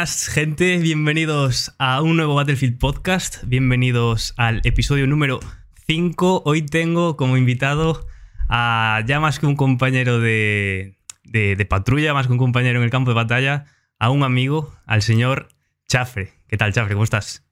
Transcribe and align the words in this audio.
Buenas, 0.00 0.28
gente. 0.28 0.78
Bienvenidos 0.78 1.74
a 1.78 2.00
un 2.00 2.16
nuevo 2.16 2.34
Battlefield 2.34 2.78
Podcast. 2.78 3.44
Bienvenidos 3.44 4.32
al 4.38 4.62
episodio 4.64 5.06
número 5.06 5.40
5. 5.88 6.40
Hoy 6.46 6.64
tengo 6.64 7.18
como 7.18 7.36
invitado 7.36 8.06
a 8.48 9.02
ya 9.06 9.20
más 9.20 9.38
que 9.38 9.44
un 9.44 9.56
compañero 9.56 10.18
de, 10.18 10.96
de, 11.24 11.66
patrulla, 11.66 12.14
más 12.14 12.28
que 12.28 12.32
un 12.32 12.38
compañero 12.38 12.78
en 12.78 12.84
el 12.84 12.90
campo 12.90 13.10
de 13.10 13.14
batalla, 13.14 13.66
a 13.98 14.08
un 14.08 14.22
amigo, 14.22 14.72
al 14.86 15.02
señor 15.02 15.48
Chafre. 15.86 16.32
¿Qué 16.48 16.56
tal, 16.56 16.72
Chafre? 16.72 16.94
¿Cómo 16.94 17.04
estás? 17.04 17.46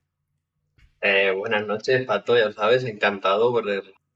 Eh, 1.01 1.31
buenas 1.37 1.67
noches, 1.67 2.03
Pato, 2.07 2.35
ya 2.35 2.51
sabes, 2.51 2.83
encantado 2.83 3.51
por, 3.51 3.63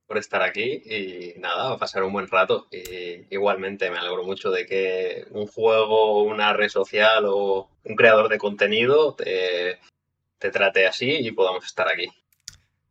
por 0.07 0.17
estar 0.17 0.41
aquí 0.41 0.81
y 0.85 1.39
nada, 1.39 1.73
a 1.73 1.77
pasar 1.77 2.03
un 2.03 2.13
buen 2.13 2.27
rato. 2.27 2.67
Y 2.71 3.33
igualmente 3.33 3.89
me 3.89 3.97
alegro 3.97 4.23
mucho 4.23 4.51
de 4.51 4.65
que 4.65 5.25
un 5.31 5.47
juego, 5.47 6.23
una 6.23 6.53
red 6.53 6.69
social 6.69 7.25
o 7.27 7.69
un 7.83 7.95
creador 7.95 8.29
de 8.29 8.37
contenido 8.37 9.15
te, 9.15 9.79
te 10.39 10.51
trate 10.51 10.85
así 10.87 11.09
y 11.09 11.31
podamos 11.31 11.65
estar 11.65 11.87
aquí. 11.87 12.07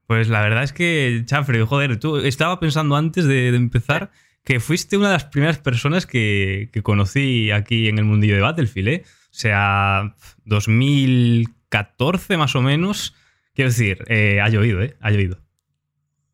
Pues 0.06 0.28
la 0.28 0.42
verdad 0.42 0.62
es 0.62 0.72
que, 0.72 1.22
Chafre, 1.24 1.64
joder, 1.64 1.98
tú 1.98 2.18
estaba 2.18 2.60
pensando 2.60 2.96
antes 2.96 3.26
de, 3.26 3.48
empezar 3.48 4.10
que 4.44 4.58
fuiste 4.58 4.96
una 4.96 5.08
de 5.08 5.14
las 5.14 5.24
primeras 5.24 5.58
personas 5.58 6.06
que, 6.06 6.68
que, 6.72 6.82
conocí 6.82 7.50
aquí 7.50 7.88
en 7.88 7.98
el 7.98 8.04
mundillo 8.04 8.34
de 8.34 8.40
Battlefield, 8.40 8.88
¿eh? 8.88 9.02
O 9.06 9.34
sea, 9.34 10.14
2014 10.44 12.36
más 12.36 12.54
o 12.56 12.62
menos. 12.62 13.14
Quiero 13.54 13.70
decir, 13.70 14.04
eh, 14.08 14.40
ha 14.42 14.48
llovido, 14.48 14.82
¿eh? 14.82 14.96
Ha 15.00 15.10
llovido. 15.10 15.38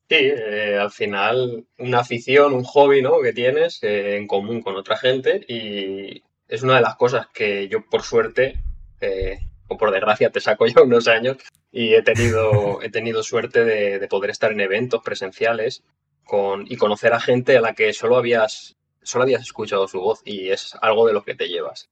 Sí, 0.09 0.17
eh, 0.21 0.79
al 0.81 0.91
final 0.91 1.67
una 1.77 2.01
afición, 2.01 2.55
un 2.55 2.65
hobby, 2.65 3.03
¿no? 3.03 3.21
Que 3.21 3.35
tienes 3.35 3.83
eh, 3.83 4.17
en 4.17 4.27
común 4.27 4.63
con 4.63 4.75
otra 4.75 4.97
gente 4.97 5.45
y 5.47 6.23
es 6.49 6.63
una 6.63 6.77
de 6.77 6.81
las 6.81 6.97
cosas 6.97 7.27
que 7.33 7.69
yo 7.69 7.85
por 7.85 8.03
suerte 8.03 8.59
eh, 9.03 9.39
o 9.67 9.77
por 9.77 9.91
desgracia 9.91 10.31
te 10.31 10.41
saco 10.41 10.67
ya 10.67 10.83
unos 10.83 11.09
años 11.09 11.37
y 11.71 11.93
he 11.93 12.03
tenido, 12.03 12.81
he 12.83 12.89
tenido 12.89 13.23
suerte 13.23 13.67
de, 13.67 14.09
poder 14.09 14.31
estar 14.31 14.51
en 14.51 14.61
eventos 14.61 15.03
presenciales 15.05 15.83
con, 16.25 16.65
y 16.67 16.77
conocer 16.77 17.13
a 17.13 17.21
gente 17.21 17.59
a 17.59 17.61
la 17.61 17.75
que 17.75 17.93
solo 17.93 18.17
habías, 18.17 18.77
solo 19.03 19.25
habías 19.25 19.43
escuchado 19.43 19.89
su 19.89 20.01
voz 20.01 20.23
y 20.25 20.49
es 20.49 20.75
algo 20.81 21.07
de 21.07 21.13
lo 21.13 21.23
que 21.23 21.35
te 21.35 21.49
llevas. 21.49 21.91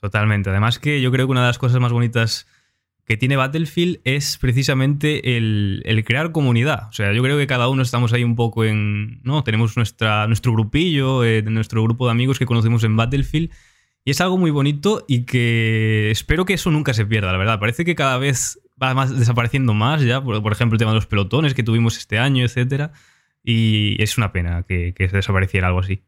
Totalmente. 0.00 0.48
Además 0.48 0.78
que 0.78 1.02
yo 1.02 1.10
creo 1.10 1.26
que 1.26 1.32
una 1.32 1.42
de 1.42 1.48
las 1.48 1.58
cosas 1.58 1.80
más 1.80 1.92
bonitas 1.92 2.46
que 3.08 3.16
tiene 3.16 3.36
Battlefield 3.36 4.00
es 4.04 4.36
precisamente 4.36 5.38
el, 5.38 6.04
crear 6.06 6.30
comunidad. 6.30 6.88
O 6.90 6.92
sea, 6.92 7.10
yo 7.14 7.22
creo 7.22 7.38
que 7.38 7.46
cada 7.46 7.68
uno 7.68 7.80
estamos 7.80 8.12
ahí 8.12 8.22
un 8.22 8.36
poco 8.36 8.66
en. 8.66 9.22
¿no? 9.22 9.42
Tenemos 9.42 9.78
nuestra, 9.78 10.26
nuestro 10.26 10.52
grupillo, 10.52 11.24
eh, 11.24 11.40
nuestro 11.40 11.82
grupo 11.82 12.04
de 12.04 12.10
amigos 12.10 12.38
que 12.38 12.44
conocemos 12.44 12.84
en 12.84 12.96
Battlefield. 12.96 13.50
Y 14.04 14.10
es 14.10 14.20
algo 14.20 14.36
muy 14.36 14.50
bonito 14.50 15.06
y 15.08 15.24
que 15.24 16.10
espero 16.10 16.44
que 16.44 16.52
eso 16.52 16.70
nunca 16.70 16.92
se 16.92 17.06
pierda, 17.06 17.32
la 17.32 17.38
verdad. 17.38 17.58
Parece 17.58 17.86
que 17.86 17.94
cada 17.94 18.18
vez 18.18 18.60
va 18.80 18.92
más 18.92 19.18
desapareciendo 19.18 19.72
más 19.72 20.02
ya. 20.02 20.22
Por, 20.22 20.52
ejemplo, 20.52 20.74
el 20.74 20.78
tema 20.78 20.90
de 20.90 20.96
los 20.96 21.06
pelotones 21.06 21.54
que 21.54 21.62
tuvimos 21.62 21.96
este 21.96 22.18
año, 22.18 22.44
etcétera. 22.44 22.92
Y 23.42 23.96
es 24.02 24.18
una 24.18 24.32
pena 24.32 24.64
que, 24.68 24.92
que 24.92 25.08
desapareciera 25.08 25.68
algo 25.68 25.80
así. 25.80 26.02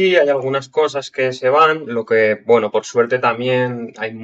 Sí, 0.00 0.16
hay 0.16 0.30
algunas 0.30 0.70
cosas 0.70 1.10
que 1.10 1.30
se 1.34 1.50
van, 1.50 1.84
lo 1.84 2.06
que, 2.06 2.40
bueno, 2.46 2.70
por 2.70 2.86
suerte 2.86 3.18
también 3.18 3.92
hay 3.98 4.14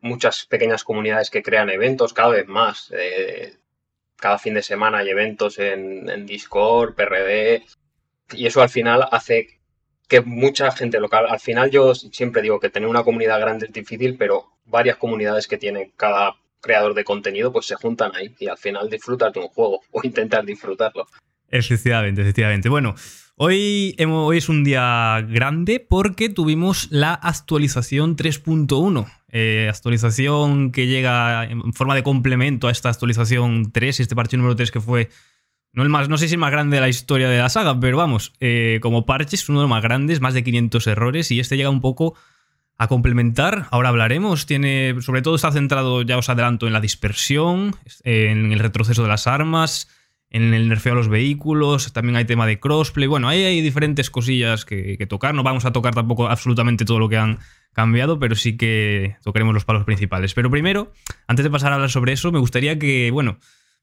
muchas 0.00 0.46
pequeñas 0.46 0.82
comunidades 0.82 1.28
que 1.28 1.42
crean 1.42 1.68
eventos 1.68 2.14
cada 2.14 2.30
vez 2.30 2.48
más. 2.48 2.90
Eh, 2.96 3.52
cada 4.16 4.38
fin 4.38 4.54
de 4.54 4.62
semana 4.62 4.96
hay 4.96 5.10
eventos 5.10 5.58
en, 5.58 6.24
Discord, 6.24 6.94
PRD, 6.94 7.66
y 8.32 8.46
eso 8.46 8.62
al 8.62 8.70
final 8.70 9.06
hace 9.12 9.60
que 10.08 10.22
mucha 10.22 10.70
gente 10.70 11.00
local, 11.00 11.26
al 11.28 11.40
final 11.40 11.70
yo 11.70 11.94
siempre 11.94 12.40
digo 12.40 12.58
que 12.58 12.70
tener 12.70 12.88
una 12.88 13.04
comunidad 13.04 13.38
grande 13.38 13.66
es 13.66 13.74
difícil, 13.74 14.16
pero 14.16 14.54
varias 14.64 14.96
comunidades 14.96 15.46
que 15.46 15.58
tiene 15.58 15.92
cada 15.98 16.34
creador 16.62 16.94
de 16.94 17.04
contenido 17.04 17.52
pues 17.52 17.66
se 17.66 17.74
juntan 17.74 18.16
ahí 18.16 18.34
y 18.38 18.48
al 18.48 18.56
final 18.56 18.88
disfrutas 18.88 19.34
de 19.34 19.40
un 19.40 19.48
juego 19.48 19.82
o 19.90 20.00
intentar 20.02 20.46
disfrutarlo. 20.46 21.06
Efectivamente, 21.50 22.22
efectivamente. 22.22 22.70
Bueno, 22.70 22.94
Hoy, 23.38 23.94
es 23.98 24.48
un 24.48 24.64
día 24.64 25.20
grande 25.28 25.78
porque 25.78 26.30
tuvimos 26.30 26.88
la 26.90 27.12
actualización 27.12 28.16
3.1. 28.16 29.06
Eh, 29.28 29.68
actualización 29.68 30.72
que 30.72 30.86
llega 30.86 31.44
en 31.44 31.74
forma 31.74 31.94
de 31.94 32.02
complemento 32.02 32.66
a 32.66 32.70
esta 32.70 32.88
actualización 32.88 33.72
3, 33.72 34.00
este 34.00 34.16
parche 34.16 34.38
número 34.38 34.56
3 34.56 34.70
que 34.70 34.80
fue 34.80 35.10
no, 35.74 35.82
el 35.82 35.90
más, 35.90 36.08
no 36.08 36.16
sé 36.16 36.28
si 36.28 36.34
el 36.34 36.40
más 36.40 36.50
grande 36.50 36.76
de 36.76 36.80
la 36.80 36.88
historia 36.88 37.28
de 37.28 37.36
la 37.36 37.50
saga, 37.50 37.78
pero 37.78 37.98
vamos, 37.98 38.32
eh, 38.40 38.78
como 38.80 39.04
parche 39.04 39.36
es 39.36 39.46
uno 39.50 39.58
de 39.58 39.64
los 39.64 39.70
más 39.70 39.82
grandes, 39.82 40.22
más 40.22 40.32
de 40.32 40.42
500 40.42 40.86
errores 40.86 41.30
y 41.30 41.38
este 41.38 41.58
llega 41.58 41.68
un 41.68 41.82
poco 41.82 42.14
a 42.78 42.88
complementar. 42.88 43.66
Ahora 43.70 43.90
hablaremos, 43.90 44.46
tiene, 44.46 44.96
sobre 45.02 45.20
todo 45.20 45.34
está 45.34 45.52
centrado, 45.52 46.00
ya 46.00 46.16
os 46.16 46.30
adelanto, 46.30 46.66
en 46.66 46.72
la 46.72 46.80
dispersión, 46.80 47.76
en 48.02 48.50
el 48.50 48.60
retroceso 48.60 49.02
de 49.02 49.08
las 49.08 49.26
armas, 49.26 49.88
en 50.30 50.54
el 50.54 50.68
nerfeo 50.68 50.92
a 50.92 50.96
los 50.96 51.08
vehículos, 51.08 51.92
también 51.92 52.16
hay 52.16 52.24
tema 52.24 52.46
de 52.46 52.58
crossplay, 52.58 53.06
bueno, 53.06 53.28
ahí 53.28 53.44
hay 53.44 53.60
diferentes 53.60 54.10
cosillas 54.10 54.64
que, 54.64 55.04
tocar, 55.08 55.34
no 55.34 55.42
vamos 55.42 55.64
a 55.64 55.72
tocar 55.72 55.94
tampoco 55.94 56.28
absolutamente 56.28 56.84
todo 56.84 56.98
lo 56.98 57.08
que 57.08 57.16
han 57.16 57.38
cambiado, 57.72 58.18
pero 58.18 58.34
sí 58.34 58.56
que 58.56 59.16
tocaremos 59.22 59.54
los 59.54 59.64
palos 59.64 59.84
principales. 59.84 60.34
Pero 60.34 60.50
primero, 60.50 60.92
antes 61.26 61.44
de 61.44 61.50
pasar 61.50 61.72
a 61.72 61.76
hablar 61.76 61.90
sobre 61.90 62.12
eso, 62.12 62.32
me 62.32 62.38
gustaría 62.38 62.78
que, 62.78 63.10
bueno, 63.10 63.38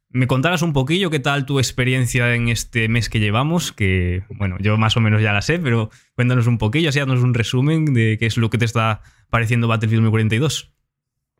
me 0.09 0.27
contaras 0.27 0.61
un 0.61 0.73
poquillo 0.73 1.09
qué 1.09 1.19
tal 1.19 1.45
tu 1.45 1.59
experiencia 1.59 2.35
en 2.35 2.49
este 2.49 2.87
mes 2.87 3.09
que 3.09 3.19
llevamos, 3.19 3.71
que, 3.71 4.23
bueno, 4.29 4.57
yo 4.59 4.77
más 4.77 4.97
o 4.97 4.99
menos 4.99 5.21
ya 5.21 5.33
la 5.33 5.41
sé, 5.41 5.59
pero 5.59 5.89
cuéntanos 6.15 6.47
un 6.47 6.57
poquillo, 6.57 6.89
así 6.89 6.99
haznos 6.99 7.23
un 7.23 7.33
resumen 7.33 7.93
de 7.93 8.17
qué 8.19 8.25
es 8.25 8.37
lo 8.37 8.49
que 8.49 8.57
te 8.57 8.65
está 8.65 9.01
pareciendo 9.29 9.67
Battlefield 9.67 10.03
2042. 10.03 10.71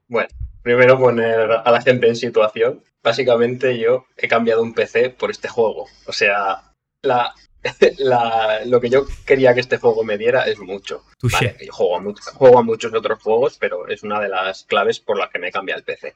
Bueno, 0.08 0.30
primero 0.64 0.98
poner 0.98 1.52
a 1.64 1.72
la 1.72 1.82
gente 1.82 2.08
en 2.08 2.16
situación 2.16 2.80
básicamente 3.04 3.78
yo 3.78 4.06
he 4.18 4.28
cambiado 4.28 4.64
un 4.64 4.74
PC 4.74 5.10
por 5.10 5.30
este 5.30 5.50
juego. 5.50 5.88
O 6.08 6.14
sea, 6.14 6.74
la, 7.04 7.34
lo 8.66 8.82
que 8.82 8.90
yo 8.90 9.06
quería 9.26 9.54
que 9.54 9.60
este 9.60 9.78
juego 9.78 10.04
me 10.04 10.18
diera 10.18 10.44
es 10.44 10.60
mucho. 10.60 11.04
Vale, 11.22 11.58
yo 11.62 11.74
juego 11.74 11.98
a, 11.98 12.34
juego 12.34 12.60
a, 12.60 12.64
muchos 12.64 12.94
otros 12.94 13.22
juegos, 13.22 13.58
pero 13.60 13.88
es 13.88 14.04
una 14.04 14.20
de 14.20 14.30
las 14.30 14.64
claves 14.64 15.00
por 15.00 15.18
las 15.18 15.30
que 15.30 15.40
me 15.40 15.52
cambia 15.52 15.76
el 15.76 15.84
PC. 15.84 16.16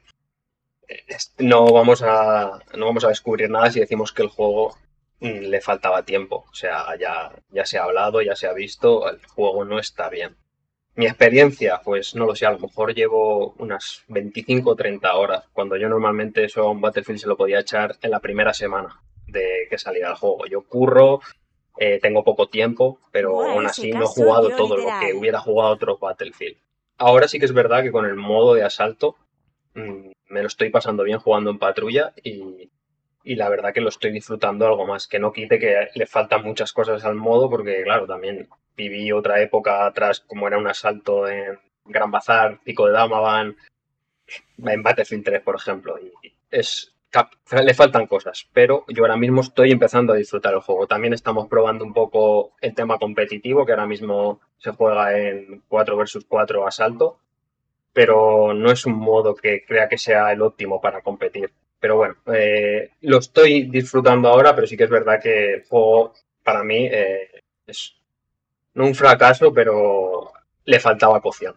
No 1.38 1.70
vamos 1.70 2.02
a, 2.02 2.58
no 2.74 2.86
vamos 2.86 3.04
a 3.04 3.08
descubrir 3.08 3.50
nada 3.50 3.70
si 3.70 3.80
decimos 3.80 4.12
que 4.12 4.22
el 4.22 4.28
juego 4.28 4.76
mm, 5.20 5.40
le 5.50 5.60
faltaba 5.60 6.04
tiempo. 6.04 6.46
O 6.50 6.54
sea, 6.54 6.96
ya, 6.98 7.30
ya 7.50 7.66
se 7.66 7.78
ha 7.78 7.84
hablado, 7.84 8.22
ya 8.22 8.34
se 8.34 8.46
ha 8.46 8.54
visto, 8.54 9.08
el 9.10 9.24
juego 9.26 9.64
no 9.64 9.78
está 9.78 10.08
bien. 10.08 10.36
Mi 10.98 11.06
experiencia, 11.06 11.80
pues 11.84 12.16
no 12.16 12.26
lo 12.26 12.34
sé, 12.34 12.44
a 12.44 12.50
lo 12.50 12.58
mejor 12.58 12.92
llevo 12.92 13.54
unas 13.58 14.02
25 14.08 14.70
o 14.70 14.74
30 14.74 15.14
horas, 15.14 15.44
cuando 15.52 15.76
yo 15.76 15.88
normalmente 15.88 16.42
eso 16.42 16.62
a 16.62 16.72
un 16.72 16.80
Battlefield 16.80 17.20
se 17.20 17.28
lo 17.28 17.36
podía 17.36 17.60
echar 17.60 17.94
en 18.02 18.10
la 18.10 18.18
primera 18.18 18.52
semana 18.52 19.00
de 19.28 19.68
que 19.70 19.78
saliera 19.78 20.08
el 20.08 20.16
juego. 20.16 20.44
Yo 20.46 20.62
curro, 20.62 21.20
eh, 21.78 22.00
tengo 22.02 22.24
poco 22.24 22.48
tiempo, 22.48 22.98
pero 23.12 23.40
aún 23.48 23.64
así 23.64 23.92
no 23.92 24.02
he 24.02 24.06
jugado 24.08 24.50
todo 24.56 24.76
lo 24.76 24.88
que 25.00 25.14
hubiera 25.14 25.38
jugado 25.38 25.70
otro 25.70 25.98
Battlefield. 25.98 26.56
Ahora 26.96 27.28
sí 27.28 27.38
que 27.38 27.44
es 27.44 27.54
verdad 27.54 27.84
que 27.84 27.92
con 27.92 28.04
el 28.04 28.16
modo 28.16 28.54
de 28.54 28.64
asalto 28.64 29.14
mm, 29.74 30.10
me 30.30 30.40
lo 30.40 30.48
estoy 30.48 30.70
pasando 30.70 31.04
bien 31.04 31.20
jugando 31.20 31.50
en 31.50 31.60
patrulla 31.60 32.12
y, 32.24 32.72
y 33.22 33.36
la 33.36 33.48
verdad 33.48 33.72
que 33.72 33.82
lo 33.82 33.90
estoy 33.90 34.10
disfrutando 34.10 34.66
algo 34.66 34.84
más. 34.84 35.06
Que 35.06 35.20
no 35.20 35.32
quite 35.32 35.60
que 35.60 35.90
le 35.94 36.06
faltan 36.06 36.42
muchas 36.42 36.72
cosas 36.72 37.04
al 37.04 37.14
modo, 37.14 37.48
porque 37.48 37.84
claro, 37.84 38.08
también 38.08 38.48
viví 38.78 39.10
otra 39.12 39.42
época 39.42 39.84
atrás, 39.84 40.20
como 40.20 40.46
era 40.46 40.56
un 40.56 40.68
asalto 40.68 41.28
en 41.28 41.58
Gran 41.84 42.10
Bazar, 42.10 42.60
Pico 42.62 42.86
de 42.86 42.92
Damavan, 42.92 43.56
en 44.64 44.82
Battlefield 44.82 45.24
3, 45.24 45.42
por 45.42 45.56
ejemplo. 45.56 45.98
Y 45.98 46.32
es, 46.50 46.94
le 47.64 47.74
faltan 47.74 48.06
cosas, 48.06 48.48
pero 48.52 48.84
yo 48.88 49.02
ahora 49.02 49.16
mismo 49.16 49.40
estoy 49.40 49.72
empezando 49.72 50.12
a 50.12 50.16
disfrutar 50.16 50.54
el 50.54 50.60
juego. 50.60 50.86
También 50.86 51.12
estamos 51.12 51.48
probando 51.48 51.84
un 51.84 51.92
poco 51.92 52.52
el 52.60 52.74
tema 52.74 52.98
competitivo, 52.98 53.66
que 53.66 53.72
ahora 53.72 53.86
mismo 53.86 54.40
se 54.58 54.70
juega 54.70 55.18
en 55.18 55.62
4 55.68 55.96
versus 55.96 56.24
4 56.26 56.66
asalto, 56.66 57.18
pero 57.92 58.54
no 58.54 58.70
es 58.70 58.86
un 58.86 58.94
modo 58.94 59.34
que 59.34 59.64
crea 59.66 59.88
que 59.88 59.98
sea 59.98 60.32
el 60.32 60.40
óptimo 60.40 60.80
para 60.80 61.02
competir. 61.02 61.52
Pero 61.80 61.96
bueno, 61.96 62.16
eh, 62.32 62.90
lo 63.02 63.18
estoy 63.18 63.64
disfrutando 63.64 64.28
ahora, 64.28 64.54
pero 64.54 64.66
sí 64.68 64.76
que 64.76 64.84
es 64.84 64.90
verdad 64.90 65.20
que 65.20 65.54
el 65.54 65.64
juego 65.64 66.12
para 66.44 66.62
mí 66.64 66.86
eh, 66.90 67.42
es 67.66 67.97
no 68.78 68.86
un 68.86 68.94
fracaso, 68.94 69.52
pero 69.52 70.32
le 70.64 70.78
faltaba 70.78 71.20
cocción. 71.20 71.54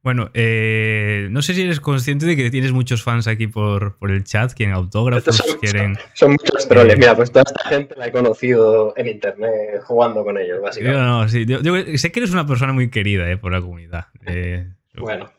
Bueno, 0.00 0.30
eh, 0.34 1.28
no 1.30 1.40
sé 1.40 1.54
si 1.54 1.62
eres 1.62 1.80
consciente 1.80 2.26
de 2.26 2.36
que 2.36 2.50
tienes 2.50 2.72
muchos 2.72 3.02
fans 3.02 3.26
aquí 3.26 3.46
por, 3.46 3.96
por 3.96 4.10
el 4.10 4.22
chat, 4.22 4.52
quieren 4.52 4.74
autógrafos, 4.74 5.36
son, 5.36 5.58
quieren... 5.58 5.98
Son, 6.12 6.32
muchos 6.32 6.68
troles. 6.68 6.98
Mira, 6.98 7.16
pues 7.16 7.32
toda 7.32 7.44
esta 7.46 7.68
gente 7.68 7.96
la 7.96 8.08
he 8.08 8.12
conocido 8.12 8.92
en 8.96 9.08
internet 9.08 9.82
jugando 9.82 10.22
con 10.22 10.38
ellos, 10.38 10.60
básicamente. 10.60 11.00
No, 11.00 11.22
no, 11.22 11.28
sí. 11.28 11.46
Yo, 11.46 11.58
sé 11.96 12.12
que 12.12 12.20
eres 12.20 12.32
una 12.32 12.46
persona 12.46 12.72
muy 12.74 12.90
querida 12.90 13.28
eh, 13.30 13.38
por 13.38 13.50
la 13.50 13.62
comunidad. 13.62 14.08
Eh, 14.26 14.68
bueno, 14.98 15.32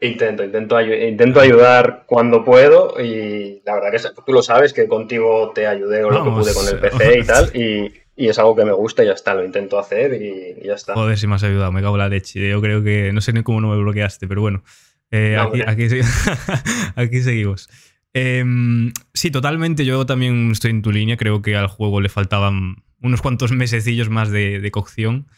intento, 0.00 0.42
intento, 0.42 0.80
intento 0.80 1.40
ayudar 1.40 2.04
cuando 2.06 2.44
puedo 2.44 2.98
y 2.98 3.60
la 3.64 3.74
verdad 3.74 3.90
que 3.92 4.22
tú 4.24 4.32
lo 4.32 4.42
sabes 4.42 4.72
que 4.72 4.88
contigo 4.88 5.52
te 5.54 5.66
ayudé 5.66 6.02
o 6.02 6.10
lo 6.10 6.24
que 6.24 6.30
pude 6.30 6.54
con 6.54 6.66
el 6.66 6.80
PC 6.80 7.18
y 7.18 7.24
tal 7.24 7.50
y 7.54 7.92
y 8.18 8.28
es 8.28 8.38
algo 8.40 8.56
que 8.56 8.64
me 8.64 8.72
gusta 8.72 9.04
y 9.04 9.06
ya 9.06 9.12
está, 9.12 9.32
lo 9.32 9.44
intento 9.44 9.78
hacer 9.78 10.20
y, 10.20 10.66
ya 10.66 10.74
está. 10.74 10.94
Joder, 10.94 11.16
si 11.16 11.28
me 11.28 11.36
has 11.36 11.44
ayudado, 11.44 11.70
me 11.70 11.80
cago 11.80 11.94
en 11.94 12.00
la 12.00 12.08
leche. 12.08 12.48
Yo 12.48 12.60
creo 12.60 12.82
que 12.82 13.12
no 13.12 13.20
sé 13.20 13.32
ni 13.32 13.44
cómo 13.44 13.60
no 13.60 13.70
me 13.70 13.76
bloqueaste, 13.76 14.26
pero 14.26 14.40
bueno. 14.40 14.64
Eh, 15.12 15.38
aquí, 15.38 15.62
aquí, 16.96 17.20
seguimos. 17.20 17.70
Em, 18.12 18.92
sí, 19.14 19.30
totalmente. 19.30 19.84
Yo 19.84 20.04
también 20.04 20.50
estoy 20.50 20.72
en 20.72 20.82
tu 20.82 20.90
línea. 20.90 21.16
Creo 21.16 21.42
que 21.42 21.54
al 21.54 21.68
juego 21.68 22.00
le 22.00 22.08
faltaban 22.08 22.82
unos 23.00 23.22
cuantos 23.22 23.52
mesecillos 23.52 24.10
más 24.10 24.32
de, 24.32 24.68
cocción 24.72 25.28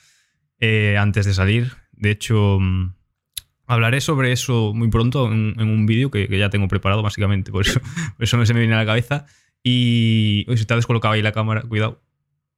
eh, 0.58 0.96
antes 0.98 1.26
de 1.26 1.34
salir. 1.34 1.72
De 1.92 2.10
hecho, 2.10 2.56
mm, 2.60 2.94
hablaré 3.66 4.00
sobre 4.00 4.32
eso 4.32 4.72
muy 4.74 4.88
pronto 4.88 5.30
en, 5.30 5.60
un 5.60 5.84
vídeo 5.84 6.10
que, 6.10 6.26
ya 6.38 6.48
tengo 6.48 6.66
preparado, 6.66 7.02
básicamente. 7.02 7.52
Por 7.52 7.66
eso, 7.66 7.78
eso 8.18 8.46
se 8.46 8.54
me 8.54 8.60
viene 8.60 8.74
a 8.74 8.78
la 8.78 8.86
cabeza. 8.86 9.26
Y. 9.62 10.46
Uy, 10.48 10.56
se 10.56 10.64
te 10.64 10.72
ha 10.72 10.76
descolocado 10.76 11.12
ahí 11.12 11.20
la 11.20 11.32
cámara, 11.32 11.60
cuidado. 11.60 12.00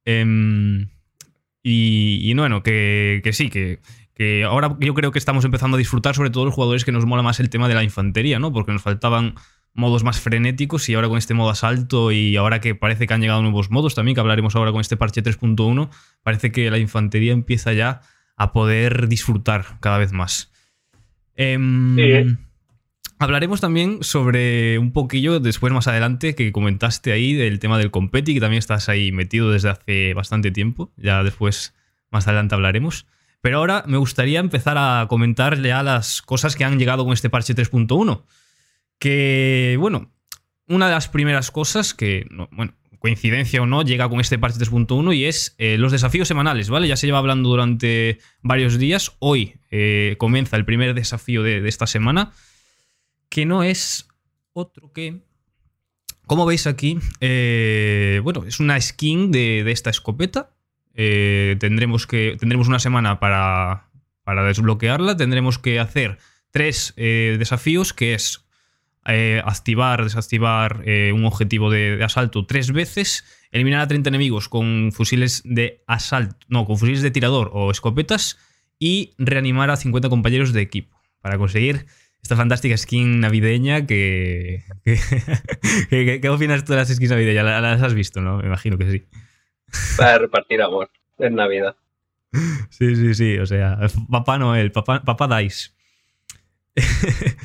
Em, 0.05 0.89
y, 1.61 2.33
bueno, 2.33 2.63
que, 2.63 3.21
sí, 3.31 3.49
que, 3.49 3.79
ahora 4.43 4.75
yo 4.79 4.93
creo 4.93 5.11
que 5.11 5.19
estamos 5.19 5.45
empezando 5.45 5.75
a 5.75 5.77
disfrutar, 5.77 6.15
sobre 6.15 6.29
todo 6.29 6.45
los 6.45 6.53
jugadores 6.53 6.85
que 6.85 6.91
nos 6.91 7.05
mola 7.05 7.23
más 7.23 7.39
el 7.39 7.49
tema 7.49 7.67
de 7.67 7.75
la 7.75 7.83
infantería, 7.83 8.39
¿no? 8.39 8.51
Porque 8.51 8.71
nos 8.71 8.81
faltaban 8.81 9.35
modos 9.73 10.03
más 10.03 10.19
frenéticos 10.19 10.87
y 10.89 10.93
ahora 10.93 11.09
con 11.09 11.17
este 11.17 11.33
modo 11.33 11.49
asalto 11.49 12.11
y 12.11 12.35
ahora 12.35 12.61
que 12.61 12.75
parece 12.75 13.07
que 13.07 13.13
han 13.13 13.21
llegado 13.21 13.41
nuevos 13.41 13.71
modos 13.71 13.95
también, 13.95 14.13
que 14.13 14.21
hablaremos 14.21 14.55
ahora 14.55 14.71
con 14.71 14.81
este 14.81 14.97
parche 14.97 15.23
3.1, 15.23 15.89
parece 16.21 16.51
que 16.51 16.69
la 16.69 16.77
infantería 16.77 17.33
empieza 17.33 17.73
ya 17.73 18.01
a 18.35 18.51
poder 18.51 19.07
disfrutar 19.07 19.79
cada 19.79 19.97
vez 19.97 20.11
más. 20.11 20.51
Em, 21.35 21.95
sí. 21.95 22.37
Hablaremos 23.23 23.61
también 23.61 23.99
sobre 24.03 24.77
un 24.77 24.91
poquillo 24.91 25.39
después 25.39 25.71
más 25.71 25.87
adelante 25.87 26.35
que 26.35 26.51
comentaste 26.51 27.13
ahí 27.13 27.33
del 27.33 27.57
tema 27.59 27.77
del 27.77 27.89
competi, 27.89 28.33
que 28.33 28.41
también 28.41 28.59
estás 28.59 28.89
ahí 28.89 29.13
metido 29.13 29.49
desde 29.49 29.69
hace 29.69 30.13
bastante 30.13 30.51
tiempo. 30.51 30.91
Ya 30.97 31.23
después 31.23 31.73
más 32.11 32.27
adelante 32.27 32.55
hablaremos. 32.55 33.05
Pero 33.39 33.59
ahora 33.59 33.85
me 33.87 33.95
gustaría 33.95 34.41
empezar 34.41 34.77
a 34.77 35.05
comentar 35.07 35.57
ya 35.61 35.81
las 35.83 36.21
cosas 36.21 36.57
que 36.57 36.65
han 36.65 36.77
llegado 36.77 37.05
con 37.05 37.13
este 37.13 37.29
parche 37.29 37.55
3.1. 37.55 38.23
Que, 38.99 39.77
bueno, 39.79 40.11
una 40.67 40.87
de 40.87 40.93
las 40.93 41.07
primeras 41.07 41.49
cosas 41.49 41.93
que, 41.93 42.27
bueno, 42.51 42.73
coincidencia 42.99 43.61
o 43.61 43.65
no, 43.65 43.83
llega 43.83 44.09
con 44.09 44.19
este 44.19 44.37
parche 44.37 44.59
3.1 44.59 45.15
y 45.15 45.23
es 45.23 45.55
eh, 45.59 45.77
los 45.77 45.93
desafíos 45.93 46.27
semanales, 46.27 46.69
¿vale? 46.69 46.89
Ya 46.89 46.97
se 46.97 47.07
lleva 47.07 47.19
hablando 47.19 47.47
durante 47.47 48.19
varios 48.41 48.77
días. 48.77 49.13
Hoy 49.19 49.55
eh, 49.71 50.17
comienza 50.17 50.57
el 50.57 50.65
primer 50.65 50.93
desafío 50.93 51.41
de 51.41 51.65
esta 51.69 51.87
semana 51.87 52.33
que 53.33 53.47
no 53.47 53.63
es 53.63 54.07
otro 54.53 54.93
que... 54.93 55.23
Como 56.27 56.45
veis 56.45 56.67
aquí, 56.67 56.99
eh, 57.19 58.21
bueno, 58.23 58.43
es 58.45 58.59
una 58.59 58.79
skin 58.79 59.31
de, 59.31 59.69
esta 59.71 59.89
escopeta. 59.89 60.51
Eh, 60.93 61.57
tendremos, 61.59 62.05
que, 62.05 62.37
tendremos 62.39 62.67
una 62.67 62.77
semana 62.77 63.19
para, 63.19 63.89
para 64.23 64.43
desbloquearla. 64.43 65.17
Tendremos 65.17 65.57
que 65.57 65.79
hacer 65.79 66.19
tres 66.51 66.93
eh, 66.95 67.37
desafíos, 67.39 67.91
que 67.91 68.13
es 68.13 68.45
activar, 69.03 70.03
desactivar 70.03 70.83
un 71.13 71.25
objetivo 71.25 71.71
de, 71.71 71.97
de, 71.97 72.03
asalto 72.03 72.45
tres 72.45 72.71
veces, 72.71 73.25
eliminar 73.51 73.81
a 73.81 73.87
30 73.87 74.09
enemigos 74.09 74.47
con 74.47 74.91
fusiles 74.93 75.41
de 75.43 75.83
asalto, 75.87 76.45
no, 76.47 76.65
con 76.65 76.77
fusiles 76.77 77.01
de 77.01 77.11
tirador 77.11 77.49
o 77.51 77.71
escopetas 77.71 78.37
y 78.79 79.13
reanimar 79.17 79.71
a 79.71 79.75
50 79.75 80.07
compañeros 80.07 80.53
de 80.53 80.61
equipo 80.61 81.01
para 81.19 81.37
conseguir 81.37 81.85
esta 82.23 82.37
fantástica 82.37 82.77
skin 82.77 83.19
navideña 83.19 83.85
que... 83.85 84.63
¿Qué 85.89 86.29
opinas 86.31 86.63
tú 86.63 86.71
de 86.71 86.79
las 86.79 86.87
skins 86.87 87.11
navideñas? 87.11 87.43
¿Las 87.43 87.81
has 87.81 87.93
visto, 87.93 88.21
no? 88.21 88.37
Me 88.37 88.47
imagino 88.47 88.77
que 88.77 88.89
sí. 88.89 89.03
Para 89.97 90.19
repartir 90.19 90.61
amor 90.61 90.89
en 91.19 91.35
Navidad. 91.35 91.75
Sí, 92.69 92.95
sí, 92.95 93.13
sí. 93.13 93.37
O 93.37 93.45
sea, 93.45 93.77
Papá 94.09 94.37
Noel, 94.37 94.71
Papá, 94.71 95.03
papá 95.03 95.39
Dice. 95.39 95.71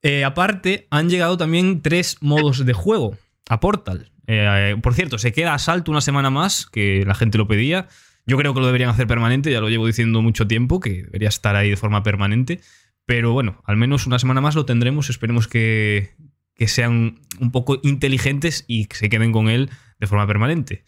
Eh, 0.00 0.24
aparte, 0.24 0.86
han 0.90 1.10
llegado 1.10 1.36
también 1.36 1.82
tres 1.82 2.18
modos 2.20 2.64
de 2.64 2.72
juego 2.72 3.16
a 3.48 3.58
Portal. 3.58 4.12
Eh, 4.28 4.76
por 4.80 4.94
cierto, 4.94 5.18
se 5.18 5.32
queda 5.32 5.54
a 5.54 5.58
salto 5.58 5.90
una 5.90 6.00
semana 6.00 6.30
más, 6.30 6.66
que 6.66 7.04
la 7.04 7.16
gente 7.16 7.36
lo 7.36 7.48
pedía. 7.48 7.88
Yo 8.24 8.38
creo 8.38 8.54
que 8.54 8.60
lo 8.60 8.66
deberían 8.66 8.90
hacer 8.90 9.08
permanente, 9.08 9.50
ya 9.50 9.60
lo 9.60 9.68
llevo 9.68 9.88
diciendo 9.88 10.22
mucho 10.22 10.46
tiempo, 10.46 10.78
que 10.78 11.02
debería 11.02 11.28
estar 11.28 11.56
ahí 11.56 11.70
de 11.70 11.76
forma 11.76 12.04
permanente. 12.04 12.60
Pero 13.08 13.32
bueno, 13.32 13.62
al 13.64 13.78
menos 13.78 14.06
una 14.06 14.18
semana 14.18 14.42
más 14.42 14.54
lo 14.54 14.66
tendremos. 14.66 15.08
Esperemos 15.08 15.48
que, 15.48 16.10
sean 16.66 17.20
un 17.40 17.50
poco 17.52 17.80
inteligentes 17.82 18.66
y 18.68 18.84
que 18.84 18.96
se 18.96 19.08
queden 19.08 19.32
con 19.32 19.48
él 19.48 19.70
de 19.98 20.06
forma 20.06 20.26
permanente. 20.26 20.84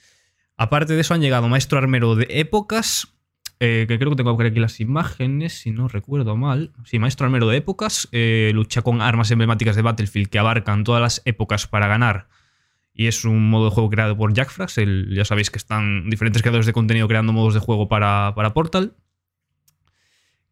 Aparte 0.59 0.93
de 0.93 1.01
eso, 1.01 1.15
han 1.15 1.23
llegado 1.23 1.49
Maestro 1.49 1.79
Armero 1.79 2.17
de 2.17 2.27
Épocas, 2.29 3.17
eh, 3.59 3.87
que 3.89 3.99
creo 3.99 4.11
que 4.11 4.17
tengo 4.17 4.39
aquí 4.39 4.61
las 4.61 4.81
imágenes, 4.81 5.63
si 5.63 5.71
no 5.71 5.89
recuerdo 5.89 6.37
mal. 6.37 6.75
Sí, 6.85 6.99
Maestro 6.99 7.25
Armero 7.25 7.49
de 7.49 7.57
Épocas, 7.57 8.07
eh, 8.13 8.51
lucha 8.53 8.83
con 8.83 9.01
armas 9.01 9.31
emblemáticas 9.31 9.75
de 9.75 9.81
Battlefield 9.81 10.29
que 10.29 10.39
abarcan 10.39 10.85
todas 10.85 11.01
las 11.01 11.23
épocas 11.25 11.67
para 11.69 11.87
ganar. 11.87 12.29
Y 12.93 13.07
es 13.07 13.25
un 13.25 13.49
modo 13.49 13.71
de 13.71 13.71
juego 13.71 13.89
creado 13.89 14.15
por 14.15 14.35
Jackfrax. 14.35 14.77
ya 15.09 15.25
sabéis 15.25 15.49
que 15.49 15.57
están 15.57 16.11
diferentes 16.11 16.43
creadores 16.43 16.67
de 16.67 16.75
contenido 16.75 17.09
creando 17.09 17.33
modos 17.33 17.55
de 17.55 17.61
juego 17.61 17.89
para, 17.89 18.35
para 18.37 18.53
Portal. 18.53 18.95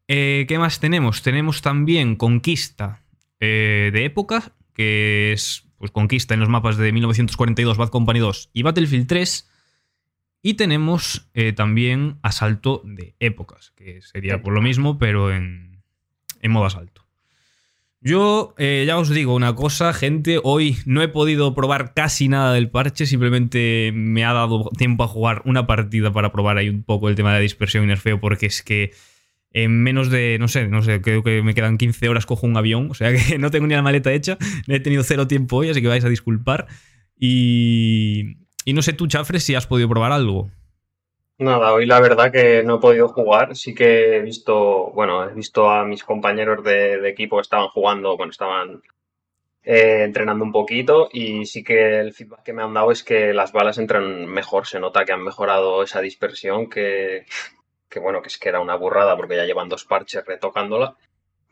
Eh, 0.09 0.47
¿Qué 0.49 0.59
más 0.59 0.81
tenemos? 0.81 1.23
Tenemos 1.23 1.61
también 1.61 2.17
Conquista 2.17 3.03
eh, 3.41 3.91
de 3.93 4.07
época, 4.07 4.55
que 4.73 5.33
es 5.33 5.69
pues, 5.77 5.91
Conquista 5.91 6.33
en 6.33 6.41
los 6.41 6.49
mapas 6.49 6.79
de 6.79 6.91
1942, 6.93 7.77
Bad 7.77 7.91
Company 7.91 8.19
2 8.19 8.51
y 8.55 8.63
Battlefield 8.63 9.07
3. 9.07 9.51
Y 10.41 10.55
tenemos 10.55 11.29
eh, 11.35 11.53
también 11.53 12.19
Asalto 12.23 12.81
de 12.85 13.17
épocas, 13.21 13.73
que 13.77 14.01
sería 14.01 14.41
por 14.41 14.55
lo 14.55 14.63
mismo, 14.63 14.99
pero 14.99 15.31
en, 15.31 15.83
en 16.41 16.51
modo 16.53 16.65
asalto. 16.65 17.07
Yo 18.01 18.55
ya 18.59 18.97
os 18.97 19.11
digo 19.11 19.35
una 19.35 19.57
cosa, 19.57 19.93
gente, 19.93 20.39
hoy 20.45 20.79
no 20.87 21.03
he 21.03 21.09
podido 21.09 21.53
probar 21.53 21.95
casi 21.95 22.29
nada 22.29 22.53
del 22.53 22.71
parche, 22.71 23.07
simplemente 23.07 23.91
me 23.93 24.25
ha 24.25 24.33
dado 24.33 24.71
tiempo 24.79 25.03
a 25.03 25.09
jugar 25.09 25.43
una 25.45 25.67
partida 25.67 26.13
para 26.13 26.31
probar 26.31 26.59
ahí 26.59 26.69
un 26.69 26.85
poco 26.85 27.09
el 27.09 27.17
tema 27.17 27.31
de 27.31 27.39
la 27.39 27.43
dispersión 27.43 27.83
y 27.83 27.89
nerfeo, 27.89 28.21
porque 28.21 28.47
es 28.47 28.63
que 28.63 28.93
en 29.53 29.83
menos 29.83 30.11
de, 30.11 30.37
no 30.39 30.49
sé, 30.49 30.69
no 30.69 30.83
sé, 30.83 31.01
creo 31.01 31.23
que 31.23 31.43
me 31.43 31.55
quedan 31.55 31.79
15 31.79 32.09
horas, 32.09 32.27
cojo 32.27 32.47
un 32.47 32.57
avión, 32.57 32.91
o 32.91 32.95
sea 32.95 33.13
que 33.13 33.39
no 33.39 33.51
tengo 33.51 33.67
ni 33.67 33.75
la 33.75 33.83
maleta 33.83 34.13
hecha, 34.13 34.39
he 34.67 34.81
tenido 34.81 35.03
cero 35.03 35.27
tiempo 35.27 35.57
hoy, 35.57 35.71
así 35.71 35.81
que 35.81 35.89
vais 35.89 36.05
a 36.05 36.09
disculpar. 36.09 36.67
Y, 37.17 38.37
y 38.65 38.73
no 38.73 38.83
sé 38.83 38.93
tú, 38.93 39.07
Chafres, 39.07 39.43
si 39.43 39.55
has 39.55 39.67
podido 39.67 39.89
probar 39.89 40.13
algo. 40.13 40.51
Nada, 41.39 41.73
hoy 41.73 41.87
la 41.87 42.01
verdad 42.01 42.33
que 42.33 42.65
no 42.65 42.77
he 42.77 42.81
podido 42.81 43.09
jugar, 43.09 43.55
sí 43.55 43.73
que 43.73 44.17
he 44.17 44.21
visto, 44.23 44.91
bueno, 44.91 45.29
he 45.29 45.35
visto 45.35 45.71
a 45.71 45.85
mis 45.85 46.03
compañeros 46.03 46.65
de, 46.65 47.09
equipo 47.09 47.37
que 47.37 47.43
estaban 47.43 47.69
jugando, 47.69 48.17
bueno, 48.17 48.33
estaban 48.33 48.83
eh, 49.63 50.03
entrenando 50.03 50.45
un 50.45 50.51
poquito 50.51 51.09
y 51.13 51.47
sí 51.47 51.63
que 51.63 52.01
el 52.01 52.13
feedback 52.13 52.43
que 52.43 52.53
me 52.53 52.65
han 52.65 52.75
dado 52.75 52.91
es 52.91 53.05
que 53.05 53.33
las 53.33 53.53
balas 53.53 53.79
entran 53.79 54.27
mejor, 54.27 54.67
se 54.67 54.81
nota 54.81 55.05
que 55.05 55.13
han 55.13 55.23
mejorado 55.23 55.85
esa 55.85 56.01
dispersión 56.01 56.69
que 56.69 57.25
que 57.89 58.01
bueno, 58.01 58.23
que 58.23 58.29
es 58.29 58.39
que 58.39 58.49
era 58.49 58.61
una 58.61 58.77
burrada 58.77 59.17
porque 59.17 59.37
ya 59.37 59.45
llevan 59.45 59.69
dos 59.69 59.85
parches 59.85 60.25
retocándola, 60.25 60.97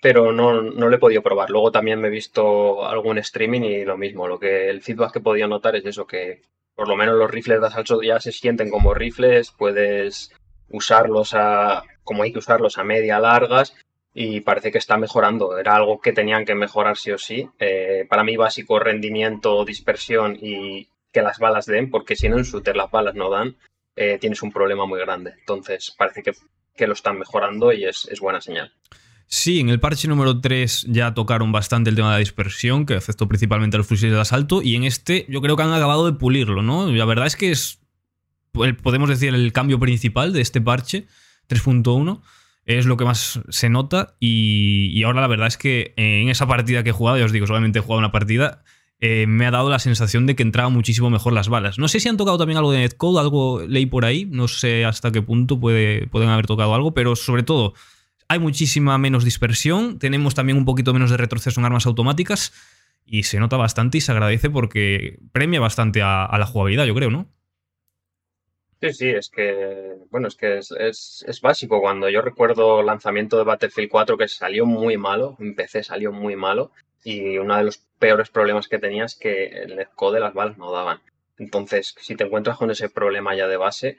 pero 0.01 0.33
no, 0.33 0.61
no 0.63 0.89
le 0.89 0.97
he 0.97 1.01
podido 1.01 1.23
probar. 1.23 1.51
Luego 1.51 1.73
también 1.73 2.01
me 2.01 2.09
he 2.09 2.11
visto 2.11 2.87
algún 2.87 3.19
streaming 3.19 3.63
y 3.63 3.85
lo 3.85 3.97
mismo, 3.97 4.29
lo 4.29 4.39
que 4.39 4.69
el 4.69 4.83
feedback 4.83 5.13
que 5.13 5.19
he 5.21 5.23
podido 5.23 5.49
notar 5.49 5.77
es 5.77 5.87
eso, 5.87 6.07
que 6.07 6.43
por 6.75 6.89
lo 6.89 6.97
menos 6.97 7.17
los 7.17 7.31
rifles 7.31 7.61
de 7.61 7.67
asalto 7.67 8.03
ya 8.03 8.21
se 8.21 8.33
sienten 8.33 8.71
como 8.71 8.95
rifles, 8.95 9.51
puedes 9.51 10.33
usarlos 10.69 11.33
a, 11.35 11.83
como 12.05 12.23
hay 12.23 12.33
que 12.33 12.39
usarlos 12.39 12.79
a 12.79 12.85
media, 12.85 13.19
largas, 13.19 13.75
y 14.13 14.41
parece 14.41 14.73
que 14.73 14.79
está 14.79 14.97
mejorando. 14.97 15.59
Era 15.59 15.77
algo 15.77 16.01
que 16.01 16.13
tenían 16.13 16.45
que 16.45 16.55
mejorar 16.55 16.97
sí 16.97 17.11
o 17.13 17.19
sí. 17.19 17.49
Eh, 17.59 18.07
para 18.09 18.25
mí 18.25 18.37
básico 18.37 18.79
rendimiento, 18.79 19.65
dispersión 19.65 20.39
y 20.41 20.89
que 21.13 21.23
las 21.23 21.39
balas 21.39 21.67
den, 21.67 21.91
porque 21.91 22.17
si 22.17 22.29
no 22.29 22.39
en 22.39 22.45
shooter 22.45 22.77
las 22.77 22.91
balas 22.91 23.15
no 23.15 23.31
dan. 23.31 23.57
Eh, 23.97 24.19
tienes 24.21 24.43
un 24.43 24.53
problema 24.53 24.85
muy 24.87 25.01
grande. 25.01 25.33
Entonces 25.39 25.95
parece 25.97 26.23
que, 26.23 26.87
lo 26.87 26.93
están 26.93 27.19
mejorando 27.19 27.73
y 27.73 27.85
es, 27.87 28.07
buena 28.21 28.43
señal. 28.43 28.73
Sí, 29.27 29.59
en 29.59 29.71
el 29.71 29.81
parche 29.81 30.07
número 30.07 30.41
3 30.41 30.87
ya 30.89 31.15
tocaron 31.15 31.51
bastante 31.51 31.91
el 31.91 31.97
tema 31.97 32.09
de 32.09 32.15
la 32.15 32.19
dispersión, 32.19 32.85
que 32.85 32.95
afectó 32.95 33.27
principalmente 33.27 33.77
a 33.77 33.79
los 33.79 33.87
fusiles 33.87 34.15
de 34.15 34.21
asalto, 34.21 34.63
y 34.63 34.77
en 34.77 34.85
este 34.85 35.27
yo 35.29 35.41
creo 35.41 35.57
que 35.57 35.63
han 35.63 35.73
acabado 35.73 36.07
de 36.07 36.17
pulirlo, 36.17 36.63
¿no? 36.63 36.93
La 36.93 37.05
verdad 37.07 37.27
es 37.27 37.35
que 37.35 37.51
es, 37.51 37.81
podemos 38.53 39.09
decir, 39.09 39.35
el 39.35 39.53
cambio 39.53 39.81
principal 39.81 40.33
de 40.33 40.43
este 40.43 40.61
parche 40.61 41.07
3.1 41.49 42.21
es 42.67 42.87
lo 42.87 42.97
que 42.97 43.05
más 43.05 43.41
se 43.49 43.69
nota 43.69 44.17
y, 44.21 44.91
y, 44.93 45.03
ahora 45.05 45.23
la 45.23 45.29
verdad 45.29 45.47
es 45.47 45.57
que 45.57 45.95
en 45.97 46.29
esa 46.29 46.47
partida 46.47 46.83
que 46.83 46.91
he 46.91 46.93
jugado, 46.93 47.19
ya 47.19 47.25
os 47.25 47.33
digo, 47.33 47.47
solamente 47.47 47.79
he 47.79 47.83
jugado 47.83 48.01
una 48.01 48.13
partida, 48.13 48.63
eh, 49.01 49.27
me 49.27 49.47
ha 49.47 49.51
dado 49.51 49.69
la 49.69 49.79
sensación 49.79 50.27
de 50.27 50.35
que 50.35 50.43
entraban 50.43 50.73
muchísimo 50.73 51.11
mejor 51.11 51.33
las 51.33 51.49
balas. 51.49 51.79
No 51.79 51.89
sé 51.89 52.01
si 52.01 52.09
han 52.09 52.17
tocado 52.17 52.39
también 52.39 52.57
algo 52.57 52.73
de 52.73 52.79
netcode, 52.79 53.21
algo 53.21 53.63
leí 53.67 53.87
por 53.87 54.05
ahí, 54.05 54.25
no 54.25 54.49
sé 54.49 54.85
hasta 54.85 55.13
qué 55.13 55.21
punto 55.23 55.61
puede, 55.61 56.07
pueden 56.07 56.31
haber 56.31 56.47
tocado 56.47 56.75
algo, 56.75 56.95
pero 56.95 57.15
sobre 57.17 57.43
todo 57.43 57.75
hay 58.29 58.39
muchísima 58.39 58.99
menos 58.99 59.25
dispersión, 59.25 59.99
tenemos 59.99 60.35
también 60.35 60.59
un 60.59 60.65
poquito 60.65 60.93
menos 60.93 61.11
de 61.11 61.17
retroceso 61.17 61.61
en 61.61 61.67
armas 61.67 61.87
automáticas 61.87 62.53
y 63.05 63.23
se 63.23 63.39
nota 63.39 63.57
bastante 63.57 63.99
y 63.99 64.01
se 64.01 64.13
agradece 64.13 64.51
porque 64.51 65.21
premia 65.33 65.61
bastante 65.61 66.03
a, 66.03 66.29
la 66.39 66.47
jugabilidad, 66.47 66.87
yo 66.87 66.95
creo, 66.95 67.11
¿no? 67.11 67.29
Sí, 68.81 68.93
sí, 68.93 69.09
es 69.09 69.31
que, 69.31 69.95
bueno, 70.11 70.29
es 70.29 70.37
que 70.37 70.59
es, 70.59 70.71
es, 70.71 71.25
es 71.27 71.41
básico. 71.41 71.81
Cuando 71.81 72.09
yo 72.11 72.21
recuerdo 72.21 72.81
el 72.81 72.87
lanzamiento 72.87 73.39
de 73.39 73.45
Battlefield 73.45 73.91
4 73.91 74.19
que 74.19 74.29
salió 74.29 74.67
muy 74.67 74.99
malo, 74.99 75.37
en 75.41 75.55
PC 75.55 75.83
salió 75.83 76.13
muy 76.13 76.37
malo, 76.37 76.73
y 77.03 77.39
uno 77.39 77.57
de 77.57 77.65
los 77.65 77.79
peores 77.99 78.29
problemas 78.31 78.69
que 78.69 78.79
tenía 78.79 79.05
es 79.05 79.15
que 79.15 79.47
el 79.47 79.77
netcode 79.77 80.17
de 80.17 80.21
las 80.21 80.35
balas 80.35 80.59
no 80.59 80.73
daban. 80.73 81.01
Entonces, 81.39 81.95
si 82.01 82.17
te 82.17 82.25
encuentras 82.25 82.59
con 82.59 82.71
ese 82.71 82.89
problema 82.89 83.35
ya 83.35 83.47
de 83.47 83.57
base, 83.57 83.99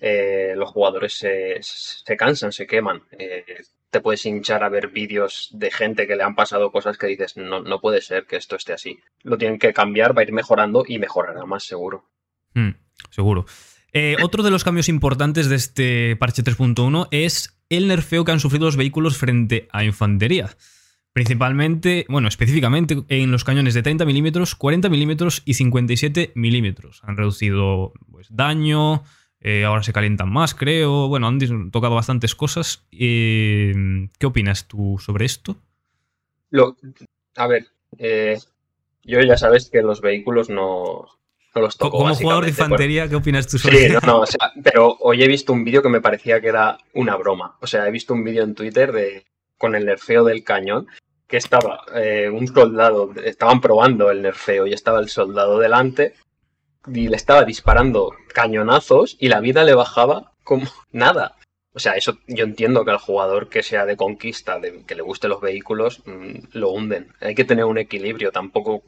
eh, 0.00 0.54
los 0.56 0.70
jugadores 0.70 1.14
se, 1.14 1.58
se, 1.60 2.16
cansan, 2.16 2.52
se 2.52 2.66
queman. 2.66 3.02
Eh, 3.18 3.44
te 3.90 4.00
puedes 4.00 4.24
hinchar 4.26 4.62
a 4.62 4.68
ver 4.68 4.88
vídeos 4.88 5.50
de 5.52 5.70
gente 5.70 6.06
que 6.06 6.16
le 6.16 6.22
han 6.22 6.34
pasado 6.34 6.70
cosas 6.70 6.98
que 6.98 7.06
dices, 7.06 7.36
no, 7.36 7.60
no 7.60 7.80
puede 7.80 8.00
ser 8.02 8.26
que 8.26 8.36
esto 8.36 8.56
esté 8.56 8.74
así. 8.74 8.98
Lo 9.22 9.38
tienen 9.38 9.58
que 9.58 9.72
cambiar, 9.72 10.16
va 10.16 10.20
a 10.20 10.24
ir 10.24 10.32
mejorando 10.32 10.84
y 10.86 10.98
mejorará 10.98 11.44
más 11.46 11.64
seguro. 11.64 12.04
Mm, 12.54 12.72
seguro. 13.10 13.46
Eh, 13.92 14.16
otro 14.22 14.42
de 14.42 14.50
los 14.50 14.64
cambios 14.64 14.88
importantes 14.88 15.48
de 15.48 15.56
este 15.56 16.16
parche 16.16 16.44
3.1 16.44 17.08
es 17.10 17.58
el 17.70 17.88
nerfeo 17.88 18.24
que 18.24 18.32
han 18.32 18.40
sufrido 18.40 18.66
los 18.66 18.76
vehículos 18.76 19.16
frente 19.16 19.68
a 19.72 19.84
infantería. 19.84 20.50
Principalmente, 21.12 22.04
bueno, 22.08 22.28
específicamente 22.28 23.02
en 23.08 23.30
los 23.30 23.44
cañones 23.44 23.74
de 23.74 23.82
30 23.82 24.04
milímetros, 24.04 24.54
40 24.54 24.88
milímetros 24.88 25.42
y 25.44 25.54
57 25.54 26.32
milímetros. 26.34 27.00
Han 27.04 27.16
reducido 27.16 27.92
pues, 28.10 28.28
daño, 28.30 29.02
eh, 29.40 29.64
ahora 29.64 29.82
se 29.82 29.92
calientan 29.92 30.30
más, 30.30 30.54
creo. 30.54 31.08
Bueno, 31.08 31.26
han 31.26 31.70
tocado 31.70 31.94
bastantes 31.94 32.34
cosas. 32.34 32.86
Eh, 32.92 33.74
¿Qué 34.18 34.26
opinas 34.26 34.68
tú 34.68 34.98
sobre 34.98 35.24
esto? 35.24 35.56
A 37.36 37.46
ver, 37.46 37.66
yo 39.02 39.20
ya 39.20 39.36
sabes 39.36 39.70
que 39.70 39.82
los 39.82 40.00
vehículos 40.00 40.50
no, 40.50 41.06
como 41.78 42.14
jugador 42.14 42.44
de 42.44 42.50
infantería, 42.50 43.08
¿qué 43.08 43.16
opinas 43.16 43.46
tú 43.46 43.58
sobre 43.58 43.88
Sí, 43.88 43.92
no, 43.92 44.00
no, 44.00 44.20
o 44.20 44.26
sea, 44.26 44.52
pero 44.62 44.96
hoy 45.00 45.22
he 45.22 45.28
visto 45.28 45.52
un 45.52 45.64
vídeo 45.64 45.82
que 45.82 45.88
me 45.88 46.00
parecía 46.00 46.40
que 46.40 46.48
era 46.48 46.78
una 46.94 47.16
broma. 47.16 47.56
O 47.60 47.66
sea, 47.66 47.86
he 47.86 47.90
visto 47.90 48.14
un 48.14 48.24
vídeo 48.24 48.44
en 48.44 48.54
Twitter 48.54 48.92
de 48.92 49.24
con 49.56 49.74
el 49.74 49.86
nerfeo 49.86 50.24
del 50.24 50.44
cañón, 50.44 50.86
que 51.26 51.36
estaba 51.36 51.80
eh, 51.94 52.30
un 52.30 52.46
soldado, 52.46 53.12
estaban 53.24 53.60
probando 53.60 54.10
el 54.10 54.22
nerfeo 54.22 54.66
y 54.66 54.72
estaba 54.72 55.00
el 55.00 55.08
soldado 55.08 55.58
delante 55.58 56.14
y 56.86 57.08
le 57.08 57.16
estaba 57.16 57.44
disparando 57.44 58.12
cañonazos 58.32 59.16
y 59.20 59.28
la 59.28 59.40
vida 59.40 59.64
le 59.64 59.74
bajaba 59.74 60.32
como 60.42 60.66
nada. 60.92 61.36
O 61.74 61.80
sea, 61.80 61.92
eso 61.92 62.18
yo 62.26 62.44
entiendo 62.44 62.84
que 62.84 62.90
al 62.90 62.98
jugador 62.98 63.48
que 63.48 63.62
sea 63.62 63.84
de 63.84 63.96
conquista, 63.96 64.58
de, 64.58 64.84
que 64.84 64.94
le 64.94 65.02
guste 65.02 65.28
los 65.28 65.40
vehículos, 65.40 66.02
mm, 66.06 66.58
lo 66.58 66.70
hunden. 66.70 67.12
Hay 67.20 67.34
que 67.34 67.44
tener 67.44 67.66
un 67.66 67.78
equilibrio, 67.78 68.32
tampoco 68.32 68.82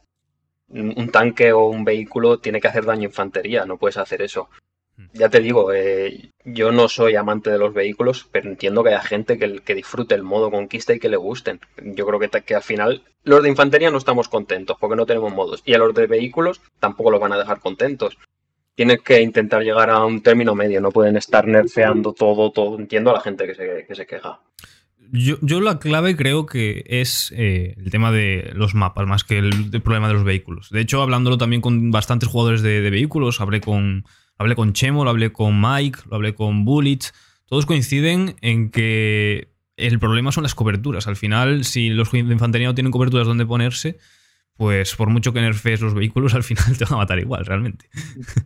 un 0.71 1.11
tanque 1.11 1.53
o 1.53 1.67
un 1.67 1.85
vehículo 1.85 2.39
tiene 2.39 2.61
que 2.61 2.69
hacer 2.69 2.85
daño 2.85 3.03
a 3.03 3.05
infantería, 3.05 3.65
no 3.65 3.77
puedes 3.77 3.97
hacer 3.97 4.23
eso. 4.23 4.49
Hmm. 4.97 5.07
Ya 5.12 5.29
te 5.29 5.41
digo, 5.41 5.73
eh, 5.73 6.31
yo 6.45 6.73
no 6.73 6.89
soy 6.89 7.17
amante 7.17 7.50
de 7.50 7.59
los 7.59 7.75
vehículos, 7.75 8.29
pero 8.31 8.49
entiendo 8.49 8.83
que 8.83 8.91
haya 8.91 9.03
gente 9.03 9.39
que, 9.39 9.61
que 9.61 9.75
disfrute 9.75 10.15
el 10.15 10.23
modo 10.23 10.50
conquista 10.50 10.95
y 10.95 11.00
que 11.00 11.09
le 11.09 11.17
gusten. 11.17 11.61
Yo 11.83 12.07
creo 12.07 12.19
que, 12.21 12.29
que, 12.43 12.55
al 12.55 12.62
final 12.62 13.03
los 13.25 13.43
de 13.43 13.49
infantería 13.49 13.91
no 13.91 13.99
estamos 13.99 14.29
contentos 14.29 14.77
porque 14.79 14.97
no 14.97 15.07
tenemos 15.07 15.33
modos. 15.33 15.62
Y 15.65 15.75
a 15.75 15.79
los 15.79 15.95
de 15.95 16.07
vehículos 16.07 16.61
tampoco 16.79 17.11
los 17.11 17.21
van 17.21 17.33
a 17.33 17.39
dejar 17.39 17.61
contentos. 17.61 18.19
Tienes 18.75 19.03
que 19.03 19.21
intentar 19.21 19.62
llegar 19.62 19.91
a 19.91 20.05
un 20.05 20.23
término 20.23 20.55
medio, 20.55 20.81
no 20.81 20.91
pueden 20.91 21.17
estar 21.17 21.47
nerfeando 21.47 22.12
todo, 22.12 22.50
todo. 22.50 22.79
Entiendo 22.79 23.11
a 23.11 23.15
la 23.15 23.21
gente 23.21 23.47
que 23.47 23.55
se, 23.55 23.85
que 23.87 23.95
se 23.95 24.07
queja. 24.07 24.41
Yo, 25.12 25.61
la 25.61 25.79
clave 25.79 26.17
creo 26.17 26.47
que 26.47 26.85
es 26.87 27.33
eh, 27.37 27.75
el 27.76 27.90
tema 27.90 28.12
de 28.12 28.52
los 28.55 28.75
mapas, 28.75 29.07
más 29.07 29.25
que 29.25 29.38
el, 29.38 29.71
problema 29.83 30.09
de 30.09 30.14
los 30.14 30.25
vehículos. 30.25 30.71
De 30.71 30.81
hecho, 30.81 31.02
hablándolo 31.02 31.37
también 31.37 31.61
con 31.62 31.90
bastantes 31.90 32.29
jugadores 32.29 32.62
de, 32.62 32.88
vehículos, 32.90 33.40
hablé 33.40 33.61
con, 33.61 34.05
hablé 34.38 34.55
con 34.55 34.73
Chemo, 34.73 35.05
lo 35.05 35.11
hablé 35.11 35.33
con 35.33 35.61
Mike, 35.61 36.00
lo 36.09 36.17
hablé 36.17 36.35
con 36.35 36.64
Bullets, 36.64 37.12
todos 37.47 37.67
coinciden 37.67 38.37
en 38.40 38.71
que 38.71 39.49
el 39.76 39.99
problema 39.99 40.31
son 40.31 40.45
las 40.45 40.55
coberturas. 40.55 41.09
Al 41.09 41.17
final, 41.17 41.64
si 41.64 41.88
los 41.88 42.12
de 42.12 42.19
infantería 42.19 42.69
no 42.69 42.75
tienen 42.75 42.93
coberturas 42.93 43.26
donde 43.26 43.47
ponerse, 43.47 43.99
pues 44.61 44.95
por 44.95 45.09
mucho 45.09 45.33
que 45.33 45.40
nerfees 45.40 45.81
los 45.81 45.95
vehículos, 45.95 46.35
al 46.35 46.43
final 46.43 46.76
te 46.76 46.85
van 46.85 46.93
a 46.93 46.97
matar 46.99 47.19
igual, 47.19 47.47
realmente. 47.47 47.88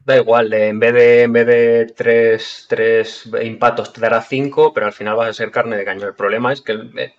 Da 0.05 0.17
igual, 0.17 0.53
en 0.53 0.79
vez 0.79 0.95
de, 0.95 1.23
en 1.23 1.33
vez 1.33 1.45
de 1.45 1.87
tres, 1.87 2.67
tres 2.69 3.29
impactos 3.43 3.93
te 3.93 4.01
dará 4.01 4.23
cinco, 4.23 4.73
pero 4.73 4.87
al 4.87 4.93
final 4.93 5.17
vas 5.17 5.31
a 5.31 5.33
ser 5.33 5.51
carne 5.51 5.77
de 5.77 5.85
cañón. 5.85 6.07
El 6.07 6.15
problema 6.15 6.53
es 6.53 6.61
que 6.61 6.75
eh, 6.99 7.15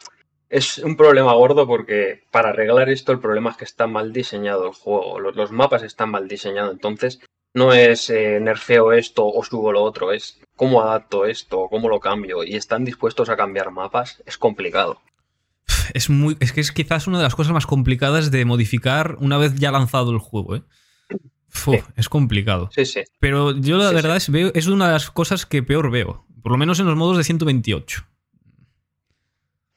es 0.48 0.78
un 0.78 0.96
problema 0.96 1.34
gordo 1.34 1.68
porque 1.68 2.24
para 2.32 2.52
arreglar 2.52 2.88
esto 2.88 3.12
el 3.12 3.20
problema 3.20 3.50
es 3.50 3.58
que 3.58 3.66
está 3.66 3.86
mal 3.86 4.14
diseñado 4.14 4.66
el 4.66 4.74
juego, 4.74 5.20
los, 5.20 5.52
mapas 5.52 5.84
están 5.84 6.12
mal 6.12 6.30
diseñados, 6.30 6.72
entonces 6.72 7.20
no 7.54 7.74
es 7.74 8.10
eh, 8.10 8.40
nerfeo 8.40 8.94
esto 8.94 9.28
o 9.28 9.44
subo 9.44 9.74
lo 9.74 9.84
otro, 9.84 10.14
es 10.14 10.40
cómo 10.56 10.82
adapto 10.82 11.26
esto, 11.26 11.68
cómo 11.70 11.90
lo 11.90 12.00
cambio 12.00 12.46
y 12.46 12.56
están 12.56 12.86
dispuestos 12.86 13.28
a 13.28 13.36
cambiar 13.36 13.72
mapas, 13.72 14.24
es 14.26 14.38
complicado 14.38 15.02
es 15.94 16.10
muy. 16.10 16.38
Es 16.40 16.52
que 16.52 16.62
es 16.62 16.72
quizás 16.72 17.08
una 17.08 17.18
de 17.18 17.24
las 17.24 17.36
cosas 17.36 17.54
más 17.54 17.66
complicadas 17.66 18.32
de 18.32 18.46
modificar 18.46 19.18
una 19.20 19.38
vez 19.38 19.56
ya 19.56 19.72
lanzado 19.72 20.12
el 20.12 20.20
juego, 20.20 20.56
¿eh? 20.58 20.64
Es 21.96 22.10
complicado. 22.10 22.70
Sí, 22.72 22.86
sí. 22.86 23.04
Pero 23.20 23.56
yo 23.56 23.78
la 23.78 23.92
verdad 23.92 24.18
Es, 24.18 24.30
veo, 24.30 24.52
es 24.54 24.68
una 24.68 24.88
de 24.88 24.94
las 24.94 25.10
cosas 25.10 25.46
que 25.46 25.64
peor 25.64 25.90
veo. 25.90 26.26
Por 26.44 26.52
lo 26.52 26.58
menos 26.58 26.80
en 26.80 26.86
los 26.86 26.98
modos 26.98 27.18
de 27.18 27.24
128. 27.24 28.04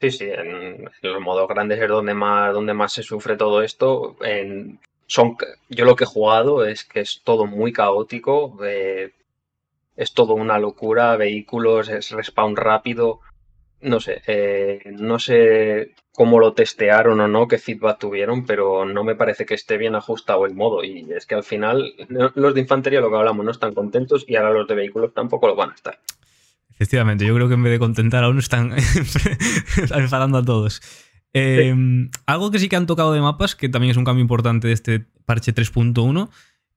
Sí, 0.01 0.11
sí, 0.11 0.25
en, 0.25 0.89
los 1.01 1.21
modos 1.21 1.47
grandes 1.47 1.79
es 1.79 1.87
donde 1.87 2.13
más, 2.13 2.53
donde 2.53 2.73
más 2.73 2.93
se 2.93 3.03
sufre 3.03 3.37
todo 3.37 3.61
esto. 3.63 4.17
En, 4.21 4.79
son, 5.07 5.37
yo 5.69 5.85
lo 5.85 5.95
que 5.95 6.03
he 6.03 6.07
jugado 6.07 6.65
es 6.65 6.83
que 6.83 6.99
es 6.99 7.21
todo 7.23 7.45
muy 7.45 7.71
caótico. 7.71 8.57
Eh, 8.63 9.13
es 9.95 10.13
todo 10.13 10.33
una 10.33 10.59
locura. 10.59 11.15
Vehículos, 11.15 11.89
es 11.89 12.11
respawn 12.11 12.55
rápido 12.55 13.21
no 13.81 13.99
sé, 13.99 14.21
eh, 14.27 14.81
no 14.99 15.19
sé 15.19 15.93
cómo 16.11 16.39
lo 16.39 16.53
testearon 16.53 17.19
o 17.21 17.27
no, 17.27 17.47
qué 17.47 17.57
feedback 17.57 17.99
tuvieron, 17.99 18.45
pero 18.45 18.85
no 18.85 19.03
me 19.03 19.15
parece 19.15 19.45
que 19.45 19.53
esté 19.53 19.77
bien 19.77 19.95
ajustado 19.95 20.45
el 20.45 20.53
modo. 20.53 20.83
Y 20.83 21.07
es 21.15 21.25
que 21.25 21.35
al 21.35 21.43
final 21.43 21.93
los 22.35 22.53
de 22.53 22.61
infantería, 22.61 22.99
lo 22.99 23.09
que 23.09 23.17
hablamos, 23.17 23.45
no 23.45 23.51
están 23.51 23.73
contentos 23.73 24.25
y 24.27 24.35
ahora 24.35 24.51
los 24.51 24.67
de 24.67 24.75
vehículos 24.75 25.13
tampoco 25.13 25.47
lo 25.47 25.55
van 25.55 25.71
a 25.71 25.75
estar. 25.75 25.99
Efectivamente, 26.71 27.25
yo 27.25 27.35
creo 27.35 27.47
que 27.47 27.55
en 27.55 27.63
vez 27.63 27.73
de 27.73 27.79
contentar 27.79 28.23
a 28.23 28.29
uno 28.29 28.39
están 28.39 28.73
enfadando 29.95 30.37
a 30.37 30.43
todos. 30.43 30.81
Eh, 31.33 31.75
algo 32.25 32.51
que 32.51 32.59
sí 32.59 32.69
que 32.69 32.75
han 32.75 32.87
tocado 32.87 33.13
de 33.13 33.21
mapas, 33.21 33.55
que 33.55 33.69
también 33.69 33.91
es 33.91 33.97
un 33.97 34.05
cambio 34.05 34.21
importante 34.21 34.67
de 34.67 34.73
este 34.73 35.05
parche 35.25 35.53
3.1, 35.53 36.29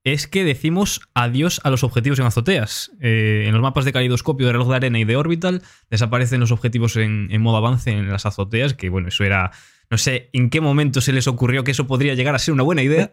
es 0.05 0.27
que 0.27 0.45
decimos 0.45 1.01
adiós 1.15 1.61
a 1.65 1.71
los 1.71 1.85
objetivos 1.85 2.19
en 2.19 2.27
azoteas. 2.27 2.93
Eh, 3.01 3.45
en 3.47 3.53
los 3.53 3.63
mapas 3.63 3.85
de 3.85 3.93
calidoscopio 3.93 4.47
de 4.47 4.53
reloj 4.53 4.69
de 4.69 4.77
arena 4.77 4.99
y 4.99 5.05
de 5.05 5.17
orbital 5.17 5.63
desaparecen 5.91 6.41
los 6.41 6.51
objetivos 6.51 6.97
en, 6.97 7.29
en, 7.31 7.41
modo 7.41 7.57
avance 7.57 7.91
en 7.91 8.11
las 8.11 8.27
azoteas, 8.27 8.75
que 8.75 8.89
bueno, 8.89 9.09
eso 9.09 9.25
era... 9.25 9.53
No 9.91 9.99
sé 9.99 10.31
en 10.33 10.49
qué 10.49 10.63
momento 10.63 11.03
se 11.03 11.13
les 11.13 11.27
ocurrió 11.27 11.65
que 11.65 11.73
eso 11.73 11.87
podría 11.87 12.15
llegar 12.15 12.35
a 12.35 12.39
ser 12.39 12.55
una 12.55 12.63
buena 12.63 12.83
idea, 12.83 13.13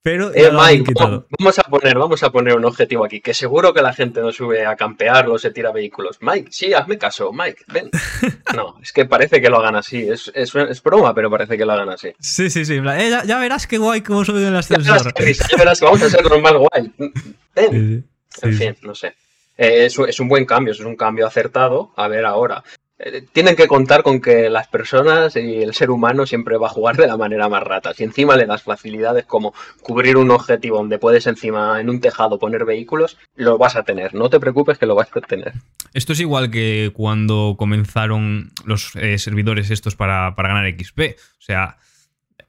pero 0.00 0.32
eh, 0.32 0.50
Mike, 0.52 0.92
vamos 0.94 1.58
a 1.58 1.62
poner, 1.64 1.98
vamos 1.98 2.22
a 2.22 2.30
poner 2.30 2.54
un 2.54 2.64
objetivo 2.64 3.04
aquí, 3.04 3.20
que 3.20 3.34
seguro 3.34 3.74
que 3.74 3.82
la 3.82 3.92
gente 3.92 4.20
no 4.20 4.30
sube 4.30 4.64
a 4.64 4.76
campear 4.76 5.28
o 5.28 5.38
se 5.38 5.50
tira 5.50 5.72
vehículos. 5.72 6.18
Mike, 6.20 6.48
sí, 6.52 6.72
hazme 6.72 6.98
caso, 6.98 7.32
Mike, 7.32 7.64
ven. 7.68 7.90
No, 8.54 8.76
es 8.82 8.92
que 8.92 9.04
parece 9.04 9.40
que 9.40 9.50
lo 9.50 9.58
hagan 9.58 9.76
así. 9.76 10.08
Es, 10.08 10.30
es, 10.34 10.82
broma, 10.82 11.14
pero 11.14 11.30
parece 11.30 11.58
que 11.58 11.64
lo 11.64 11.72
hagan 11.72 11.90
así. 11.90 12.12
Sí, 12.18 12.48
sí, 12.48 12.64
sí. 12.64 12.74
Eh, 12.74 13.10
ya, 13.26 13.38
verás 13.38 13.66
qué 13.66 13.78
guay 13.78 14.00
cómo 14.00 14.24
suben 14.24 14.46
el 14.46 14.56
ascensor. 14.56 15.12
Ya 15.18 15.56
verás, 15.58 15.78
que 15.78 15.84
vamos 15.84 16.02
a 16.02 16.08
ser 16.08 16.24
normal 16.24 16.58
guay. 16.58 16.92
Ven. 17.54 18.08
en 18.42 18.54
fin, 18.54 18.76
no 18.82 18.94
sé. 18.94 19.08
Eh, 19.56 19.86
es, 19.86 19.98
es, 19.98 20.20
un 20.20 20.28
buen 20.28 20.46
cambio, 20.46 20.72
es 20.72 20.80
un 20.80 20.96
cambio 20.96 21.26
acertado. 21.26 21.92
A 21.96 22.08
ver 22.08 22.24
ahora. 22.24 22.62
Eh, 23.00 23.24
tienen 23.32 23.54
que 23.54 23.68
contar 23.68 24.02
con 24.02 24.20
que 24.20 24.50
las 24.50 24.66
personas 24.66 25.36
y 25.36 25.62
el 25.62 25.72
ser 25.72 25.90
humano 25.90 26.26
siempre 26.26 26.56
va 26.56 26.66
a 26.66 26.70
jugar 26.70 26.96
de 26.96 27.06
la 27.06 27.16
manera 27.16 27.48
más 27.48 27.62
rata. 27.62 27.94
Si 27.94 28.02
encima 28.02 28.36
le 28.36 28.46
das 28.46 28.62
facilidades 28.62 29.24
como 29.24 29.54
cubrir 29.82 30.16
un 30.16 30.30
objetivo 30.30 30.78
donde 30.78 30.98
puedes 30.98 31.26
encima 31.26 31.80
en 31.80 31.90
un 31.90 32.00
tejado 32.00 32.38
poner 32.38 32.64
vehículos, 32.64 33.16
lo 33.36 33.56
vas 33.56 33.76
a 33.76 33.84
tener. 33.84 34.14
No 34.14 34.30
te 34.30 34.40
preocupes 34.40 34.78
que 34.78 34.86
lo 34.86 34.96
vas 34.96 35.08
a 35.14 35.20
tener. 35.20 35.52
Esto 35.94 36.12
es 36.12 36.20
igual 36.20 36.50
que 36.50 36.90
cuando 36.92 37.54
comenzaron 37.56 38.50
los 38.64 38.94
eh, 38.96 39.18
servidores 39.18 39.70
estos 39.70 39.94
para, 39.94 40.34
ganar 40.36 40.68
XP. 40.68 41.00
O 41.38 41.40
sea, 41.40 41.76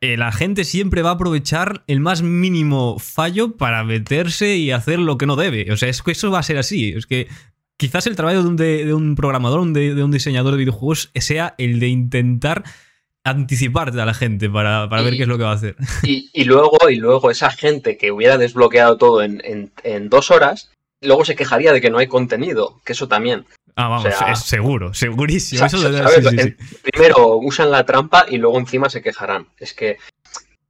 eh, 0.02 0.18
la 0.18 0.32
gente 0.32 0.64
siempre 0.64 1.04
va 1.04 1.12
a 1.12 1.14
aprovechar 1.14 1.84
el 1.86 2.00
más 2.00 2.24
mínimo 2.24 2.98
fallo 2.98 3.56
para 3.56 3.84
meterse 3.84 4.56
y 4.56 4.72
hacer 4.72 4.98
lo 4.98 5.20
que 5.20 5.28
no 5.28 5.36
debe. 5.36 5.72
O 5.72 5.78
sea, 5.78 5.90
es 5.90 6.02
que 6.02 6.12
eso 6.12 6.32
va 6.32 6.40
a 6.40 6.44
ser 6.44 6.58
así. 6.58 6.90
Es 6.90 7.06
que 7.06 7.28
quizás 7.80 8.06
el 8.08 8.18
trabajo 8.18 8.44
de 8.44 8.94
un, 8.94 9.16
programador, 9.16 9.66
de, 9.68 10.04
un 10.04 10.12
diseñador 10.12 10.52
de 10.52 10.60
videojuegos, 10.60 11.12
sea 11.16 11.56
el 11.58 11.80
de 11.80 11.88
intentar 11.88 12.64
anticiparte 13.24 14.00
a 14.02 14.06
la 14.06 14.14
gente 14.14 14.50
para, 14.50 14.86
ver 14.88 15.16
qué 15.16 15.24
es 15.24 15.28
lo 15.28 15.38
que 15.38 15.46
va 15.46 15.52
a 15.52 15.56
hacer. 15.56 15.78
Y, 16.04 16.44
luego, 16.44 16.90
y 16.90 16.98
luego 16.98 17.32
esa 17.32 17.50
gente 17.50 17.98
que 17.98 18.12
hubiera 18.12 18.38
desbloqueado 18.38 18.98
todo 18.98 19.24
en, 19.24 20.10
dos 20.10 20.30
horas, 20.30 20.72
luego 21.02 21.24
se 21.24 21.36
quejaría 21.38 21.72
de 21.72 21.80
que 21.80 21.90
no 21.90 22.00
hay 22.00 22.08
contenido, 22.08 22.82
que 22.84 22.94
eso 22.94 23.08
también. 23.08 23.46
Ah, 23.78 23.88
vamos, 23.88 24.14
es 24.30 24.40
seguro, 24.40 24.94
segurísimo. 24.94 25.66
Primero 26.92 27.38
usan 27.38 27.72
la 27.72 27.86
trampa 27.86 28.26
y 28.30 28.38
luego 28.38 28.60
encima 28.60 28.90
se 28.90 29.02
quejarán. 29.02 29.48
Es 29.58 29.74
que 29.74 29.98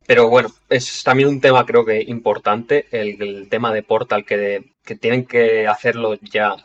Pero 0.06 0.30
bueno, 0.30 0.52
es 0.70 1.04
también 1.04 1.30
un 1.30 1.42
tema 1.42 1.66
creo 1.66 1.86
que 1.86 2.04
importante, 2.04 2.86
el, 2.92 3.48
tema 3.50 3.74
de 3.74 3.82
Portal, 3.82 4.26
que, 4.26 4.64
que, 4.86 4.96
tienen 4.96 5.26
que 5.26 5.68
hacerlo 5.68 6.20
ya, 6.22 6.56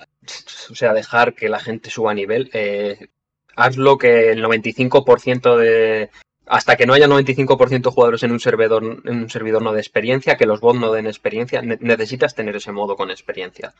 o 0.70 0.74
sea, 0.74 0.92
dejar 0.92 1.34
que 1.34 1.48
la 1.48 1.58
gente 1.58 1.90
suba 1.90 2.14
nivel. 2.14 2.50
Eh, 2.52 3.08
hazlo 3.56 3.98
que 3.98 4.30
el 4.30 4.44
95% 4.44 5.56
de... 5.56 6.10
Hasta 6.46 6.76
que 6.76 6.84
no 6.84 6.92
haya 6.92 7.06
95% 7.06 7.82
de 7.82 7.90
jugadores 7.90 8.22
en 8.22 8.32
un 8.32 8.40
servidor, 8.40 9.02
en 9.04 9.16
un 9.16 9.30
servidor 9.30 9.62
no 9.62 9.72
de 9.72 9.80
experiencia, 9.80 10.36
que 10.36 10.44
los 10.44 10.60
bots 10.60 10.78
no 10.78 10.92
den 10.92 11.06
experiencia, 11.06 11.62
necesitas 11.62 12.34
tener 12.34 12.54
ese 12.56 12.70
modo 12.70 12.96
con 12.96 13.10
experiencia. 13.10 13.72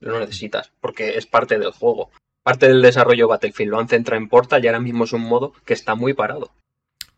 Lo 0.00 0.20
necesitas, 0.20 0.70
porque 0.80 1.16
es 1.16 1.26
parte 1.26 1.58
del 1.58 1.72
juego. 1.72 2.10
Parte 2.42 2.68
del 2.68 2.82
desarrollo 2.82 3.28
Battlefield 3.28 3.70
lo 3.70 3.78
han 3.78 3.88
centrado 3.88 4.20
en 4.20 4.28
Portal 4.28 4.62
y 4.62 4.68
ahora 4.68 4.80
mismo 4.80 5.04
es 5.04 5.12
un 5.12 5.22
modo 5.22 5.54
que 5.64 5.74
está 5.74 5.94
muy 5.94 6.12
parado. 6.12 6.52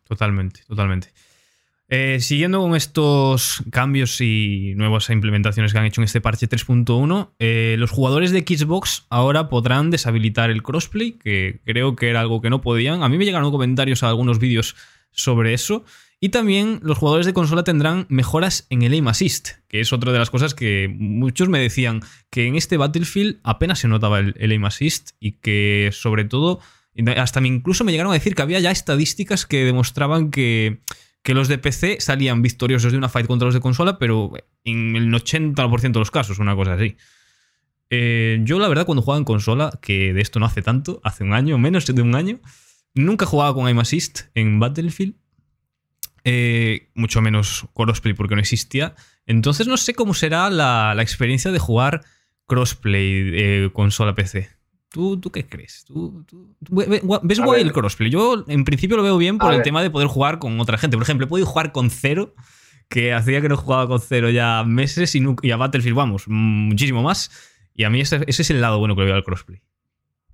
Totalmente, 0.05 0.61
totalmente. 0.67 1.09
Eh, 1.95 2.19
siguiendo 2.21 2.59
con 2.59 2.75
estos 2.75 3.61
cambios 3.69 4.19
y 4.19 4.73
nuevas 4.75 5.11
implementaciones 5.11 5.71
que 5.71 5.77
han 5.77 5.85
hecho 5.85 6.01
en 6.01 6.05
este 6.05 6.21
parche 6.21 6.49
3.1, 6.49 7.35
eh, 7.37 7.75
los 7.77 7.91
jugadores 7.91 8.31
de 8.31 8.39
Xbox 8.39 9.05
ahora 9.11 9.47
podrán 9.47 9.91
deshabilitar 9.91 10.49
el 10.49 10.63
crossplay, 10.63 11.11
que 11.11 11.61
creo 11.65 11.95
que 11.95 12.09
era 12.09 12.21
algo 12.21 12.41
que 12.41 12.49
no 12.49 12.61
podían. 12.61 13.03
A 13.03 13.09
mí 13.09 13.19
me 13.19 13.25
llegaron 13.25 13.51
comentarios 13.51 14.01
a 14.01 14.09
algunos 14.09 14.39
vídeos 14.39 14.75
sobre 15.11 15.53
eso. 15.53 15.85
Y 16.19 16.29
también 16.29 16.79
los 16.81 16.97
jugadores 16.97 17.27
de 17.27 17.33
consola 17.33 17.63
tendrán 17.63 18.07
mejoras 18.09 18.65
en 18.71 18.81
el 18.81 18.93
aim 18.93 19.07
assist, 19.07 19.49
que 19.67 19.79
es 19.79 19.93
otra 19.93 20.11
de 20.11 20.17
las 20.17 20.31
cosas 20.31 20.55
que 20.55 20.91
muchos 20.91 21.47
me 21.47 21.59
decían 21.59 22.01
que 22.31 22.47
en 22.47 22.55
este 22.55 22.77
Battlefield 22.77 23.39
apenas 23.43 23.77
se 23.77 23.87
notaba 23.87 24.17
el, 24.17 24.33
el 24.39 24.49
aim 24.49 24.65
assist 24.65 25.11
y 25.19 25.33
que 25.33 25.91
sobre 25.93 26.25
todo, 26.25 26.59
hasta 27.17 27.39
incluso 27.45 27.83
me 27.83 27.91
llegaron 27.91 28.13
a 28.13 28.15
decir 28.15 28.33
que 28.33 28.41
había 28.41 28.59
ya 28.61 28.71
estadísticas 28.71 29.45
que 29.45 29.63
demostraban 29.63 30.31
que 30.31 30.81
que 31.23 31.33
los 31.33 31.47
de 31.47 31.57
PC 31.57 31.97
salían 32.01 32.41
victoriosos 32.41 32.91
de 32.91 32.97
una 32.97 33.09
fight 33.09 33.27
contra 33.27 33.45
los 33.45 33.55
de 33.55 33.61
consola, 33.61 33.97
pero 33.97 34.33
en 34.65 34.95
el 34.95 35.11
80% 35.11 35.93
de 35.93 35.99
los 35.99 36.11
casos, 36.11 36.37
una 36.37 36.55
cosa 36.55 36.73
así. 36.73 36.97
Eh, 37.89 38.39
yo, 38.43 38.59
la 38.59 38.67
verdad, 38.67 38.85
cuando 38.85 39.01
jugaba 39.01 39.19
en 39.19 39.23
consola, 39.23 39.79
que 39.81 40.13
de 40.13 40.21
esto 40.21 40.39
no 40.39 40.45
hace 40.45 40.61
tanto, 40.61 40.99
hace 41.03 41.23
un 41.23 41.33
año, 41.33 41.57
menos 41.57 41.85
de 41.85 42.01
un 42.01 42.15
año, 42.15 42.41
nunca 42.93 43.25
jugaba 43.25 43.53
con 43.53 43.67
aim 43.67 43.79
assist 43.79 44.23
en 44.35 44.59
Battlefield. 44.59 45.15
Eh, 46.25 46.89
mucho 46.93 47.21
menos 47.21 47.67
crossplay 47.73 48.13
porque 48.13 48.35
no 48.35 48.41
existía. 48.41 48.95
Entonces 49.25 49.67
no 49.67 49.77
sé 49.77 49.93
cómo 49.93 50.13
será 50.13 50.49
la, 50.49 50.95
experiencia 50.99 51.51
de 51.51 51.59
jugar 51.59 52.01
crossplay 52.47 53.31
eh, 53.33 53.69
consola 53.73 54.13
PC. 54.13 54.49
¿Tú, 54.93 55.19
¿Tú, 55.19 55.31
qué 55.31 55.43
crees? 55.43 55.85
¿Tú, 55.85 56.23
ves 56.69 57.39
guay 57.39 57.63
el 57.63 57.73
crossplay? 57.73 58.11
Yo 58.11 58.45
en 58.47 58.63
principio 58.63 58.95
lo 58.95 59.01
veo 59.01 59.17
bien 59.17 59.39
por 59.39 59.51
el 59.51 59.63
tema 59.63 59.81
de 59.81 59.89
poder 59.89 60.07
jugar 60.07 60.37
con 60.37 60.59
otra 60.59 60.77
gente. 60.77 60.95
Por 60.97 61.01
ejemplo, 61.01 61.25
he 61.25 61.27
podido 61.27 61.47
jugar 61.47 61.71
con 61.71 61.89
Cero, 61.89 62.35
que 62.89 63.11
hacía 63.11 63.41
que 63.41 63.49
no 63.49 63.57
jugaba 63.57 63.87
con 63.87 63.99
Cero 63.99 64.29
ya 64.29 64.63
meses 64.63 65.15
y, 65.15 65.51
a 65.51 65.57
Battlefield, 65.57 65.97
vamos, 65.97 66.27
muchísimo 66.27 67.01
más. 67.01 67.31
Y 67.73 67.85
a 67.85 67.89
mí 67.89 68.01
ese, 68.01 68.23
es 68.27 68.49
el 68.51 68.61
lado 68.61 68.77
bueno 68.77 68.93
que 68.93 69.01
le 69.01 69.07
veo 69.07 69.15
al 69.15 69.23
crossplay. 69.23 69.63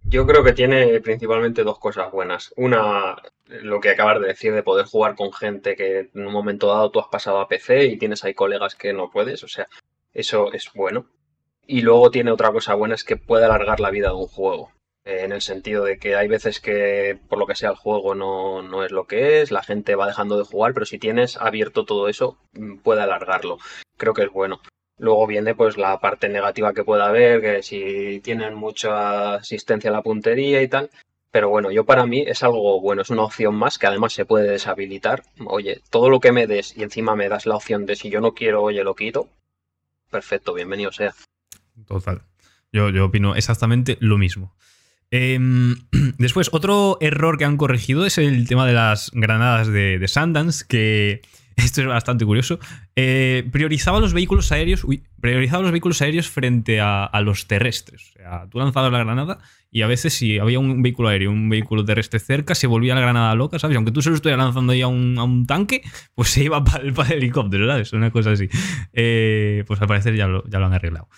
Yo 0.04 0.28
creo 0.28 0.44
que 0.44 0.52
tiene 0.52 1.00
principalmente 1.00 1.64
dos 1.64 1.80
cosas 1.80 2.12
buenas. 2.12 2.54
Una, 2.58 3.16
lo 3.46 3.80
que 3.80 3.92
acabas 3.92 4.20
de 4.20 4.28
decir, 4.28 4.54
de 4.54 4.62
poder 4.62 4.88
jugar 4.88 5.16
con 5.16 5.32
gente 5.32 5.78
que 5.78 6.10
en 6.14 6.28
un 6.28 6.34
momento 6.34 6.68
dado 6.68 6.92
tú 6.92 7.00
has 7.00 7.08
pasado 7.08 7.40
a 7.40 7.48
PC 7.48 7.86
y 7.86 7.98
tienes 7.98 8.26
ahí 8.26 8.34
colegas 8.34 8.76
que 8.76 8.92
no 8.92 9.10
puedes. 9.10 9.42
O 9.46 9.48
sea, 9.48 9.70
eso 10.12 10.52
es 10.52 10.70
bueno. 10.76 11.06
Y 11.72 11.82
luego 11.82 12.10
tiene 12.10 12.32
otra 12.32 12.52
cosa 12.52 12.74
buena, 12.74 12.96
es 12.96 13.04
que 13.04 13.16
puede 13.16 13.46
alargar 13.46 13.80
la 13.80 13.92
vida 13.92 14.08
de 14.08 14.16
un 14.16 14.26
juego. 14.26 14.72
Eh, 15.06 15.22
en 15.24 15.32
el 15.32 15.44
sentido 15.44 15.84
de 15.84 16.00
que 16.00 16.16
hay 16.16 16.28
veces 16.28 16.60
que 16.60 17.20
por 17.30 17.38
lo 17.38 17.46
que 17.46 17.54
sea 17.54 17.70
el 17.70 17.76
juego 17.76 18.16
no, 18.16 18.64
no, 18.64 18.84
es 18.84 18.92
lo 18.92 19.06
que 19.06 19.44
es, 19.44 19.52
la 19.52 19.62
gente 19.62 19.94
va 19.94 20.08
dejando 20.08 20.40
de 20.40 20.46
jugar, 20.46 20.74
pero 20.74 20.88
si 20.88 20.98
tienes 20.98 21.38
abierto 21.38 21.86
todo 21.86 22.10
eso, 22.10 22.40
mm, 22.54 22.78
puede 22.78 23.04
alargarlo. 23.04 23.60
Creo 23.98 24.16
que 24.16 24.24
es 24.24 24.32
bueno. 24.32 24.62
Luego 24.98 25.28
viene 25.28 25.54
pues 25.54 25.78
la 25.78 26.00
parte 26.00 26.28
negativa 26.28 26.74
que 26.74 26.84
pueda 26.84 27.08
haber, 27.08 27.40
que 27.40 27.62
si 27.62 28.20
tienen 28.22 28.56
mucha 28.56 29.36
asistencia 29.36 29.92
a 29.92 29.94
la 29.94 30.02
puntería 30.02 30.64
y 30.64 30.68
tal. 30.68 30.90
Pero 31.30 31.50
bueno, 31.50 31.70
yo 31.70 31.86
para 31.86 32.08
mí 32.08 32.24
es 32.26 32.42
algo 32.42 32.82
bueno, 32.82 33.04
es 33.04 33.12
una 33.12 33.26
opción 33.26 33.54
más 33.54 33.78
que 33.78 33.86
además 33.86 34.14
se 34.14 34.26
puede 34.26 34.50
deshabilitar. 34.50 35.22
Oye, 35.46 35.82
todo 35.92 36.10
lo 36.10 36.20
que 36.20 36.32
me 36.32 36.48
des 36.48 36.76
y 36.76 36.82
encima 36.82 37.16
me 37.16 37.30
das 37.30 37.46
la 37.46 37.56
opción 37.58 37.86
de 37.86 37.96
si 37.96 38.10
yo 38.10 38.22
no 38.22 38.34
quiero, 38.34 38.64
oye, 38.64 38.84
lo 38.84 38.96
quito. 38.96 39.30
Perfecto, 40.10 40.56
bienvenido 40.56 40.92
sea. 40.92 41.14
Total. 41.88 42.22
Yo, 42.72 42.90
yo 42.90 43.06
opino 43.06 43.36
exactamente 43.36 43.98
lo 44.00 44.18
mismo. 44.18 44.56
Em, 45.12 45.76
después, 46.18 46.50
otro 46.52 46.98
error 47.02 47.38
que 47.38 47.46
han 47.46 47.58
corregido 47.58 48.06
es 48.06 48.18
el 48.18 48.48
tema 48.48 48.66
de 48.68 48.74
las 48.74 49.12
granadas 49.14 49.68
de, 49.68 50.00
de 50.00 50.08
Sundance, 50.08 50.66
que 50.68 51.22
esto 51.58 51.82
es 51.82 51.88
bastante 51.88 52.26
curioso. 52.26 52.60
Eh, 52.96 53.48
priorizaba 53.52 54.00
los 54.00 54.14
vehículos 54.14 54.52
aéreos. 54.52 54.86
priorizaba 55.20 55.64
los 55.64 55.72
vehículos 55.72 56.02
aéreos 56.02 56.30
frente 56.30 56.80
a, 56.80 57.10
los 57.24 57.48
terrestres. 57.48 58.14
O 58.16 58.20
sea, 58.20 58.48
tú 58.50 58.60
lanzabas 58.60 58.92
la 58.92 59.00
granada 59.00 59.40
y 59.72 59.82
a 59.84 59.88
veces 59.88 60.14
si 60.14 60.40
había 60.40 60.60
un 60.60 60.82
vehículo 60.82 61.10
aéreo 61.10 61.32
un 61.32 61.50
vehículo 61.50 61.86
terrestre 61.86 62.20
cerca, 62.20 62.56
se 62.56 62.66
volvía 62.66 62.96
la 62.96 63.02
granada 63.02 63.36
loca, 63.36 63.60
¿sabes? 63.60 63.76
Aunque 63.76 63.92
tú 63.92 64.02
se 64.02 64.10
lo 64.10 64.16
estuvieras 64.16 64.44
lanzando 64.44 64.74
ahí 64.74 64.82
a 64.82 64.88
un, 64.88 65.46
tanque, 65.48 65.82
pues 66.16 66.30
se 66.30 66.44
iba 66.44 66.64
para 66.64 66.84
el, 66.84 66.94
helicóptero, 67.12 67.68
¿sabes? 67.68 67.94
Una 67.94 68.12
cosa 68.12 68.32
así. 68.32 68.50
Eh, 68.94 69.64
pues 69.68 69.82
al 69.82 69.88
parecer 69.88 70.16
ya 70.16 70.28
lo 70.28 70.44
han 70.48 70.74
arreglado. 70.74 71.10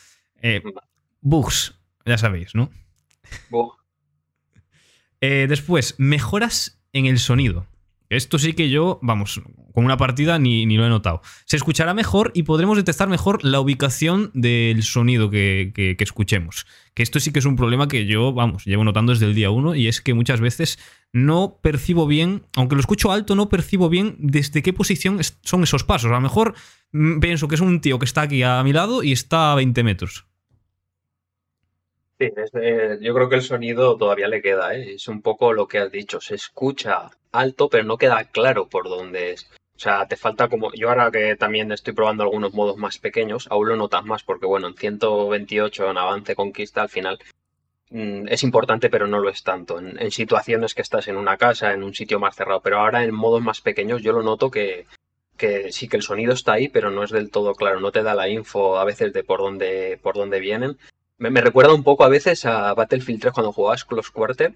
Eh, 0.41 0.61
bugs, 1.21 1.79
ya 2.05 2.17
sabéis, 2.17 2.55
¿no? 2.55 2.69
Eh, 5.23 5.45
después, 5.47 5.93
mejoras 5.99 6.81
en 6.93 7.05
el 7.05 7.19
sonido. 7.19 7.67
Esto 8.11 8.37
sí 8.37 8.51
que 8.51 8.69
yo, 8.69 8.99
vamos, 9.01 9.41
con 9.73 9.85
una 9.85 9.95
partida 9.95 10.37
ni, 10.37 10.65
lo 10.65 10.85
he 10.85 10.89
notado. 10.89 11.21
Se 11.45 11.55
escuchará 11.55 11.93
mejor 11.93 12.31
y 12.35 12.43
podremos 12.43 12.75
detectar 12.75 13.07
mejor 13.07 13.41
la 13.41 13.61
ubicación 13.61 14.31
del 14.33 14.83
sonido 14.83 15.29
que, 15.29 15.71
que, 15.73 15.95
escuchemos. 15.97 16.65
Que 16.93 17.03
esto 17.03 17.21
sí 17.21 17.31
que 17.31 17.39
es 17.39 17.45
un 17.45 17.55
problema 17.55 17.87
que 17.87 18.05
yo, 18.05 18.33
vamos, 18.33 18.65
llevo 18.65 18.83
notando 18.83 19.13
desde 19.13 19.27
el 19.27 19.33
día 19.33 19.49
1 19.49 19.75
y 19.75 19.87
es 19.87 20.01
que 20.01 20.13
muchas 20.13 20.41
veces 20.41 20.77
no 21.13 21.59
percibo 21.61 22.05
bien, 22.05 22.43
aunque 22.57 22.75
lo 22.75 22.81
escucho 22.81 23.13
alto, 23.13 23.33
no 23.35 23.47
percibo 23.47 23.87
bien 23.87 24.17
desde 24.19 24.61
qué 24.61 24.73
posición 24.73 25.19
son 25.43 25.63
esos 25.63 25.85
pasos. 25.85 26.11
A 26.11 26.15
lo 26.15 26.21
mejor 26.21 26.53
mm, 26.91 27.19
pienso 27.19 27.47
que 27.47 27.55
es 27.55 27.61
un 27.61 27.79
tío 27.79 27.97
que 27.97 28.05
está 28.05 28.23
aquí 28.23 28.43
a 28.43 28.61
mi 28.63 28.73
lado 28.73 29.03
y 29.03 29.13
está 29.13 29.53
a 29.53 29.55
20 29.55 29.83
metros. 29.83 30.25
Sí, 32.21 32.29
yo 33.01 33.15
creo 33.15 33.29
que 33.29 33.35
el 33.35 33.41
sonido 33.41 33.97
todavía 33.97 34.27
le 34.27 34.43
queda, 34.43 34.75
¿eh? 34.75 34.93
es 34.93 35.07
un 35.07 35.23
poco 35.23 35.53
lo 35.53 35.67
que 35.67 35.79
has 35.79 35.91
dicho, 35.91 36.21
se 36.21 36.35
escucha 36.35 37.09
alto 37.31 37.67
pero 37.67 37.83
no 37.83 37.97
queda 37.97 38.25
claro 38.25 38.69
por 38.69 38.89
dónde 38.89 39.31
es. 39.31 39.49
O 39.75 39.79
sea, 39.79 40.05
te 40.07 40.17
falta 40.17 40.47
como, 40.47 40.71
yo 40.73 40.89
ahora 40.89 41.09
que 41.09 41.35
también 41.35 41.71
estoy 41.71 41.93
probando 41.95 42.21
algunos 42.21 42.53
modos 42.53 42.77
más 42.77 42.99
pequeños, 42.99 43.47
aún 43.49 43.69
lo 43.69 43.75
notas 43.75 44.05
más 44.05 44.21
porque 44.21 44.45
bueno, 44.45 44.67
en 44.67 44.75
128 44.75 45.89
en 45.89 45.97
avance 45.97 46.35
conquista 46.35 46.83
al 46.83 46.89
final 46.89 47.17
mm, 47.89 48.27
es 48.27 48.43
importante 48.43 48.91
pero 48.91 49.07
no 49.07 49.19
lo 49.19 49.29
es 49.31 49.41
tanto. 49.41 49.79
En, 49.79 49.99
en, 49.99 50.11
situaciones 50.11 50.75
que 50.75 50.83
estás 50.83 51.07
en 51.07 51.17
una 51.17 51.37
casa, 51.37 51.73
en 51.73 51.81
un 51.81 51.95
sitio 51.95 52.19
más 52.19 52.35
cerrado, 52.35 52.61
pero 52.61 52.77
ahora 52.81 53.03
en 53.03 53.15
modos 53.15 53.41
más 53.41 53.61
pequeños 53.61 54.03
yo 54.03 54.13
lo 54.13 54.21
noto 54.21 54.51
que, 54.51 54.85
que 55.37 55.71
sí 55.71 55.87
que 55.87 55.97
el 55.97 56.03
sonido 56.03 56.33
está 56.33 56.53
ahí 56.53 56.67
pero 56.69 56.91
no 56.91 57.03
es 57.03 57.09
del 57.09 57.31
todo 57.31 57.55
claro, 57.55 57.79
no 57.79 57.91
te 57.91 58.03
da 58.03 58.13
la 58.13 58.29
info 58.29 58.77
a 58.77 58.85
veces 58.85 59.11
de 59.11 59.23
por 59.23 59.39
dónde, 59.39 59.99
por 60.03 60.13
dónde 60.13 60.39
vienen 60.39 60.77
me, 61.29 61.41
recuerda 61.41 61.73
un 61.73 61.83
poco 61.83 62.03
a 62.03 62.09
veces 62.09 62.45
a 62.45 62.73
Battlefield 62.73 63.21
3 63.21 63.33
cuando 63.33 63.53
jugabas 63.53 63.85
Close 63.85 64.11
Quarter, 64.11 64.53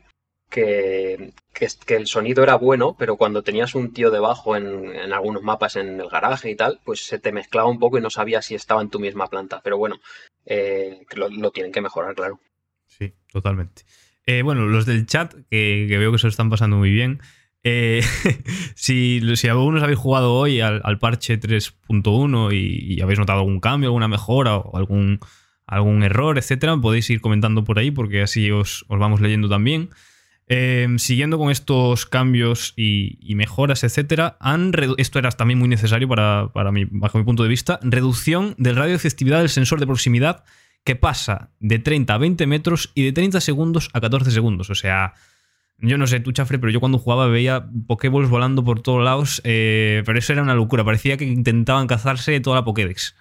que, 0.49 1.31
que, 1.53 1.95
el 1.95 2.07
sonido 2.07 2.43
era 2.43 2.55
bueno, 2.55 2.95
pero 2.97 3.17
cuando 3.17 3.43
tenías 3.43 3.75
un 3.75 3.93
tío 3.93 4.09
debajo 4.09 4.55
en, 4.55 4.95
en, 4.95 5.13
algunos 5.13 5.43
mapas 5.43 5.75
en 5.75 5.99
el 5.99 6.09
garaje 6.09 6.49
y 6.49 6.55
tal, 6.55 6.79
pues 6.83 7.05
se 7.05 7.19
te 7.19 7.31
mezclaba 7.31 7.69
un 7.69 7.79
poco 7.79 7.97
y 7.97 8.01
no 8.01 8.09
sabías 8.09 8.45
si 8.45 8.55
estaba 8.55 8.81
en 8.81 8.89
tu 8.89 8.99
misma 8.99 9.27
planta. 9.27 9.61
Pero 9.63 9.77
bueno, 9.77 9.97
eh, 10.45 11.05
lo, 11.15 11.51
tienen 11.51 11.71
que 11.71 11.81
mejorar, 11.81 12.15
claro. 12.15 12.39
Sí, 12.87 13.13
totalmente. 13.31 13.83
Eh, 14.25 14.41
bueno, 14.41 14.65
los 14.65 14.85
del 14.85 15.05
chat, 15.05 15.33
que, 15.49 15.87
veo 15.89 16.11
que 16.11 16.17
se 16.17 16.27
lo 16.27 16.31
están 16.31 16.49
pasando 16.49 16.77
muy 16.77 16.89
bien. 16.89 17.19
Eh, 17.63 18.01
si, 18.75 19.21
si, 19.35 19.47
algunos 19.47 19.83
habéis 19.83 19.99
jugado 19.99 20.33
hoy 20.33 20.61
al, 20.61 20.99
parche 20.99 21.39
3.1 21.39 22.53
y, 22.53 22.95
y, 22.95 23.01
habéis 23.01 23.19
notado 23.19 23.39
algún 23.39 23.59
cambio, 23.59 23.89
alguna 23.89 24.07
mejora 24.07 24.57
o 24.57 24.77
algún, 24.77 25.19
algún 25.67 26.03
error, 26.03 26.37
etcétera, 26.37 26.77
podéis 26.77 27.09
ir 27.09 27.21
comentando 27.21 27.63
por 27.63 27.79
ahí 27.79 27.91
porque 27.91 28.21
así 28.21 28.51
os, 28.51 28.85
vamos 28.87 29.21
leyendo 29.21 29.49
también. 29.49 29.89
Em, 30.47 30.99
siguiendo 30.99 31.39
con 31.39 31.49
estos 31.49 32.05
cambios 32.05 32.73
y, 32.75 33.33
mejoras, 33.35 33.83
etcétera, 33.83 34.37
han 34.39 34.71
esto 34.97 35.17
era 35.17 35.31
también 35.31 35.57
muy 35.57 35.67
necesario 35.67 36.07
para, 36.07 36.49
para 36.53 36.71
mi, 36.71 36.85
bajo 36.85 37.17
mi 37.17 37.23
punto 37.23 37.41
de 37.41 37.49
vista, 37.49 37.79
reducción 37.81 38.53
del 38.59 38.75
radio 38.75 38.91
de 38.91 38.97
efectividad 38.97 39.39
del 39.39 39.49
sensor 39.49 39.79
de 39.79 39.87
proximidad 39.87 40.43
que 40.83 40.95
pasa 40.95 41.49
de 41.59 41.79
30 41.79 42.13
a 42.13 42.17
20 42.19 42.45
metros 42.45 42.91
y 42.93 43.03
de 43.03 43.11
30 43.11 43.41
segundos 43.41 43.89
a 43.93 44.01
14 44.01 44.29
segundos. 44.29 44.69
O 44.69 44.75
sea, 44.75 45.15
yo 45.79 45.97
no 45.97 46.05
sé 46.05 46.19
tú, 46.19 46.31
Chafre, 46.31 46.59
pero 46.59 46.71
yo 46.71 46.79
cuando 46.79 46.99
jugaba 46.99 47.27
veía 47.27 47.67
Pokéballs 47.87 48.29
volando 48.29 48.63
por 48.63 48.81
todos 48.81 49.03
lados, 49.03 49.41
eh, 49.43 50.03
pero 50.05 50.19
eso 50.19 50.31
era 50.31 50.43
una 50.43 50.53
locura, 50.53 50.85
parecía 50.85 51.17
que 51.17 51.25
intentaban 51.25 51.87
cazarse 51.87 52.39
toda 52.39 52.57
la 52.57 52.65
Pokédex. 52.65 53.15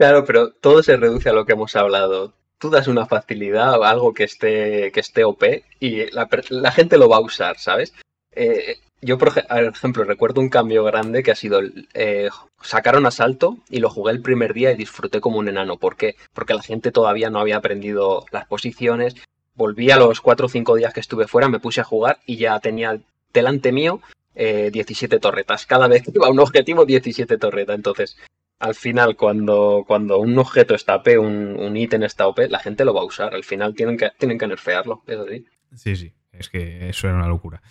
Claro, 0.00 0.24
pero 0.24 0.50
todo 0.50 0.82
se 0.82 0.96
reduce 0.96 1.28
a 1.28 1.34
lo 1.34 1.44
que 1.44 1.52
hemos 1.52 1.76
hablado. 1.76 2.32
Tú 2.56 2.70
das 2.70 2.88
una 2.88 3.04
facilidad 3.04 3.84
algo 3.84 4.14
que 4.14 4.24
esté, 4.24 4.90
que 4.92 5.00
esté 5.00 5.24
OP 5.24 5.44
y 5.78 6.10
la, 6.12 6.72
gente 6.72 6.96
lo 6.96 7.10
va 7.10 7.18
a 7.18 7.20
usar, 7.20 7.58
¿sabes? 7.58 7.92
Eh, 8.32 8.78
yo, 9.02 9.18
por 9.18 9.34
ejemplo, 9.36 10.04
recuerdo 10.04 10.40
un 10.40 10.48
cambio 10.48 10.84
grande 10.84 11.22
que 11.22 11.32
ha 11.32 11.34
sido 11.34 11.60
eh, 11.92 12.30
sacaron 12.62 13.04
asalto 13.04 13.58
y 13.68 13.80
lo 13.80 13.90
jugué 13.90 14.12
el 14.12 14.22
primer 14.22 14.54
día 14.54 14.72
y 14.72 14.76
disfruté 14.76 15.20
como 15.20 15.38
un 15.38 15.48
enano. 15.48 15.76
¿Por 15.76 15.96
qué? 15.96 16.16
Porque 16.32 16.54
la 16.54 16.62
gente 16.62 16.92
todavía 16.92 17.28
no 17.28 17.38
había 17.38 17.58
aprendido 17.58 18.24
las 18.32 18.46
posiciones. 18.46 19.16
Volví 19.54 19.90
a 19.90 19.98
los 19.98 20.22
4 20.22 20.46
o 20.46 20.48
5 20.48 20.76
días 20.76 20.94
que 20.94 21.00
estuve 21.00 21.28
fuera, 21.28 21.50
me 21.50 21.60
puse 21.60 21.82
a 21.82 21.84
jugar 21.84 22.20
y 22.24 22.38
ya 22.38 22.58
tenía 22.60 22.98
delante 23.34 23.70
mío 23.70 24.00
17 24.34 25.14
eh, 25.14 25.20
torretas. 25.20 25.66
Cada 25.66 25.88
vez 25.88 26.04
que 26.04 26.12
iba 26.14 26.26
a 26.26 26.30
un 26.30 26.40
objetivo, 26.40 26.86
17 26.86 27.36
torretas. 27.36 27.76
Entonces, 27.76 28.16
al 28.60 28.74
final, 28.74 29.16
cuando, 29.16 29.84
cuando 29.86 30.18
un 30.18 30.38
objeto 30.38 30.74
está 30.74 30.96
OP, 30.96 31.08
un, 31.18 31.76
ítem 31.76 32.02
está 32.02 32.26
OP, 32.26 32.40
la 32.50 32.58
gente 32.58 32.84
lo 32.84 32.92
va 32.92 33.00
a 33.00 33.04
usar. 33.04 33.34
Al 33.34 33.42
final 33.42 33.74
tienen 33.74 33.96
que, 33.96 34.10
tienen 34.18 34.38
que 34.38 34.46
nerfearlo, 34.46 35.02
eso 35.06 35.26
sí. 35.26 35.44
Sí, 35.74 35.96
sí, 35.96 36.12
es 36.32 36.50
que 36.50 36.90
eso 36.90 37.08
era 37.08 37.16
una 37.16 37.26
locura. 37.26 37.62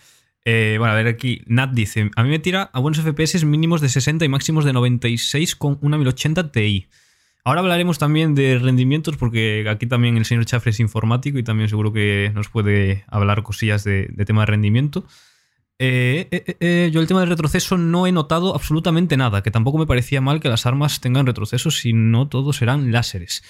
Eh, 0.45 0.77
bueno, 0.79 0.93
a 0.93 0.95
ver 0.95 1.07
aquí, 1.07 1.43
Nat 1.45 1.71
dice, 1.71 2.09
a 2.15 2.23
mí 2.23 2.29
me 2.29 2.39
tira 2.39 2.71
a 2.73 2.79
buenos 2.79 2.99
FPS 3.01 3.45
mínimos 3.45 3.81
de 3.81 3.89
60 3.89 4.25
y 4.25 4.29
máximos 4.29 4.65
de 4.65 4.73
96 4.73 5.55
con 5.55 5.77
una 5.81 5.97
1080 5.97 6.51
Ti. 6.51 6.87
Ahora 7.43 7.61
hablaremos 7.61 7.99
también 7.99 8.33
de 8.33 8.57
rendimientos 8.57 9.15
porque 9.15 9.65
aquí 9.69 9.85
también 9.85 10.17
el 10.17 10.25
señor 10.25 10.45
Chafre 10.45 10.71
es 10.71 10.79
informático 10.79 11.37
y 11.37 11.43
también 11.43 11.69
seguro 11.69 11.93
que 11.93 12.31
nos 12.33 12.49
puede 12.49 13.05
hablar 13.07 13.43
cosillas 13.43 13.83
de 13.83 14.07
tema 14.25 14.41
de 14.41 14.47
rendimiento. 14.47 15.05
Eh, 15.81 16.27
eh, 16.29 16.57
eh, 16.59 16.89
yo 16.91 16.99
el 16.99 17.07
tema 17.07 17.21
del 17.21 17.29
retroceso 17.29 17.77
no 17.77 18.05
he 18.05 18.11
notado 18.11 18.53
absolutamente 18.53 19.15
nada, 19.15 19.41
que 19.41 19.49
tampoco 19.49 19.77
me 19.77 19.87
parecía 19.87 20.19
mal 20.19 20.41
que 20.41 20.49
las 20.49 20.65
armas 20.65 20.99
tengan 20.99 21.25
retroceso, 21.25 21.71
si 21.71 21.93
no 21.93 22.27
todos 22.27 22.57
serán 22.57 22.91
láseres. 22.91 23.43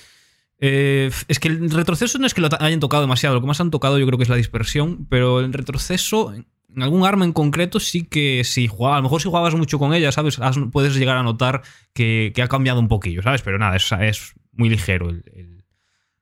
es 0.60 1.40
que 1.40 1.48
el 1.48 1.72
retroceso 1.72 2.20
no 2.20 2.28
es 2.28 2.36
que 2.36 2.42
lo 2.42 2.50
hayan 2.60 2.80
tocado 2.80 3.02
demasiado, 3.02 3.34
lo 3.34 3.42
que 3.42 3.48
más 3.48 3.60
han 3.62 3.72
tocado 3.72 3.98
yo 3.98 4.06
creo 4.06 4.18
que 4.18 4.24
es 4.24 4.30
la 4.30 4.36
dispersión, 4.36 5.08
pero 5.10 5.40
el 5.40 5.52
retroceso 5.52 6.32
en 6.34 6.84
algún 6.84 7.04
arma 7.04 7.26
en 7.26 7.34
concreto 7.34 7.80
sí 7.80 8.04
que 8.04 8.44
si 8.44 8.68
jugaba, 8.68 8.98
a 8.98 9.00
lo 9.00 9.04
mejor 9.04 9.22
si 9.22 9.28
jugabas 9.28 9.56
mucho 9.56 9.80
con 9.80 9.96
ella, 9.96 10.12
¿sabes? 10.12 10.40
puedes 10.72 10.96
llegar 10.96 11.18
a 11.18 11.24
notar 11.24 11.64
que, 11.94 12.32
ha 12.40 12.48
cambiado 12.48 12.80
un 12.80 12.90
poquillo, 12.90 13.24
¿sabes? 13.24 13.42
Pero 13.42 13.58
nada, 13.58 13.76
es, 13.76 13.92
es 13.92 14.34
muy 14.52 14.70
ligero 14.70 15.10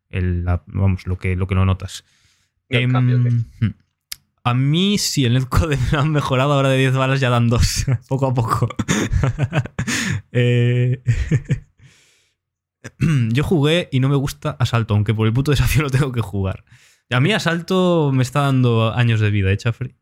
el, 0.09 0.45
vamos, 0.67 1.05
lo 1.05 1.17
que, 1.17 1.35
lo 1.35 1.47
que 1.47 1.55
no 1.55 1.65
notas. 1.65 2.05
Hmm. 2.69 3.73
A 4.47 4.53
mí 4.53 4.97
sí, 4.97 5.25
el 5.25 5.33
netcode 5.33 5.77
han 5.97 6.11
mejorado, 6.11 6.53
ahora 6.53 6.69
de 6.69 6.77
10 6.77 6.95
balas 6.95 7.19
ya 7.19 7.29
dan 7.29 7.49
2, 7.49 7.85
poco 8.07 8.27
a 8.27 8.33
poco. 8.33 8.67
Eh, 10.31 11.01
yo 12.99 13.43
jugué 13.43 13.89
y 13.91 13.99
no 13.99 14.07
me 14.07 14.15
gusta 14.15 14.55
Asalto, 14.59 14.93
aunque 14.93 15.13
por 15.13 15.25
el 15.25 15.33
puto 15.33 15.51
desafío 15.51 15.81
lo 15.81 15.89
tengo 15.89 16.11
que 16.11 16.21
jugar. 16.21 16.63
A 17.09 17.19
mí 17.19 17.33
Asalto 17.33 18.11
me 18.13 18.21
está 18.21 18.41
dando 18.41 18.93
años 18.93 19.19
de 19.19 19.31
vida, 19.31 19.51
¿eh, 19.51 19.57
Chafri? 19.57 19.95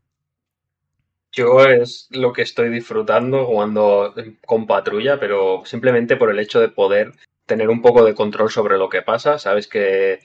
Yo 1.32 1.64
es 1.64 2.08
lo 2.10 2.32
que 2.32 2.42
estoy 2.42 2.68
disfrutando 2.68 3.46
jugando 3.46 4.14
con 4.44 4.66
patrulla, 4.66 5.18
pero 5.18 5.62
simplemente 5.64 6.16
por 6.16 6.30
el 6.30 6.38
hecho 6.38 6.60
de 6.60 6.68
poder 6.68 7.14
tener 7.46 7.70
un 7.70 7.80
poco 7.80 8.04
de 8.04 8.14
control 8.14 8.50
sobre 8.50 8.76
lo 8.76 8.88
que 8.90 9.02
pasa. 9.02 9.38
Sabes 9.38 9.68
que 9.68 10.20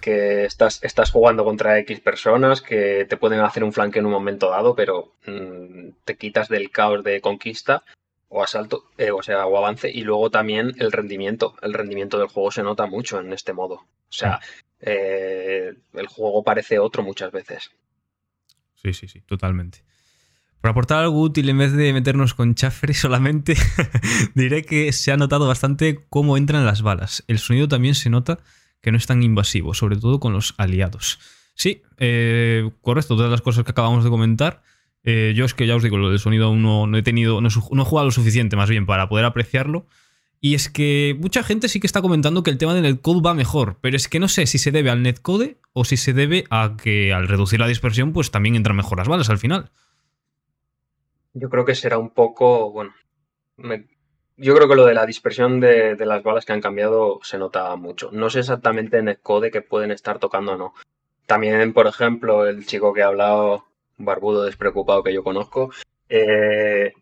que 0.00 0.44
estás, 0.44 0.82
estás 0.82 1.10
jugando 1.10 1.44
contra 1.44 1.78
X 1.78 2.00
personas 2.00 2.62
que 2.62 3.06
te 3.08 3.16
pueden 3.16 3.40
hacer 3.40 3.64
un 3.64 3.72
flanque 3.72 3.98
en 3.98 4.06
un 4.06 4.12
momento 4.12 4.50
dado, 4.50 4.74
pero 4.74 5.14
mm, 5.26 5.90
te 6.04 6.16
quitas 6.16 6.48
del 6.48 6.70
caos 6.70 7.04
de 7.04 7.20
conquista 7.20 7.84
o 8.28 8.42
asalto, 8.42 8.84
eh, 8.98 9.10
o 9.10 9.22
sea, 9.22 9.46
o 9.46 9.56
avance, 9.56 9.90
y 9.90 10.02
luego 10.02 10.30
también 10.30 10.74
el 10.78 10.92
rendimiento. 10.92 11.54
El 11.62 11.72
rendimiento 11.72 12.18
del 12.18 12.28
juego 12.28 12.50
se 12.50 12.62
nota 12.62 12.86
mucho 12.86 13.20
en 13.20 13.32
este 13.32 13.52
modo. 13.52 13.74
O 13.74 14.12
sea, 14.12 14.40
eh, 14.80 15.72
el 15.94 16.06
juego 16.06 16.42
parece 16.42 16.78
otro 16.78 17.02
muchas 17.02 17.32
veces. 17.32 17.70
Sí, 18.74 18.92
sí, 18.92 19.08
sí, 19.08 19.20
totalmente. 19.22 19.82
Por 20.60 20.70
aportar 20.70 21.04
algo 21.04 21.20
útil 21.20 21.48
en 21.48 21.58
vez 21.58 21.72
de 21.72 21.92
meternos 21.92 22.34
con 22.34 22.54
chafre 22.54 22.94
solamente, 22.94 23.54
diré 24.34 24.62
que 24.62 24.92
se 24.92 25.12
ha 25.12 25.16
notado 25.16 25.48
bastante 25.48 26.04
cómo 26.10 26.36
entran 26.36 26.66
las 26.66 26.82
balas. 26.82 27.24
El 27.28 27.38
sonido 27.38 27.68
también 27.68 27.94
se 27.94 28.10
nota 28.10 28.40
que 28.80 28.92
no 28.92 28.98
es 28.98 29.06
tan 29.06 29.22
invasivo, 29.22 29.74
sobre 29.74 29.96
todo 29.96 30.20
con 30.20 30.32
los 30.32 30.54
aliados. 30.58 31.18
Sí, 31.54 31.82
eh, 31.96 32.70
correcto, 32.82 33.16
todas 33.16 33.30
las 33.30 33.42
cosas 33.42 33.64
que 33.64 33.72
acabamos 33.72 34.04
de 34.04 34.10
comentar. 34.10 34.62
Eh, 35.02 35.32
yo 35.34 35.44
es 35.44 35.54
que 35.54 35.66
ya 35.66 35.76
os 35.76 35.82
digo, 35.82 35.96
lo 35.96 36.10
del 36.10 36.18
sonido 36.18 36.46
aún 36.46 36.62
no, 36.62 36.96
he 36.96 37.02
tenido, 37.02 37.40
no, 37.40 37.48
he 37.48 37.84
jugado 37.84 38.04
lo 38.04 38.12
suficiente 38.12 38.56
más 38.56 38.70
bien 38.70 38.86
para 38.86 39.08
poder 39.08 39.24
apreciarlo. 39.24 39.86
Y 40.40 40.54
es 40.54 40.68
que 40.68 41.16
mucha 41.18 41.42
gente 41.42 41.68
sí 41.68 41.80
que 41.80 41.88
está 41.88 42.00
comentando 42.00 42.44
que 42.44 42.50
el 42.50 42.58
tema 42.58 42.74
del 42.74 42.84
netcode 42.84 43.22
va 43.22 43.34
mejor, 43.34 43.78
pero 43.80 43.96
es 43.96 44.06
que 44.06 44.20
no 44.20 44.28
sé 44.28 44.46
si 44.46 44.58
se 44.58 44.70
debe 44.70 44.90
al 44.90 45.02
netcode 45.02 45.58
o 45.72 45.84
si 45.84 45.96
se 45.96 46.12
debe 46.12 46.44
a 46.50 46.76
que 46.80 47.12
al 47.12 47.26
reducir 47.26 47.58
la 47.58 47.66
dispersión 47.66 48.12
pues 48.12 48.30
también 48.30 48.54
entran 48.54 48.76
mejor 48.76 48.98
las 48.98 49.08
balas 49.08 49.30
al 49.30 49.38
final. 49.38 49.72
Yo 51.34 51.50
creo 51.50 51.64
que 51.64 51.74
será 51.74 51.98
un 51.98 52.10
poco, 52.10 52.70
bueno, 52.70 52.92
yo 54.38 54.54
creo 54.54 54.68
que 54.68 54.76
lo 54.76 54.86
de 54.86 54.94
la 54.94 55.04
dispersión 55.04 55.60
de, 55.60 55.96
las 56.06 56.22
balas 56.22 56.44
que 56.44 56.52
han 56.52 56.60
cambiado 56.60 57.20
se 57.22 57.38
nota 57.38 57.74
mucho. 57.76 58.10
No 58.12 58.30
sé 58.30 58.40
exactamente 58.40 58.98
en 58.98 59.08
el 59.08 59.18
code 59.18 59.50
que 59.50 59.62
pueden 59.62 59.90
estar 59.90 60.18
tocando 60.18 60.52
o 60.52 60.56
no. 60.56 60.74
También, 61.26 61.72
por 61.72 61.86
ejemplo, 61.86 62.46
el 62.46 62.64
chico 62.64 62.94
que 62.94 63.02
ha 63.02 63.08
hablado, 63.08 63.66
barbudo 63.98 64.44
despreocupado 64.44 65.02
que 65.02 65.12
yo 65.12 65.24
conozco, 65.24 65.70
eh, 66.08 66.92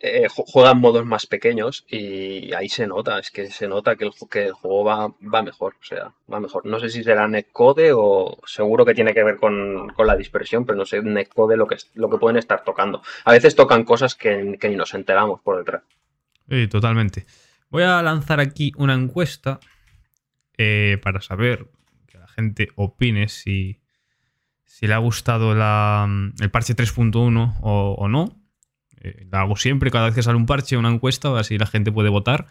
eh, 0.00 0.26
juega 0.30 0.70
en 0.70 0.78
modos 0.78 1.04
más 1.04 1.26
pequeños 1.26 1.84
y 1.88 2.52
ahí 2.54 2.68
se 2.68 2.86
nota, 2.86 3.18
es 3.18 3.30
que 3.30 3.48
se 3.50 3.68
nota 3.68 3.96
que 3.96 4.04
el, 4.04 4.52
juego 4.52 4.84
va, 4.84 5.08
va, 5.22 5.42
mejor, 5.42 5.74
o 5.80 5.84
sea, 5.84 6.14
va 6.32 6.40
mejor. 6.40 6.64
No 6.66 6.80
sé 6.80 6.88
si 6.88 7.04
será 7.04 7.28
netcode 7.28 7.92
o 7.94 8.38
seguro 8.46 8.84
que 8.86 8.94
tiene 8.94 9.12
que 9.12 9.24
ver 9.24 9.36
con, 9.36 9.92
la 9.98 10.16
dispersión, 10.16 10.64
pero 10.64 10.78
no 10.78 10.86
sé 10.86 11.02
netcode 11.02 11.56
lo 11.56 11.66
que, 11.66 11.76
lo 11.94 12.08
que 12.08 12.18
pueden 12.18 12.38
estar 12.38 12.64
tocando. 12.64 13.02
A 13.24 13.32
veces 13.32 13.54
tocan 13.54 13.84
cosas 13.84 14.14
que, 14.14 14.56
que 14.60 14.68
ni 14.68 14.76
nos 14.76 14.94
enteramos 14.94 15.40
por 15.42 15.58
detrás. 15.58 15.82
Sí, 16.48 16.66
totalmente. 16.68 17.26
Voy 17.70 17.82
a 17.82 18.02
lanzar 18.02 18.40
aquí 18.40 18.72
una 18.76 18.94
encuesta 18.94 19.60
eh, 20.56 20.98
para 21.02 21.20
saber 21.20 21.70
que 22.06 22.18
la 22.18 22.28
gente 22.28 22.70
opine 22.76 23.28
si, 23.28 23.80
si 24.64 24.86
le 24.86 24.94
ha 24.94 24.98
gustado 24.98 25.52
el 25.52 26.50
parche 26.50 26.74
3.1 26.74 27.58
o, 27.60 28.08
no. 28.08 28.40
Eh, 29.00 29.26
la 29.30 29.42
hago 29.42 29.56
siempre, 29.56 29.90
cada 29.90 30.06
vez 30.06 30.14
que 30.14 30.22
sale 30.22 30.38
un 30.38 30.46
parche, 30.46 30.76
una 30.76 30.90
encuesta, 30.90 31.38
así 31.38 31.58
la 31.58 31.66
gente 31.66 31.92
puede 31.92 32.08
votar 32.08 32.46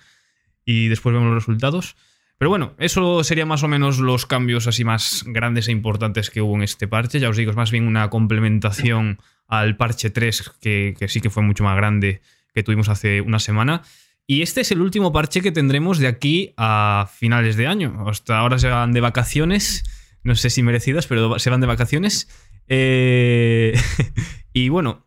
y 0.63 0.87
después 0.89 1.13
vemos 1.13 1.33
los 1.33 1.43
resultados. 1.43 1.95
Pero 2.37 2.49
bueno, 2.49 2.75
eso 2.77 3.23
sería 3.23 3.47
más 3.47 3.63
o 3.63 3.67
menos 3.67 3.97
los 3.97 4.27
cambios 4.27 4.67
así 4.67 4.83
más 4.83 5.23
grandes 5.25 5.67
e 5.69 5.71
importantes 5.71 6.29
que 6.29 6.41
hubo 6.41 6.55
en 6.55 6.61
este 6.61 6.87
parche. 6.87 7.19
Ya 7.19 7.29
os 7.29 7.37
digo, 7.37 7.49
es 7.49 7.57
más 7.57 7.71
bien 7.71 7.87
una 7.87 8.11
complementación 8.11 9.19
al 9.47 9.75
parche 9.75 10.11
3, 10.11 10.51
que, 10.61 10.93
que 10.99 11.07
sí 11.07 11.19
que 11.19 11.31
fue 11.31 11.41
mucho 11.41 11.63
más 11.63 11.75
grande 11.75 12.21
que 12.57 12.63
tuvimos 12.63 12.89
hace 12.89 13.21
una 13.21 13.37
semana. 13.37 13.83
Y 14.25 14.41
este 14.41 14.61
es 14.61 14.71
el 14.71 14.81
último 14.81 15.13
parche 15.13 15.41
que 15.41 15.51
tendremos 15.51 15.99
de 15.99 16.07
aquí 16.07 16.55
a 16.57 17.07
finales 17.13 17.55
de 17.55 17.67
año. 17.67 18.03
Hasta 18.09 18.39
ahora 18.39 18.57
se 18.57 18.67
van 18.67 18.93
de 18.93 18.99
vacaciones. 18.99 19.83
No 20.23 20.33
sé 20.33 20.49
si 20.49 20.63
merecidas, 20.63 21.05
pero 21.05 21.37
se 21.37 21.51
van 21.51 21.61
de 21.61 21.67
vacaciones. 21.67 22.27
Eh, 22.67 23.79
y 24.53 24.69
bueno, 24.69 25.05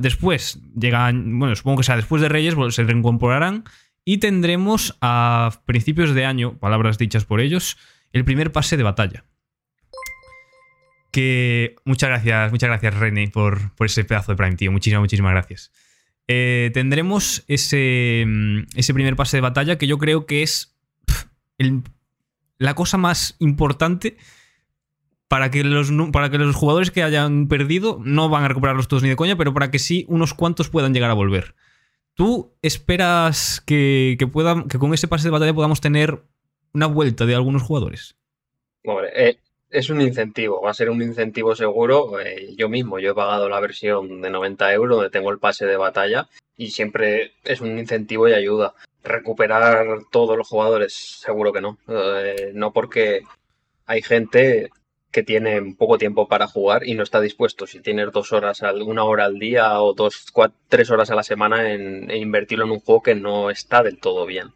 después 0.00 0.60
llegan. 0.78 1.36
Bueno, 1.36 1.56
supongo 1.56 1.78
que 1.78 1.84
sea 1.84 1.96
después 1.96 2.22
de 2.22 2.28
Reyes, 2.28 2.54
se 2.70 2.84
reincorporarán. 2.84 3.64
Y 4.04 4.18
tendremos 4.18 4.96
a 5.00 5.62
principios 5.66 6.14
de 6.14 6.26
año, 6.26 6.58
palabras 6.58 6.98
dichas 6.98 7.24
por 7.24 7.40
ellos, 7.40 7.76
el 8.12 8.24
primer 8.24 8.52
pase 8.52 8.76
de 8.76 8.84
batalla. 8.84 9.24
Que. 11.10 11.74
Muchas 11.84 12.08
gracias, 12.08 12.52
muchas 12.52 12.68
gracias, 12.68 12.94
René, 12.94 13.28
por, 13.28 13.74
por 13.74 13.88
ese 13.88 14.04
pedazo 14.04 14.30
de 14.30 14.36
Prime, 14.36 14.54
tío. 14.54 14.70
Muchísimas, 14.70 15.00
muchísimas 15.00 15.32
gracias. 15.32 15.72
Eh, 16.28 16.70
tendremos 16.74 17.44
ese, 17.46 18.24
mm, 18.26 18.64
ese, 18.74 18.94
primer 18.94 19.16
pase 19.16 19.36
de 19.36 19.42
batalla 19.42 19.78
que 19.78 19.86
yo 19.86 19.98
creo 19.98 20.26
que 20.26 20.42
es 20.42 20.76
la 22.58 22.74
cosa 22.74 22.98
más 22.98 23.36
importante 23.38 24.16
para 25.28 25.50
que, 25.50 25.64
los, 25.64 25.92
para 26.12 26.30
que 26.30 26.38
los 26.38 26.54
jugadores 26.54 26.90
que 26.90 27.02
hayan 27.02 27.48
perdido 27.48 28.00
no 28.04 28.28
van 28.28 28.44
a 28.44 28.48
recuperarlos 28.48 28.88
todos 28.88 29.02
ni 29.02 29.08
de 29.08 29.16
coña, 29.16 29.36
pero 29.36 29.54
para 29.54 29.70
que 29.70 29.78
sí 29.78 30.04
unos 30.08 30.34
cuantos 30.34 30.68
puedan 30.68 30.94
llegar 30.94 31.10
a 31.10 31.14
volver. 31.14 31.54
¿Tú 32.14 32.54
esperas 32.62 33.60
que, 33.60 34.16
que, 34.18 34.26
que 34.68 34.78
con 34.78 34.94
ese 34.94 35.08
pase 35.08 35.28
de 35.28 35.32
batalla 35.32 35.54
podamos 35.54 35.80
tener 35.80 36.24
una 36.72 36.86
vuelta 36.86 37.26
de 37.26 37.34
algunos 37.34 37.62
jugadores? 37.62 38.16
Eh, 39.14 39.38
es 39.70 39.90
un 39.90 40.00
incentivo, 40.00 40.60
va 40.62 40.70
a 40.70 40.74
ser 40.74 40.90
un 40.90 41.02
incentivo 41.02 41.54
seguro. 41.54 42.20
Eh, 42.20 42.54
yo 42.56 42.68
mismo, 42.68 42.98
yo 42.98 43.12
he 43.12 43.14
pagado 43.14 43.48
la 43.48 43.60
versión 43.60 44.20
de 44.22 44.30
90 44.30 44.72
euros 44.72 44.96
donde 44.96 45.10
tengo 45.10 45.30
el 45.30 45.38
pase 45.38 45.66
de 45.66 45.76
batalla 45.76 46.28
y 46.56 46.70
siempre 46.70 47.32
es 47.44 47.60
un 47.60 47.78
incentivo 47.78 48.28
y 48.28 48.34
ayuda. 48.34 48.74
Recuperar 49.02 49.86
todos 50.10 50.36
los 50.36 50.48
jugadores, 50.48 50.94
seguro 50.94 51.52
que 51.52 51.60
no. 51.60 51.78
Eh, 51.88 52.52
no 52.54 52.72
porque 52.72 53.22
hay 53.86 54.02
gente 54.02 54.70
que 55.12 55.22
tiene 55.22 55.74
poco 55.78 55.98
tiempo 55.98 56.28
para 56.28 56.46
jugar 56.46 56.86
y 56.86 56.94
no 56.94 57.02
está 57.02 57.20
dispuesto, 57.20 57.66
si 57.66 57.80
tienes 57.80 58.12
dos 58.12 58.32
horas, 58.32 58.62
al, 58.62 58.82
una 58.82 59.04
hora 59.04 59.24
al 59.24 59.38
día 59.38 59.80
o 59.80 59.94
dos, 59.94 60.26
tres 60.68 60.90
horas 60.90 61.10
a 61.10 61.14
la 61.14 61.22
semana 61.22 61.72
en, 61.72 62.10
en 62.10 62.16
invertirlo 62.18 62.66
en 62.66 62.72
un 62.72 62.80
juego 62.80 63.02
que 63.02 63.14
no 63.14 63.50
está 63.50 63.82
del 63.82 63.98
todo 63.98 64.26
bien. 64.26 64.52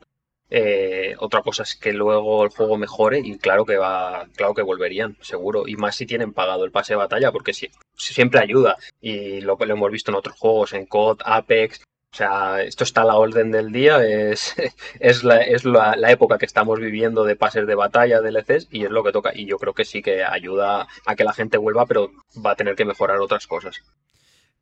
Eh, 0.51 1.15
otra 1.19 1.43
cosa 1.43 1.63
es 1.63 1.77
que 1.77 1.93
luego 1.93 2.45
el 2.45 2.51
juego 2.51 2.77
mejore 2.77 3.21
y 3.23 3.39
claro 3.39 3.65
que 3.65 3.77
va, 3.77 4.27
claro 4.37 4.55
que 4.55 4.63
volverían, 4.63 5.17
seguro. 5.21 5.67
Y 5.67 5.77
más 5.77 5.97
si 5.97 6.07
tienen 6.07 6.33
pagado 6.33 6.65
el 6.65 6.73
pase 6.73 6.95
de 6.95 6.99
batalla, 6.99 7.33
porque 7.33 7.53
siempre 7.95 8.41
ayuda. 8.41 8.77
Y 9.01 9.41
lo, 9.41 9.57
hemos 9.61 9.91
visto 9.91 10.11
en 10.11 10.17
otros 10.17 10.37
juegos, 10.37 10.73
en 10.73 10.87
COD, 10.87 11.21
Apex, 11.25 11.83
o 12.13 12.17
sea, 12.17 12.63
esto 12.63 12.83
está 12.83 13.03
a 13.03 13.05
la 13.05 13.17
orden 13.17 13.53
del 13.53 13.71
día, 13.71 14.05
es, 14.05 14.57
es, 15.01 15.23
la, 15.23 15.39
es 15.39 15.65
la, 15.65 15.95
época 16.11 16.39
que 16.39 16.47
estamos 16.47 16.81
viviendo 16.81 17.25
de 17.25 17.37
pases 17.37 17.69
de 17.69 17.77
batalla, 17.77 18.21
DLCs, 18.21 18.67
y 18.73 18.85
es 18.85 18.91
lo 18.91 19.05
que 19.05 19.13
toca. 19.13 19.31
Y 19.35 19.47
yo 19.47 19.59
creo 19.59 19.75
que 19.75 19.85
sí 19.85 20.03
que 20.03 20.25
ayuda 20.25 20.89
a 21.07 21.17
que 21.17 21.25
la 21.25 21.33
gente 21.33 21.57
vuelva, 21.57 21.87
pero 21.87 22.11
va 22.45 22.53
a 22.53 22.57
tener 22.57 22.75
que 22.75 22.85
mejorar 22.85 23.21
otras 23.21 23.47
cosas. 23.47 23.81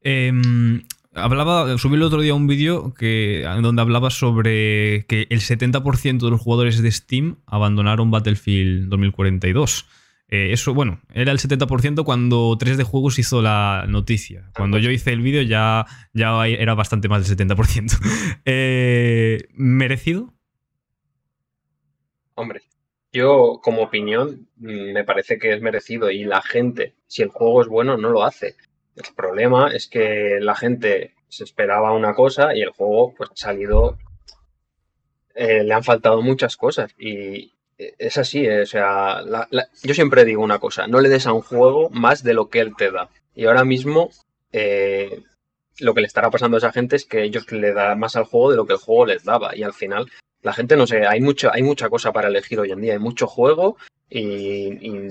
Em, 0.03 0.83
hablaba, 1.15 1.79
subí 1.79 1.95
el 1.97 2.03
otro 2.03 2.21
día 2.21 2.35
un 2.35 2.47
vídeo 2.47 2.95
que, 2.95 3.45
donde 3.63 3.83
hablaba 3.83 4.11
sobre 4.11 5.07
que 5.07 5.27
el 5.31 5.41
70% 5.41 6.19
de 6.19 6.31
los 6.31 6.41
jugadores 6.41 6.83
de 6.83 6.91
Steam 6.91 7.37
abandonaron 7.47 8.11
Battlefield 8.11 8.89
2042. 8.89 9.87
Eh, 10.31 10.53
eso, 10.53 10.75
bueno, 10.75 11.01
era 11.15 11.33
el 11.33 11.39
70% 11.39 12.05
cuando 12.05 12.57
3D 12.59 12.83
Juegos 12.83 13.19
hizo 13.19 13.41
la 13.41 13.87
noticia. 13.89 14.51
Cuando 14.55 14.79
yo 14.79 14.91
hice 14.91 15.13
el 15.13 15.23
vídeo 15.23 15.43
ya, 15.43 15.87
ya 16.13 16.47
era 16.47 16.75
bastante 16.75 17.09
más 17.09 17.27
del 17.27 17.37
70%. 17.37 17.99
Eh, 18.45 19.49
¿Merecido? 19.53 20.33
Hombre, 22.35 22.63
yo 23.13 23.61
como 23.63 23.83
opinión 23.83 24.49
me 24.57 25.05
parece 25.05 25.39
que 25.39 25.53
es 25.53 25.61
merecido 25.61 26.11
y 26.11 26.25
la 26.25 26.41
gente, 26.43 26.95
si 27.07 27.23
el 27.23 27.29
juego 27.29 27.63
es 27.63 27.69
bueno, 27.69 27.97
no 27.97 28.11
lo 28.11 28.23
hace. 28.23 28.57
El 29.07 29.15
problema 29.15 29.71
es 29.73 29.89
que 29.89 30.39
la 30.41 30.55
gente 30.55 31.15
se 31.29 31.45
esperaba 31.45 31.93
una 31.93 32.15
cosa 32.15 32.55
y 32.55 32.63
el 32.63 32.71
juego 32.71 33.15
pues 33.17 33.31
ha 33.31 33.37
salido... 33.37 33.99
Eh, 35.35 35.63
le 35.63 35.73
han 35.73 35.85
faltado 35.85 36.21
muchas 36.21 36.57
cosas 36.57 36.93
y, 36.99 37.53
es 37.79 38.19
así, 38.19 38.45
eh, 38.45 38.63
o 38.63 38.67
sea, 38.67 39.23
yo 39.85 39.95
siempre 39.95 40.25
digo 40.25 40.43
una 40.43 40.59
cosa, 40.59 40.89
no 40.89 41.01
le 41.01 41.09
des 41.09 41.27
a 41.27 41.33
un 41.33 41.43
juego 41.43 41.91
más 41.91 42.25
de 42.25 42.35
lo 42.35 42.49
que 42.49 42.61
él 42.61 42.75
te 42.77 42.91
da. 42.91 43.09
Y 43.35 43.47
ahora 43.47 43.65
mismo 43.65 44.11
eh, 44.53 45.23
lo 45.79 45.95
que 45.95 46.01
le 46.01 46.09
estará 46.09 46.31
pasando 46.31 46.57
a 46.57 46.59
esa 46.59 46.73
gente 46.73 46.97
es 46.97 47.05
que 47.05 47.23
ellos 47.23 47.51
le 47.53 47.73
dan 47.73 47.99
más 47.99 48.17
al 48.17 48.25
juego 48.25 48.51
de 48.51 48.57
lo 48.57 48.67
que 48.67 48.73
el 48.73 48.81
juego 48.81 49.07
les 49.07 49.25
daba. 49.25 49.57
Y 49.57 49.63
al 49.63 49.73
final, 49.73 50.11
la 50.43 50.53
gente 50.53 50.77
no 50.77 50.87
sé, 50.87 51.07
hay, 51.07 51.21
mucho, 51.21 51.53
hay 51.53 51.63
mucha 51.63 51.89
cosa 51.89 52.13
para 52.13 52.29
elegir 52.29 52.59
hoy 52.59 52.73
en 52.73 52.81
día, 52.81 52.95
hay 52.95 52.99
mucho 52.99 53.29
juego 53.29 53.77
y, 54.11 55.09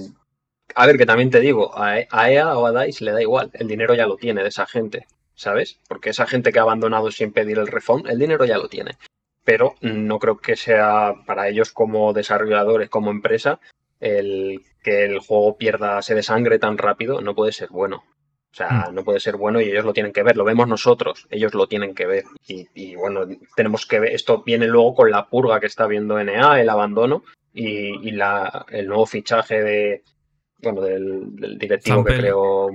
a 0.78 0.86
ver, 0.86 0.98
que 0.98 1.06
también 1.06 1.30
te 1.30 1.40
digo, 1.40 1.78
a, 1.78 2.00
EA 2.00 2.58
o 2.58 2.66
a 2.66 2.84
DICE 2.86 3.04
le 3.04 3.12
da 3.12 3.22
igual, 3.22 3.50
el 3.54 3.68
dinero 3.68 3.96
ya 3.96 4.06
lo 4.06 4.16
tiene 4.16 4.44
de 4.44 4.50
esa 4.50 4.66
gente, 4.66 5.08
¿sabes? 5.36 5.80
Porque 5.88 6.12
esa 6.12 6.28
gente 6.28 6.52
que 6.52 6.60
ha 6.60 6.64
abandonado 6.64 7.12
sin 7.12 7.34
pedir 7.34 7.58
el 7.58 7.68
refund, 7.68 8.08
el 8.08 8.20
dinero 8.20 8.46
ya 8.46 8.58
lo 8.58 8.70
tiene 8.70 8.98
pero 9.48 9.76
no 9.80 10.20
creo 10.20 10.40
que 10.40 10.58
sea 10.58 11.14
para 11.26 11.48
ellos 11.48 11.72
como 11.72 12.12
desarrolladores, 12.12 12.90
como 12.90 13.12
empresa, 13.12 13.62
el 14.02 14.62
que 14.84 15.06
el 15.06 15.20
juego 15.20 15.56
pierda, 15.56 16.02
se 16.02 16.22
sangre 16.22 16.60
tan 16.60 16.78
rápido, 16.78 17.22
no 17.22 17.34
puede 17.34 17.54
ser 17.54 17.70
bueno. 17.70 18.04
O 18.52 18.54
sea, 18.54 18.90
hmm. 18.90 18.96
no 18.96 19.06
puede 19.06 19.22
ser 19.22 19.38
bueno 19.38 19.62
y 19.62 19.70
ellos 19.70 19.86
lo 19.86 19.94
tienen 19.94 20.12
que 20.12 20.24
ver, 20.24 20.36
lo 20.36 20.44
vemos 20.44 20.68
nosotros, 20.68 21.28
ellos 21.30 21.54
lo 21.54 21.68
tienen 21.68 21.96
que 21.96 22.08
ver. 22.08 22.26
Y, 22.46 22.96
bueno, 22.96 23.22
tenemos 23.56 23.86
que 23.86 24.02
ver, 24.02 24.14
esto 24.14 24.44
viene 24.44 24.68
luego 24.68 24.96
con 24.96 25.12
la 25.12 25.30
purga 25.30 25.62
que 25.62 25.68
está 25.68 25.88
viendo 25.88 26.22
NA, 26.22 26.60
el 26.60 26.70
abandono 26.70 27.24
y, 27.54 28.12
la, 28.12 28.66
el 28.70 28.88
nuevo 28.88 29.06
fichaje 29.06 29.64
de, 29.64 30.04
bueno, 30.60 30.82
del, 30.82 31.58
directivo 31.58 32.04
que 32.04 32.18
creo, 32.18 32.70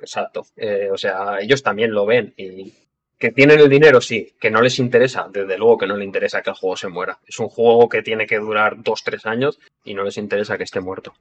exacto. 0.00 0.46
Eh, 0.56 0.88
o 0.92 0.96
sea, 0.96 1.38
ellos 1.40 1.62
también 1.62 1.92
lo 1.92 2.06
ven 2.06 2.34
y, 2.36 2.72
que 3.18 3.32
tienen 3.32 3.58
el 3.58 3.68
dinero, 3.68 4.00
sí. 4.00 4.34
Que 4.40 4.50
no 4.50 4.62
les 4.62 4.78
interesa, 4.78 5.28
desde 5.32 5.58
luego 5.58 5.78
que 5.78 5.86
no 5.86 5.96
les 5.96 6.06
interesa 6.06 6.40
que 6.40 6.50
el 6.50 6.56
juego 6.56 6.76
se 6.76 6.88
muera. 6.88 7.18
Es 7.26 7.38
un 7.40 7.48
juego 7.48 7.88
que 7.88 8.02
tiene 8.02 8.26
que 8.26 8.38
durar 8.38 8.82
dos, 8.82 9.02
tres 9.02 9.26
años 9.26 9.58
y 9.84 9.94
no 9.94 10.04
les 10.04 10.16
interesa 10.16 10.56
que 10.56 10.64
esté 10.64 10.80
muerto. 10.80 11.14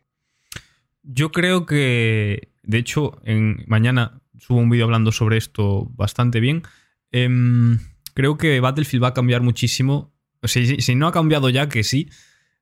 Yo 1.02 1.32
creo 1.32 1.66
que, 1.66 2.50
de 2.64 2.78
hecho, 2.78 3.20
en, 3.24 3.64
mañana 3.66 4.22
subo 4.38 4.60
un 4.60 4.70
vídeo 4.70 4.86
hablando 4.86 5.12
sobre 5.12 5.38
esto 5.38 5.88
bastante 5.96 6.40
bien. 6.40 6.64
Em, 7.12 7.80
creo 8.14 8.38
que 8.38 8.60
Battlefield 8.60 9.04
va 9.04 9.10
a 9.10 9.14
cambiar 9.14 9.42
muchísimo. 9.42 10.14
si 10.44 10.96
no 10.96 11.08
ha 11.08 11.12
cambiado 11.12 11.50
ya, 11.50 11.68
que 11.68 11.84
sí. 11.84 12.10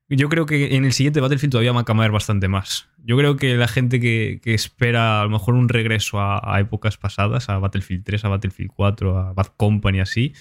Yo 0.08 0.30
creo 0.30 0.46
que 0.46 0.76
en 0.76 0.86
el 0.86 0.94
siguiente 0.94 1.20
Battlefield 1.20 1.52
todavía 1.52 1.72
va 1.72 1.82
a 1.82 1.86
cambiar 1.86 2.12
bastante 2.12 2.48
más. 2.48 2.88
Yo 3.04 3.18
creo 3.18 3.38
que 3.38 3.56
la 3.56 3.68
gente 3.68 4.00
que, 4.00 4.40
espera 4.46 5.22
a 5.22 5.24
lo 5.24 5.32
mejor 5.32 5.56
un 5.56 5.68
regreso 5.68 6.20
a, 6.20 6.60
épocas 6.60 6.98
pasadas, 6.98 7.50
a 7.50 7.58
Battlefield 7.58 8.04
3, 8.04 8.26
a 8.26 8.30
Battlefield 8.30 8.72
4, 8.76 9.18
a 9.18 9.34
Bad 9.34 9.48
Company, 9.58 10.00
así, 10.00 10.34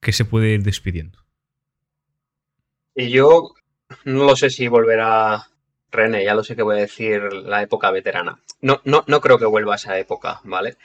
que 0.00 0.12
se 0.12 0.26
puede 0.26 0.50
ir 0.50 0.62
despidiendo. 0.62 1.18
Y 2.94 3.08
yo 3.08 3.54
no 4.04 4.24
lo 4.24 4.36
sé 4.36 4.50
si 4.50 4.68
volverá 4.68 5.48
René, 5.90 6.24
ya 6.24 6.34
lo 6.34 6.44
sé 6.44 6.54
que 6.54 6.62
voy 6.62 6.76
a 6.76 6.80
decir 6.80 7.22
la 7.32 7.62
época 7.62 7.90
veterana. 7.90 8.38
No, 8.60 8.82
no, 8.84 9.04
no 9.06 9.20
creo 9.22 9.38
que 9.38 9.46
vuelva 9.46 9.74
a 9.74 9.76
esa 9.76 9.98
época, 9.98 10.40
¿vale? 10.44 10.76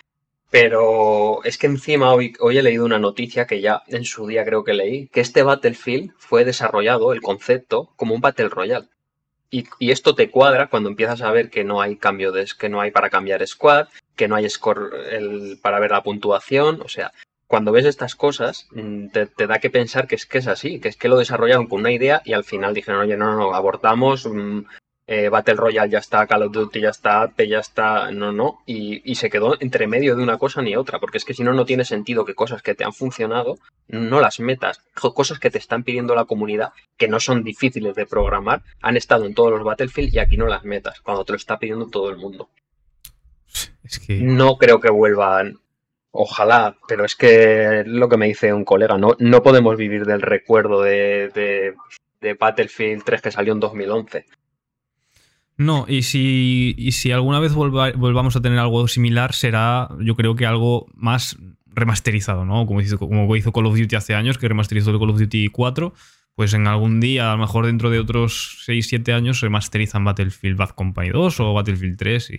Pero 0.52 1.44
es 1.46 1.58
que 1.58 1.68
encima 1.68 2.14
hoy, 2.14 2.34
hoy 2.42 2.58
he 2.58 2.64
leído 2.64 2.84
una 2.86 3.00
noticia 3.00 3.48
que 3.48 3.62
ya 3.62 3.84
en 3.88 4.04
su 4.04 4.28
día 4.28 4.44
creo 4.44 4.66
que 4.66 4.74
leí, 4.74 5.08
que 5.08 5.22
este 5.22 5.44
Battlefield 5.44 6.12
fue 6.18 6.44
desarrollado, 6.44 7.14
el 7.14 7.22
concepto, 7.22 7.94
como 7.96 8.14
un 8.14 8.22
Battle 8.22 8.50
Royale. 8.50 8.90
Y, 9.50 9.66
esto 9.92 10.14
te 10.14 10.30
cuadra 10.30 10.68
cuando 10.68 10.90
empiezas 10.90 11.22
a 11.22 11.32
ver 11.32 11.50
que 11.50 11.64
no 11.64 11.82
hay 11.82 11.96
cambio 11.96 12.32
de, 12.34 12.46
que 12.58 12.70
no 12.70 12.82
hay 12.82 12.92
para 12.92 13.10
cambiar 13.10 13.46
squad, 13.48 13.88
que 14.16 14.28
no 14.28 14.36
hay 14.36 14.50
score 14.50 15.58
para 15.62 15.80
ver 15.80 15.92
la 15.92 16.04
puntuación. 16.04 16.82
O 16.82 16.90
sea, 16.90 17.12
cuando 17.48 17.72
ves 17.72 17.86
estas 17.86 18.16
cosas, 18.16 18.68
mm, 18.72 19.08
te, 19.08 19.48
da 19.48 19.60
que 19.60 19.70
pensar 19.70 20.08
que 20.08 20.16
es 20.16 20.26
que 20.26 20.38
es 20.38 20.48
así, 20.48 20.80
que 20.80 20.90
es 20.90 20.98
que 20.98 21.10
lo 21.10 21.18
desarrollaron 21.18 21.68
con 21.68 21.82
una 21.82 21.92
idea 21.92 22.22
y 22.26 22.34
al 22.34 22.44
final 22.44 22.74
dijeron, 22.74 23.02
oye, 23.02 23.18
no, 23.18 23.32
no, 23.32 23.38
no 23.38 23.54
abortamos, 23.54 24.26
mm, 24.26 24.62
eh, 25.14 25.28
Battle 25.28 25.56
Royale 25.56 25.92
ya 25.92 26.00
está, 26.00 26.26
Call 26.26 26.44
of 26.44 26.54
Duty 26.54 26.80
ya 26.80 26.90
está, 26.90 27.28
P 27.28 27.46
ya 27.46 27.60
está, 27.60 28.12
no, 28.12 28.32
no, 28.32 28.60
y, 28.66 29.14
se 29.16 29.30
quedó 29.30 29.58
entre 29.60 29.86
medio 29.86 30.16
de 30.16 30.24
una 30.24 30.38
cosa 30.38 30.62
ni 30.62 30.78
otra, 30.78 31.00
porque 31.00 31.18
es 31.18 31.26
que 31.26 31.34
si 31.34 31.44
no, 31.44 31.52
no 31.52 31.66
tiene 31.66 31.84
sentido 31.84 32.24
que 32.24 32.34
cosas 32.34 32.62
que 32.62 32.76
te 32.76 32.86
han 32.86 32.94
funcionado 32.94 33.58
no 33.90 34.22
las 34.22 34.40
metas, 34.40 34.82
cosas 34.94 35.38
que 35.38 35.50
te 35.50 35.58
están 35.58 35.84
pidiendo 35.84 36.16
la 36.16 36.24
comunidad, 36.24 36.72
que 36.96 37.10
no 37.10 37.20
son 37.20 37.44
difíciles 37.44 37.94
de 37.94 38.06
programar, 38.06 38.64
han 38.82 38.96
estado 38.96 39.26
en 39.26 39.34
todos 39.34 39.52
los 39.52 39.66
Battlefield 39.66 40.14
y 40.14 40.20
aquí 40.20 40.38
no 40.38 40.48
las 40.48 40.64
metas, 40.64 41.02
cuando 41.02 41.26
te 41.26 41.34
lo 41.34 41.36
está 41.36 41.60
pidiendo 41.60 41.90
todo 41.90 42.10
el 42.10 42.16
mundo. 42.16 42.48
Es 43.84 44.00
que... 44.00 44.22
No 44.22 44.56
creo 44.56 44.80
que 44.80 44.90
vuelvan, 44.90 45.60
Ojalá, 46.12 46.78
pero 46.88 47.04
es 47.04 47.18
que 47.18 47.84
lo 47.86 48.08
que 48.08 48.18
me 48.18 48.28
dice 48.28 48.54
un 48.54 48.64
colega, 48.64 48.98
no, 48.98 49.18
no 49.20 49.44
podemos 49.44 49.76
vivir 49.76 50.06
del 50.06 50.22
recuerdo 50.22 50.82
de, 50.82 51.30
de, 51.34 51.76
de, 52.20 52.34
Battlefield 52.34 53.04
3 53.04 53.22
que 53.22 53.32
salió 53.32 53.54
en 53.54 53.62
2011. 53.62 54.26
No, 55.62 55.86
y 55.88 56.02
si, 56.02 56.76
si 56.92 57.12
alguna 57.12 57.40
vez 57.40 57.54
volvamos 57.54 58.36
a 58.36 58.42
tener 58.42 58.58
algo 58.58 58.88
similar, 58.88 59.34
será 59.34 59.90
yo 60.00 60.16
creo 60.16 60.36
que 60.36 60.48
algo 60.48 60.88
más 60.96 61.38
remasterizado, 61.68 62.46
¿no? 62.46 62.66
Como 62.66 62.82
hizo, 62.82 62.98
como 62.98 63.36
hizo 63.36 63.52
Call 63.52 63.68
of 63.68 63.78
Duty 63.78 63.96
hace 63.96 64.16
años, 64.16 64.40
que 64.40 64.48
remasterizó 64.48 64.90
el 64.90 64.98
Call 64.98 65.12
of 65.12 65.20
Duty 65.20 65.50
4, 65.50 65.94
pues 66.34 66.56
en 66.56 66.66
algún 66.66 67.00
día, 67.00 67.32
a 67.32 67.36
lo 67.36 67.42
mejor 67.42 67.68
dentro 67.68 67.92
de 67.92 68.00
otros 68.00 68.66
6-7 68.68 69.14
años, 69.14 69.42
remasterizan 69.42 70.04
Battlefield 70.04 70.58
Bad 70.58 70.70
Company 70.70 71.10
2 71.10 71.40
o 71.42 71.54
Battlefield 71.54 71.96
3 71.96 72.32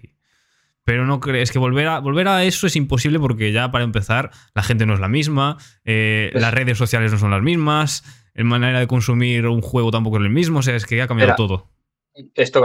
Pero 0.82 1.06
no 1.06 1.20
crees 1.20 1.52
que 1.52 1.60
volver 1.60 1.86
a, 1.86 2.00
volver 2.00 2.26
a 2.26 2.42
eso 2.42 2.66
es 2.66 2.74
imposible 2.74 3.20
porque 3.20 3.52
ya 3.52 3.70
para 3.70 3.84
empezar 3.84 4.32
la 4.52 4.64
gente 4.64 4.84
no 4.84 4.94
es 4.94 5.00
la 5.00 5.08
misma, 5.08 5.58
eh, 5.84 6.30
pues 6.32 6.42
las 6.42 6.52
redes 6.52 6.76
sociales 6.76 7.12
no 7.12 7.18
son 7.18 7.30
las 7.30 7.42
mismas, 7.42 8.02
la 8.34 8.42
manera 8.42 8.80
de 8.80 8.88
consumir 8.88 9.46
un 9.46 9.60
juego 9.60 9.92
tampoco 9.92 10.16
es 10.16 10.24
el 10.24 10.30
mismo, 10.30 10.58
o 10.58 10.62
sea, 10.62 10.74
es 10.74 10.86
que 10.86 11.00
ha 11.00 11.06
cambiado 11.06 11.36
todo. 11.36 11.70
Esto 12.34 12.62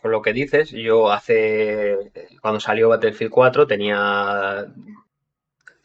con 0.00 0.10
lo 0.10 0.22
que 0.22 0.32
dices, 0.32 0.70
yo 0.70 1.10
hace, 1.12 1.96
cuando 2.42 2.58
salió 2.58 2.88
Battlefield 2.88 3.30
4 3.30 3.66
tenía 3.66 4.66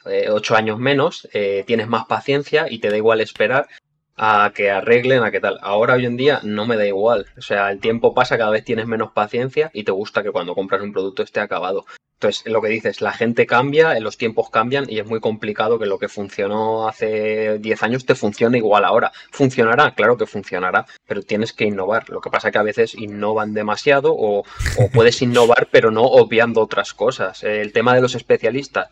eh, 0.05 0.29
ocho 0.29 0.55
años 0.55 0.79
menos, 0.79 1.27
eh, 1.33 1.63
tienes 1.67 1.87
más 1.87 2.05
paciencia 2.05 2.65
y 2.69 2.79
te 2.79 2.89
da 2.89 2.97
igual 2.97 3.21
esperar 3.21 3.67
a 4.15 4.51
que 4.53 4.71
arreglen, 4.71 5.23
a 5.23 5.31
qué 5.31 5.39
tal. 5.39 5.59
Ahora 5.61 5.93
hoy 5.93 6.05
en 6.05 6.17
día 6.17 6.39
no 6.43 6.65
me 6.65 6.75
da 6.75 6.85
igual. 6.85 7.27
O 7.37 7.41
sea, 7.41 7.71
el 7.71 7.79
tiempo 7.79 8.13
pasa, 8.13 8.37
cada 8.37 8.51
vez 8.51 8.63
tienes 8.63 8.87
menos 8.87 9.11
paciencia 9.11 9.69
y 9.73 9.83
te 9.83 9.91
gusta 9.91 10.23
que 10.23 10.31
cuando 10.31 10.55
compras 10.55 10.81
un 10.81 10.93
producto 10.93 11.23
esté 11.23 11.39
acabado. 11.39 11.85
Entonces, 12.23 12.49
lo 12.49 12.61
que 12.61 12.69
dices, 12.69 13.01
la 13.01 13.11
gente 13.11 13.45
cambia, 13.45 13.99
los 13.99 14.17
tiempos 14.17 14.49
cambian 14.49 14.85
y 14.87 14.97
es 14.99 15.05
muy 15.05 15.19
complicado 15.19 15.77
que 15.77 15.85
lo 15.85 15.99
que 15.99 16.07
funcionó 16.07 16.87
hace 16.87 17.59
10 17.59 17.83
años 17.83 18.05
te 18.05 18.15
funcione 18.15 18.59
igual 18.59 18.85
ahora. 18.85 19.11
¿Funcionará? 19.29 19.93
Claro 19.93 20.15
que 20.15 20.25
funcionará, 20.25 20.85
pero 21.05 21.21
tienes 21.21 21.51
que 21.51 21.65
innovar. 21.65 22.09
Lo 22.09 22.21
que 22.21 22.29
pasa 22.29 22.47
es 22.47 22.53
que 22.53 22.59
a 22.59 22.63
veces 22.63 22.95
innovan 22.95 23.53
demasiado 23.53 24.15
o, 24.17 24.45
puedes 24.93 25.21
innovar 25.21 25.67
pero 25.69 25.91
no 25.91 26.03
obviando 26.03 26.61
otras 26.61 26.93
cosas. 26.93 27.43
El 27.43 27.73
tema 27.73 27.93
de 27.93 27.99
los 27.99 28.15
especialistas, 28.15 28.89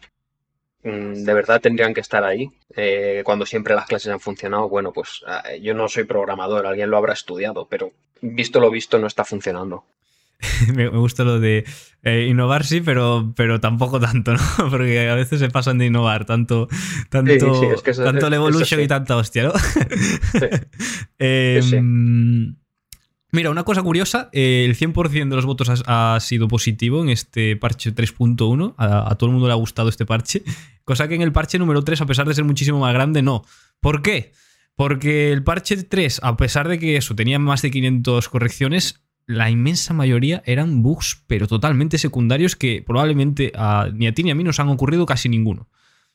mm, 0.83 1.23
de 1.23 1.33
verdad 1.33 1.61
tendrían 1.61 1.93
que 1.93 2.01
estar 2.01 2.25
ahí. 2.25 2.51
Eh, 2.75 3.21
cuando 3.23 3.45
siempre 3.45 3.75
las 3.75 3.85
clases 3.85 4.11
han 4.11 4.19
funcionado, 4.19 4.67
bueno, 4.67 4.91
pues 4.91 5.23
ah, 5.25 5.55
yo 5.55 5.73
no 5.73 5.87
soy 5.87 6.03
programador, 6.03 6.65
alguien 6.65 6.89
lo 6.89 6.97
habrá 6.97 7.13
estudiado, 7.13 7.65
pero 7.69 7.93
visto 8.19 8.59
lo 8.59 8.69
visto 8.69 8.99
no 8.99 9.07
está 9.07 9.23
funcionando. 9.23 9.85
me, 10.75 10.87
gusta 10.87 11.23
lo 11.23 11.39
de 11.39 11.65
eh, 12.03 12.27
innovar, 12.29 12.65
sí, 12.65 12.81
pero, 12.81 13.33
pero 13.35 13.59
tampoco 13.59 13.99
tanto, 13.99 14.33
¿no? 14.33 14.39
Porque 14.69 15.09
a 15.09 15.15
veces 15.15 15.39
se 15.39 15.49
pasan 15.49 15.77
de 15.77 15.87
innovar 15.87 16.25
tanto, 16.25 16.67
tanto, 17.09 17.71
tanto 18.03 18.27
el 18.27 18.33
Evolution 18.33 18.81
y 18.81 18.87
tanta 18.87 19.17
hostia, 19.17 19.43
¿no? 19.43 19.53
Em, 21.19 22.55
mira, 23.31 23.51
una 23.51 23.63
cosa 23.63 23.83
curiosa, 23.83 24.29
eh, 24.33 24.65
el 24.65 24.75
100% 24.75 25.29
de 25.29 25.35
los 25.35 25.45
votos 25.45 25.83
ha, 25.85 26.17
sido 26.19 26.47
positivo 26.47 27.01
en 27.03 27.09
este 27.09 27.55
parche 27.55 27.93
3.1, 27.93 28.73
a, 28.77 29.11
a, 29.11 29.15
todo 29.15 29.29
el 29.29 29.33
mundo 29.33 29.47
le 29.47 29.53
ha 29.53 29.57
gustado 29.57 29.89
este 29.89 30.05
parche, 30.05 30.43
cosa 30.83 31.07
que 31.07 31.15
en 31.15 31.21
el 31.21 31.31
parche 31.31 31.59
número 31.59 31.83
3, 31.83 32.01
a 32.01 32.05
pesar 32.07 32.27
de 32.27 32.33
ser 32.33 32.43
muchísimo 32.43 32.79
más 32.79 32.93
grande, 32.93 33.21
no. 33.21 33.43
¿Por 33.79 34.01
qué? 34.01 34.31
Porque 34.75 35.31
el 35.31 35.43
parche 35.43 35.77
3, 35.83 36.21
a 36.23 36.37
pesar 36.37 36.67
de 36.67 36.79
que 36.79 36.97
eso 36.97 37.15
tenía 37.15 37.37
más 37.37 37.61
de 37.61 37.69
500 37.69 38.29
correcciones, 38.29 39.03
la 39.31 39.49
inmensa 39.49 39.93
mayoría 39.93 40.43
eran 40.45 40.83
bugs, 40.83 41.23
pero 41.27 41.47
totalmente 41.47 41.97
secundarios 41.97 42.55
que 42.55 42.83
probablemente 42.85 43.51
ni 43.93 44.07
a 44.07 44.13
ti 44.13 44.23
ni 44.23 44.31
a 44.31 44.35
mí 44.35 44.43
nos 44.43 44.59
han 44.59 44.69
ocurrido 44.69 45.05
casi 45.05 45.29
ninguno. 45.29 45.69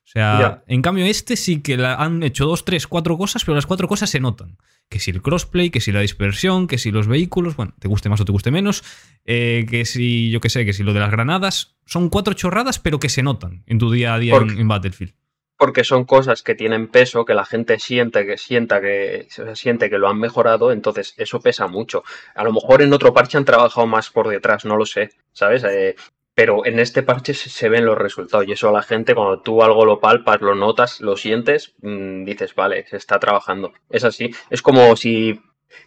O 0.05 0.09
sea, 0.09 0.63
en 0.69 0.83
cambio 0.83 1.05
este 1.05 1.35
sí 1.35 1.63
que 1.63 1.75
han 1.85 2.23
hecho 2.23 2.47
dos, 2.47 2.65
tres, 2.65 2.87
cuatro 2.87 3.19
cosas, 3.19 3.45
pero 3.45 3.57
las 3.57 3.67
cuatro 3.67 3.89
cosas 3.89 4.09
se 4.09 4.21
notan. 4.21 4.57
Que 4.89 5.01
si 5.01 5.11
el 5.11 5.21
crossplay, 5.21 5.71
que 5.71 5.81
si 5.81 5.91
la 5.91 6.01
dispersión, 6.01 6.69
que 6.69 6.79
si 6.79 6.93
los 6.93 7.09
vehículos, 7.09 7.57
bueno, 7.57 7.75
te 7.81 7.89
guste 7.89 8.09
más 8.09 8.21
o 8.21 8.25
te 8.25 8.31
guste 8.31 8.53
menos, 8.53 8.85
eh, 9.25 9.67
que 9.69 9.85
si, 9.85 10.31
yo 10.31 10.41
qué 10.41 10.49
sé, 10.49 10.65
que 10.65 10.73
si 10.73 10.85
lo 10.85 10.93
de 10.93 11.01
las 11.01 11.11
granadas, 11.11 11.77
son 11.87 12.09
cuatro 12.09 12.35
chorradas, 12.35 12.79
pero 12.79 13.01
que 13.01 13.09
se 13.09 13.25
notan 13.25 13.65
en 13.67 13.79
tu 13.79 13.91
día 13.91 14.15
a 14.15 14.19
día 14.21 14.37
en 14.37 14.69
Battlefield 14.69 15.13
porque 15.57 15.85
son 15.85 16.05
cosas 16.05 16.43
que 16.43 16.55
tienen 16.55 16.89
peso, 16.89 17.25
que 17.25 17.35
la 17.35 17.45
gente 17.45 17.79
siente 17.79 18.27
que 18.27 18.39
sienta 18.39 18.81
que 18.81 19.29
siente 19.55 19.91
que 19.91 19.99
lo 19.99 20.09
han 20.09 20.19
mejorado, 20.19 20.73
entonces 20.73 21.15
eso 21.17 21.41
pesa 21.41 21.67
mucho. 21.67 22.05
A 22.35 22.45
lo 22.45 22.53
mejor 22.53 22.83
en 22.83 22.93
otro 22.93 23.15
parche 23.15 23.39
han 23.39 23.45
trabajado 23.45 23.87
más 23.87 24.11
por 24.11 24.29
detrás, 24.29 24.65
no 24.65 24.77
lo 24.77 24.87
sé, 24.87 25.11
¿sabes? 25.33 25.65
Eh, 25.65 25.97
pero 26.35 26.67
en 26.67 26.79
este 26.79 27.03
parche 27.03 27.33
se, 27.33 27.69
ven 27.71 27.87
los 27.87 27.97
resultados 27.97 28.47
y 28.47 28.53
eso 28.53 28.71
la 28.71 28.83
gente 28.83 29.15
cuando 29.15 29.41
tú 29.41 29.63
algo 29.63 29.87
lo 29.87 30.01
palpas, 30.01 30.43
lo 30.43 30.55
notas, 30.55 31.01
lo 31.01 31.17
sientes, 31.17 31.75
mm, 31.81 32.25
dices, 32.25 32.55
vale, 32.55 32.87
se 32.89 32.99
está 32.99 33.19
trabajando. 33.19 33.73
Es 33.89 34.05
así, 34.05 34.31
es 34.51 34.61
como 34.61 34.95
si 34.97 35.41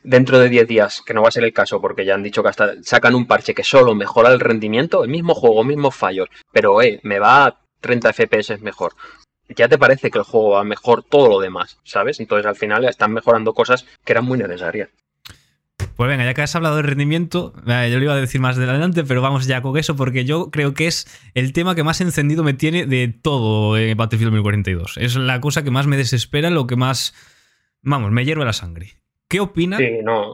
dentro 0.04 0.40
de 0.40 0.50
10 0.50 0.68
días, 0.68 1.02
que 1.06 1.14
no 1.14 1.22
va 1.22 1.30
a 1.30 1.32
ser 1.32 1.44
el 1.44 1.54
caso 1.54 1.80
porque 1.82 2.06
ya 2.06 2.16
han 2.16 2.24
dicho 2.24 2.42
que 2.42 2.50
hasta 2.50 2.82
sacan 2.84 3.16
un 3.16 3.28
parche 3.28 3.54
que 3.54 3.64
solo 3.64 3.94
mejora 3.96 4.32
el 4.32 4.40
rendimiento, 4.40 5.04
el 5.04 5.10
mismo 5.12 5.36
juego, 5.36 5.64
mismos 5.64 5.96
fallos, 5.96 6.30
pero 6.52 6.82
eh, 6.82 7.00
me 7.04 7.20
va 7.20 7.46
a 7.46 7.60
30 7.82 8.12
FPS 8.14 8.60
mejor 8.62 8.94
ya 9.56 9.68
te 9.68 9.78
parece 9.78 10.12
que 10.12 10.20
el 10.20 10.24
juego 10.24 10.52
va 10.52 10.64
mejor 10.64 11.04
todo 11.04 11.28
lo 11.28 11.40
demás, 11.40 11.80
¿sabes? 11.84 12.20
Entonces 12.20 12.46
al 12.46 12.56
final 12.56 12.86
están 12.86 13.14
mejorando 13.14 13.54
cosas 13.54 13.86
que 14.06 14.14
eran 14.14 14.26
muy 14.26 14.38
necesarias. 14.38 14.90
Pues 15.96 16.10
venga, 16.10 16.24
ya 16.24 16.34
que 16.34 16.42
has 16.42 16.56
hablado 16.56 16.78
de 16.78 16.84
rendimiento, 16.84 17.54
yo 17.66 17.98
lo 17.98 18.04
iba 18.04 18.14
a 18.14 18.20
decir 18.20 18.40
más 18.40 18.58
adelante, 18.58 19.04
pero 19.04 19.22
vamos 19.22 19.48
ya 19.48 19.62
con 19.62 19.78
eso, 19.78 19.96
porque 19.96 20.24
yo 20.24 20.50
creo 20.50 20.74
que 20.74 20.88
es 20.88 21.08
el 21.34 21.52
tema 21.52 21.76
que 21.76 21.84
más 21.84 22.00
encendido 22.00 22.44
me 22.44 22.54
tiene 22.54 22.86
de 22.86 23.10
todo 23.10 23.78
en 23.78 23.98
Battlefield 23.98 24.32
2042. 24.32 24.98
Es 24.98 25.16
la 25.16 25.42
cosa 25.42 25.64
que 25.64 25.72
más 25.72 25.88
me 25.88 25.98
desespera, 25.98 26.50
lo 26.50 26.68
que 26.68 26.78
más, 26.78 27.14
vamos, 27.82 28.12
me 28.12 28.24
hierve 28.24 28.46
la 28.46 28.54
sangre. 28.54 28.94
¿Qué 29.28 29.42
opina 29.42 29.78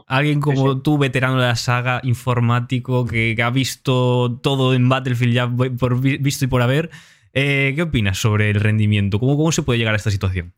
alguien 0.06 0.40
como 0.40 0.80
tú, 0.82 0.98
veterano 0.98 1.38
de 1.40 1.46
la 1.48 1.56
saga, 1.56 2.00
informático, 2.02 3.04
que, 3.04 3.34
que, 3.36 3.42
ha 3.42 3.50
visto 3.50 4.38
todo 4.42 4.72
en 4.72 4.88
Battlefield 4.88 5.34
ya 5.34 5.48
por 5.48 6.00
visto 6.00 6.44
y 6.44 6.48
por 6.48 6.62
haber? 6.62 6.90
Eh, 7.38 7.74
¿Qué 7.76 7.82
opinas 7.82 8.16
sobre 8.16 8.48
el 8.48 8.60
rendimiento? 8.60 9.20
¿Cómo, 9.20 9.36
¿Cómo 9.36 9.52
se 9.52 9.62
puede 9.62 9.78
llegar 9.78 9.92
a 9.92 9.98
esta 9.98 10.10
situación? 10.10 10.54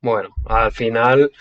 Bueno, 0.00 0.32
al 0.44 0.70
final 0.70 1.32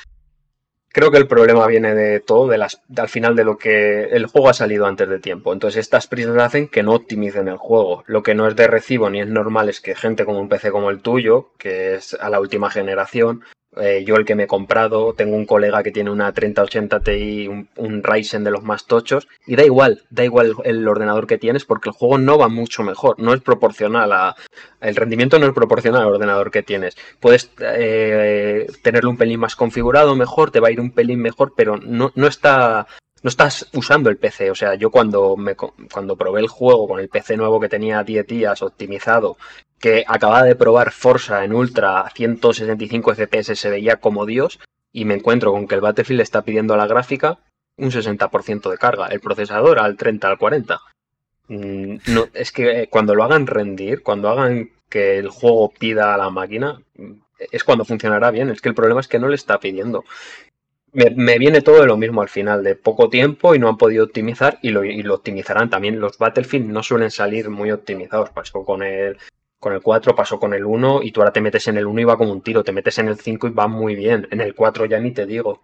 creo 0.88 1.12
que 1.12 1.20
el 1.20 1.28
problema 1.28 1.68
viene 1.68 1.94
de 1.94 2.22
todo, 2.22 2.48
de 2.48 2.58
las, 2.58 2.82
al 2.98 3.08
final 3.08 3.36
de 3.36 3.44
lo 3.44 3.56
que 3.60 4.06
el 4.06 4.26
juego 4.26 4.50
ha 4.50 4.56
salido 4.56 4.88
antes 4.88 5.08
de 5.08 5.20
tiempo. 5.20 5.54
Entonces 5.54 5.82
estas 5.82 6.08
prisas 6.08 6.36
hacen 6.38 6.70
que 6.70 6.82
no 6.82 6.96
optimicen 6.96 7.48
el 7.50 7.58
juego. 7.58 8.04
Lo 8.08 8.24
que 8.24 8.34
no 8.34 8.48
es 8.48 8.56
de 8.56 8.66
recibo 8.66 9.12
ni 9.12 9.22
es 9.22 9.28
normal 9.28 9.70
es 9.70 9.80
que 9.80 9.94
gente 9.94 10.26
como 10.26 10.40
un 10.40 10.50
PC 10.50 10.72
como 10.72 10.90
el 10.90 11.02
tuyo, 11.02 11.52
que 11.60 11.94
es 11.94 12.16
a 12.16 12.32
la 12.32 12.40
última 12.40 12.72
generación, 12.72 13.44
eh, 13.78 14.04
yo 14.06 14.16
el 14.16 14.26
que 14.26 14.36
me 14.36 14.44
he 14.44 14.48
comprado, 14.48 15.14
tengo 15.14 15.36
un 15.36 15.46
colega 15.46 15.84
que 15.84 15.92
tiene 15.92 16.10
una 16.10 16.32
3080 16.32 17.00
Ti, 17.02 17.48
un, 17.48 17.68
un, 17.76 18.04
Ryzen 18.04 18.44
de 18.44 18.52
los 18.52 18.64
más 18.64 18.86
tochos, 18.86 19.28
y 19.46 19.56
da 19.56 19.64
igual, 19.64 20.04
da 20.10 20.24
igual 20.24 20.54
el 20.64 20.88
ordenador 20.88 21.28
que 21.28 21.38
tienes 21.38 21.66
porque 21.66 21.90
el 21.90 21.96
juego 21.96 22.18
no 22.18 22.38
va 22.38 22.48
mucho 22.48 22.84
mejor, 22.84 23.20
no 23.20 23.34
es 23.34 23.42
proporcional 23.42 24.12
a... 24.12 24.36
El 24.82 24.96
rendimiento 24.96 25.40
no 25.40 25.48
es 25.48 25.54
proporcional 25.54 26.04
al 26.04 26.14
ordenador 26.14 26.52
que 26.52 26.64
tienes. 26.64 26.96
Puedes 27.20 27.52
eh, 27.60 28.68
tenerlo 28.84 29.10
un 29.10 29.18
pelín 29.18 29.40
más 29.40 29.56
configurado 29.56 30.16
mejor, 30.16 30.52
te 30.52 30.60
va 30.60 30.68
a 30.68 30.72
ir 30.72 30.80
un 30.80 30.92
pelín 30.92 31.20
mejor, 31.22 31.54
pero 31.56 31.78
no, 31.78 32.12
no 32.16 32.28
está 32.28 32.88
no 33.26 33.30
estás 33.30 33.68
usando 33.74 34.12
el 34.12 34.18
PC. 34.18 34.52
O 34.52 34.56
sea, 34.56 34.76
yo 34.76 34.92
cuando, 34.92 35.36
me, 35.36 35.56
cuando 35.56 36.16
probé 36.16 36.42
el 36.42 36.48
juego 36.48 36.88
con 36.88 37.00
el 37.00 37.10
PC 37.10 37.38
nuevo 37.38 37.60
que 37.60 37.68
tenía 37.68 38.04
10 38.04 38.28
días 38.28 38.62
optimizado 38.62 39.38
que 39.80 40.04
acababa 40.08 40.44
de 40.44 40.56
probar 40.56 40.92
Forza 40.92 41.44
en 41.44 41.52
Ultra 41.52 42.02
a 42.02 42.10
165 42.12 43.16
FPS 43.16 43.56
se 43.56 43.70
veía 43.72 43.96
como 43.96 44.28
Dios 44.28 44.60
y 44.92 45.06
me 45.06 45.16
encuentro 45.16 45.52
con 45.52 45.68
que 45.68 45.74
el 45.74 45.82
Battlefield 45.82 46.22
está 46.22 46.44
pidiendo 46.44 46.76
a 46.76 46.78
la 46.78 46.86
gráfica 46.86 47.40
un 47.78 47.90
60% 47.90 48.70
de 48.70 48.78
carga, 48.78 49.08
el 49.08 49.20
procesador 49.22 49.80
al 49.80 49.98
30, 49.98 50.28
al 50.28 50.38
40. 50.38 50.80
Mm, 51.48 51.96
es 52.32 52.52
que 52.52 52.82
eh, 52.82 52.88
cuando 52.92 53.16
lo 53.16 53.24
hagan 53.24 53.48
rendir, 53.48 54.04
cuando 54.04 54.30
hagan 54.30 54.70
que 54.88 55.18
el 55.18 55.30
juego 55.30 55.72
pida 55.72 56.14
a 56.14 56.18
la 56.18 56.30
máquina, 56.30 56.80
es 57.52 57.64
cuando 57.64 57.86
funcionará 57.86 58.30
bien. 58.30 58.50
Es 58.50 58.62
que 58.62 58.70
el 58.70 58.76
problema 58.76 59.00
es 59.00 59.08
que 59.08 59.20
no 59.20 59.28
le 59.28 59.36
está 59.36 59.60
pidiendo. 59.60 60.04
Me, 60.96 61.38
viene 61.38 61.62
todo 61.62 61.82
de 61.82 61.88
lo 61.88 61.98
mismo 61.98 62.22
al 62.22 62.30
final, 62.30 62.64
de 62.64 62.76
poco 62.76 63.10
tiempo 63.10 63.54
y 63.54 63.60
no 63.60 63.68
han 63.68 63.78
podido 63.78 64.06
optimizar 64.06 64.60
y 64.62 64.70
lo, 64.70 64.82
optimizarán 65.14 65.70
también. 65.70 66.00
Los 66.00 66.18
Battlefield 66.18 66.68
no 66.68 66.82
suelen 66.84 67.12
salir 67.12 67.50
muy 67.50 67.72
optimizados. 67.72 68.30
Pasó 68.30 68.64
con 68.64 68.82
el 68.82 69.18
con 69.60 69.74
el 69.74 69.82
4 69.82 70.16
pasó 70.16 70.40
con 70.40 70.54
el 70.54 70.64
1 70.64 71.02
y 71.04 71.12
tú 71.12 71.22
ahora 71.22 71.34
te 71.34 71.42
metes 71.42 71.68
en 71.68 71.78
el 71.78 71.88
1 71.88 72.02
y 72.02 72.04
va 72.04 72.18
como 72.18 72.32
un 72.32 72.42
tiro, 72.42 72.64
te 72.64 72.72
metes 72.72 73.00
en 73.00 73.08
el 73.08 73.18
5 73.18 73.48
y 73.48 73.50
va 73.52 73.68
muy 73.68 73.96
bien, 73.96 74.28
en 74.30 74.42
el 74.42 74.54
4 74.54 74.86
ya 74.86 75.00
ni 75.00 75.12
te 75.12 75.26
digo. 75.26 75.62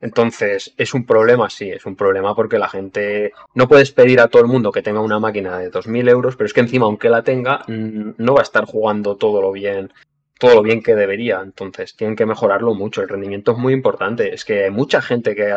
Entonces, 0.00 0.72
¿es 0.76 0.94
un 0.94 1.04
problema? 1.04 1.50
Sí, 1.50 1.68
es 1.68 1.84
un 1.84 1.96
problema 1.96 2.34
porque 2.34 2.58
la 2.58 2.68
gente... 2.68 3.32
No 3.54 3.68
puedes 3.68 3.90
pedir 3.90 4.20
a 4.20 4.28
todo 4.28 4.40
el 4.42 4.48
mundo 4.48 4.70
que 4.70 4.82
tenga 4.82 5.00
una 5.00 5.18
máquina 5.18 5.58
de 5.58 5.70
2.000 5.70 6.08
euros, 6.08 6.36
pero 6.36 6.46
es 6.46 6.54
que 6.54 6.60
encima, 6.60 6.86
aunque 6.86 7.10
la 7.10 7.22
tenga, 7.22 7.64
no 7.66 8.34
va 8.34 8.40
a 8.40 8.44
estar 8.44 8.64
jugando 8.64 9.16
todo 9.16 9.42
lo 9.42 9.52
bien 9.52 9.92
todo 10.40 10.56
lo 10.56 10.62
bien 10.62 10.82
que 10.82 10.96
debería. 10.96 11.40
Entonces, 11.40 11.94
tienen 11.94 12.16
que 12.16 12.26
mejorarlo 12.26 12.74
mucho. 12.74 13.02
El 13.02 13.08
rendimiento 13.08 13.52
es 13.52 13.58
muy 13.58 13.72
importante. 13.72 14.34
Es 14.34 14.44
que 14.44 14.64
hay 14.64 14.70
mucha 14.70 15.00
gente 15.00 15.36
que 15.36 15.54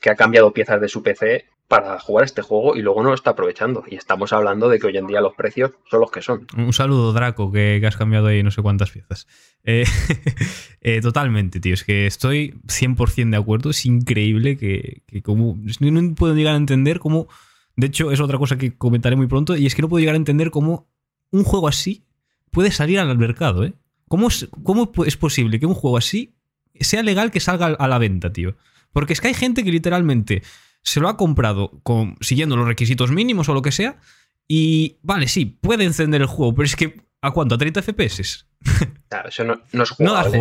que 0.00 0.10
ha 0.10 0.16
cambiado 0.16 0.52
piezas 0.52 0.80
de 0.80 0.88
su 0.88 1.02
PC 1.02 1.46
para 1.68 1.98
jugar 1.98 2.24
este 2.24 2.42
juego 2.42 2.76
y 2.76 2.82
luego 2.82 3.02
no 3.02 3.08
lo 3.08 3.14
está 3.14 3.30
aprovechando. 3.30 3.84
Y 3.88 3.96
estamos 3.96 4.32
hablando 4.32 4.68
de 4.68 4.78
que 4.78 4.86
hoy 4.86 4.96
en 4.96 5.06
día 5.06 5.20
los 5.20 5.34
precios 5.34 5.72
son 5.90 6.00
los 6.00 6.10
que 6.10 6.20
son. 6.20 6.46
Un 6.56 6.72
saludo, 6.72 7.12
Draco, 7.12 7.50
que, 7.50 7.82
has 7.86 7.96
cambiado 7.96 8.26
ahí 8.26 8.42
no 8.42 8.50
sé 8.50 8.62
cuántas 8.62 8.90
piezas. 8.90 9.26
Eh, 9.64 9.84
eh, 10.82 11.00
totalmente, 11.00 11.60
tío. 11.60 11.74
Es 11.74 11.84
que 11.84 12.06
estoy 12.06 12.60
100% 12.66 13.30
de 13.30 13.36
acuerdo. 13.36 13.70
Es 13.70 13.86
increíble 13.86 14.56
que, 14.56 15.02
como... 15.22 15.58
No 15.80 16.14
puedo 16.14 16.34
llegar 16.34 16.54
a 16.54 16.58
entender 16.58 16.98
cómo... 16.98 17.28
De 17.76 17.86
hecho, 17.88 18.12
es 18.12 18.20
otra 18.20 18.38
cosa 18.38 18.56
que 18.56 18.76
comentaré 18.76 19.16
muy 19.16 19.26
pronto. 19.26 19.56
Y 19.56 19.66
es 19.66 19.74
que 19.74 19.82
no 19.82 19.88
puedo 19.88 20.00
llegar 20.00 20.14
a 20.14 20.18
entender 20.18 20.50
cómo 20.50 20.86
un 21.30 21.44
juego 21.44 21.66
así 21.66 22.04
puede 22.50 22.70
salir 22.70 23.00
al 23.00 23.18
mercado, 23.18 23.64
¿eh? 23.64 23.74
¿Cómo 24.08 24.28
es, 24.28 24.48
cómo 24.62 24.92
es 25.06 25.16
posible 25.16 25.58
que 25.58 25.66
un 25.66 25.74
juego 25.74 25.96
así 25.96 26.34
sea 26.80 27.02
legal 27.02 27.30
que 27.30 27.40
salga 27.40 27.66
a 27.66 27.88
la 27.88 27.98
venta, 27.98 28.32
tío? 28.32 28.56
Porque 28.92 29.12
es 29.12 29.20
que 29.20 29.28
hay 29.28 29.34
gente 29.34 29.64
que 29.64 29.72
literalmente 29.72 30.42
se 30.82 31.00
lo 31.00 31.08
ha 31.08 31.16
comprado 31.16 31.80
con, 31.82 32.16
siguiendo 32.20 32.56
los 32.56 32.66
requisitos 32.66 33.10
mínimos 33.10 33.48
o 33.48 33.54
lo 33.54 33.62
que 33.62 33.72
sea. 33.72 33.98
Y 34.46 34.98
vale, 35.02 35.28
sí, 35.28 35.46
puede 35.46 35.84
encender 35.84 36.20
el 36.20 36.26
juego, 36.26 36.54
pero 36.54 36.66
es 36.66 36.76
que 36.76 37.03
¿a 37.24 37.30
cuánto? 37.30 37.54
¿A 37.54 37.58
30 37.58 37.82
FPS? 37.82 38.46
Claro, 39.08 39.28
eso 39.28 39.44
no, 39.44 39.82
es 39.84 39.90
jugable, 39.90 40.38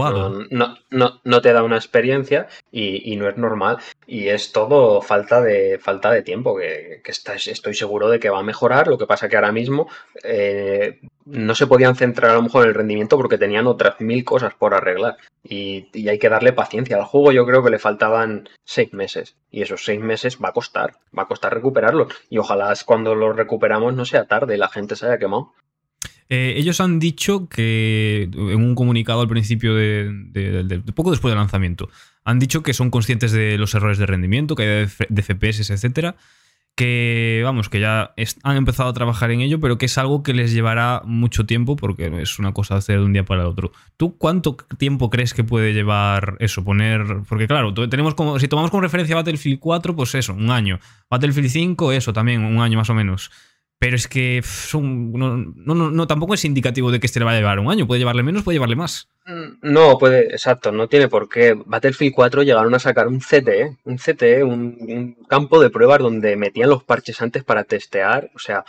no, 0.50 0.78
no, 0.89 1.22
no, 1.24 1.41
te 1.41 1.54
da 1.54 1.62
una 1.62 1.76
experiencia 1.76 2.48
y, 2.72 3.15
no 3.17 3.30
es 3.30 3.38
normal. 3.38 3.78
Y 4.08 4.30
es 4.30 4.52
todo 4.52 5.02
falta 5.02 5.41
de, 5.41 5.78
falta 5.78 6.10
de 6.10 6.24
tiempo, 6.24 6.58
que, 6.58 7.04
estoy 7.06 7.76
seguro 7.76 8.10
de 8.10 8.19
que 8.19 8.32
va 8.32 8.39
a 8.39 8.43
mejorar. 8.43 8.88
Lo 8.88 8.98
que 8.98 9.06
pasa 9.06 9.29
que 9.29 9.36
ahora 9.36 9.52
mismo 9.52 9.90
eh, 10.23 11.02
no 11.25 11.54
se 11.54 11.67
podían 11.67 11.96
centrar 11.96 12.31
a 12.31 12.36
lo 12.36 12.42
mejor 12.42 12.63
en 12.63 12.69
el 12.69 12.75
rendimiento 12.75 13.15
porque 13.15 13.38
tenían 13.38 13.67
otras 13.67 14.02
mil 14.02 14.23
cosas 14.23 14.56
por 14.56 14.73
arreglar. 14.73 15.17
Y, 15.44 15.90
y, 15.94 16.10
hay 16.10 16.17
que 16.17 16.29
darle 16.29 16.54
paciencia. 16.54 16.98
Al 16.98 17.04
juego 17.04 17.31
yo 17.31 17.46
creo 17.46 17.63
que 17.63 17.69
le 17.69 17.77
faltaban 17.77 18.50
seis 18.63 18.92
meses. 18.92 19.36
Y 19.52 19.62
esos 19.62 19.86
seis 19.86 20.00
meses 20.00 20.40
va 20.44 20.50
a 20.50 20.54
costar. 20.54 20.94
Va 21.15 21.23
a 21.23 21.27
costar 21.27 21.54
recuperarlo. 21.54 22.08
Y 22.27 22.40
ojalá 22.40 22.73
cuando 22.86 23.13
lo 23.13 23.34
recuperamos 23.34 23.94
no 23.94 24.06
sea 24.06 24.25
tarde 24.25 24.56
y 24.56 24.58
la 24.58 24.69
gente 24.69 24.96
se 24.96 25.06
haya 25.06 25.19
quemado. 25.19 25.54
Eh, 26.30 26.54
ellos 26.58 26.82
han 26.82 27.00
dicho 27.00 27.48
que, 27.48 28.30
en 28.34 28.63
un 28.63 28.76
comunicado 28.76 29.21
al 29.21 29.28
principio 29.28 29.76
de, 29.76 30.82
poco 30.96 31.12
después 31.12 31.32
del 31.32 31.40
lanzamiento, 31.40 31.90
han 32.24 32.40
dicho 32.40 32.63
que 32.63 32.74
son 32.74 32.90
conscientes 32.90 33.32
de 33.32 33.58
los 33.58 33.74
errores 33.76 33.98
de 33.98 34.06
rendimiento, 34.06 34.56
que 34.56 34.88
de 35.10 35.21
FPS, 35.21 35.69
etcétera, 35.69 36.15
que, 36.76 37.42
vamos, 37.44 37.69
que 37.69 37.80
ya 37.80 38.13
han 38.42 38.58
empezado 38.58 38.90
a 38.90 38.94
trabajar 38.94 39.30
en 39.30 39.42
ello, 39.42 39.60
pero 39.60 39.78
que 39.78 39.86
es 39.86 39.98
algo 39.98 40.24
que 40.24 40.34
les 40.34 40.54
llevará 40.54 41.02
mucho 41.06 41.46
tiempo 41.46 41.76
porque 41.76 42.12
es 42.21 42.40
una 42.40 42.54
cosa 42.54 42.76
hacer 42.76 43.00
de 43.00 43.06
un 43.06 43.13
día 43.13 43.24
para 43.24 43.42
el 43.42 43.48
otro. 43.48 43.71
¿Tú 43.96 44.17
cuánto 44.17 44.58
tiempo 44.78 45.10
crees 45.10 45.34
que 45.34 45.44
puede 45.44 45.74
llevar 45.74 46.36
eso? 46.40 46.63
Poner. 46.63 47.21
Porque, 47.30 47.48
claro, 47.48 47.74
tenemos 47.90 48.15
como. 48.15 48.40
Si 48.40 48.48
tomamos 48.48 48.71
como 48.71 48.82
referencia 48.82 49.15
Battlefield 49.15 49.60
4, 49.60 49.96
pues 49.96 50.15
eso, 50.15 50.34
un 50.34 50.50
año. 50.50 50.80
Battlefield 51.10 51.50
5, 51.50 51.92
eso 51.92 52.12
también, 52.12 52.44
un 52.44 52.60
año 52.60 52.78
más 52.80 52.90
o 52.90 52.96
menos. 52.96 53.30
Pero 53.84 53.98
es 53.98 54.08
que 54.08 54.42
no, 54.79 55.75
no, 55.75 56.08
tampoco 56.08 56.34
es 56.34 56.46
indicativo 56.46 56.90
de 56.90 57.02
que 57.02 57.06
este 57.06 57.19
le 57.19 57.25
va 57.25 57.31
a 57.31 57.36
llevar 57.36 57.60
un 57.60 57.69
año. 57.69 57.86
Puede 57.86 58.00
llevarle 58.00 58.23
menos, 58.23 58.42
puede 58.42 58.56
llevarle 58.56 58.77
más. 58.77 59.10
Mm, 59.25 59.56
no, 59.62 59.98
puede, 59.98 60.27
exacto, 60.27 60.71
no 60.71 60.88
tiene 60.88 61.10
por 61.10 61.27
qué. 61.27 61.54
Battlefield 61.65 62.13
4 62.15 62.44
llegaron 62.44 62.73
a 62.73 62.79
sacar 62.79 63.10
un 63.10 63.19
CTE, 63.19 63.75
un 63.84 63.98
CTE, 63.98 64.46
un, 64.46 65.17
campo 65.27 65.62
de 65.62 65.69
pruebas 65.69 66.00
donde 66.00 66.38
metían 66.38 66.69
los 66.69 66.86
parches 66.86 67.21
antes 67.21 67.44
para 67.44 67.65
testear. 67.65 68.31
O 68.34 68.40
sea, 68.40 68.63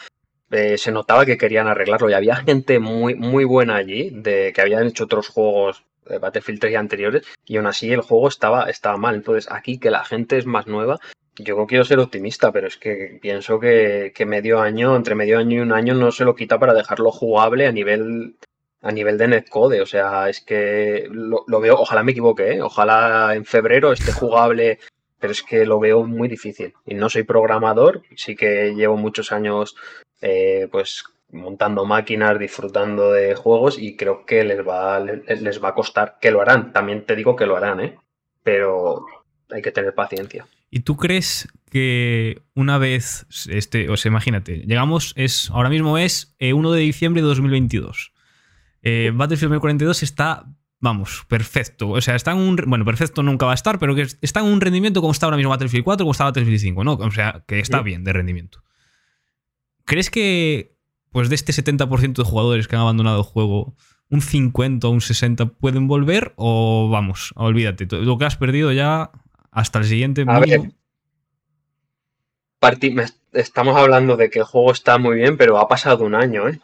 eh, 0.51 0.79
se 0.79 0.91
notaba 0.91 1.25
que 1.25 1.39
querían 1.39 1.69
arreglarlo. 1.69 2.11
Y 2.11 2.15
había 2.15 2.35
gente 2.35 2.81
muy, 2.81 3.15
muy 3.15 3.45
buena 3.45 3.77
allí, 3.77 4.11
de 4.11 4.53
que 4.53 4.62
habían 4.62 4.89
hecho 4.89 5.05
otros 5.05 5.29
juegos 5.29 5.85
de 6.09 6.19
Battlefield 6.19 6.59
3 6.59 6.73
y 6.73 6.77
anteriores, 6.77 7.23
y 7.47 7.57
aún 7.57 7.69
así 7.69 7.93
el 7.93 8.01
juego 8.01 8.27
estaba, 8.27 8.69
estaba 8.69 8.97
mal. 8.97 9.15
Entonces, 9.15 9.49
aquí 9.49 9.79
que 9.79 9.93
la 9.93 10.05
gente 10.05 10.39
es 10.39 10.47
más 10.47 10.67
nueva, 10.67 10.99
yo 11.37 11.66
quiero 11.66 11.85
ser 11.85 11.99
optimista, 11.99 12.53
pero 12.53 12.68
es 12.68 12.76
que 12.76 13.18
pienso 13.20 13.59
que, 13.59 14.12
medio 14.26 14.61
año, 14.61 14.97
entre 14.97 15.14
medio 15.14 15.39
año 15.39 15.59
y 15.59 15.61
un 15.61 15.72
año, 15.72 15.95
no 15.95 16.12
se 16.12 16.24
lo 16.24 16.35
quita 16.35 16.59
para 16.59 16.74
dejarlo 16.74 17.11
jugable 17.11 17.66
a 17.66 17.72
nivel 17.72 18.37
a 18.82 18.93
nivel 18.93 19.16
de 19.18 19.28
netcode. 19.28 19.80
O 19.80 19.87
sea, 19.87 20.28
es 20.28 20.41
que 20.41 21.09
lo, 21.11 21.45
veo, 21.61 21.76
ojalá 21.76 22.03
me 22.03 22.12
equivoque, 22.12 22.53
¿eh? 22.53 22.62
ojalá 22.62 23.35
en 23.35 23.45
febrero 23.45 23.93
esté 23.93 24.12
jugable, 24.12 24.78
pero 25.18 25.32
es 25.32 25.43
que 25.43 25.64
lo 25.64 25.80
veo 25.80 26.05
muy 26.05 26.28
difícil. 26.28 26.74
Y 26.85 26.95
no 26.95 27.09
soy 27.09 27.22
programador, 27.24 28.03
sí 28.14 28.37
que 28.37 28.74
llevo 28.74 28.97
muchos 28.97 29.32
años 29.32 29.74
eh, 30.20 30.68
pues 30.70 31.05
montando 31.32 31.85
máquinas, 31.85 32.39
disfrutando 32.39 33.12
de 33.12 33.35
juegos 33.35 33.78
y 33.78 33.97
creo 33.97 34.24
que 34.24 34.45
les 34.45 34.66
va, 34.66 35.01
les 35.01 35.62
va 35.64 35.70
a 35.70 35.74
costar, 35.74 36.18
que 36.20 36.30
lo 36.30 36.41
harán. 36.41 36.72
También 36.72 37.07
te 37.07 37.16
digo 37.16 37.37
que 37.37 37.47
lo 37.47 37.57
harán, 37.57 37.80
¿eh? 37.80 37.99
pero 38.43 39.07
hay 39.51 39.62
que 39.62 39.72
tener 39.72 39.95
paciencia. 39.95 40.47
¿Y 40.75 40.81
tú 40.81 40.97
crees 40.97 41.47
que 41.70 42.43
una 42.57 42.79
vez, 42.79 43.27
este, 43.49 43.89
o 43.91 43.97
sea, 43.97 44.11
imagínate, 44.11 44.64
llegamos, 44.66 45.12
es, 45.14 45.49
ahora 45.51 45.68
mismo 45.68 45.99
es 45.99 46.35
1 46.41 46.75
eh, 46.75 46.77
de 46.77 46.83
diciembre 46.83 47.22
de 47.22 47.29
2022. 47.29 48.12
Eh, 48.83 49.12
Battlefield 49.14 49.53
2042 49.53 50.03
está, 50.03 50.53
vamos, 50.81 51.27
perfecto. 51.29 51.91
O 51.91 52.01
sea, 52.01 52.16
está 52.16 52.33
en 52.33 52.39
un, 52.39 52.57
bueno, 52.66 52.85
perfecto 52.85 53.22
nunca 53.22 53.47
va 53.47 53.53
a 53.53 53.55
estar, 53.55 53.79
pero 53.79 53.95
que 53.95 54.05
está 54.20 54.41
en 54.41 54.47
un 54.47 54.61
rendimiento 54.61 55.01
como 55.01 55.12
está 55.12 55.27
ahora 55.27 55.37
mismo 55.37 55.51
Battlefield 55.51 55.85
4, 55.85 56.05
como 56.05 56.11
está 56.11 56.25
Battlefield 56.25 56.59
5, 56.59 56.83
¿no? 56.83 56.95
O 56.95 57.11
sea, 57.12 57.45
que 57.47 57.61
está 57.61 57.81
bien 57.81 58.03
de 58.03 58.12
rendimiento. 58.12 58.64
¿Crees 59.85 60.11
que, 60.11 60.77
pues 61.12 61.29
de 61.29 61.37
este 61.37 61.53
70% 61.53 62.14
de 62.14 62.25
jugadores 62.25 62.66
que 62.66 62.75
han 62.75 62.83
abandonado 62.83 63.18
el 63.18 63.25
juego, 63.25 63.77
un 64.11 64.22
50 64.22 64.89
o 64.89 64.91
un 64.91 65.01
60 65.01 65.47
pueden 65.47 65.87
volver? 65.87 66.33
O 66.35 66.89
vamos, 66.91 67.33
olvídate, 67.37 67.87
lo 67.87 68.18
que 68.18 68.25
has 68.25 68.37
perdido 68.37 68.72
ya 68.72 69.12
hasta 69.55 69.79
el 69.79 69.85
siguiente. 69.87 70.25
A 70.27 70.41
ver, 70.41 70.73
estamos 73.33 73.77
hablando 73.77 74.17
de 74.17 74.29
que 74.31 74.41
el 74.41 74.45
juego 74.45 74.73
está 74.73 74.99
muy 74.99 75.17
bien, 75.17 75.37
pero 75.37 75.59
ha 75.59 75.69
pasado 75.69 76.05
un 76.05 76.15
año, 76.15 76.49
¿eh? 76.49 76.61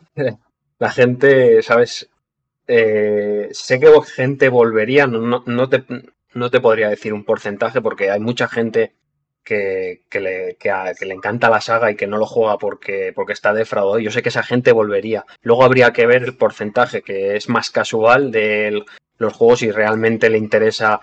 La 0.79 0.91
gente, 0.91 1.63
¿sabes? 1.63 2.11
Eh, 2.67 3.49
sé 3.53 3.81
que 3.81 3.89
gente 4.03 4.49
volvería, 4.49 5.07
no, 5.07 5.43
no, 5.45 5.69
te, 5.69 5.85
no 6.35 6.51
te 6.51 6.61
podría 6.61 6.89
decir 6.89 7.13
un 7.13 7.25
porcentaje 7.25 7.81
porque 7.81 8.11
hay 8.11 8.21
mucha 8.21 8.49
gente 8.49 8.95
que, 9.45 10.03
le, 10.13 10.57
que, 10.57 11.07
le, 11.07 11.15
encanta 11.15 11.51
la 11.51 11.61
saga 11.61 11.91
y 11.91 11.97
que 11.97 12.07
no 12.07 12.19
lo 12.19 12.27
juega 12.27 12.59
porque, 12.59 13.13
porque 13.15 13.33
está 13.33 13.53
defraudado. 13.53 13.99
Yo 13.99 14.11
sé 14.11 14.23
que 14.23 14.29
esa 14.29 14.43
gente 14.43 14.73
volvería. 14.73 15.25
Luego 15.43 15.65
habría 15.65 15.93
que 15.93 16.07
ver 16.07 16.23
el 16.23 16.37
porcentaje 16.37 17.03
que 17.03 17.37
es 17.37 17.49
más 17.49 17.71
casual 17.71 18.31
del 18.31 18.85
los 19.21 19.35
juegos 19.35 19.63
y 19.63 19.71
realmente 19.71 20.31
le 20.31 20.39
interesa, 20.39 21.01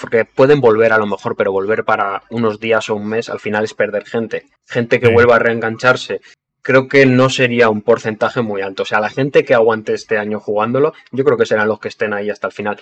porque 0.00 0.24
pueden 0.24 0.60
volver 0.60 0.92
a 0.92 0.98
lo 0.98 1.06
mejor, 1.06 1.36
pero 1.36 1.52
volver 1.52 1.84
para 1.84 2.22
unos 2.30 2.58
días 2.58 2.88
o 2.88 2.96
un 2.96 3.06
mes 3.06 3.28
al 3.28 3.38
final 3.38 3.64
es 3.64 3.74
perder 3.74 4.06
gente. 4.06 4.46
Gente 4.66 4.98
que 4.98 5.12
vuelva 5.12 5.36
a 5.36 5.38
reengancharse. 5.38 6.20
Creo 6.62 6.88
que 6.88 7.04
no 7.04 7.28
sería 7.28 7.68
un 7.68 7.82
porcentaje 7.82 8.40
muy 8.40 8.62
alto. 8.62 8.84
O 8.84 8.86
sea, 8.86 8.98
la 8.98 9.10
gente 9.10 9.44
que 9.44 9.52
aguante 9.52 9.92
este 9.92 10.16
año 10.16 10.40
jugándolo, 10.40 10.94
yo 11.12 11.22
creo 11.22 11.36
que 11.36 11.44
serán 11.44 11.68
los 11.68 11.78
que 11.78 11.88
estén 11.88 12.14
ahí 12.14 12.30
hasta 12.30 12.46
el 12.46 12.54
final. 12.54 12.80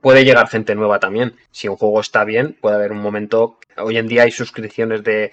Puede 0.00 0.24
llegar 0.24 0.48
gente 0.48 0.76
nueva 0.76 1.00
también. 1.00 1.34
Si 1.50 1.66
un 1.66 1.76
juego 1.76 2.00
está 2.00 2.24
bien, 2.24 2.56
puede 2.60 2.76
haber 2.76 2.92
un 2.92 3.02
momento. 3.02 3.58
Hoy 3.76 3.98
en 3.98 4.06
día 4.06 4.22
hay 4.22 4.30
suscripciones 4.30 5.02
de 5.02 5.32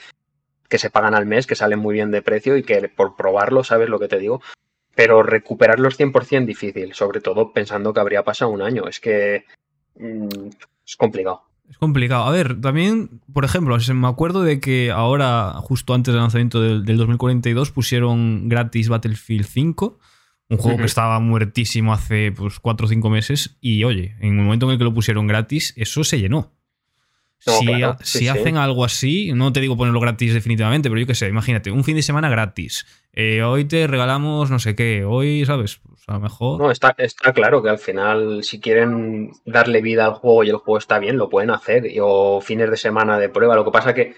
que 0.68 0.80
se 0.80 0.90
pagan 0.90 1.14
al 1.14 1.28
mes, 1.28 1.46
que 1.46 1.56
salen 1.56 1.78
muy 1.78 1.94
bien 1.94 2.10
de 2.10 2.24
precio 2.24 2.58
y 2.58 2.64
que 2.64 2.90
por 2.90 3.16
probarlo, 3.16 3.64
¿sabes 3.64 3.90
lo 3.90 4.00
que 4.00 4.08
te 4.08 4.18
digo? 4.18 4.42
Pero 5.02 5.24
recuperarlos 5.24 6.00
100% 6.00 6.46
difícil, 6.46 6.94
sobre 6.94 7.22
todo 7.22 7.52
pensando 7.52 7.92
que 7.92 8.00
habría 8.00 8.24
pasado 8.24 8.52
un 8.52 8.62
año. 8.62 8.88
Es 8.88 9.00
que 9.00 9.46
mm, 9.98 10.28
es 10.86 10.96
complicado. 10.96 11.42
Es 11.68 11.80
complicado. 11.80 12.26
A 12.26 12.30
ver, 12.30 12.62
también, 12.62 13.20
por 13.34 13.44
ejemplo, 13.44 13.76
me 13.96 14.08
acuerdo 14.08 14.44
de 14.44 14.60
que 14.60 14.92
ahora, 14.92 15.54
justo 15.56 15.96
antes 15.96 16.14
del 16.14 16.22
lanzamiento 16.22 16.62
del, 16.62 16.98
2042, 16.98 17.72
pusieron 17.72 18.48
gratis 18.48 18.90
Battlefield 18.90 19.48
5, 19.48 19.98
un 20.50 20.58
juego 20.58 20.78
que 20.78 20.86
estaba 20.86 21.20
muertísimo 21.20 21.94
hace 21.94 22.32
pues, 22.32 22.60
4 22.60 22.86
o 22.86 22.90
5 22.90 23.10
meses, 23.10 23.58
y 23.60 23.84
oye, 23.86 24.16
en 24.20 24.38
el 24.38 24.44
momento 24.44 24.68
en 24.68 24.74
el 24.74 24.78
que 24.78 24.84
lo 24.84 24.94
pusieron 24.94 25.26
gratis, 25.26 25.74
eso 25.78 26.04
se 26.04 26.20
llenó 26.20 26.52
si, 28.04 28.28
hacen 28.28 28.58
algo 28.58 28.86
así, 28.86 29.32
no 29.34 29.52
te 29.52 29.60
digo 29.60 29.76
ponerlo 29.76 30.00
gratis 30.00 30.34
definitivamente, 30.34 30.90
pero 30.90 31.02
yo 31.02 31.08
qué 31.08 31.16
sé, 31.16 31.28
imagínate, 31.28 31.72
un 31.72 31.84
fin 31.84 31.96
de 31.96 32.04
semana 32.04 32.30
gratis. 32.30 32.86
Eh, 33.14 33.44
hoy 33.44 33.66
te 33.66 33.88
regalamos 33.88 34.52
no 34.52 34.60
sé 34.60 34.76
qué, 34.76 35.04
hoy, 35.04 35.46
¿sabes? 35.46 35.80
Pues 35.84 36.02
a 36.08 36.14
lo 36.14 36.20
mejor. 36.20 36.60
No, 36.60 36.72
está, 36.72 36.94
está 36.98 37.34
claro 37.34 37.64
que 37.64 37.70
al 37.70 37.80
final, 37.80 38.44
si 38.44 38.60
quieren 38.60 39.32
darle 39.46 39.82
vida 39.82 40.06
al 40.06 40.14
juego 40.14 40.44
y 40.44 40.50
el 40.50 40.58
juego 40.58 40.78
está 40.78 41.00
bien, 41.00 41.18
lo 41.18 41.30
pueden 41.30 41.50
hacer. 41.50 41.86
O 42.02 42.42
fines 42.42 42.70
de 42.70 42.78
semana 42.78 43.18
de 43.18 43.30
prueba. 43.30 43.56
Lo 43.56 43.66
que 43.66 43.72
pasa 43.72 43.94
que 43.94 44.16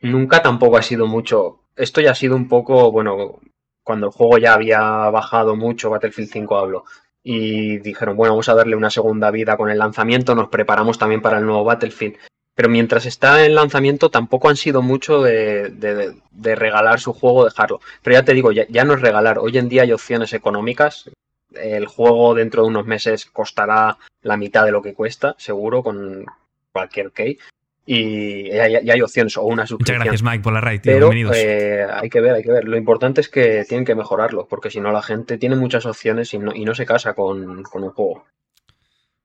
nunca 0.00 0.42
tampoco 0.42 0.76
ha 0.76 0.82
sido 0.82 1.06
mucho. 1.06 1.60
Esto 1.76 2.00
ya 2.00 2.12
ha 2.12 2.14
sido 2.14 2.36
un 2.36 2.48
poco, 2.48 2.92
bueno, 2.92 3.40
cuando 3.82 4.06
el 4.06 4.12
juego 4.12 4.38
ya 4.38 4.54
había 4.54 4.80
bajado 5.10 5.56
mucho, 5.56 5.90
Battlefield 5.90 6.30
5 6.30 6.58
hablo, 6.58 6.84
y 7.22 7.78
dijeron, 7.78 8.16
bueno, 8.16 8.34
vamos 8.34 8.48
a 8.48 8.54
darle 8.54 8.76
una 8.76 8.90
segunda 8.90 9.30
vida 9.30 9.56
con 9.56 9.70
el 9.70 9.78
lanzamiento, 9.78 10.34
nos 10.34 10.48
preparamos 10.48 10.98
también 10.98 11.20
para 11.20 11.38
el 11.38 11.46
nuevo 11.46 11.64
Battlefield 11.64 12.16
pero 12.60 12.68
mientras 12.68 13.06
está 13.06 13.46
en 13.46 13.54
lanzamiento 13.54 14.10
tampoco 14.10 14.50
han 14.50 14.56
sido 14.56 14.82
mucho 14.82 15.22
de, 15.22 16.12
regalar 16.42 17.00
su 17.00 17.14
juego, 17.14 17.46
dejarlo. 17.46 17.80
Pero 18.02 18.18
ya 18.18 18.22
te 18.22 18.34
digo, 18.34 18.52
ya, 18.52 18.84
no 18.84 18.92
es 18.92 19.00
regalar, 19.00 19.38
hoy 19.38 19.56
en 19.56 19.70
día 19.70 19.80
hay 19.80 19.92
opciones 19.92 20.34
económicas, 20.34 21.08
el 21.54 21.86
juego 21.86 22.34
dentro 22.34 22.60
de 22.60 22.68
unos 22.68 22.84
meses 22.84 23.24
costará 23.24 23.96
la 24.20 24.36
mitad 24.36 24.66
de 24.66 24.72
lo 24.72 24.82
que 24.82 24.92
cuesta, 24.92 25.34
seguro, 25.38 25.82
con 25.82 26.26
cualquier 26.70 27.12
key. 27.12 27.38
Y 27.86 28.50
hay 28.50 29.00
opciones 29.00 29.38
o 29.38 29.44
una 29.44 29.66
suscripción. 29.66 29.96
Muchas 29.96 30.04
gracias, 30.04 30.30
Mike, 30.30 30.44
por 30.44 30.52
la 30.52 30.60
raid. 30.60 30.82
Pero 30.84 31.10
eh, 31.32 31.86
hay 31.90 32.10
que 32.10 32.20
ver, 32.20 32.34
hay 32.34 32.42
que 32.42 32.52
ver. 32.52 32.64
Lo 32.64 32.76
importante 32.76 33.22
es 33.22 33.30
que 33.30 33.64
tienen 33.66 33.86
que 33.86 33.94
mejorarlo, 33.94 34.46
porque 34.46 34.68
si 34.68 34.82
no 34.82 34.92
la 34.92 35.00
gente 35.00 35.38
tiene 35.38 35.56
muchas 35.56 35.86
opciones 35.86 36.34
y 36.34 36.38
no, 36.38 36.54
y 36.54 36.66
no 36.66 36.74
se 36.74 36.84
casa 36.84 37.14
con, 37.14 37.62
con 37.62 37.84
un 37.84 37.90
juego. 37.92 38.26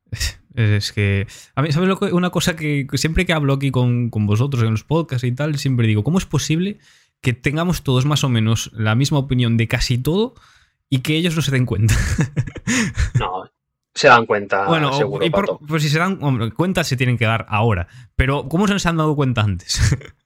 Es 0.56 0.94
que. 0.94 1.28
A 1.56 1.62
mí, 1.62 1.72
¿sabes 1.72 1.90
lo 1.90 2.00
que, 2.00 2.06
una 2.14 2.30
cosa 2.30 2.56
que 2.56 2.88
siempre 2.94 3.26
que 3.26 3.34
hablo 3.34 3.54
aquí 3.54 3.72
con, 3.72 4.10
vosotros 4.10 4.64
en 4.64 4.72
los 4.72 4.84
podcasts 4.84 5.26
y 5.26 5.32
tal, 5.32 5.58
siempre 5.58 5.88
digo: 5.88 6.04
¿cómo 6.04 6.18
es 6.18 6.26
posible 6.26 6.80
que 7.22 7.34
tengamos 7.34 7.84
todos 7.84 8.06
más 8.06 8.24
o 8.24 8.30
menos 8.30 8.72
la 8.74 8.96
misma 8.96 9.20
opinión 9.20 9.58
de 9.58 9.68
casi 9.68 9.98
todo 9.98 10.34
y 10.90 11.00
que 11.00 11.18
ellos 11.18 11.36
no 11.36 11.42
se 11.42 11.52
den 11.52 11.66
cuenta? 11.66 11.94
no, 13.20 13.50
se 13.94 14.08
dan 14.08 14.26
cuenta. 14.26 14.66
Bueno, 14.68 14.94
seguro, 14.94 15.60
pues 15.68 15.84
si 15.84 15.90
se 15.90 16.00
dan 16.00 16.18
cuenta, 16.52 16.86
se 16.86 16.96
tienen 16.96 17.18
que 17.18 17.26
dar 17.26 17.46
ahora. 17.50 17.88
Pero, 18.16 18.48
¿cómo 18.48 18.68
se 18.68 18.88
han 18.88 18.98
dado 18.98 19.16
cuenta 19.16 19.42
antes? 19.42 19.80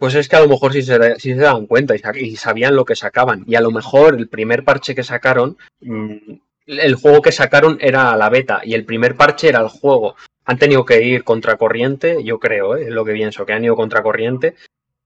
Pues 0.00 0.14
es 0.14 0.30
que 0.30 0.36
a 0.36 0.40
lo 0.40 0.48
mejor 0.48 0.72
sí 0.72 0.80
se, 0.80 1.20
se 1.20 1.34
dan 1.34 1.66
cuenta 1.66 1.94
y, 1.94 2.36
sabían 2.36 2.74
lo 2.74 2.86
que 2.86 2.96
sacaban. 2.96 3.44
Y 3.46 3.56
a 3.56 3.60
lo 3.60 3.70
mejor 3.70 4.14
el 4.14 4.30
primer 4.30 4.64
parche 4.64 4.94
que 4.94 5.02
sacaron 5.02 5.58
mm, 5.82 6.36
el 6.78 6.94
juego 6.94 7.22
que 7.22 7.32
sacaron 7.32 7.78
era 7.80 8.16
la 8.16 8.28
beta 8.28 8.60
y 8.64 8.74
el 8.74 8.84
primer 8.84 9.16
parche 9.16 9.48
era 9.48 9.60
el 9.60 9.68
juego. 9.68 10.16
Han 10.44 10.58
tenido 10.58 10.84
que 10.84 11.02
ir 11.02 11.24
contracorriente, 11.24 12.22
yo 12.24 12.38
creo, 12.38 12.76
¿eh? 12.76 12.84
es 12.84 12.90
lo 12.90 13.04
que 13.04 13.12
pienso, 13.12 13.44
que 13.44 13.52
han 13.52 13.64
ido 13.64 13.76
contracorriente. 13.76 14.54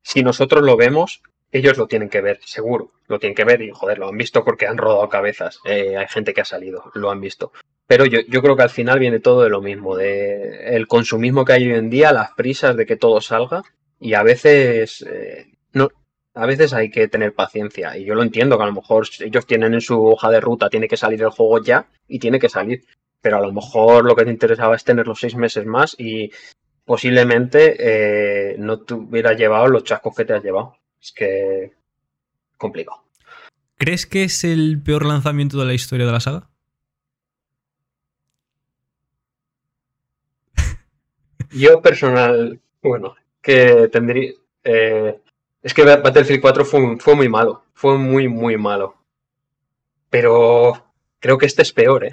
Si 0.03 0.23
nosotros 0.23 0.63
lo 0.63 0.77
vemos, 0.77 1.23
ellos 1.51 1.79
lo 1.79 1.87
tienen 1.87 2.09
que 2.09 2.21
ver, 2.21 2.41
seguro. 2.45 2.93
Lo 3.07 3.19
tienen 3.19 3.35
que 3.35 3.45
ver 3.45 3.63
y, 3.63 3.71
joder, 3.71 3.99
lo 3.99 4.09
han 4.09 4.17
visto 4.17 4.45
porque 4.45 4.67
han 4.67 4.79
rodado 4.79 5.09
cabezas. 5.09 5.61
Eh, 5.65 5.97
hay 5.97 6.07
gente 6.09 6.35
que 6.35 6.41
ha 6.41 6.45
salido, 6.45 6.91
lo 6.95 7.11
han 7.11 7.21
visto. 7.21 7.53
Pero 7.87 8.07
yo, 8.07 8.21
yo, 8.29 8.43
creo 8.43 8.57
que 8.57 8.63
al 8.63 8.71
final 8.71 8.99
viene 8.99 9.21
todo 9.21 9.43
de 9.43 9.51
lo 9.51 9.61
mismo, 9.61 9.97
de 9.97 10.75
el 10.75 10.87
consumismo 10.89 11.45
que 11.45 11.53
hay 11.53 11.67
hoy 11.67 11.79
en 11.79 11.91
día, 11.91 12.13
las 12.13 12.33
prisas 12.33 12.77
de 12.77 12.87
que 12.87 12.97
todo 12.97 13.21
salga 13.21 13.63
y 14.01 14.15
a 14.15 14.23
veces 14.23 15.03
eh, 15.03 15.54
a 16.35 16.47
veces 16.47 16.73
hay 16.73 16.91
que 16.91 17.09
tener 17.09 17.33
paciencia. 17.33 17.97
Y 17.97 18.05
yo 18.05 18.15
lo 18.15 18.23
entiendo, 18.23 18.57
que 18.57 18.65
a 18.65 18.67
lo 18.67 18.73
mejor 18.73 19.07
ellos 19.21 19.47
tienen 19.47 19.75
en 19.75 19.81
su 19.81 20.05
hoja 20.05 20.31
de 20.31 20.41
ruta, 20.41 20.69
tiene 20.69 20.89
que 20.89 20.97
salir 20.97 21.23
el 21.23 21.31
juego 21.31 21.63
ya 21.63 21.87
y 22.09 22.19
tiene 22.19 22.41
que 22.41 22.49
salir. 22.49 22.85
Pero 23.21 23.37
a 23.37 23.41
lo 23.41 23.53
mejor 23.53 24.05
lo 24.05 24.17
que 24.17 24.25
te 24.25 24.31
interesaba 24.31 24.75
es 24.75 24.85
tener 24.85 25.07
los 25.07 25.21
seis 25.21 25.37
meses 25.37 25.65
más 25.65 25.95
y 25.99 26.31
posiblemente 26.85 27.77
eh, 27.79 28.57
no 28.59 28.81
te 28.81 28.95
hubieras 28.95 29.39
llevado 29.39 29.69
los 29.69 29.85
chascos 29.85 30.15
que 30.15 30.25
te 30.25 30.35
has 30.35 30.43
llevado. 30.43 30.77
Es 31.01 31.13
que 31.13 31.73
complicado. 32.59 33.05
¿Crees 33.77 34.07
que 34.07 34.25
es 34.25 34.45
el 34.45 34.83
peor 34.83 35.07
lanzamiento 35.07 35.59
de 35.59 35.67
la 35.67 35.75
historia 35.75 36.07
de 36.07 36.13
la 36.13 36.21
saga? 36.21 36.51
Yo 41.51 41.81
personal, 41.81 42.61
bueno, 42.83 43.15
que 43.41 43.89
tendría... 43.89 44.33
eh, 44.65 45.21
es 45.65 45.75
que 45.75 45.83
Battlefield 45.83 46.41
4 46.41 46.65
fue, 46.65 46.97
fue 47.01 47.17
muy 47.17 47.29
malo, 47.29 47.65
fue 47.75 47.99
muy, 47.99 48.29
muy 48.29 48.57
malo. 48.57 48.95
Pero 50.11 50.85
creo 51.19 51.39
que 51.39 51.47
este 51.47 51.63
es 51.63 51.73
peor, 51.73 52.05
¿eh? 52.05 52.13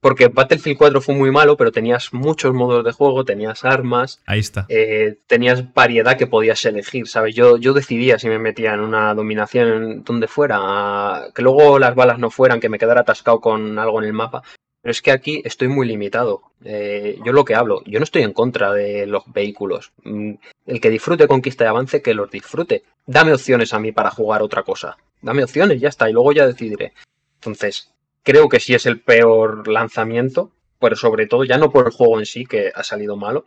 Porque 0.00 0.28
Battlefield 0.28 0.78
4 0.78 1.00
fue 1.02 1.14
muy 1.14 1.30
malo, 1.30 1.56
pero 1.58 1.72
tenías 1.72 2.12
muchos 2.14 2.54
modos 2.54 2.84
de 2.84 2.92
juego, 2.92 3.24
tenías 3.24 3.64
armas, 3.66 4.20
Ahí 4.26 4.40
está. 4.40 4.64
eh, 4.70 5.18
tenías 5.26 5.74
variedad 5.74 6.16
que 6.16 6.26
podías 6.26 6.64
elegir, 6.64 7.06
¿sabes? 7.06 7.34
Yo, 7.34 7.58
yo 7.58 7.74
decidía 7.74 8.18
si 8.18 8.28
me 8.28 8.38
metía 8.38 8.72
en 8.72 8.80
una 8.80 9.12
dominación 9.14 10.02
donde 10.02 10.26
fuera, 10.26 11.26
que 11.34 11.42
luego 11.42 11.78
las 11.78 11.94
balas 11.94 12.18
no 12.18 12.30
fueran, 12.30 12.60
que 12.60 12.70
me 12.70 12.78
quedara 12.78 13.02
atascado 13.02 13.40
con 13.40 13.78
algo 13.78 14.00
en 14.00 14.06
el 14.06 14.14
mapa. 14.14 14.42
Pero 14.82 14.92
es 14.92 15.02
que 15.02 15.10
aquí 15.10 15.42
estoy 15.44 15.68
muy 15.68 15.86
limitado. 15.86 16.42
Eh, 16.64 17.18
yo 17.24 17.32
lo 17.32 17.44
que 17.44 17.54
hablo, 17.54 17.82
yo 17.84 17.98
no 17.98 18.04
estoy 18.04 18.22
en 18.22 18.32
contra 18.32 18.72
de 18.72 19.06
los 19.06 19.24
vehículos. 19.26 19.92
Mm, 20.04 20.34
El 20.66 20.80
que 20.80 20.90
disfrute 20.90 21.28
conquista 21.28 21.64
y 21.64 21.68
avance, 21.68 22.02
que 22.02 22.14
los 22.14 22.30
disfrute. 22.30 22.84
Dame 23.06 23.32
opciones 23.32 23.74
a 23.74 23.78
mí 23.78 23.92
para 23.92 24.10
jugar 24.10 24.42
otra 24.42 24.62
cosa. 24.62 24.96
Dame 25.20 25.44
opciones, 25.44 25.80
ya 25.80 25.88
está, 25.88 26.08
y 26.08 26.12
luego 26.12 26.32
ya 26.32 26.46
decidiré. 26.46 26.94
Entonces, 27.36 27.92
creo 28.22 28.48
que 28.48 28.60
sí 28.60 28.74
es 28.74 28.86
el 28.86 29.00
peor 29.00 29.68
lanzamiento, 29.68 30.50
pero 30.78 30.96
sobre 30.96 31.26
todo 31.26 31.44
ya 31.44 31.58
no 31.58 31.70
por 31.70 31.86
el 31.86 31.92
juego 31.92 32.18
en 32.18 32.26
sí, 32.26 32.46
que 32.46 32.72
ha 32.74 32.82
salido 32.82 33.16
malo, 33.16 33.44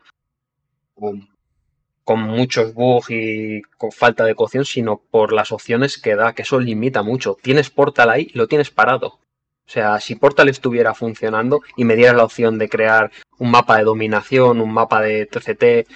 con, 0.94 1.30
con 2.04 2.22
muchos 2.22 2.74
bugs 2.76 3.10
y 3.10 3.62
con 3.78 3.92
falta 3.92 4.24
de 4.26 4.36
cocción, 4.36 4.66
sino 4.66 5.02
por 5.10 5.34
las 5.34 5.52
opciones 5.52 5.98
que 5.98 6.16
da, 6.16 6.34
que 6.34 6.44
eso 6.44 6.60
limita 6.60 7.02
mucho. 7.02 7.38
Tienes 7.42 7.72
Portal 7.72 8.12
ahí 8.12 8.30
y 8.34 8.38
lo 8.38 8.48
tienes 8.48 8.70
parado. 8.70 9.20
O 9.66 9.72
sea, 9.72 10.00
si 10.00 10.16
Portal 10.16 10.50
estuviera 10.50 10.94
funcionando 10.94 11.62
y 11.78 11.86
me 11.86 11.96
diera 11.96 12.14
la 12.14 12.26
opción 12.26 12.58
de 12.58 12.70
crear 12.70 13.12
un 13.40 13.52
mapa 13.52 13.78
de 13.78 13.86
dominación, 13.86 14.62
un 14.62 14.74
mapa 14.74 15.02
de 15.02 15.26
TCT, 15.26 15.88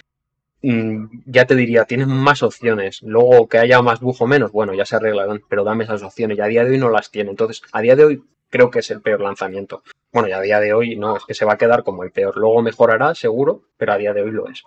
mm, 0.63 1.05
ya 1.25 1.45
te 1.45 1.55
diría, 1.55 1.85
tienes 1.85 2.07
más 2.07 2.43
opciones. 2.43 3.01
Luego 3.03 3.47
que 3.47 3.59
haya 3.59 3.81
más 3.81 3.99
bujo 3.99 4.25
menos, 4.25 4.51
bueno, 4.51 4.73
ya 4.73 4.85
se 4.85 4.95
arreglarán, 4.95 5.41
pero 5.49 5.63
dame 5.63 5.83
esas 5.83 6.01
opciones. 6.03 6.37
Y 6.37 6.41
a 6.41 6.47
día 6.47 6.63
de 6.63 6.71
hoy 6.71 6.77
no 6.77 6.89
las 6.89 7.11
tiene. 7.11 7.29
Entonces, 7.29 7.61
a 7.71 7.81
día 7.81 7.95
de 7.95 8.05
hoy 8.05 8.23
creo 8.49 8.71
que 8.71 8.79
es 8.79 8.89
el 8.91 9.01
peor 9.01 9.21
lanzamiento. 9.21 9.83
Bueno, 10.11 10.29
y 10.29 10.31
a 10.31 10.41
día 10.41 10.59
de 10.59 10.73
hoy 10.73 10.95
no, 10.95 11.17
es 11.17 11.25
que 11.25 11.33
se 11.33 11.45
va 11.45 11.53
a 11.53 11.57
quedar 11.57 11.83
como 11.83 12.03
el 12.03 12.11
peor. 12.11 12.37
Luego 12.37 12.61
mejorará, 12.61 13.13
seguro, 13.15 13.63
pero 13.77 13.93
a 13.93 13.97
día 13.97 14.13
de 14.13 14.21
hoy 14.21 14.31
lo 14.31 14.47
es. 14.47 14.63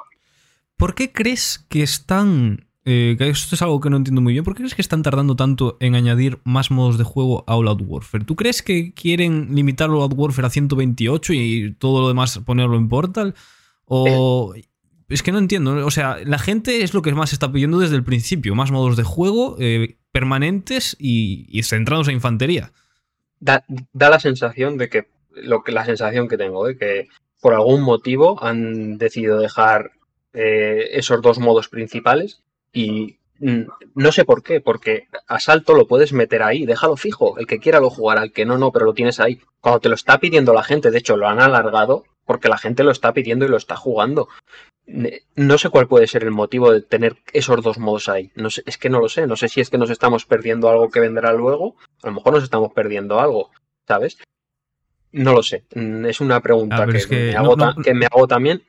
¿Por 0.76 0.94
qué 0.94 1.12
crees 1.12 1.66
que 1.68 1.82
están... 1.82 2.69
eh, 2.84 3.16
que 3.18 3.28
esto 3.28 3.54
es 3.54 3.62
algo 3.62 3.80
que 3.80 3.90
no 3.90 3.98
entiendo 3.98 4.20
muy 4.20 4.32
bien. 4.32 4.44
¿Por 4.44 4.54
qué 4.54 4.62
crees 4.62 4.74
que 4.74 4.82
están 4.82 5.02
tardando 5.02 5.36
tanto 5.36 5.76
en 5.80 5.94
añadir 5.94 6.38
más 6.44 6.70
modos 6.70 6.96
de 6.96 7.04
juego 7.04 7.44
a 7.46 7.56
All 7.56 7.68
Out 7.68 7.82
Warfare? 7.84 8.24
¿Tú 8.24 8.36
crees 8.36 8.62
que 8.62 8.94
quieren 8.94 9.54
limitar 9.54 9.90
All 9.90 10.02
Out 10.02 10.14
Warfare 10.16 10.46
a 10.46 10.50
128 10.50 11.32
y 11.34 11.74
todo 11.78 12.00
lo 12.00 12.08
demás 12.08 12.38
ponerlo 12.44 12.76
en 12.76 12.88
Portal? 12.88 13.34
¿O...? 13.84 14.54
Es 15.08 15.24
que 15.24 15.32
no 15.32 15.38
entiendo. 15.38 15.84
O 15.84 15.90
sea, 15.90 16.18
la 16.24 16.38
gente 16.38 16.84
es 16.84 16.94
lo 16.94 17.02
que 17.02 17.12
más 17.12 17.32
está 17.32 17.50
pidiendo 17.50 17.80
desde 17.80 17.96
el 17.96 18.04
principio. 18.04 18.54
Más 18.54 18.70
modos 18.70 18.96
de 18.96 19.02
juego 19.02 19.56
eh, 19.58 19.96
permanentes 20.12 20.96
y, 21.00 21.46
y 21.48 21.64
centrados 21.64 22.06
en 22.06 22.14
infantería. 22.14 22.72
Da, 23.40 23.64
da 23.92 24.08
la 24.08 24.20
sensación 24.20 24.78
de 24.78 24.88
que, 24.88 25.08
lo 25.32 25.64
que 25.64 25.72
la 25.72 25.84
sensación 25.84 26.28
que 26.28 26.36
tengo, 26.36 26.64
de 26.64 26.78
que 26.78 27.08
por 27.40 27.54
algún 27.54 27.82
motivo 27.82 28.42
han 28.42 28.98
decidido 28.98 29.38
dejar 29.38 29.90
eh, 30.32 30.90
esos 30.92 31.20
dos 31.22 31.40
modos 31.40 31.68
principales 31.68 32.40
y 32.72 33.18
mm, 33.38 33.62
no 33.94 34.12
sé 34.12 34.24
por 34.24 34.42
qué, 34.42 34.60
porque 34.60 35.08
asalto 35.26 35.74
lo 35.74 35.86
puedes 35.86 36.12
meter 36.12 36.42
ahí, 36.42 36.66
déjalo 36.66 36.96
fijo, 36.96 37.38
el 37.38 37.46
que 37.46 37.58
quiera 37.58 37.80
lo 37.80 37.90
jugará, 37.90 38.22
el 38.24 38.32
que 38.32 38.44
no, 38.46 38.58
no, 38.58 38.70
pero 38.72 38.84
lo 38.86 38.94
tienes 38.94 39.20
ahí. 39.20 39.40
Cuando 39.60 39.80
te 39.80 39.88
lo 39.88 39.94
está 39.94 40.18
pidiendo 40.18 40.52
la 40.54 40.62
gente, 40.62 40.90
de 40.90 40.98
hecho 40.98 41.16
lo 41.16 41.28
han 41.28 41.40
alargado 41.40 42.04
porque 42.26 42.48
la 42.48 42.58
gente 42.58 42.84
lo 42.84 42.90
está 42.92 43.12
pidiendo 43.12 43.44
y 43.44 43.48
lo 43.48 43.56
está 43.56 43.76
jugando. 43.76 44.28
No 45.36 45.58
sé 45.58 45.68
cuál 45.68 45.86
puede 45.86 46.06
ser 46.08 46.24
el 46.24 46.30
motivo 46.32 46.72
de 46.72 46.80
tener 46.82 47.16
esos 47.32 47.62
dos 47.62 47.78
modos 47.78 48.08
ahí. 48.08 48.32
No 48.34 48.50
sé, 48.50 48.62
es 48.66 48.76
que 48.76 48.88
no 48.90 48.98
lo 49.00 49.08
sé. 49.08 49.26
No 49.26 49.36
sé 49.36 49.48
si 49.48 49.60
es 49.60 49.70
que 49.70 49.78
nos 49.78 49.90
estamos 49.90 50.26
perdiendo 50.26 50.68
algo 50.68 50.90
que 50.90 50.98
vendrá 51.00 51.32
luego. 51.32 51.76
A 52.02 52.08
lo 52.08 52.14
mejor 52.14 52.34
nos 52.34 52.42
estamos 52.44 52.72
perdiendo 52.72 53.20
algo, 53.20 53.50
¿sabes? 53.86 54.18
No 55.12 55.32
lo 55.32 55.42
sé. 55.42 55.64
Mm, 55.74 56.06
Es 56.06 56.20
una 56.20 56.40
pregunta 56.40 56.82
Ah, 56.82 56.86
que, 56.86 56.96
es 56.98 57.06
que 57.06 57.16
me 57.16 57.32
no- 57.34 57.56
no- 57.56 57.74
que 57.82 57.94
me 57.94 58.06
hago 58.06 58.26
también. 58.26 58.62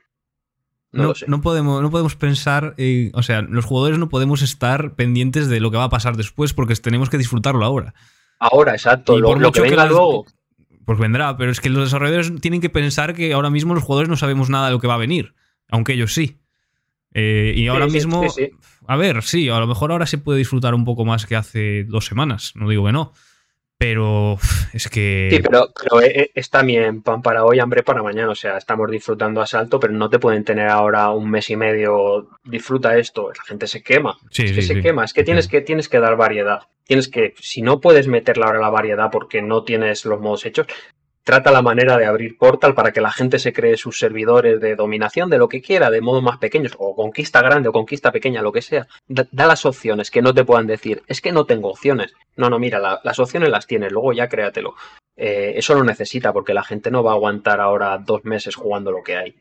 No, 0.92 1.14
No, 1.26 1.40
podemos, 1.40 1.80
no 1.82 1.90
podemos 1.90 2.16
pensar, 2.16 2.74
en- 2.76 3.10
o 3.14 3.22
sea, 3.22 3.40
los 3.42 3.64
jugadores 3.64 3.98
no 3.98 4.08
podemos 4.10 4.42
estar 4.42 4.94
pendientes 4.94 5.48
de 5.48 5.58
lo 5.60 5.70
que 5.70 5.78
va 5.78 5.84
a 5.84 5.88
pasar 5.90 6.16
después 6.16 6.52
porque 6.52 6.74
tenemos 6.76 7.08
que 7.08 7.16
disfrutarlo 7.18 7.64
ahora. 7.64 7.94
Ahora, 8.38 8.72
exacto. 8.72 9.16
Y 9.16 9.20
Lo, 9.22 9.28
por 9.28 9.40
lo 9.40 9.52
que 9.52 9.60
mucho 9.60 9.62
que 9.62 9.70
venga 9.70 9.84
las- 9.84 9.92
luego. 9.92 10.26
Pues 10.84 10.98
vendrá, 10.98 11.36
pero 11.36 11.50
es 11.52 11.60
que 11.60 11.70
los 11.70 11.84
desarrolladores 11.84 12.32
tienen 12.40 12.60
que 12.60 12.68
pensar 12.68 13.14
que 13.14 13.32
ahora 13.32 13.50
mismo 13.50 13.72
los 13.74 13.84
jugadores 13.84 14.08
no 14.10 14.16
sabemos 14.16 14.50
nada 14.50 14.66
de 14.66 14.72
lo 14.72 14.80
que 14.80 14.88
va 14.88 14.94
a 14.94 14.98
venir, 14.98 15.34
aunque 15.70 15.92
ellos 15.94 16.12
sí. 16.12 16.38
Eh, 17.14 17.54
y 17.56 17.68
ahora 17.68 17.86
sí, 17.86 17.92
mismo, 17.92 18.28
sí, 18.30 18.46
sí. 18.46 18.50
a 18.88 18.96
ver, 18.96 19.22
sí, 19.22 19.48
a 19.48 19.58
lo 19.60 19.66
mejor 19.66 19.92
ahora 19.92 20.06
se 20.06 20.18
puede 20.18 20.38
disfrutar 20.38 20.74
un 20.74 20.84
poco 20.84 21.04
más 21.04 21.24
que 21.26 21.36
hace 21.36 21.84
dos 21.84 22.06
semanas, 22.06 22.52
no 22.56 22.68
digo 22.68 22.84
que 22.86 22.92
no, 22.92 23.12
pero 23.82 24.38
es 24.72 24.88
que... 24.88 25.28
Sí, 25.28 25.42
pero, 25.42 25.72
pero 25.74 26.00
eh, 26.00 26.12
eh, 26.14 26.30
es 26.36 26.50
también 26.50 27.02
pan 27.02 27.20
para 27.20 27.44
hoy, 27.44 27.58
hambre 27.58 27.82
para 27.82 28.00
mañana. 28.00 28.30
O 28.30 28.34
sea, 28.36 28.56
estamos 28.56 28.88
disfrutando 28.88 29.40
asalto, 29.40 29.80
pero 29.80 29.92
no 29.92 30.08
te 30.08 30.20
pueden 30.20 30.44
tener 30.44 30.68
ahora 30.68 31.10
un 31.10 31.28
mes 31.28 31.50
y 31.50 31.56
medio. 31.56 32.28
Disfruta 32.44 32.96
esto. 32.96 33.32
La 33.36 33.42
gente 33.42 33.66
se 33.66 33.82
quema. 33.82 34.16
Sí, 34.30 34.44
es 34.44 34.52
que 34.52 34.62
sí, 34.62 34.68
se 34.68 34.74
sí. 34.74 34.82
quema. 34.82 35.04
Es 35.04 35.12
que 35.12 35.24
tienes, 35.24 35.48
que 35.48 35.62
tienes 35.62 35.88
que 35.88 35.98
dar 35.98 36.16
variedad. 36.16 36.60
Tienes 36.84 37.08
que, 37.08 37.34
si 37.40 37.60
no 37.60 37.80
puedes 37.80 38.06
meterle 38.06 38.44
ahora 38.44 38.60
la 38.60 38.70
variedad 38.70 39.10
porque 39.10 39.42
no 39.42 39.64
tienes 39.64 40.04
los 40.04 40.20
modos 40.20 40.46
hechos, 40.46 40.68
trata 41.24 41.50
la 41.50 41.62
manera 41.62 41.96
de 41.98 42.06
abrir 42.06 42.36
Portal 42.36 42.74
para 42.74 42.92
que 42.92 43.00
la 43.00 43.10
gente 43.12 43.38
se 43.38 43.52
cree 43.52 43.76
sus 43.76 43.98
servidores 43.98 44.60
de 44.60 44.76
dominación, 44.76 45.30
de 45.30 45.38
lo 45.38 45.48
que 45.48 45.62
quiera, 45.62 45.90
de 45.90 46.00
modos 46.00 46.22
más 46.22 46.38
pequeños, 46.38 46.74
o 46.78 46.94
conquista 46.96 47.40
grande 47.42 47.68
o 47.68 47.72
conquista 47.72 48.10
pequeña, 48.12 48.42
lo 48.42 48.52
que 48.52 48.62
sea. 48.62 48.86
Da, 49.08 49.26
las 49.32 49.64
opciones 49.66 50.10
que 50.10 50.22
no 50.22 50.34
te 50.34 50.44
puedan 50.44 50.66
decir, 50.66 51.02
es 51.06 51.20
que 51.20 51.32
no 51.32 51.46
tengo 51.46 51.68
opciones. 51.70 52.14
No, 52.36 52.50
no, 52.50 52.58
mira, 52.58 52.78
la- 52.78 53.00
las 53.04 53.18
opciones 53.18 53.50
las 53.50 53.66
tienes, 53.66 53.92
luego 53.92 54.12
ya 54.12 54.28
créatelo. 54.28 54.74
Eh, 55.14 55.52
eso 55.56 55.74
lo 55.74 55.84
necesita 55.84 56.32
porque 56.32 56.54
la 56.54 56.64
gente 56.64 56.90
no 56.90 57.04
va 57.04 57.10
a 57.12 57.14
aguantar 57.14 57.60
ahora 57.60 57.98
dos 57.98 58.24
meses 58.24 58.56
jugando 58.56 58.90
lo 58.90 59.02
que 59.02 59.16
hay. 59.16 59.34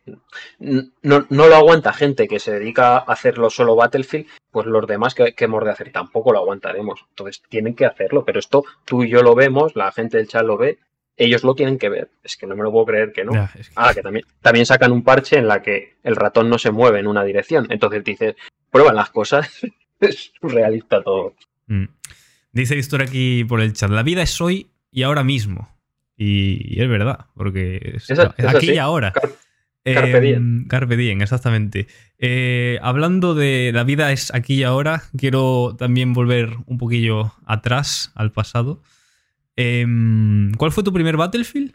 No, 0.59 1.25
no 1.29 1.47
lo 1.47 1.55
aguanta 1.55 1.93
gente 1.93 2.27
que 2.27 2.39
se 2.39 2.51
dedica 2.51 2.97
a 2.97 2.99
hacerlo 2.99 3.49
solo 3.49 3.75
Battlefield, 3.75 4.27
pues 4.51 4.67
los 4.67 4.85
demás 4.85 5.15
que, 5.15 5.33
que 5.33 5.45
hemos 5.45 5.63
de 5.63 5.71
hacer 5.71 5.91
tampoco 5.91 6.33
lo 6.33 6.39
aguantaremos. 6.39 7.05
Entonces 7.09 7.41
tienen 7.49 7.73
que 7.75 7.85
hacerlo, 7.85 8.25
pero 8.25 8.39
esto 8.39 8.65
tú 8.85 9.03
y 9.03 9.09
yo 9.09 9.23
lo 9.23 9.33
vemos, 9.33 9.75
la 9.75 9.91
gente 9.93 10.17
del 10.17 10.27
chat 10.27 10.43
lo 10.43 10.57
ve, 10.57 10.79
ellos 11.17 11.43
lo 11.43 11.55
tienen 11.55 11.77
que 11.77 11.89
ver. 11.89 12.09
Es 12.23 12.37
que 12.37 12.47
no 12.47 12.55
me 12.55 12.63
lo 12.63 12.71
puedo 12.71 12.85
creer 12.85 13.11
que 13.13 13.23
no. 13.25 13.33
Ya, 13.33 13.51
es 13.57 13.67
que- 13.69 13.73
Ah, 13.75 13.93
que 13.93 14.01
también, 14.01 14.25
también 14.41 14.65
sacan 14.65 14.91
un 14.91 15.03
parche 15.03 15.37
en 15.37 15.47
la 15.47 15.61
que 15.61 15.95
el 16.03 16.15
ratón 16.15 16.49
no 16.49 16.57
se 16.57 16.71
mueve 16.71 16.99
en 16.99 17.07
una 17.07 17.23
dirección. 17.23 17.67
Entonces 17.69 18.03
dices, 18.03 18.35
prueban 18.69 18.95
las 18.95 19.09
cosas. 19.09 19.49
es 19.99 20.31
surrealista 20.41 21.03
todo. 21.03 21.35
Mm. 21.67 21.85
Dice 22.53 22.75
Víctor 22.75 23.01
aquí 23.03 23.43
por 23.45 23.61
el 23.61 23.73
chat, 23.73 23.89
la 23.91 24.03
vida 24.03 24.21
es 24.23 24.41
hoy 24.41 24.71
y 24.91 25.03
ahora 25.03 25.23
mismo. 25.23 25.69
Y, 26.17 26.75
y 26.77 26.81
es 26.81 26.89
verdad, 26.89 27.27
porque 27.35 27.93
es, 27.95 28.09
es 28.09 28.19
aquí 28.19 28.67
sí. 28.67 28.73
y 28.73 28.77
ahora. 28.77 29.11
Car- 29.11 29.29
carpe 29.83 30.17
Eh, 30.17 30.21
diem. 30.21 30.67
Carpe 30.67 30.97
diem, 30.97 31.21
exactamente. 31.21 31.87
Eh, 32.19 32.77
hablando 32.81 33.33
de 33.33 33.71
la 33.73 33.83
vida 33.83 34.11
es 34.11 34.31
aquí 34.33 34.55
y 34.55 34.63
ahora, 34.63 35.03
quiero 35.17 35.75
también 35.79 36.13
volver 36.13 36.49
un 36.67 36.77
poquillo 36.77 37.33
atrás, 37.45 38.11
al 38.15 38.31
pasado. 38.31 38.81
Em, 39.61 40.51
¿Cuál 40.55 40.71
fue 40.71 40.83
tu 40.83 40.91
primer 40.93 41.17
Battlefield? 41.17 41.73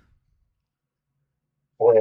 Pues, 1.76 1.98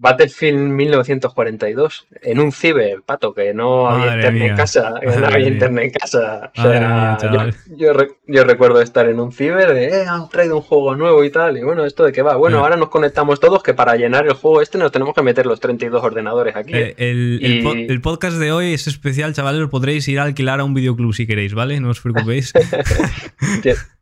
Battlefield 0.00 0.58
1942, 0.60 2.06
en 2.22 2.38
un 2.38 2.52
ciber, 2.52 3.02
pato, 3.04 3.34
que 3.34 3.52
no 3.52 3.88
había 3.88 4.14
internet 4.14 4.32
mía. 4.42 4.50
en 4.52 4.56
casa, 4.56 4.94
que 5.00 5.06
no 5.08 5.26
había 5.26 5.48
internet 5.48 5.84
en 5.86 5.90
casa. 5.90 6.52
O 6.56 6.60
Madre 6.62 6.78
sea, 6.78 7.30
mía, 7.32 7.48
yo, 8.28 8.44
recuerdo 8.44 8.80
estar 8.80 9.08
en 9.08 9.18
un 9.18 9.32
ciber 9.32 9.74
de, 9.74 9.86
eh, 9.88 10.06
han 10.06 10.28
traído 10.28 10.54
un 10.56 10.62
juego 10.62 10.94
nuevo 10.94 11.24
y 11.24 11.30
tal, 11.30 11.56
y 11.58 11.62
bueno, 11.64 11.84
¿esto 11.84 12.04
de 12.04 12.12
qué 12.12 12.22
va? 12.22 12.36
Bueno, 12.36 12.60
ahora 12.60 12.76
nos 12.76 12.90
conectamos 12.90 13.40
todos 13.40 13.60
que 13.60 13.74
para 13.74 13.96
llenar 13.96 14.24
el 14.26 14.34
juego 14.34 14.62
este 14.62 14.78
nos 14.78 14.92
tenemos 14.92 15.14
que 15.16 15.22
meter 15.22 15.46
los 15.46 15.58
32 15.58 16.00
ordenadores 16.04 16.54
aquí. 16.54 16.74
Eh, 16.74 16.94
el, 16.96 17.40
el 17.42 17.52
Y- 17.58 17.62
po- 17.62 17.72
el 17.74 18.00
podcast 18.00 18.36
de 18.36 18.52
hoy 18.52 18.74
es 18.74 18.86
especial, 18.86 19.32
chavales. 19.34 19.60
Lo 19.60 19.68
podréis 19.68 20.06
ir 20.06 20.20
a 20.20 20.22
alquilar 20.22 20.60
a 20.60 20.64
un 20.64 20.74
videoclub 20.74 21.12
si 21.12 21.26
queréis, 21.26 21.54
¿vale? 21.54 21.80
No 21.80 21.90
os 21.90 22.00
preocupéis. 22.00 22.52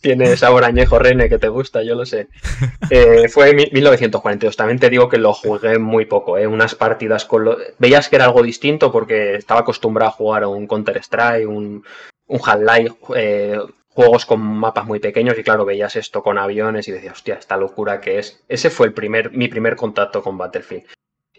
Tie- 0.00 0.14
Tiene 0.16 0.36
sabor 0.36 0.64
añejo 0.64 0.98
René 0.98 1.28
que 1.28 1.38
te 1.38 1.48
gusta, 1.48 1.82
yo 1.82 1.94
lo 1.94 2.06
sé. 2.06 2.28
Eh, 2.90 3.28
fue 3.28 3.50
en 3.50 3.56
mi- 3.56 3.68
1942. 3.72 4.56
También 4.56 4.78
te 4.78 4.88
digo 4.90 5.08
que 5.08 5.18
lo 5.18 5.32
jugué 5.34 5.78
muy 5.78 6.06
poco, 6.06 6.38
¿eh? 6.38 6.46
Unas 6.46 6.74
partidas 6.74 7.24
con 7.26 7.44
lo... 7.44 7.58
Veías 7.78 8.08
que 8.08 8.16
era 8.16 8.24
algo 8.24 8.42
distinto 8.42 8.90
porque 8.90 9.34
estaba 9.34 9.60
acostumbrado 9.60 10.08
a 10.10 10.14
jugar 10.14 10.42
a 10.44 10.48
un 10.48 10.66
Counter-Strike, 10.66 11.46
un, 11.48 11.84
un 12.28 12.40
Half-Life, 12.42 12.94
eh, 13.16 13.58
juegos 13.88 14.24
con 14.24 14.40
mapas 14.40 14.86
muy 14.86 15.00
pequeños 15.00 15.38
y 15.38 15.42
claro, 15.42 15.64
veías 15.66 15.96
esto 15.96 16.22
con 16.22 16.38
aviones 16.38 16.88
y 16.88 16.92
decías, 16.92 17.14
hostia, 17.14 17.34
esta 17.34 17.56
locura 17.58 18.00
que 18.00 18.18
es. 18.18 18.42
Ese 18.48 18.70
fue 18.70 18.86
el 18.86 18.94
primer, 18.94 19.32
mi 19.32 19.48
primer 19.48 19.76
contacto 19.76 20.22
con 20.22 20.38
Battlefield. 20.38 20.84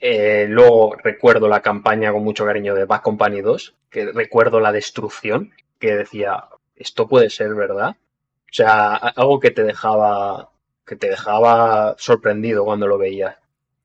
Eh, 0.02 0.46
luego 0.50 0.96
recuerdo 1.04 1.48
la 1.48 1.62
campaña 1.62 2.12
con 2.12 2.24
mucho 2.24 2.46
cariño 2.46 2.76
de 2.76 2.86
Bad 2.86 3.02
Company 3.02 3.42
2, 3.42 3.76
que 3.90 4.12
recuerdo 4.12 4.60
la 4.60 4.72
destrucción, 4.72 5.52
que 5.80 5.96
decía, 5.96 6.46
esto 6.76 7.08
puede 7.08 7.30
ser 7.30 7.56
verdad. 7.56 7.96
O 8.52 8.54
sea, 8.54 8.96
algo 8.96 9.40
que 9.40 9.52
te 9.52 9.64
dejaba, 9.64 10.50
que 10.86 10.96
te 10.96 11.10
dejaba 11.10 11.96
sorprendido 11.98 12.66
cuando 12.66 12.88
lo 12.88 12.98
veías. 12.98 13.36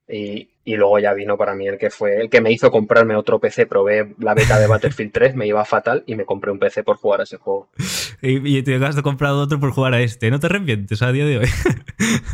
Y, 0.08 0.48
y 0.64 0.76
luego 0.76 0.98
ya 0.98 1.12
vino 1.12 1.36
para 1.36 1.54
mí 1.54 1.68
el 1.68 1.78
que 1.78 1.90
fue 1.90 2.22
el 2.22 2.30
que 2.30 2.40
me 2.40 2.50
hizo 2.50 2.70
comprarme 2.70 3.16
otro 3.16 3.38
PC. 3.38 3.66
Probé 3.66 4.14
la 4.18 4.34
beta 4.34 4.58
de 4.58 4.66
Battlefield 4.66 5.12
3, 5.12 5.34
me 5.34 5.46
iba 5.46 5.64
fatal 5.64 6.02
y 6.06 6.14
me 6.14 6.24
compré 6.24 6.50
un 6.50 6.58
PC 6.58 6.82
por 6.82 6.96
jugar 6.96 7.20
a 7.20 7.24
ese 7.24 7.36
juego. 7.36 7.68
Y, 8.26 8.62
te 8.62 8.82
has 8.82 9.02
comprado 9.02 9.42
otro 9.42 9.60
por 9.60 9.72
jugar 9.72 9.92
a 9.92 10.00
este. 10.00 10.30
¿No 10.30 10.40
te 10.40 10.46
arrepientes 10.46 11.02
a 11.02 11.12
día 11.12 11.26
de 11.26 11.38
hoy? 11.38 11.48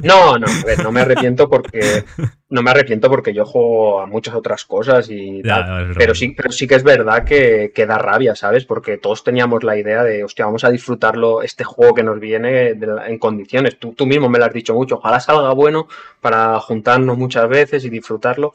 No, 0.04 0.38
no, 0.38 0.46
a 0.46 0.64
ver, 0.64 0.84
no 0.84 0.92
me 0.92 1.00
arrepiento 1.00 1.48
porque 1.48 2.04
no 2.50 2.62
me 2.62 2.70
arrepiento 2.72 3.08
porque 3.08 3.32
yo 3.32 3.46
juego 3.46 4.00
a 4.00 4.06
muchas 4.06 4.34
otras 4.34 4.64
cosas 4.64 5.08
y 5.08 5.40
tal. 5.42 5.94
pero 5.96 6.14
sí, 6.14 6.34
pero 6.36 6.50
sí 6.50 6.66
que 6.66 6.74
es 6.74 6.82
verdad 6.82 7.24
que, 7.24 7.70
que, 7.72 7.86
da 7.86 7.96
rabia, 7.96 8.34
¿sabes? 8.34 8.64
Porque 8.64 8.98
todos 8.98 9.22
teníamos 9.22 9.62
la 9.62 9.78
idea 9.78 10.02
de, 10.02 10.24
hostia, 10.24 10.46
vamos 10.46 10.64
a 10.64 10.70
disfrutarlo, 10.70 11.42
este 11.42 11.62
juego 11.62 11.94
que 11.94 12.02
nos 12.02 12.18
viene 12.18 12.70
en 12.70 13.18
condiciones. 13.18 13.78
Tú, 13.78 13.94
tú 13.94 14.04
mismo 14.04 14.28
me 14.28 14.40
lo 14.40 14.46
has 14.46 14.52
dicho 14.52 14.74
mucho, 14.74 14.96
ojalá 14.96 15.20
salga 15.20 15.52
bueno 15.54 15.86
para 16.20 16.58
juntarnos 16.58 17.16
muchas 17.16 17.48
veces 17.48 17.84
y 17.84 17.88
disfrutarlo. 17.88 18.54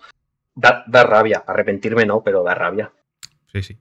Da, 0.54 0.84
da 0.88 1.04
rabia, 1.04 1.44
arrepentirme 1.48 2.06
no, 2.06 2.22
pero 2.22 2.44
da 2.44 2.54
rabia. 2.54 2.92
Sí, 3.52 3.64
sí. 3.64 3.78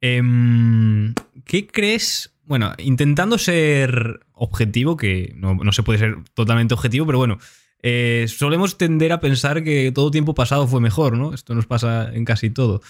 Em, 0.00 1.12
¿Qué 1.44 1.66
crees? 1.66 2.32
Bueno, 2.44 2.72
intentando 2.78 3.36
ser 3.36 4.20
objetivo, 4.32 4.96
que 4.96 5.32
no, 5.36 5.54
no 5.54 5.72
se 5.72 5.82
puede 5.82 5.98
ser 5.98 6.16
totalmente 6.34 6.74
objetivo, 6.74 7.04
pero 7.06 7.18
bueno, 7.18 7.38
eh, 7.82 8.26
solemos 8.28 8.78
tender 8.78 9.12
a 9.12 9.20
pensar 9.20 9.62
que 9.62 9.92
todo 9.92 10.10
tiempo 10.10 10.34
pasado 10.34 10.66
fue 10.66 10.80
mejor, 10.80 11.16
¿no? 11.16 11.34
Esto 11.34 11.54
nos 11.54 11.66
pasa 11.66 12.10
en 12.12 12.24
casi 12.24 12.50
todo. 12.50 12.82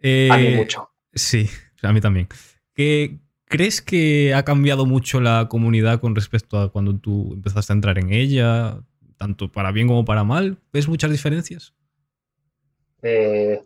Eh, 0.00 0.28
a 0.30 0.36
mí 0.36 0.50
mucho. 0.56 0.90
Sí, 1.12 1.48
a 1.82 1.92
mí 1.92 2.00
también. 2.00 2.28
¿Qué, 2.74 3.18
¿Crees 3.46 3.80
que 3.80 4.34
ha 4.34 4.44
cambiado 4.44 4.86
mucho 4.86 5.20
la 5.20 5.46
comunidad 5.48 6.00
con 6.00 6.14
respecto 6.14 6.58
a 6.58 6.72
cuando 6.72 6.96
tú 6.98 7.32
empezaste 7.34 7.72
a 7.72 7.76
entrar 7.76 7.98
en 7.98 8.12
ella, 8.12 8.80
tanto 9.16 9.50
para 9.50 9.70
bien 9.70 9.86
como 9.86 10.04
para 10.04 10.24
mal? 10.24 10.58
¿Ves 10.72 10.88
muchas 10.88 11.12
diferencias? 11.12 11.72
Eh, 13.02 13.62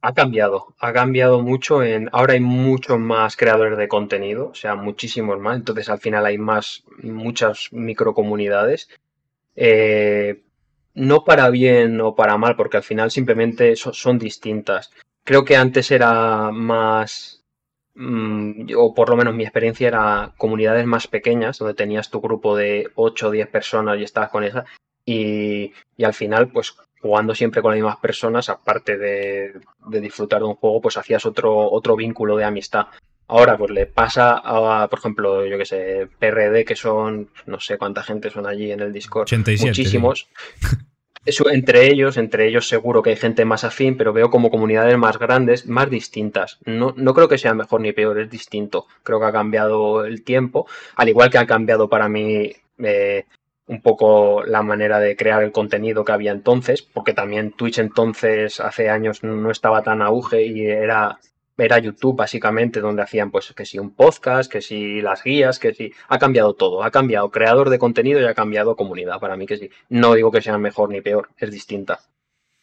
ha 0.00 0.14
cambiado, 0.14 0.74
ha 0.78 0.92
cambiado 0.94 1.42
mucho. 1.42 1.82
En, 1.82 2.08
ahora 2.12 2.32
hay 2.32 2.40
muchos 2.40 2.98
más 2.98 3.36
creadores 3.36 3.76
de 3.76 3.88
contenido, 3.88 4.48
o 4.48 4.54
sea, 4.54 4.74
muchísimos 4.74 5.38
más. 5.38 5.56
Entonces 5.56 5.88
al 5.90 5.98
final 5.98 6.24
hay 6.24 6.38
más, 6.38 6.82
muchas 7.02 7.68
microcomunidades. 7.72 8.88
Eh, 9.60 10.40
no 10.94 11.24
para 11.24 11.50
bien 11.50 12.00
o 12.00 12.14
para 12.14 12.38
mal, 12.38 12.54
porque 12.56 12.76
al 12.76 12.84
final 12.84 13.10
simplemente 13.10 13.74
son, 13.76 14.18
distintas. 14.18 14.92
Creo 15.24 15.44
que 15.44 15.56
antes 15.56 15.90
era 15.90 16.50
más, 16.52 17.44
mm, 17.94 18.70
o 18.76 18.94
por 18.94 19.10
lo 19.10 19.16
menos 19.16 19.34
mi 19.34 19.42
experiencia 19.42 19.88
era 19.88 20.32
comunidades 20.36 20.86
más 20.86 21.08
pequeñas, 21.08 21.58
donde 21.58 21.74
tenías 21.74 22.10
tu 22.10 22.20
grupo 22.20 22.56
de 22.56 22.88
8 22.94 23.28
o 23.28 23.30
10 23.32 23.48
personas 23.48 23.98
y 23.98 24.04
estabas 24.04 24.30
con 24.30 24.44
esa, 24.44 24.64
y, 25.04 25.72
al 26.04 26.14
final, 26.14 26.50
pues 26.52 26.76
jugando 27.00 27.34
siempre 27.34 27.62
con 27.62 27.72
las 27.72 27.78
mismas 27.78 27.98
personas, 27.98 28.48
aparte 28.48 28.96
de, 28.98 29.54
de, 29.88 30.00
disfrutar 30.00 30.40
de 30.40 30.46
un 30.46 30.56
juego, 30.56 30.80
pues 30.80 30.96
hacías 30.96 31.24
otro, 31.26 31.70
otro 31.70 31.96
vínculo 31.96 32.36
de 32.36 32.44
amistad. 32.44 32.86
Ahora, 33.28 33.58
pues 33.58 33.70
le 33.70 33.86
pasa 33.86 34.40
a, 34.42 34.88
por 34.88 34.98
ejemplo, 34.98 35.44
yo 35.44 35.58
que 35.58 35.66
sé, 35.66 36.08
PRD, 36.18 36.64
que 36.64 36.74
son, 36.74 37.28
no 37.46 37.60
sé 37.60 37.76
cuánta 37.76 38.02
gente 38.02 38.30
son 38.30 38.46
allí 38.46 38.72
en 38.72 38.80
el 38.80 38.92
Discord. 38.92 39.24
87, 39.24 39.68
muchísimos. 39.68 40.28
entre 41.50 41.88
ellos, 41.88 42.16
entre 42.16 42.48
ellos 42.48 42.68
seguro 42.68 43.02
que 43.02 43.10
hay 43.10 43.16
gente 43.16 43.44
más 43.44 43.64
afín, 43.64 43.98
pero 43.98 44.14
veo 44.14 44.30
como 44.30 44.50
comunidades 44.50 44.96
más 44.96 45.18
grandes, 45.18 45.66
más 45.66 45.90
distintas. 45.90 46.58
No, 46.64 46.94
no 46.96 47.12
creo 47.12 47.28
que 47.28 47.36
sea 47.36 47.52
mejor 47.52 47.82
ni 47.82 47.92
peor, 47.92 48.18
es 48.18 48.30
distinto. 48.30 48.86
Creo 49.02 49.20
que 49.20 49.26
ha 49.26 49.32
cambiado 49.32 50.06
el 50.06 50.24
tiempo, 50.24 50.66
al 50.96 51.10
igual 51.10 51.28
que 51.28 51.38
ha 51.38 51.46
cambiado 51.46 51.90
para 51.90 52.08
mí 52.08 52.52
eh, 52.78 53.26
un 53.66 53.82
poco 53.82 54.42
la 54.44 54.62
manera 54.62 54.98
de 55.00 55.16
crear 55.16 55.42
el 55.42 55.52
contenido 55.52 56.02
que 56.02 56.12
había 56.12 56.32
entonces, 56.32 56.80
porque 56.80 57.12
también 57.12 57.52
Twitch 57.52 57.78
entonces 57.78 58.60
hace 58.60 58.88
años 58.88 59.22
no 59.22 59.50
estaba 59.50 59.82
tan 59.82 60.00
auge 60.00 60.46
y 60.46 60.66
era 60.66 61.18
era 61.58 61.78
YouTube 61.78 62.16
básicamente 62.16 62.80
donde 62.80 63.02
hacían 63.02 63.30
pues 63.30 63.52
que 63.52 63.66
si 63.66 63.78
un 63.78 63.90
podcast, 63.90 64.50
que 64.50 64.62
si 64.62 65.02
las 65.02 65.22
guías, 65.24 65.58
que 65.58 65.74
si 65.74 65.92
ha 66.08 66.18
cambiado 66.18 66.54
todo, 66.54 66.84
ha 66.84 66.90
cambiado 66.90 67.30
creador 67.30 67.68
de 67.68 67.78
contenido 67.78 68.20
y 68.20 68.24
ha 68.24 68.34
cambiado 68.34 68.76
comunidad, 68.76 69.18
para 69.18 69.36
mí 69.36 69.46
que 69.46 69.56
sí. 69.56 69.70
No 69.88 70.14
digo 70.14 70.30
que 70.30 70.40
sea 70.40 70.56
mejor 70.56 70.90
ni 70.90 71.00
peor, 71.00 71.30
es 71.36 71.50
distinta. 71.50 72.00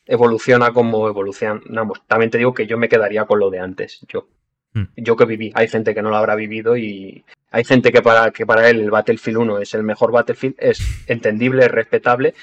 Evoluciona 0.06 0.72
como 0.72 1.08
evolucionamos. 1.08 2.02
También 2.08 2.32
te 2.32 2.38
digo 2.38 2.54
que 2.54 2.68
yo 2.68 2.78
me 2.78 2.89
quedaría 2.89 3.26
con 3.26 3.39
lo 3.39 3.50
de 3.50 3.60
antes, 3.60 4.00
yo. 4.08 4.28
Hmm. 4.74 4.86
Yo 4.96 5.16
que 5.16 5.26
viví, 5.26 5.52
hay 5.56 5.68
gente 5.68 5.93
que 5.93 6.02
no 6.02 6.10
lo 6.10 6.18
habrá 6.18 6.36
vivido 6.36 6.78
y 6.78 7.24
hay 7.52 7.64
gente 7.64 7.91
que 7.91 8.02
para, 8.02 8.32
que 8.32 8.46
para 8.46 8.70
él 8.70 8.80
el 8.80 8.91
Battlefield 8.91 9.38
1 9.38 9.60
es 9.60 9.74
el 9.74 9.84
mejor 9.84 10.12
Battlefield, 10.12 10.56
es 10.58 10.80
entendible, 11.08 11.66
es 11.66 11.72
respetable. 11.72 12.34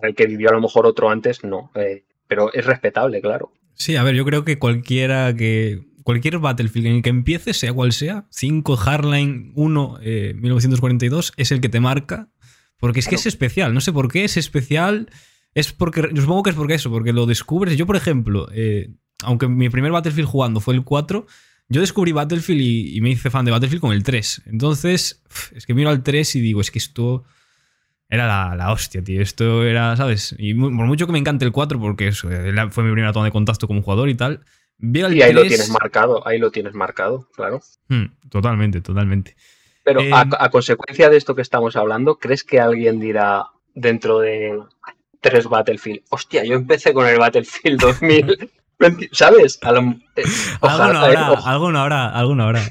El 0.00 0.14
que 0.14 0.26
vivió 0.26 0.48
a 0.48 0.52
lo 0.52 0.60
mejor 0.60 0.86
otro 0.86 1.10
antes, 1.10 1.44
no. 1.44 1.70
Eh, 1.74 2.02
pero 2.26 2.52
es 2.52 2.64
respetable, 2.64 3.20
claro. 3.20 3.52
Sí, 3.74 3.96
a 3.96 4.02
ver, 4.02 4.14
yo 4.14 4.24
creo 4.24 4.44
que 4.44 4.58
cualquiera 4.58 5.34
que 5.34 5.82
cualquier 6.02 6.38
Battlefield 6.38 6.86
en 6.86 6.96
el 6.96 7.02
que 7.02 7.10
empieces, 7.10 7.56
sea 7.56 7.72
cual 7.72 7.92
sea, 7.92 8.26
5, 8.30 8.76
Hardline 8.76 9.52
1, 9.54 9.98
1942, 10.34 11.30
eh, 11.30 11.32
es 11.38 11.52
el 11.52 11.60
que 11.60 11.68
te 11.68 11.80
marca. 11.80 12.28
Porque 12.78 12.98
es 12.98 13.06
que 13.06 13.14
es 13.14 13.26
especial, 13.26 13.74
no 13.74 13.80
sé 13.80 13.92
por 13.92 14.10
qué 14.10 14.24
es 14.24 14.36
especial. 14.36 15.08
Es 15.54 15.72
porque, 15.72 16.10
supongo 16.16 16.42
que 16.42 16.50
es 16.50 16.56
porque 16.56 16.74
eso, 16.74 16.90
porque 16.90 17.12
lo 17.12 17.26
descubres. 17.26 17.76
Yo, 17.76 17.86
por 17.86 17.94
ejemplo, 17.94 18.48
eh, 18.52 18.90
aunque 19.22 19.46
mi 19.46 19.68
primer 19.68 19.92
Battlefield 19.92 20.28
jugando 20.28 20.60
fue 20.60 20.74
el 20.74 20.82
4, 20.82 21.26
yo 21.68 21.80
descubrí 21.80 22.12
Battlefield 22.12 22.60
y, 22.60 23.00
me 23.00 23.10
hice 23.10 23.30
fan 23.30 23.44
de 23.44 23.50
Battlefield 23.50 23.80
con 23.80 23.92
el 23.92 24.02
3. 24.02 24.42
Entonces, 24.46 25.22
es 25.54 25.64
que 25.64 25.74
miro 25.74 25.90
al 25.90 26.02
3 26.02 26.36
y 26.36 26.40
digo, 26.40 26.60
es 26.60 26.70
que 26.70 26.78
esto 26.78 27.24
era 28.08 28.54
la, 28.56 28.72
hostia, 28.72 29.02
tío. 29.02 29.22
Esto 29.22 29.64
era, 29.64 29.96
¿sabes? 29.96 30.34
Y 30.38 30.54
por 30.54 30.72
mucho 30.72 31.06
que 31.06 31.12
me 31.12 31.18
encante 31.18 31.44
el 31.44 31.52
4, 31.52 31.80
porque 31.80 32.08
eso, 32.08 32.30
eh, 32.30 32.52
fue 32.70 32.84
mi 32.84 32.90
primera 32.90 33.12
toma 33.12 33.26
de 33.26 33.30
contacto 33.30 33.66
como 33.66 33.82
jugador 33.82 34.08
y 34.08 34.14
tal, 34.14 34.40
y 34.82 35.22
ahí 35.22 35.32
lo 35.32 35.42
tienes 35.42 35.70
marcado, 35.70 36.26
ahí 36.26 36.38
lo 36.38 36.50
tienes 36.50 36.74
marcado, 36.74 37.28
claro. 37.34 37.60
Hmm, 37.88 38.06
totalmente, 38.28 38.80
totalmente. 38.80 39.36
Pero 39.84 40.00
eh, 40.00 40.10
a, 40.12 40.50
consecuencia 40.50 41.08
de 41.08 41.16
esto 41.16 41.34
que 41.34 41.42
estamos 41.42 41.76
hablando, 41.76 42.18
¿crees 42.18 42.44
que 42.44 42.60
alguien 42.60 43.00
dirá 43.00 43.46
dentro 43.74 44.18
de 44.18 44.60
tres 45.20 45.46
Battlefield, 45.46 46.02
hostia, 46.10 46.44
yo 46.44 46.54
empecé 46.54 46.92
con 46.92 47.06
el 47.06 47.18
Battlefield 47.18 47.80
2000, 47.80 48.50
¿sabes? 49.12 49.58
Eh, 50.16 50.22
ojalá, 50.60 50.84
alguno 50.84 50.98
habrá, 50.98 51.26
alguno 51.44 51.80
habrá, 51.80 52.08
alguno 52.08 52.44
habrá. 52.44 52.62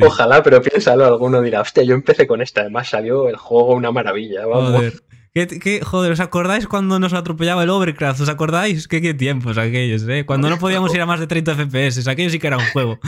Ojalá, 0.00 0.42
pero 0.42 0.62
piénsalo, 0.62 1.04
alguno 1.04 1.42
dirá, 1.42 1.60
hostia, 1.60 1.82
yo 1.82 1.94
empecé 1.94 2.26
con 2.26 2.40
esta, 2.40 2.62
además 2.62 2.88
salió 2.88 3.28
el 3.28 3.36
juego 3.36 3.74
una 3.74 3.90
maravilla, 3.90 4.46
vamos. 4.46 5.02
¿Qué, 5.34 5.80
joder, 5.82 6.12
¿os 6.12 6.20
acordáis 6.20 6.66
cuando 6.66 6.98
nos 6.98 7.14
atropellaba 7.14 7.62
el 7.62 7.70
Overcraft? 7.70 8.20
¿Os 8.20 8.28
acordáis? 8.28 8.86
¿Qué, 8.86 9.00
qué 9.00 9.14
tiempos 9.14 9.56
aquellos, 9.56 10.06
eh? 10.06 10.26
Cuando 10.26 10.50
no 10.50 10.58
podíamos 10.58 10.94
ir 10.94 11.00
a 11.00 11.06
más 11.06 11.20
de 11.20 11.26
30 11.26 11.54
FPS, 11.54 12.06
aquello 12.06 12.28
sí 12.28 12.38
que 12.38 12.48
era 12.48 12.58
un 12.58 12.66
juego. 12.66 12.98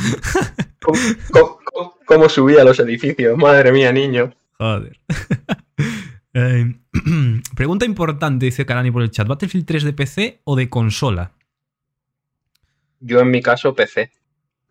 ¿Cómo, 2.07 2.29
subía 2.31 2.65
los 2.65 2.79
edificios? 2.81 3.37
Madre 3.37 3.73
mía, 3.73 3.93
niño. 3.93 4.33
Joder. 4.59 4.99
Eh, 6.37 6.75
pregunta 7.55 7.85
importante, 7.85 8.47
dice 8.47 8.67
Karani 8.67 8.91
por 8.91 9.03
el 9.03 9.13
chat. 9.13 9.29
¿Battlefield 9.29 9.67
3 9.67 9.85
de 9.85 9.93
PC 9.93 10.41
o 10.43 10.57
de 10.57 10.69
consola? 10.69 11.31
Yo 12.99 13.21
en 13.21 13.31
mi 13.31 13.41
caso 13.41 13.73
PC. 13.73 14.11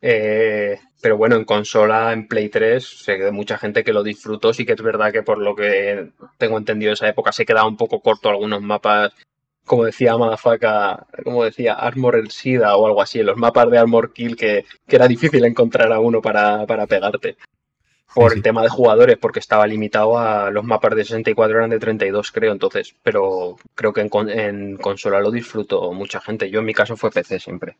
Eh, 0.06 0.78
pero 1.02 1.16
bueno, 1.16 1.38
en 1.38 1.46
consola, 1.46 2.12
en 2.12 2.28
Play 2.28 2.50
3, 2.50 2.84
sé 2.86 3.18
que 3.18 3.32
mucha 3.32 3.58
gente 3.58 3.86
que 3.86 3.94
lo 3.94 4.04
disfrutó. 4.04 4.54
Sí 4.54 4.66
que 4.66 4.74
es 4.74 4.82
verdad 4.82 5.14
que 5.14 5.24
por 5.24 5.38
lo 5.38 5.56
que 5.56 6.10
tengo 6.38 6.58
entendido 6.58 6.90
de 6.90 6.96
esa 6.96 7.08
época 7.08 7.32
se 7.32 7.46
quedaba 7.46 7.68
un 7.68 7.78
poco 7.78 8.02
corto 8.02 8.30
algunos 8.30 8.62
mapas. 8.62 9.14
Como 9.66 9.86
decía 9.86 10.18
Madafaka, 10.18 11.08
como 11.24 11.46
decía 11.46 11.76
Armor 11.76 12.18
el 12.18 12.32
SIDA 12.32 12.76
o 12.76 12.86
algo 12.86 13.02
así, 13.02 13.24
los 13.24 13.38
mapas 13.38 13.72
de 13.72 13.78
Armor 13.78 14.12
Kill 14.12 14.36
que, 14.36 14.66
era 14.90 15.08
difícil 15.08 15.46
encontrar 15.46 15.94
a 15.94 16.02
uno 16.02 16.22
para, 16.22 16.66
pegarte. 16.88 17.38
Por 18.14 18.34
el 18.34 18.44
tema 18.44 18.62
de 18.62 18.70
jugadores, 18.70 19.18
porque 19.18 19.40
estaba 19.40 19.66
limitado 19.68 20.20
a 20.20 20.52
los 20.52 20.66
mapas 20.66 20.96
de 20.96 21.06
64 21.06 21.58
eran 21.58 21.70
de 21.70 21.80
32, 21.80 22.32
creo, 22.32 22.52
entonces. 22.52 22.94
Pero 23.04 23.56
creo 23.74 23.94
que 23.94 24.02
en, 24.02 24.10
en 24.30 24.78
consola 24.78 25.22
lo 25.22 25.32
disfruto 25.32 25.94
mucha 25.94 26.20
gente. 26.20 26.50
Yo 26.50 26.60
en 26.60 26.66
mi 26.66 26.74
caso 26.74 26.98
fue 26.98 27.10
PC 27.10 27.40
siempre. 27.40 27.78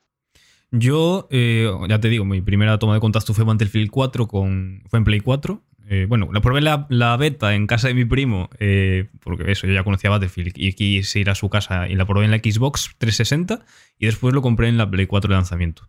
Yo, 0.76 1.28
eh, 1.30 1.72
ya 1.88 2.00
te 2.00 2.10
digo, 2.10 2.26
mi 2.26 2.42
primera 2.42 2.80
toma 2.80 2.96
de 2.96 3.00
contacto 3.00 3.36
fue 3.36 3.46
Battlefield 3.46 3.92
4, 3.92 4.28
con, 4.28 4.82
fue 4.90 4.98
en 4.98 5.06
Play 5.06 5.20
4. 5.20 5.64
Eh, 5.88 6.08
bueno, 6.10 6.30
la 6.34 6.42
probé 6.42 6.62
la, 6.62 6.88
la, 6.90 7.16
beta 7.16 7.54
en 7.54 7.68
casa 7.68 7.90
de 7.90 7.94
mi 7.94 8.06
primo, 8.06 8.50
eh, 8.58 9.08
porque 9.22 9.52
eso, 9.52 9.68
yo 9.68 9.74
ya 9.74 9.84
conocía 9.84 10.10
Battlefield 10.10 10.54
y 10.56 10.74
quise 10.74 11.20
ir 11.20 11.30
a 11.30 11.36
su 11.36 11.48
casa 11.48 11.88
y 11.88 11.94
la 11.94 12.08
probé 12.08 12.26
en 12.26 12.32
la 12.32 12.38
Xbox 12.38 12.96
360 12.98 13.64
y 14.00 14.08
después 14.08 14.34
lo 14.34 14.42
compré 14.42 14.68
en 14.68 14.80
la 14.80 14.90
Play 14.90 15.06
4 15.06 15.30
de 15.30 15.36
lanzamiento. 15.36 15.88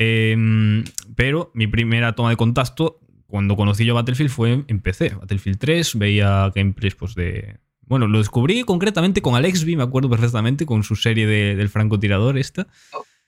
Em, 0.00 0.82
pero 1.14 1.52
mi 1.54 1.68
primera 1.68 2.16
toma 2.16 2.30
de 2.30 2.36
contacto, 2.36 2.98
cuando 3.28 3.54
conocí 3.54 3.84
yo 3.84 3.94
Battlefield, 3.94 4.32
fue 4.32 4.64
en 4.66 4.80
PC. 4.80 5.10
Battlefield 5.10 5.58
3, 5.58 5.96
veía 5.96 6.50
gameplays 6.52 6.96
pues, 6.96 7.14
de, 7.14 7.58
Bueno, 7.82 8.08
lo 8.08 8.18
descubrí 8.18 8.64
concretamente 8.64 9.22
con 9.22 9.36
Alexby, 9.36 9.76
me 9.76 9.84
acuerdo 9.84 10.10
perfectamente, 10.10 10.66
con 10.66 10.82
su 10.82 10.96
serie 10.96 11.28
de, 11.28 11.54
del 11.54 11.68
francotirador 11.68 12.36
esta. 12.36 12.66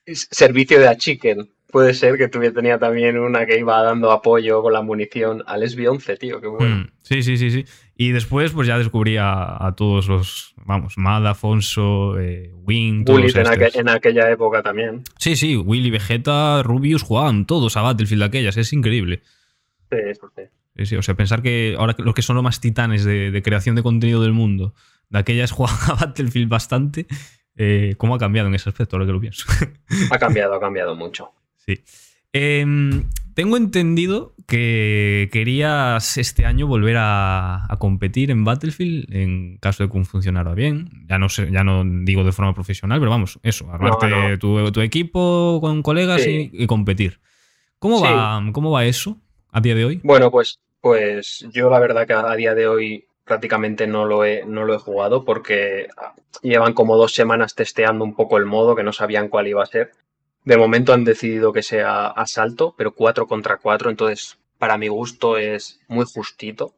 Servicio 0.06 0.78
de 0.78 0.88
Achiken. 0.88 1.50
Puede 1.70 1.94
ser 1.94 2.16
que 2.16 2.28
tuviera, 2.28 2.54
tenía 2.54 2.78
también 2.78 3.18
una 3.18 3.44
que 3.44 3.58
iba 3.58 3.82
dando 3.82 4.12
apoyo 4.12 4.62
con 4.62 4.72
la 4.72 4.82
munición 4.82 5.42
al 5.46 5.62
SB-11, 5.62 6.18
tío, 6.18 6.40
qué 6.40 6.46
bueno. 6.46 6.76
Mm, 6.76 6.90
sí, 7.02 7.22
sí, 7.22 7.36
sí, 7.36 7.50
sí. 7.50 7.64
Y 7.96 8.12
después, 8.12 8.52
pues 8.52 8.68
ya 8.68 8.78
descubrí 8.78 9.16
a, 9.18 9.74
todos 9.76 10.06
los, 10.08 10.54
vamos, 10.64 10.96
Mad, 10.96 11.26
Afonso, 11.26 12.18
eh, 12.20 12.52
Wing, 12.54 13.04
todos 13.04 13.34
en, 13.34 13.88
aquella 13.88 14.30
época 14.30 14.62
también. 14.62 15.02
Sí, 15.18 15.34
sí, 15.34 15.56
Willy, 15.56 15.90
Vegeta, 15.90 16.62
Rubius 16.62 17.02
jugaban 17.02 17.46
todos 17.46 17.76
a 17.76 17.82
Battlefield 17.82 18.22
aquellas, 18.22 18.56
es 18.56 18.72
increíble. 18.72 19.22
Sí, 19.90 19.96
eso 20.10 20.30
sí. 20.36 20.42
Sí, 20.76 20.86
sí, 20.86 20.96
o 20.96 21.02
sea, 21.02 21.14
pensar 21.14 21.42
que 21.42 21.74
ahora 21.78 21.94
los 21.98 22.14
que 22.14 22.20
son 22.20 22.36
los 22.36 22.42
más 22.44 22.60
titanes 22.60 23.04
de, 23.04 23.40
creación 23.42 23.76
de 23.76 23.82
contenido 23.82 24.20
del 24.20 24.32
mundo, 24.32 24.74
de 25.08 25.18
aquellas 25.18 25.50
jugaban 25.52 25.90
a 25.90 25.94
Battlefield 25.94 26.48
bastante, 26.48 27.06
eh, 27.56 27.94
¿cómo 27.96 28.14
ha 28.14 28.18
cambiado 28.18 28.48
en 28.48 28.54
ese 28.54 28.68
aspecto 28.68 28.96
ahora 28.96 29.06
que 29.06 29.12
lo 29.12 29.20
pienso? 29.20 29.46
ha 30.10 30.18
cambiado, 30.18 30.54
ha 30.54 30.60
cambiado 30.60 30.94
mucho. 30.94 31.30
Sí. 31.56 31.82
Em, 32.32 33.04
tengo 33.34 33.56
entendido 33.56 34.34
que 34.46 35.28
querías 35.32 36.18
este 36.18 36.44
año 36.44 36.66
volver 36.66 36.96
a, 36.98 37.66
competir 37.78 38.30
en 38.30 38.44
Battlefield 38.44 39.14
en 39.14 39.58
caso 39.58 39.82
de 39.82 39.90
que 39.90 40.04
funcionara 40.04 40.54
bien. 40.54 41.06
Ya 41.08 41.18
no 41.18 41.28
sé, 41.28 41.50
ya 41.50 41.64
no 41.64 41.82
digo 41.84 42.24
de 42.24 42.32
forma 42.32 42.54
profesional, 42.54 42.98
pero 42.98 43.10
vamos, 43.10 43.38
eso, 43.42 43.70
armarte 43.70 44.38
Tu, 44.38 44.80
equipo 44.80 45.58
con 45.60 45.82
colegas 45.82 46.26
y, 46.26 46.66
competir. 46.66 47.20
¿Cómo, 47.78 48.02
va, 48.02 48.42
¿Cómo 48.52 48.70
va 48.70 48.84
eso 48.84 49.18
a 49.50 49.60
día 49.60 49.74
de 49.74 49.84
hoy? 49.84 50.00
Bueno, 50.02 50.30
pues, 50.30 50.60
pues 50.80 51.46
yo 51.52 51.70
la 51.70 51.78
verdad 51.78 52.06
que 52.06 52.12
a 52.12 52.36
día 52.36 52.54
de 52.54 52.68
hoy 52.68 53.06
prácticamente 53.26 53.86
no 53.86 54.06
lo 54.06 54.24
he, 54.24 54.44
no 54.46 54.64
lo 54.64 54.74
he 54.74 54.78
jugado 54.78 55.24
porque 55.24 55.88
llevan 56.42 56.72
como 56.72 56.96
dos 56.96 57.14
semanas 57.14 57.54
testeando 57.54 58.04
un 58.04 58.14
poco 58.14 58.38
el 58.38 58.46
modo 58.46 58.74
que 58.76 58.84
no 58.84 58.92
sabían 58.92 59.28
cuál 59.28 59.48
iba 59.48 59.62
a 59.62 59.66
ser. 59.66 59.92
De 60.44 60.56
momento 60.56 60.92
han 60.92 61.04
decidido 61.04 61.52
que 61.52 61.62
sea 61.62 62.06
asalto, 62.06 62.74
pero 62.78 62.94
4 62.94 63.26
contra 63.26 63.58
4, 63.58 63.90
entonces 63.90 64.38
para 64.58 64.78
mi 64.78 64.88
gusto 64.88 65.36
es 65.36 65.80
muy 65.88 66.06
justito. 66.06 66.72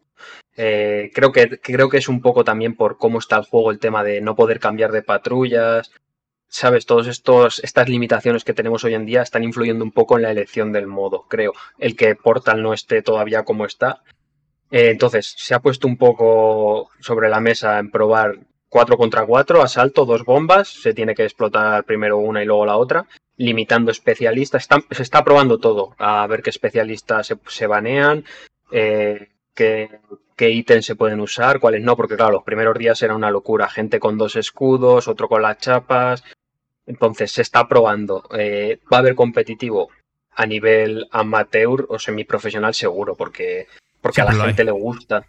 Eh, 0.57 1.11
creo, 1.14 1.32
que, 1.32 1.61
creo 1.61 1.88
que 1.88 1.99
es 1.99 2.09
un 2.09 2.20
poco 2.20 2.44
también 2.44 2.74
por 2.74 2.96
cómo 2.96 3.18
está 3.18 3.36
el 3.36 3.44
juego, 3.44 3.70
el 3.70 3.78
tema 3.78 4.03
de 4.03 4.20
no 4.22 4.34
poder 4.34 4.59
cambiar 4.59 4.90
de 4.90 5.03
patrullas. 5.03 5.92
Sabes, 6.49 6.86
todas 6.86 7.61
estas 7.62 7.88
limitaciones 7.90 8.42
que 8.42 8.55
tenemos 8.55 8.82
hoy 8.84 8.94
en 8.94 9.05
día 9.05 9.20
están 9.20 9.44
influyendo 9.44 9.84
un 9.84 9.92
poco 9.92 10.16
en 10.16 10.22
la 10.22 10.30
elección 10.30 10.72
del 10.72 10.86
modo, 10.86 11.26
creo. 11.28 11.53
El 11.78 11.94
que 11.94 12.14
Portal 12.14 12.62
no 12.62 12.72
esté 12.72 13.03
todavía 13.03 13.44
como 13.44 13.66
está. 13.66 14.03
Eh, 14.70 14.90
entonces, 14.90 15.34
se 15.36 15.54
ha 15.54 15.60
puesto 15.60 15.86
un 15.88 15.96
poco 15.96 16.90
sobre 17.00 17.28
la 17.28 17.40
mesa 17.40 17.78
en 17.78 17.90
probar 17.90 18.38
4 18.68 18.96
contra 18.96 19.24
4, 19.26 19.62
asalto, 19.62 20.04
dos 20.04 20.24
bombas, 20.24 20.68
se 20.68 20.94
tiene 20.94 21.14
que 21.14 21.24
explotar 21.24 21.84
primero 21.84 22.18
una 22.18 22.42
y 22.42 22.46
luego 22.46 22.66
la 22.66 22.76
otra 22.76 23.06
limitando 23.38 23.90
especialistas. 23.90 24.68
se 24.90 25.02
está 25.02 25.24
probando 25.24 25.58
todo, 25.58 25.94
a 25.98 26.26
ver 26.26 26.42
qué 26.42 26.50
especialistas 26.50 27.34
se, 27.46 27.66
banean, 27.66 28.24
eh, 28.70 29.28
qué, 29.54 30.00
ítems 30.38 30.84
se 30.84 30.96
pueden 30.96 31.20
usar, 31.20 31.60
cuáles 31.60 31.82
no, 31.82 31.96
porque 31.96 32.16
claro, 32.16 32.32
los 32.32 32.42
primeros 32.42 32.76
días 32.76 33.00
era 33.02 33.14
una 33.14 33.30
locura, 33.30 33.68
gente 33.70 34.00
con 34.00 34.18
dos 34.18 34.36
escudos, 34.36 35.08
otro 35.08 35.28
con 35.28 35.42
las 35.42 35.58
chapas. 35.58 36.22
Entonces 36.86 37.32
se 37.32 37.42
está 37.42 37.68
probando. 37.68 38.24
Eh, 38.32 38.80
¿Va 38.92 38.98
a 38.98 39.00
haber 39.00 39.14
competitivo? 39.14 39.90
A 40.32 40.46
nivel 40.46 41.06
amateur 41.10 41.86
o 41.88 41.98
semiprofesional 41.98 42.74
seguro, 42.74 43.14
porque, 43.14 43.66
porque 44.01 44.20
a 44.20 44.24
la 44.24 44.44
gente 44.44 44.64
le 44.64 44.72
gusta. 44.72 45.26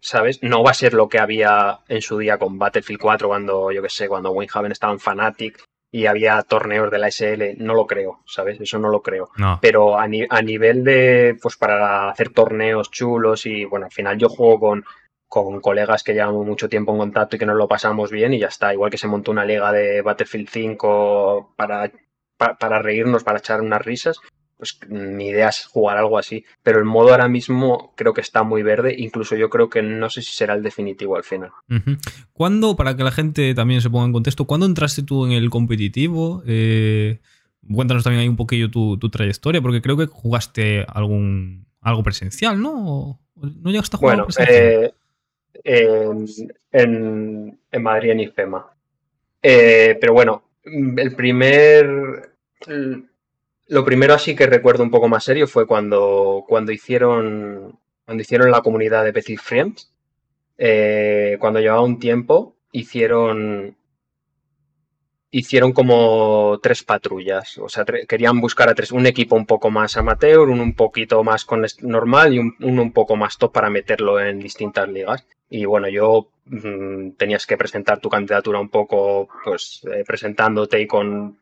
¿Sabes? 0.00 0.40
No 0.42 0.62
va 0.62 0.70
a 0.70 0.74
ser 0.74 0.94
lo 0.94 1.08
que 1.08 1.18
había 1.18 1.80
en 1.88 2.00
su 2.02 2.18
día 2.18 2.38
con 2.38 2.56
Battlefield 2.58 3.00
4 3.00 3.28
cuando, 3.28 3.72
yo 3.72 3.82
qué 3.82 3.88
sé, 3.88 4.08
cuando 4.08 4.30
Winhaven 4.30 4.70
estaba 4.70 4.92
en 4.92 5.00
Fanatic 5.00 5.64
y 5.90 6.06
había 6.06 6.40
torneos 6.42 6.90
de 6.90 6.98
la 6.98 7.10
SL, 7.10 7.56
no 7.56 7.74
lo 7.74 7.86
creo, 7.86 8.20
¿sabes? 8.26 8.60
Eso 8.60 8.78
no 8.78 8.90
lo 8.90 9.02
creo. 9.02 9.30
Pero 9.60 9.98
a, 9.98 10.04
a, 10.04 10.42
nivel 10.42 10.84
de, 10.84 11.36
pues 11.40 11.56
para 11.56 12.10
hacer 12.10 12.30
torneos 12.30 12.90
chulos 12.90 13.46
y, 13.46 13.64
bueno, 13.64 13.86
al 13.86 13.92
final 13.92 14.18
yo 14.18 14.28
juego 14.28 14.60
con, 14.60 14.84
con 15.26 15.60
colegas 15.60 16.02
que 16.02 16.14
llevamos 16.14 16.46
mucho 16.46 16.68
tiempo 16.68 16.92
en 16.92 16.98
contacto 16.98 17.36
y 17.36 17.38
que 17.38 17.46
nos 17.46 17.56
lo 17.56 17.68
pasamos 17.68 18.10
bien 18.10 18.34
y 18.34 18.38
ya 18.38 18.48
está. 18.48 18.72
Igual 18.72 18.90
que 18.90 18.98
se 18.98 19.08
montó 19.08 19.30
una 19.30 19.44
liga 19.44 19.72
de 19.72 20.02
Battlefield 20.02 20.48
5 20.48 21.54
para, 21.56 21.90
para 22.36 22.78
reírnos, 22.80 23.24
para 23.24 23.38
echar 23.38 23.60
unas 23.62 23.84
risas, 23.84 24.20
pues 24.58 24.78
mi 24.88 25.28
idea 25.28 25.48
es 25.48 25.66
jugar 25.66 25.96
algo 25.96 26.18
así. 26.18 26.44
Pero 26.62 26.80
el 26.80 26.84
modo 26.84 27.12
ahora 27.12 27.28
mismo 27.28 27.94
creo 27.96 28.12
que 28.12 28.20
está 28.20 28.42
muy 28.42 28.62
verde. 28.64 28.94
Incluso 28.98 29.36
yo 29.36 29.48
creo 29.48 29.70
que 29.70 29.82
no 29.82 30.10
sé 30.10 30.20
si 30.20 30.34
será 30.34 30.54
el 30.54 30.64
definitivo 30.64 31.16
al 31.16 31.22
final. 31.22 31.50
¿Cuándo, 32.32 32.74
para 32.74 32.96
que 32.96 33.04
la 33.04 33.12
gente 33.12 33.54
también 33.54 33.80
se 33.80 33.88
ponga 33.88 34.06
en 34.06 34.12
contexto, 34.12 34.46
¿cuándo 34.46 34.66
entraste 34.66 35.04
tú 35.04 35.24
en 35.24 35.32
el 35.32 35.48
competitivo? 35.48 36.42
Eh, 36.46 37.20
cuéntanos 37.72 38.02
también 38.02 38.22
ahí 38.22 38.28
un 38.28 38.36
poquillo 38.36 38.68
tu, 38.68 38.98
trayectoria, 38.98 39.62
porque 39.62 39.80
creo 39.80 39.96
que 39.96 40.06
jugaste 40.06 40.84
algún 40.88 41.66
algo 41.80 42.02
presencial, 42.02 42.60
¿no? 42.60 43.20
¿No 43.36 43.70
llegaste 43.70 43.96
a 43.96 43.98
jugar 43.98 44.16
bueno, 44.16 44.28
eh, 44.48 44.92
en, 46.72 47.58
en, 47.70 47.82
Madrid, 47.82 48.10
en 48.10 48.20
IFEMA. 48.20 48.66
Eh, 49.40 49.96
pero 50.00 50.12
bueno, 50.12 50.42
el 50.64 51.14
primer 51.14 52.32
lo 53.68 53.84
primero 53.84 54.14
así 54.14 54.34
que 54.34 54.46
recuerdo 54.46 54.82
un 54.82 54.90
poco 54.90 55.08
más 55.08 55.24
serio 55.24 55.46
fue 55.46 55.66
cuando, 55.66 56.44
cuando 56.46 56.72
hicieron 56.72 57.78
cuando 58.08 58.22
hicieron 58.22 58.50
la 58.50 58.62
comunidad 58.62 59.04
de 59.04 59.12
Petit 59.12 59.38
Friends. 59.38 59.92
Eh, 60.56 61.36
cuando 61.38 61.60
llevaba 61.60 61.82
un 61.82 61.98
tiempo, 61.98 62.56
hicieron 62.72 63.76
hicieron 65.30 65.72
como 65.72 66.58
tres 66.62 66.82
patrullas. 66.84 67.58
O 67.58 67.68
sea, 67.68 67.84
querían 67.84 68.40
buscar 68.40 68.70
a 68.70 68.74
tres, 68.74 68.92
un 68.92 69.06
equipo 69.06 69.36
un 69.36 69.44
poco 69.44 69.70
más 69.70 69.98
amateur, 69.98 70.48
un 70.48 70.60
un 70.60 70.74
poquito 70.74 71.22
más 71.22 71.44
con 71.44 71.66
normal 71.82 72.32
y 72.32 72.38
un, 72.38 72.54
un 72.60 72.92
poco 72.92 73.14
más 73.14 73.36
top 73.36 73.52
para 73.52 73.68
meterlo 73.68 74.18
en 74.20 74.40
distintas 74.40 74.88
ligas. 74.88 75.26
Y 75.50 75.66
bueno, 75.66 75.88
yo 75.88 76.30
mm, 76.46 77.10
tenías 77.18 77.46
que 77.46 77.58
presentar 77.58 78.00
tu 78.00 78.08
candidatura 78.08 78.58
un 78.58 78.70
poco, 78.70 79.28
pues 79.44 79.82
eh, 79.92 80.02
presentándote 80.06 80.80
y 80.80 80.86
con 80.86 81.38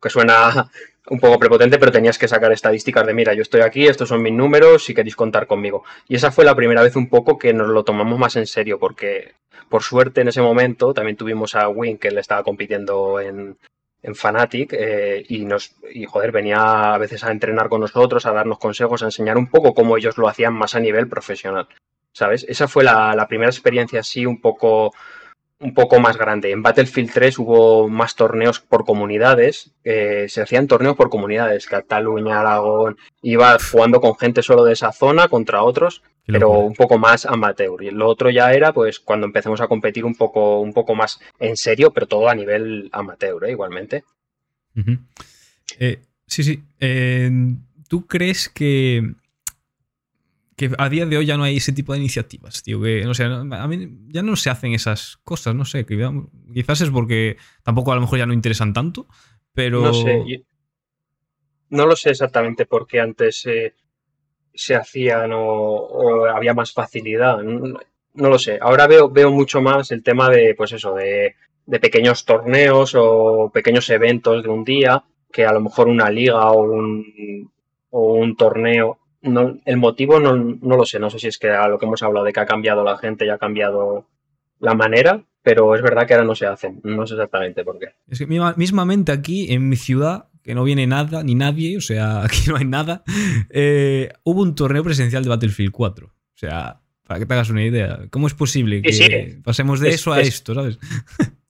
que 0.00 0.10
suena 0.10 0.70
un 1.08 1.20
poco 1.20 1.38
prepotente, 1.38 1.78
pero 1.78 1.92
tenías 1.92 2.18
que 2.18 2.28
sacar 2.28 2.52
estadísticas 2.52 3.06
de, 3.06 3.14
mira, 3.14 3.34
yo 3.34 3.42
estoy 3.42 3.60
aquí, 3.60 3.86
estos 3.86 4.08
son 4.08 4.22
mis 4.22 4.32
números, 4.32 4.84
si 4.84 4.94
queréis 4.94 5.16
contar 5.16 5.46
conmigo. 5.46 5.84
Y 6.08 6.16
esa 6.16 6.32
fue 6.32 6.44
la 6.44 6.54
primera 6.54 6.82
vez 6.82 6.96
un 6.96 7.08
poco 7.08 7.38
que 7.38 7.52
nos 7.52 7.68
lo 7.68 7.84
tomamos 7.84 8.18
más 8.18 8.36
en 8.36 8.46
serio, 8.46 8.78
porque 8.78 9.34
por 9.68 9.82
suerte 9.82 10.20
en 10.20 10.28
ese 10.28 10.42
momento 10.42 10.94
también 10.94 11.16
tuvimos 11.16 11.54
a 11.54 11.68
Win, 11.68 11.98
que 11.98 12.10
le 12.10 12.20
estaba 12.20 12.42
compitiendo 12.42 13.20
en, 13.20 13.56
en 14.02 14.14
Fanatic, 14.14 14.72
eh, 14.72 15.24
y 15.28 15.44
nos, 15.44 15.76
y 15.92 16.04
joder, 16.04 16.32
venía 16.32 16.94
a 16.94 16.98
veces 16.98 17.22
a 17.24 17.30
entrenar 17.30 17.68
con 17.68 17.80
nosotros, 17.80 18.26
a 18.26 18.32
darnos 18.32 18.58
consejos, 18.58 19.02
a 19.02 19.06
enseñar 19.06 19.36
un 19.36 19.48
poco 19.48 19.74
cómo 19.74 19.96
ellos 19.96 20.18
lo 20.18 20.28
hacían 20.28 20.54
más 20.54 20.74
a 20.74 20.80
nivel 20.80 21.08
profesional. 21.08 21.68
¿Sabes? 22.12 22.46
Esa 22.48 22.66
fue 22.66 22.82
la, 22.82 23.14
la 23.14 23.28
primera 23.28 23.50
experiencia 23.50 24.00
así 24.00 24.24
un 24.24 24.40
poco 24.40 24.94
un 25.58 25.74
poco 25.74 26.00
más 26.00 26.16
grande. 26.16 26.50
En 26.50 26.62
Battlefield 26.62 27.12
3 27.12 27.38
hubo 27.38 27.88
más 27.88 28.14
torneos 28.14 28.60
por 28.60 28.84
comunidades, 28.84 29.72
se 29.82 30.40
hacían 30.42 30.66
torneos 30.66 30.96
por 30.96 31.08
comunidades, 31.08 31.66
Cataluña, 31.66 32.40
Aragón, 32.40 32.98
iba 33.22 33.56
jugando 33.58 34.00
con 34.00 34.16
gente 34.16 34.42
solo 34.42 34.64
de 34.64 34.74
esa 34.74 34.92
zona 34.92 35.28
contra 35.28 35.62
otros, 35.62 36.02
pero 36.26 36.50
un 36.50 36.74
poco 36.74 36.98
más 36.98 37.24
amateur. 37.24 37.82
Y 37.82 37.90
lo 37.90 38.08
otro 38.08 38.30
ya 38.30 38.52
era 38.52 38.72
pues 38.72 39.00
cuando 39.00 39.26
empecemos 39.26 39.60
a 39.60 39.68
competir 39.68 40.04
un 40.04 40.14
poco, 40.14 40.60
un 40.60 40.72
poco 40.72 40.94
más 40.94 41.20
en 41.38 41.56
serio, 41.56 41.92
pero 41.92 42.06
todo 42.06 42.28
a 42.28 42.34
nivel 42.34 42.88
amateur, 42.92 43.44
¿eh? 43.44 43.52
igualmente. 43.52 44.04
Eh, 45.78 46.00
sí, 46.26 46.42
sí. 46.42 46.62
Eh, 46.80 47.30
¿Tú 47.88 48.06
crees 48.06 48.48
que 48.48 49.14
que 50.56 50.70
a 50.78 50.88
día 50.88 51.04
de 51.04 51.18
hoy 51.18 51.26
ya 51.26 51.36
no 51.36 51.44
hay 51.44 51.58
ese 51.58 51.72
tipo 51.72 51.92
de 51.92 51.98
iniciativas, 51.98 52.62
tío. 52.62 52.80
Que, 52.80 53.06
o 53.06 53.12
sea, 53.12 53.26
a 53.26 53.68
mí 53.68 53.88
ya 54.08 54.22
no 54.22 54.36
se 54.36 54.48
hacen 54.48 54.72
esas 54.72 55.18
cosas, 55.18 55.54
no 55.54 55.66
sé. 55.66 55.84
quizás 56.52 56.80
es 56.80 56.90
porque 56.90 57.36
tampoco 57.62 57.92
a 57.92 57.94
lo 57.94 58.00
mejor 58.00 58.18
ya 58.18 58.26
no 58.26 58.32
interesan 58.32 58.72
tanto, 58.72 59.06
pero. 59.52 59.82
No 59.82 59.92
sé. 59.92 60.44
No 61.68 61.86
lo 61.86 61.94
sé 61.94 62.10
exactamente 62.10 62.64
por 62.64 62.86
qué 62.86 63.00
antes 63.00 63.44
se 64.54 64.74
hacían 64.74 65.32
o, 65.34 66.24
había 66.24 66.54
más 66.54 66.72
facilidad. 66.72 67.42
No, 67.42 68.28
lo 68.30 68.38
sé. 68.38 68.58
Ahora 68.60 68.86
veo, 68.86 69.10
veo 69.10 69.30
mucho 69.30 69.60
más 69.60 69.90
el 69.90 70.02
tema 70.02 70.30
de, 70.30 70.54
pues 70.54 70.72
eso, 70.72 70.94
de 70.94 71.34
pequeños 71.80 72.24
torneos 72.24 72.94
o 72.96 73.50
pequeños 73.52 73.90
eventos 73.90 74.42
de 74.42 74.48
un 74.48 74.64
día, 74.64 75.04
que 75.30 75.44
a 75.44 75.52
lo 75.52 75.60
mejor 75.60 75.88
una 75.88 76.08
liga 76.08 76.50
o 76.52 76.62
un, 76.62 77.52
o 77.90 78.14
un 78.14 78.36
torneo 78.36 79.00
el 79.64 79.76
motivo 79.76 80.20
no, 80.20 80.36
lo 80.76 80.84
sé, 80.84 80.98
no 80.98 81.10
sé 81.10 81.18
si 81.18 81.28
es 81.28 81.38
que 81.38 81.50
a 81.50 81.68
lo 81.68 81.78
que 81.78 81.86
hemos 81.86 82.02
hablado 82.02 82.24
de 82.24 82.32
que 82.32 82.40
ha 82.40 82.46
cambiado 82.46 82.84
la 82.84 82.98
gente 82.98 83.26
y 83.26 83.28
ha 83.28 83.38
cambiado 83.38 84.06
la 84.60 84.74
manera, 84.74 85.24
pero 85.42 85.74
es 85.74 85.82
verdad 85.82 86.06
que 86.06 86.14
ahora 86.14 86.26
no 86.26 86.34
se 86.34 86.46
hacen, 86.46 86.80
no 86.84 87.06
sé 87.06 87.14
exactamente 87.14 87.64
por 87.64 87.78
qué. 87.78 87.88
Es 88.08 88.18
que 88.18 88.26
mismamente 88.26 89.12
aquí 89.12 89.52
en 89.52 89.68
mi 89.68 89.76
ciudad, 89.76 90.28
que 90.42 90.54
no 90.54 90.64
viene 90.64 90.86
nada 90.86 91.22
ni 91.22 91.34
nadie, 91.34 91.76
o 91.76 91.80
sea, 91.80 92.22
aquí 92.24 92.48
no 92.48 92.56
hay 92.56 92.64
nada, 92.64 93.02
eh, 93.50 94.10
hubo 94.24 94.42
un 94.42 94.54
torneo 94.54 94.82
presencial 94.84 95.22
de 95.22 95.28
Battlefield 95.28 95.72
4. 95.72 96.06
O 96.06 96.38
sea, 96.38 96.80
Para 97.04 97.20
que 97.20 97.26
te 97.26 97.34
hagas 97.34 97.50
una 97.50 97.64
idea. 97.64 98.06
¿Cómo 98.10 98.26
es 98.26 98.34
posible 98.34 98.82
que 98.82 99.38
pasemos 99.42 99.80
de 99.80 99.90
eso 99.90 100.12
a 100.12 100.20
esto, 100.20 100.54
sabes? 100.54 100.78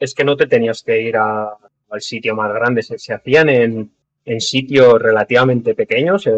Es 0.00 0.14
que 0.14 0.22
no 0.22 0.36
te 0.36 0.46
tenías 0.46 0.84
que 0.84 1.02
ir 1.02 1.16
al 1.16 2.00
sitio 2.00 2.36
más 2.36 2.52
grande. 2.52 2.82
Se, 2.82 3.12
hacían 3.12 3.48
en, 3.48 3.90
sitios 4.38 5.00
relativamente 5.00 5.74
pequeños 5.74 6.28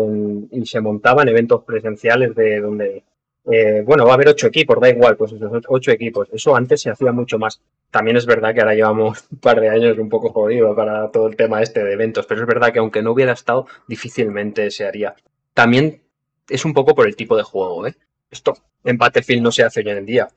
y 0.50 0.66
se 0.66 0.80
montaban 0.80 1.28
eventos 1.28 1.64
presenciales 1.64 2.34
de 2.34 2.60
donde 2.60 3.02
eh, 3.50 3.82
bueno, 3.84 4.04
va 4.04 4.12
a 4.12 4.14
haber 4.14 4.28
ocho 4.28 4.46
equipos, 4.46 4.78
da 4.80 4.90
igual, 4.90 5.16
pues 5.16 5.32
esos 5.32 5.64
ocho 5.68 5.90
equipos. 5.90 6.28
Eso 6.32 6.54
antes 6.54 6.82
se 6.82 6.90
hacía 6.90 7.12
mucho 7.12 7.38
más. 7.38 7.60
También 7.90 8.16
es 8.16 8.26
verdad 8.26 8.54
que 8.54 8.60
ahora 8.60 8.74
llevamos 8.74 9.26
un 9.30 9.38
par 9.38 9.60
de 9.60 9.68
años 9.68 9.98
un 9.98 10.08
poco 10.08 10.30
jodido 10.30 10.74
para 10.74 11.10
todo 11.10 11.26
el 11.26 11.36
tema 11.36 11.62
este 11.62 11.82
de 11.82 11.92
eventos, 11.92 12.26
pero 12.26 12.42
es 12.42 12.46
verdad 12.46 12.72
que 12.72 12.78
aunque 12.78 13.02
no 13.02 13.12
hubiera 13.12 13.32
estado, 13.32 13.66
difícilmente 13.88 14.70
se 14.70 14.86
haría. 14.86 15.14
También 15.54 16.02
es 16.48 16.64
un 16.64 16.74
poco 16.74 16.94
por 16.94 17.06
el 17.06 17.16
tipo 17.16 17.36
de 17.36 17.42
juego, 17.42 17.86
¿eh? 17.86 17.94
Esto 18.30 18.54
en 18.84 18.98
Battlefield 18.98 19.42
no 19.42 19.50
se 19.50 19.64
hace 19.64 19.80
hoy 19.80 19.90
en 19.90 20.06
día, 20.06 20.28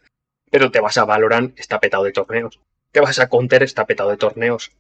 pero 0.50 0.72
te 0.72 0.80
vas 0.80 0.98
a 0.98 1.06
Valorant, 1.06 1.58
está 1.60 1.80
petado 1.80 2.04
de 2.06 2.12
torneos. 2.12 2.60
Te 2.92 3.00
vas 3.00 3.20
a 3.20 3.30
Counter, 3.30 3.64
está 3.64 3.86
petado 3.86 4.10
de 4.10 4.18
torneos 4.18 4.72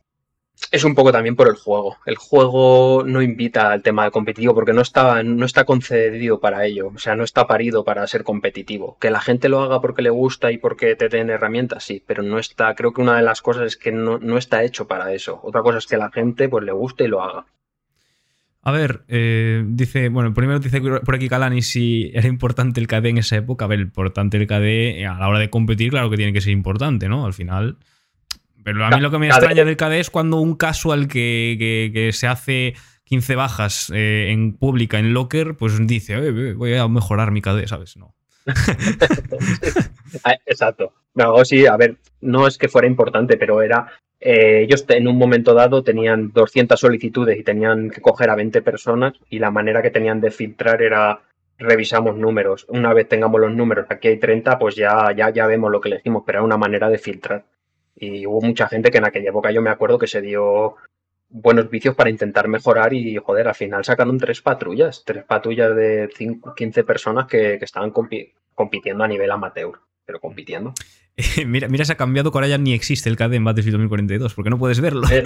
es 0.71 0.83
un 0.83 0.95
poco 0.95 1.11
también 1.11 1.35
por 1.35 1.47
el 1.47 1.55
juego. 1.55 1.97
El 2.05 2.15
juego 2.15 3.03
no 3.05 3.21
invita 3.21 3.71
al 3.71 3.81
tema 3.83 4.09
competitivo 4.11 4.53
porque 4.53 4.73
no 4.73 4.81
está, 4.81 5.21
no 5.23 5.45
está 5.45 5.65
concedido 5.65 6.39
para 6.39 6.65
ello. 6.65 6.91
O 6.95 6.97
sea, 6.97 7.15
no 7.15 7.23
está 7.23 7.47
parido 7.47 7.83
para 7.83 8.05
ser 8.07 8.23
competitivo. 8.23 8.97
Que 8.99 9.11
la 9.11 9.21
gente 9.21 9.49
lo 9.49 9.61
haga 9.61 9.81
porque 9.81 10.01
le 10.01 10.09
gusta 10.09 10.51
y 10.51 10.57
porque 10.57 10.95
te 10.95 11.09
den 11.09 11.29
herramientas, 11.29 11.83
sí, 11.83 12.03
pero 12.05 12.23
no 12.23 12.39
está. 12.39 12.73
Creo 12.75 12.93
que 12.93 13.01
una 13.01 13.17
de 13.17 13.23
las 13.23 13.41
cosas 13.41 13.65
es 13.65 13.77
que 13.77 13.91
no, 13.91 14.19
está 14.37 14.63
hecho 14.63 14.87
para 14.87 15.13
eso. 15.13 15.39
Otra 15.43 15.61
cosa 15.61 15.77
es 15.77 15.87
que 15.87 15.97
la 15.97 16.11
gente 16.11 16.49
pues 16.49 16.63
le 16.63 16.71
guste 16.71 17.05
y 17.05 17.07
lo 17.07 17.21
haga. 17.21 17.45
A 18.65 18.71
ver, 18.71 19.03
eh, 19.09 19.63
dice, 19.67 20.07
bueno, 20.07 20.33
primero 20.33 20.59
dice 20.59 20.79
por 20.81 21.15
aquí 21.15 21.27
Calani 21.27 21.61
si 21.61 22.11
era 22.13 22.29
importante 22.29 22.79
el 22.79 22.87
KD 22.87 23.07
en 23.07 23.17
esa 23.17 23.35
época. 23.35 23.65
A 23.65 23.67
ver, 23.67 23.81
importante 23.81 24.37
el 24.37 24.47
KD 24.47 25.05
a 25.05 25.19
la 25.19 25.27
hora 25.27 25.39
de 25.39 25.49
competir, 25.49 25.89
claro 25.89 26.09
que 26.09 26.15
tiene 26.15 26.31
que 26.31 26.41
ser 26.41 26.53
importante, 26.53 27.09
¿no? 27.09 27.25
Al 27.25 27.33
final. 27.33 27.77
Pero 28.63 28.85
a 28.85 28.89
mí 28.89 29.01
lo 29.01 29.11
que 29.11 29.19
me 29.19 29.27
extraña 29.27 29.65
del 29.65 29.77
KD 29.77 29.99
es 29.99 30.09
cuando 30.09 30.37
un 30.37 30.55
casual 30.55 31.07
que, 31.07 31.91
que, 31.93 32.11
se 32.13 32.27
hace 32.27 32.75
15 33.05 33.35
bajas 33.35 33.91
eh, 33.93 34.29
en 34.31 34.57
pública, 34.57 34.99
en 34.99 35.13
locker, 35.13 35.55
pues 35.55 35.85
dice, 35.85 36.53
voy 36.53 36.75
a 36.75 36.87
mejorar 36.87 37.31
mi 37.31 37.41
KD, 37.41 37.67
¿sabes? 37.67 37.97
No. 37.97 38.15
Ah, 40.23 40.35
exacto. 40.45 40.93
No, 41.15 41.43
sí, 41.43 41.65
a 41.65 41.75
ver, 41.75 41.97
no 42.21 42.45
es 42.45 42.59
que 42.59 42.69
fuera 42.69 42.87
importante, 42.87 43.35
pero 43.35 43.63
era. 43.63 43.91
Eh, 44.19 44.61
ellos 44.61 44.85
en 44.89 45.07
un 45.07 45.17
momento 45.17 45.55
dado 45.55 45.83
tenían 45.83 46.31
200 46.31 46.79
solicitudes 46.79 47.37
y 47.37 47.43
tenían 47.43 47.89
que 47.89 47.99
coger 47.99 48.29
a 48.29 48.35
20 48.35 48.61
personas, 48.61 49.13
y 49.29 49.39
la 49.39 49.49
manera 49.49 49.81
que 49.81 49.89
tenían 49.89 50.21
de 50.21 50.29
filtrar 50.29 50.83
era 50.83 51.19
revisamos 51.57 52.15
números. 52.15 52.65
Una 52.69 52.93
vez 52.93 53.07
tengamos 53.07 53.41
los 53.41 53.53
números, 53.53 53.87
aquí 53.89 54.07
hay 54.07 54.17
30, 54.17 54.59
pues 54.59 54.75
ya, 54.75 55.11
ya, 55.15 55.29
ya 55.31 55.47
vemos 55.47 55.71
lo 55.71 55.81
que 55.81 55.89
elegimos, 55.89 56.23
pero 56.25 56.39
era 56.39 56.45
una 56.45 56.57
manera 56.57 56.89
de 56.89 56.97
filtrar. 56.97 57.43
Y 57.95 58.25
hubo 58.25 58.41
mucha 58.41 58.67
gente 58.67 58.91
que 58.91 58.97
en 58.97 59.05
aquella 59.05 59.29
época 59.29 59.51
yo 59.51 59.61
me 59.61 59.69
acuerdo 59.69 59.99
que 59.99 60.07
se 60.07 60.21
dio 60.21 60.75
buenos 61.29 61.69
vicios 61.69 61.95
para 61.95 62.09
intentar 62.09 62.47
mejorar 62.47 62.93
y, 62.93 63.17
joder, 63.17 63.47
al 63.47 63.55
final 63.55 63.83
sacaron 63.83 64.17
tres 64.17 64.41
patrullas, 64.41 65.03
tres 65.05 65.23
patrullas 65.23 65.75
de 65.75 66.09
15 66.55 66.83
personas 66.83 67.27
que, 67.27 67.55
estaban 67.55 67.91
compitiendo 68.53 69.03
a 69.03 69.07
nivel 69.07 69.31
amateur, 69.31 69.79
pero 70.05 70.19
compitiendo. 70.19 70.73
mira, 71.45 71.67
mira, 71.67 71.85
se 71.85 71.93
ha 71.93 71.97
cambiado 71.97 72.31
que 72.31 72.37
ahora 72.37 72.47
ya 72.47 72.57
ni 72.57 72.73
existe 72.73 73.09
el 73.09 73.17
CAD 73.17 73.33
en 73.33 73.43
Battlefield 73.43 73.75
2042, 73.75 74.33
porque 74.33 74.49
no 74.49 74.57
puedes 74.57 74.79
verlo. 74.79 75.07
Eh, 75.09 75.25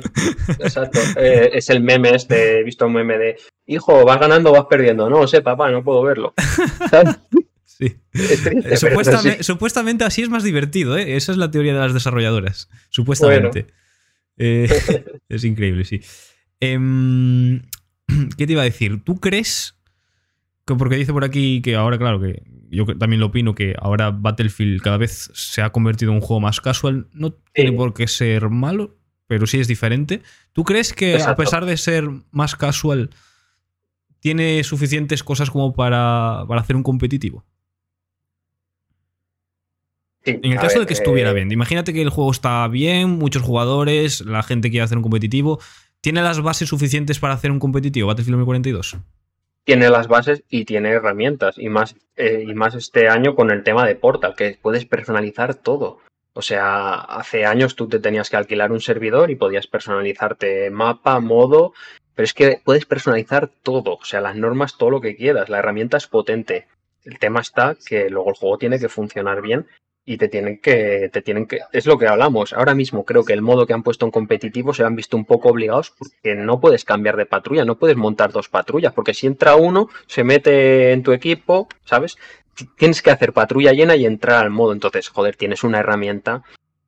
exacto, 0.59 0.99
eh, 1.17 1.51
es 1.53 1.69
el 1.69 1.81
meme 1.81 2.09
este, 2.09 2.59
he 2.59 2.63
visto 2.63 2.87
un 2.87 2.93
meme 2.93 3.17
de, 3.17 3.37
hijo, 3.65 4.03
vas 4.05 4.19
ganando 4.19 4.49
o 4.49 4.53
vas 4.53 4.65
perdiendo. 4.65 5.09
No 5.09 5.27
sé, 5.27 5.41
papá, 5.41 5.69
no 5.71 5.83
puedo 5.83 6.03
verlo. 6.03 6.33
Sí. 7.77 7.95
supuestamente, 9.41 10.03
así 10.03 10.23
es 10.23 10.29
más 10.29 10.43
divertido, 10.43 10.97
¿eh? 10.97 11.15
Esa 11.15 11.31
es 11.31 11.37
la 11.37 11.51
teoría 11.51 11.73
de 11.73 11.79
las 11.79 11.93
desarrolladoras. 11.93 12.69
Supuestamente. 12.89 13.67
Eh, 14.37 14.67
es 15.29 15.43
increíble, 15.43 15.85
sí. 15.85 16.01
Em, 16.59 17.61
¿Qué 18.37 18.47
te 18.47 18.53
iba 18.53 18.61
a 18.61 18.65
decir? 18.65 19.03
¿Tú 19.03 19.19
crees 19.19 19.77
que, 20.65 20.75
porque 20.75 20.95
dice 20.95 21.13
por 21.13 21.23
aquí 21.23 21.61
que 21.61 21.75
ahora, 21.75 21.97
claro, 21.97 22.19
que 22.19 22.43
yo 22.69 22.85
también 22.97 23.19
lo 23.19 23.27
opino, 23.27 23.55
que 23.55 23.75
ahora 23.79 24.11
Battlefield 24.11 24.81
cada 24.81 24.97
vez 24.97 25.29
se 25.33 25.61
ha 25.61 25.71
convertido 25.71 26.11
en 26.11 26.17
un 26.17 26.21
juego 26.21 26.41
más 26.41 26.59
casual, 26.59 27.07
no 27.13 27.33
tiene 27.53 27.71
por 27.71 27.93
qué 27.93 28.07
ser 28.07 28.49
malo, 28.49 28.97
pero 29.27 29.45
sí 29.47 29.59
es 29.59 29.67
diferente. 29.67 30.21
¿Tú 30.51 30.63
crees 30.63 30.93
que 30.93 31.21
a 31.21 31.35
pesar 31.35 31.65
de 31.65 31.77
ser 31.77 32.09
más 32.31 32.55
casual, 32.55 33.11
tiene 34.19 34.63
suficientes 34.63 35.23
cosas 35.23 35.49
como 35.51 35.73
para, 35.73 36.43
para 36.47 36.61
hacer 36.61 36.75
un 36.75 36.83
competitivo? 36.83 37.45
En 40.31 40.51
el 40.51 40.59
caso 40.59 40.79
de 40.79 40.85
que 40.85 40.93
estuviera 40.93 41.31
eh, 41.31 41.33
bien, 41.33 41.51
imagínate 41.51 41.93
que 41.93 42.01
el 42.01 42.09
juego 42.09 42.31
está 42.31 42.67
bien, 42.67 43.09
muchos 43.09 43.41
jugadores, 43.41 44.21
la 44.21 44.43
gente 44.43 44.69
quiere 44.69 44.83
hacer 44.83 44.97
un 44.97 45.03
competitivo. 45.03 45.59
¿Tiene 46.01 46.21
las 46.21 46.41
bases 46.41 46.69
suficientes 46.69 47.19
para 47.19 47.33
hacer 47.33 47.51
un 47.51 47.59
competitivo 47.59 48.07
Battlefield 48.07 48.37
2042? 48.37 48.97
Tiene 49.63 49.89
las 49.89 50.07
bases 50.07 50.43
y 50.49 50.63
tiene 50.65 50.89
herramientas. 50.89 51.57
Y 51.57 51.69
más, 51.69 51.95
eh, 52.15 52.45
y 52.47 52.53
más 52.53 52.75
este 52.75 53.09
año 53.09 53.35
con 53.35 53.51
el 53.51 53.63
tema 53.63 53.85
de 53.85 53.95
Portal, 53.95 54.35
que 54.37 54.57
puedes 54.61 54.85
personalizar 54.85 55.55
todo. 55.55 55.99
O 56.33 56.41
sea, 56.41 56.93
hace 56.93 57.45
años 57.45 57.75
tú 57.75 57.87
te 57.89 57.99
tenías 57.99 58.29
que 58.29 58.37
alquilar 58.37 58.71
un 58.71 58.79
servidor 58.79 59.31
y 59.31 59.35
podías 59.35 59.65
personalizarte 59.65 60.69
mapa, 60.69 61.19
modo, 61.19 61.73
pero 62.13 62.25
es 62.25 62.33
que 62.33 62.61
puedes 62.63 62.85
personalizar 62.85 63.49
todo, 63.63 63.95
o 63.95 64.03
sea, 64.03 64.21
las 64.21 64.35
normas, 64.35 64.77
todo 64.77 64.91
lo 64.91 65.01
que 65.01 65.15
quieras, 65.15 65.49
la 65.49 65.59
herramienta 65.59 65.97
es 65.97 66.07
potente. 66.07 66.67
El 67.03 67.19
tema 67.19 67.41
está 67.41 67.75
que 67.83 68.09
luego 68.09 68.29
el 68.29 68.35
juego 68.35 68.57
tiene 68.57 68.79
que 68.79 68.87
funcionar 68.87 69.41
bien 69.41 69.65
y 70.09 70.17
te 70.17 70.29
tienen 70.29 70.59
que, 70.59 71.09
te 71.11 71.21
tienen 71.21 71.45
que, 71.45 71.59
es 71.73 71.85
lo 71.85 71.97
que 71.97 72.07
hablamos. 72.07 72.53
Ahora 72.53 72.73
mismo 72.73 73.03
creo 73.03 73.25
que 73.25 73.33
el 73.33 73.41
modo 73.41 73.67
que 73.67 73.73
han 73.73 73.83
puesto 73.83 74.05
en 74.05 74.11
competitivo 74.11 74.73
se 74.73 74.85
han 74.85 74.95
visto 74.95 75.17
un 75.17 75.25
poco 75.25 75.49
obligados 75.49 75.91
porque 75.91 76.33
no 76.33 76.61
puedes 76.61 76.85
cambiar 76.85 77.17
de 77.17 77.25
patrulla, 77.25 77.65
no 77.65 77.77
puedes 77.77 77.97
montar 77.97 78.31
dos 78.31 78.47
patrullas, 78.47 78.93
porque 78.93 79.13
si 79.13 79.27
entra 79.27 79.57
uno, 79.57 79.89
se 80.07 80.23
mete 80.23 80.93
en 80.93 81.03
tu 81.03 81.11
equipo, 81.11 81.67
¿sabes? 81.83 82.15
Tienes 82.77 83.01
que 83.01 83.11
hacer 83.11 83.33
patrulla 83.33 83.73
llena 83.73 83.97
y 83.97 84.05
entrar 84.05 84.45
al 84.45 84.49
modo. 84.49 84.71
Entonces, 84.71 85.09
joder, 85.09 85.35
tienes 85.35 85.65
una 85.65 85.79
herramienta, 85.79 86.41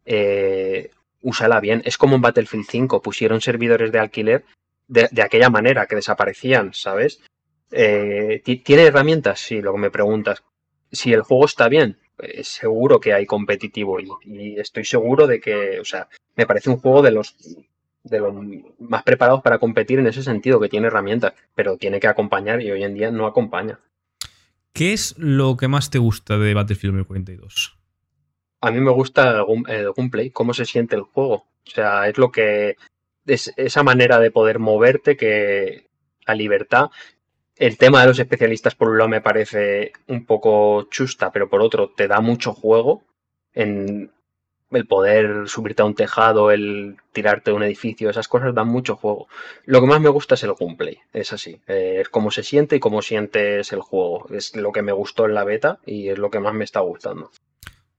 eh, 0.05 0.89
úsala 1.21 1.59
bien. 1.59 1.81
Es 1.83 1.97
como 1.97 2.15
en 2.15 2.21
Battlefield 2.21 2.67
5, 2.69 3.01
pusieron 3.01 3.41
servidores 3.41 3.91
de 3.91 3.99
alquiler 3.99 4.45
de, 4.87 5.21
aquella 5.21 5.49
manera, 5.49 5.87
que 5.87 5.95
desaparecían, 5.95 6.73
¿sabes? 6.73 7.19
Eh, 7.69 8.41
¿Tiene 8.63 8.83
herramientas? 8.83 9.41
Sí, 9.41 9.61
lo 9.61 9.73
que 9.73 9.79
me 9.79 9.91
preguntas. 9.91 10.41
Si 10.89 11.11
el 11.11 11.21
juego 11.21 11.45
está 11.45 11.67
bien, 11.67 11.97
eh, 12.21 12.43
seguro 12.43 12.99
que 12.99 13.13
hay 13.13 13.25
competitivo 13.25 13.99
y, 13.99 14.59
estoy 14.59 14.85
seguro 14.85 15.27
de 15.27 15.39
que, 15.39 15.79
o 15.79 15.85
sea, 15.85 16.07
me 16.35 16.45
parece 16.45 16.69
un 16.69 16.77
juego 16.77 17.01
de 17.01 17.11
los 17.11 17.35
de 18.03 18.19
los 18.19 18.33
más 18.79 19.03
preparados 19.03 19.41
para 19.41 19.59
competir 19.59 19.99
en 19.99 20.07
ese 20.07 20.23
sentido, 20.23 20.59
que 20.59 20.69
tiene 20.69 20.87
herramientas, 20.87 21.33
pero 21.53 21.77
tiene 21.77 21.99
que 21.99 22.07
acompañar 22.07 22.61
y 22.61 22.71
hoy 22.71 22.83
en 22.83 22.93
día 22.93 23.11
no 23.11 23.27
acompaña. 23.27 23.79
¿Qué 24.73 24.93
es 24.93 25.15
lo 25.17 25.57
que 25.57 25.67
más 25.67 25.89
te 25.89 25.99
gusta 25.99 26.37
de 26.37 26.53
Battlefield 26.53 26.95
2042? 26.95 27.77
A 28.61 28.71
mí 28.71 28.79
me 28.79 28.91
gusta 28.91 29.43
el, 29.67 29.93
gameplay, 29.95 30.31
cómo 30.31 30.53
se 30.53 30.65
siente 30.65 30.95
el 30.95 31.03
juego. 31.03 31.33
O 31.67 31.69
sea, 31.69 32.07
es 32.07 32.17
lo 32.17 32.31
que. 32.31 32.75
Es 33.25 33.53
esa 33.57 33.83
manera 33.83 34.19
de 34.19 34.31
poder 34.31 34.59
moverte, 34.59 35.15
que 35.15 35.89
la 36.25 36.35
libertad 36.35 36.89
el 37.59 37.77
tema 37.77 38.01
de 38.01 38.07
los 38.07 38.19
especialistas, 38.19 38.73
por 38.73 38.89
un 38.89 38.97
lado, 38.97 39.09
me 39.09 39.21
parece 39.21 39.91
un 40.07 40.25
poco 40.25 40.87
chusta, 40.89 41.31
pero 41.31 41.49
por 41.49 41.61
otro, 41.61 41.89
te 41.89 42.07
da 42.07 42.21
mucho 42.21 42.53
juego 42.53 43.03
en 43.53 44.11
el 44.71 44.85
poder 44.85 45.49
subirte 45.49 45.81
a 45.81 45.85
un 45.85 45.93
tejado, 45.93 46.51
el 46.51 46.95
tirarte 47.11 47.51
de 47.51 47.57
un 47.57 47.63
edificio, 47.63 48.09
esas 48.09 48.29
cosas 48.29 48.55
dan 48.55 48.67
mucho 48.67 48.95
juego. 48.95 49.27
Lo 49.65 49.81
que 49.81 49.87
más 49.87 49.99
me 49.99 50.09
gusta 50.09 50.35
es 50.35 50.43
el 50.43 50.53
gameplay, 50.57 50.99
es 51.11 51.33
así, 51.33 51.59
eh, 51.67 51.97
es 52.01 52.07
cómo 52.07 52.31
se 52.31 52.43
siente 52.43 52.77
y 52.77 52.79
cómo 52.79 53.01
sientes 53.01 53.73
el 53.73 53.81
juego. 53.81 54.27
Es 54.29 54.55
lo 54.55 54.71
que 54.71 54.81
me 54.81 54.93
gustó 54.93 55.25
en 55.25 55.33
la 55.33 55.43
beta 55.43 55.79
y 55.85 56.07
es 56.07 56.17
lo 56.17 56.29
que 56.29 56.39
más 56.39 56.53
me 56.53 56.63
está 56.63 56.79
gustando. 56.79 57.29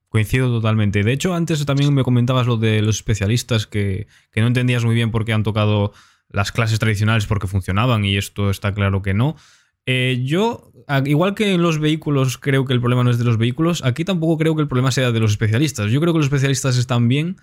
Coincido 0.09 0.49
totalmente. 0.49 1.03
De 1.03 1.13
hecho, 1.13 1.33
antes 1.33 1.65
también 1.65 1.93
me 1.93 2.03
comentabas 2.03 2.47
lo 2.47 2.57
de 2.57 2.81
los 2.81 2.95
especialistas 2.95 3.67
que, 3.67 4.07
que 4.31 4.41
no 4.41 4.47
entendías 4.47 4.83
muy 4.83 4.95
bien 4.95 5.11
por 5.11 5.23
qué 5.23 5.33
han 5.33 5.43
tocado 5.43 5.93
las 6.31 6.51
clases 6.51 6.79
tradicionales 6.79 7.25
porque 7.25 7.47
funcionaban 7.47 8.05
y 8.05 8.17
esto 8.17 8.49
está 8.49 8.73
claro 8.73 9.01
que 9.01 9.13
no. 9.13 9.35
Eh, 9.85 10.21
yo, 10.23 10.71
igual 11.05 11.35
que 11.35 11.53
en 11.53 11.61
los 11.61 11.79
vehículos 11.79 12.37
creo 12.37 12.65
que 12.65 12.73
el 12.73 12.79
problema 12.79 13.03
no 13.03 13.09
es 13.09 13.17
de 13.17 13.25
los 13.25 13.37
vehículos, 13.37 13.83
aquí 13.83 14.05
tampoco 14.05 14.37
creo 14.37 14.55
que 14.55 14.61
el 14.61 14.67
problema 14.67 14.91
sea 14.91 15.11
de 15.11 15.19
los 15.19 15.31
especialistas. 15.31 15.91
Yo 15.91 15.99
creo 15.99 16.13
que 16.13 16.19
los 16.19 16.27
especialistas 16.27 16.77
están 16.77 17.07
bien, 17.07 17.37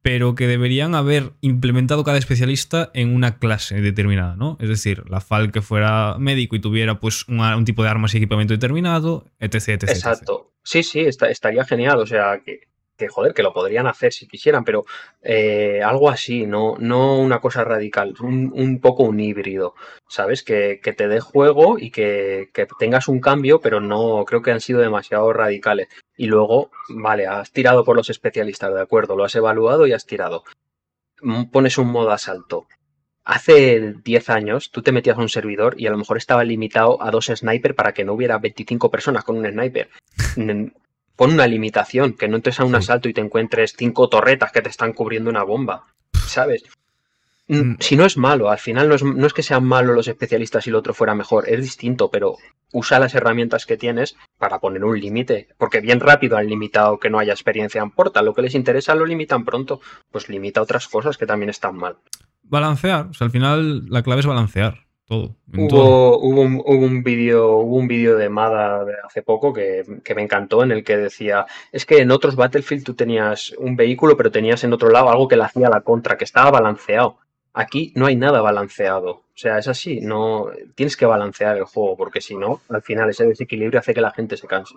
pero 0.00 0.34
que 0.34 0.46
deberían 0.46 0.94
haber 0.94 1.32
implementado 1.42 2.02
cada 2.02 2.18
especialista 2.18 2.90
en 2.94 3.14
una 3.14 3.38
clase 3.38 3.80
determinada, 3.80 4.36
¿no? 4.36 4.56
Es 4.60 4.68
decir, 4.68 5.04
la 5.08 5.20
FAL 5.20 5.52
que 5.52 5.62
fuera 5.62 6.16
médico 6.18 6.56
y 6.56 6.60
tuviera 6.60 6.98
pues 6.98 7.26
un, 7.28 7.64
tipo 7.64 7.84
de 7.84 7.90
armas 7.90 8.14
y 8.14 8.16
equipamiento 8.16 8.52
determinado, 8.52 9.30
etc, 9.38 9.68
etc. 9.68 9.82
Exacto. 9.90 10.52
Sí, 10.64 10.82
sí, 10.82 11.00
estaría 11.00 11.64
genial. 11.64 11.98
O 11.98 12.06
sea, 12.06 12.40
que 12.44 12.71
que, 13.02 13.08
joder, 13.08 13.34
que 13.34 13.42
lo 13.42 13.52
podrían 13.52 13.86
hacer 13.88 14.12
si 14.12 14.28
quisieran, 14.28 14.64
pero 14.64 14.84
eh, 15.22 15.82
algo 15.82 16.08
así, 16.08 16.46
no, 16.46 16.76
no 16.78 17.18
una 17.18 17.40
cosa 17.40 17.64
radical, 17.64 18.14
un, 18.20 18.80
poco 18.80 19.02
un 19.02 19.18
híbrido, 19.18 19.74
¿sabes? 20.08 20.42
Que, 20.44 20.78
te 20.96 21.08
dé 21.08 21.20
juego 21.20 21.78
y 21.78 21.90
que, 21.90 22.50
que, 22.52 22.66
tengas 22.78 23.08
un 23.08 23.20
cambio, 23.20 23.60
pero 23.60 23.80
no 23.80 24.24
creo 24.24 24.42
que 24.42 24.52
han 24.52 24.60
sido 24.60 24.80
demasiado 24.80 25.32
radicales. 25.32 25.88
Y 26.16 26.26
luego, 26.26 26.70
vale, 26.90 27.26
has 27.26 27.50
tirado 27.50 27.84
por 27.84 27.96
los 27.96 28.10
especialistas, 28.10 28.72
de 28.72 28.80
acuerdo, 28.80 29.16
lo 29.16 29.24
has 29.24 29.34
evaluado 29.34 29.86
y 29.86 29.92
has 29.92 30.06
tirado. 30.06 30.44
Mm, 31.22 31.46
pones 31.50 31.78
un 31.78 31.88
modo 31.88 32.12
asalto. 32.12 32.66
Hace 33.24 33.94
10 34.04 34.30
años 34.30 34.70
tú 34.70 34.82
te 34.82 34.92
metías 34.92 35.16
a 35.18 35.20
un 35.20 35.28
servidor 35.28 35.74
y 35.80 35.86
a 35.86 35.90
lo 35.90 35.98
mejor 35.98 36.18
estaba 36.18 36.44
limitado 36.44 37.02
a 37.02 37.10
dos 37.10 37.26
snipers 37.26 37.74
para 37.74 37.94
que 37.94 38.04
no 38.04 38.14
hubiera 38.14 38.38
25 38.38 38.90
personas 38.90 39.24
con 39.24 39.36
un 39.36 39.46
sniper 39.46 39.90
pon 41.22 41.34
una 41.34 41.46
limitación, 41.46 42.14
que 42.14 42.26
no 42.26 42.34
entres 42.34 42.58
a 42.58 42.64
un 42.64 42.74
asalto 42.74 43.08
y 43.08 43.14
te 43.14 43.20
encuentres 43.20 43.76
cinco 43.78 44.08
torretas 44.08 44.50
que 44.50 44.60
te 44.60 44.68
están 44.68 44.92
cubriendo 44.92 45.30
una 45.30 45.44
bomba, 45.44 45.84
¿sabes? 46.26 46.64
Mm. 47.46 47.74
Si 47.78 47.94
no 47.94 48.04
es 48.04 48.16
malo, 48.16 48.50
al 48.50 48.58
final 48.58 48.88
no 48.88 48.96
es, 48.96 49.04
no 49.04 49.24
es 49.24 49.32
que 49.32 49.44
sean 49.44 49.62
malos 49.62 49.94
los 49.94 50.08
especialistas 50.08 50.66
y 50.66 50.70
el 50.70 50.74
otro 50.74 50.94
fuera 50.94 51.14
mejor, 51.14 51.48
es 51.48 51.62
distinto, 51.62 52.10
pero 52.10 52.38
usa 52.72 52.98
las 52.98 53.14
herramientas 53.14 53.66
que 53.66 53.76
tienes 53.76 54.16
para 54.36 54.58
poner 54.58 54.84
un 54.84 54.98
límite, 54.98 55.46
porque 55.58 55.80
bien 55.80 56.00
rápido 56.00 56.36
han 56.36 56.48
limitado 56.48 56.98
que 56.98 57.08
no 57.08 57.20
haya 57.20 57.34
experiencia 57.34 57.82
en 57.82 57.92
Portal, 57.92 58.24
lo 58.24 58.34
que 58.34 58.42
les 58.42 58.56
interesa 58.56 58.96
lo 58.96 59.06
limitan 59.06 59.44
pronto, 59.44 59.80
pues 60.10 60.28
limita 60.28 60.60
otras 60.60 60.88
cosas 60.88 61.16
que 61.18 61.26
también 61.26 61.50
están 61.50 61.76
mal. 61.76 61.98
Balancear, 62.42 63.06
o 63.06 63.14
sea, 63.14 63.26
al 63.26 63.30
final 63.30 63.88
la 63.88 64.02
clave 64.02 64.22
es 64.22 64.26
balancear 64.26 64.86
hubo, 65.12 66.40
un, 66.40 67.02
vídeo 67.02 67.56
hubo 67.58 67.76
un 67.76 67.88
vídeo 67.88 68.16
de 68.16 68.28
Mada 68.28 68.84
de 68.84 68.94
hace 69.04 69.22
poco 69.22 69.52
que, 69.52 69.84
me 70.14 70.22
encantó 70.22 70.62
en 70.62 70.72
el 70.72 70.84
que 70.84 70.96
decía 70.96 71.46
es 71.70 71.86
que 71.86 71.98
en 71.98 72.10
otros 72.10 72.36
Battlefield 72.36 72.84
tú 72.84 72.94
tenías 72.94 73.54
un 73.58 73.76
vehículo 73.76 74.16
pero 74.16 74.30
tenías 74.30 74.64
en 74.64 74.72
otro 74.72 74.90
lado 74.90 75.10
algo 75.10 75.28
que 75.28 75.36
le 75.36 75.44
hacía 75.44 75.68
la 75.68 75.82
contra 75.82 76.16
que 76.16 76.24
estaba 76.24 76.50
balanceado 76.50 77.18
aquí 77.52 77.92
no 77.96 78.06
hay 78.06 78.16
nada 78.16 78.40
balanceado 78.40 79.10
o 79.10 79.36
sea 79.36 79.58
es 79.58 79.68
así 79.68 80.00
no 80.00 80.46
tienes 80.74 80.96
que 80.96 81.06
balancear 81.06 81.56
el 81.56 81.64
juego 81.64 81.96
porque 81.96 82.20
si 82.20 82.36
no 82.36 82.60
al 82.68 82.82
final 82.82 83.10
ese 83.10 83.26
desequilibrio 83.26 83.80
hace 83.80 83.94
que 83.94 84.00
la 84.00 84.12
gente 84.12 84.36
se 84.36 84.46
canse 84.46 84.74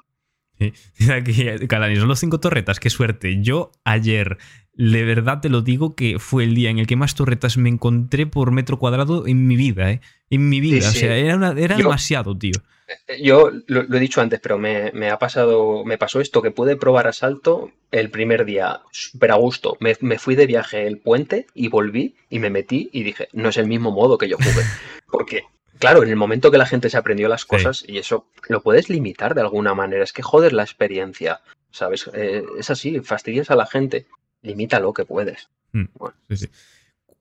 Sí. 0.58 0.72
Aquí, 1.12 1.68
Calani, 1.68 1.98
son 1.98 2.08
los 2.08 2.20
cinco 2.20 2.40
torretas, 2.40 2.80
qué 2.80 2.90
suerte. 2.90 3.42
Yo 3.42 3.72
ayer 3.84 4.38
de 4.78 5.03
verdad 5.03 5.41
te 5.41 5.49
lo 5.49 5.61
digo 5.61 5.95
que 5.95 6.19
fue 6.19 6.43
el 6.43 6.55
día 6.55 6.69
en 6.69 6.80
el 6.80 6.88
que 6.88 6.95
más 6.95 7.15
torretas 7.15 7.57
me 7.57 7.69
encontré 7.69 8.28
por 8.28 8.51
metro 8.51 8.78
cuadrado 8.78 9.26
en 9.28 9.47
mi 9.47 9.55
vida, 9.55 9.91
¿eh? 9.91 10.01
En 10.30 10.49
mi 10.49 10.59
vida. 10.59 10.89
O 10.89 10.91
sea, 10.91 11.15
era, 11.15 11.53
era 11.57 11.78
demasiado, 11.78 12.38
tío. 12.38 12.61
Eh, 13.07 13.21
yo 13.23 13.51
lo, 13.67 13.82
he 13.82 13.99
dicho 13.99 14.21
antes, 14.21 14.39
pero 14.39 14.57
me, 14.57 15.09
ha 15.09 15.17
pasado, 15.17 15.84
me 15.86 15.97
pasó 15.97 16.19
esto, 16.19 16.41
que 16.41 16.51
pude 16.51 16.76
probar 16.76 17.07
asalto 17.07 17.71
el 17.91 18.09
primer 18.09 18.45
día, 18.45 18.82
súper 18.91 19.32
a 19.32 19.36
gusto. 19.36 19.78
Me, 19.80 19.95
fui 20.19 20.36
de 20.36 20.45
viaje 20.45 20.86
el 20.86 20.99
puente 20.99 21.47
y 21.53 21.69
volví 21.69 22.15
y 22.30 22.39
me 22.39 22.49
metí 22.49 22.89
y 22.91 23.03
dije, 23.03 23.30
no 23.34 23.49
es 23.49 23.57
el 23.57 23.67
mismo 23.67 23.91
modo 23.91 24.17
que 24.17 24.28
yo 24.28 24.38
jugué. 24.38 24.65
Porque, 25.07 25.43
claro, 25.80 26.03
en 26.03 26.09
el 26.09 26.15
momento 26.15 26.51
que 26.51 26.57
la 26.57 26.65
gente 26.65 26.89
se 26.89 26.97
aprendió 26.97 27.28
las 27.28 27.45
cosas, 27.45 27.86
y 27.88 27.97
eso 27.97 28.28
lo 28.49 28.61
puedes 28.61 28.89
limitar 28.89 29.36
de 29.36 29.41
alguna 29.41 29.73
manera, 29.73 30.03
es 30.03 30.13
que 30.13 30.21
joder 30.21 30.53
la 30.53 30.63
experiencia, 30.63 31.41
¿sabes? 31.71 32.09
Eh, 32.13 32.43
es 32.59 32.69
así, 32.69 32.99
fastidias 32.99 33.49
a 33.49 33.55
la 33.55 33.65
gente 33.65 34.05
limita 34.46 34.80
lo 34.80 34.93
que 34.93 35.06
puedes. 35.06 35.50
Hmm. 35.72 35.86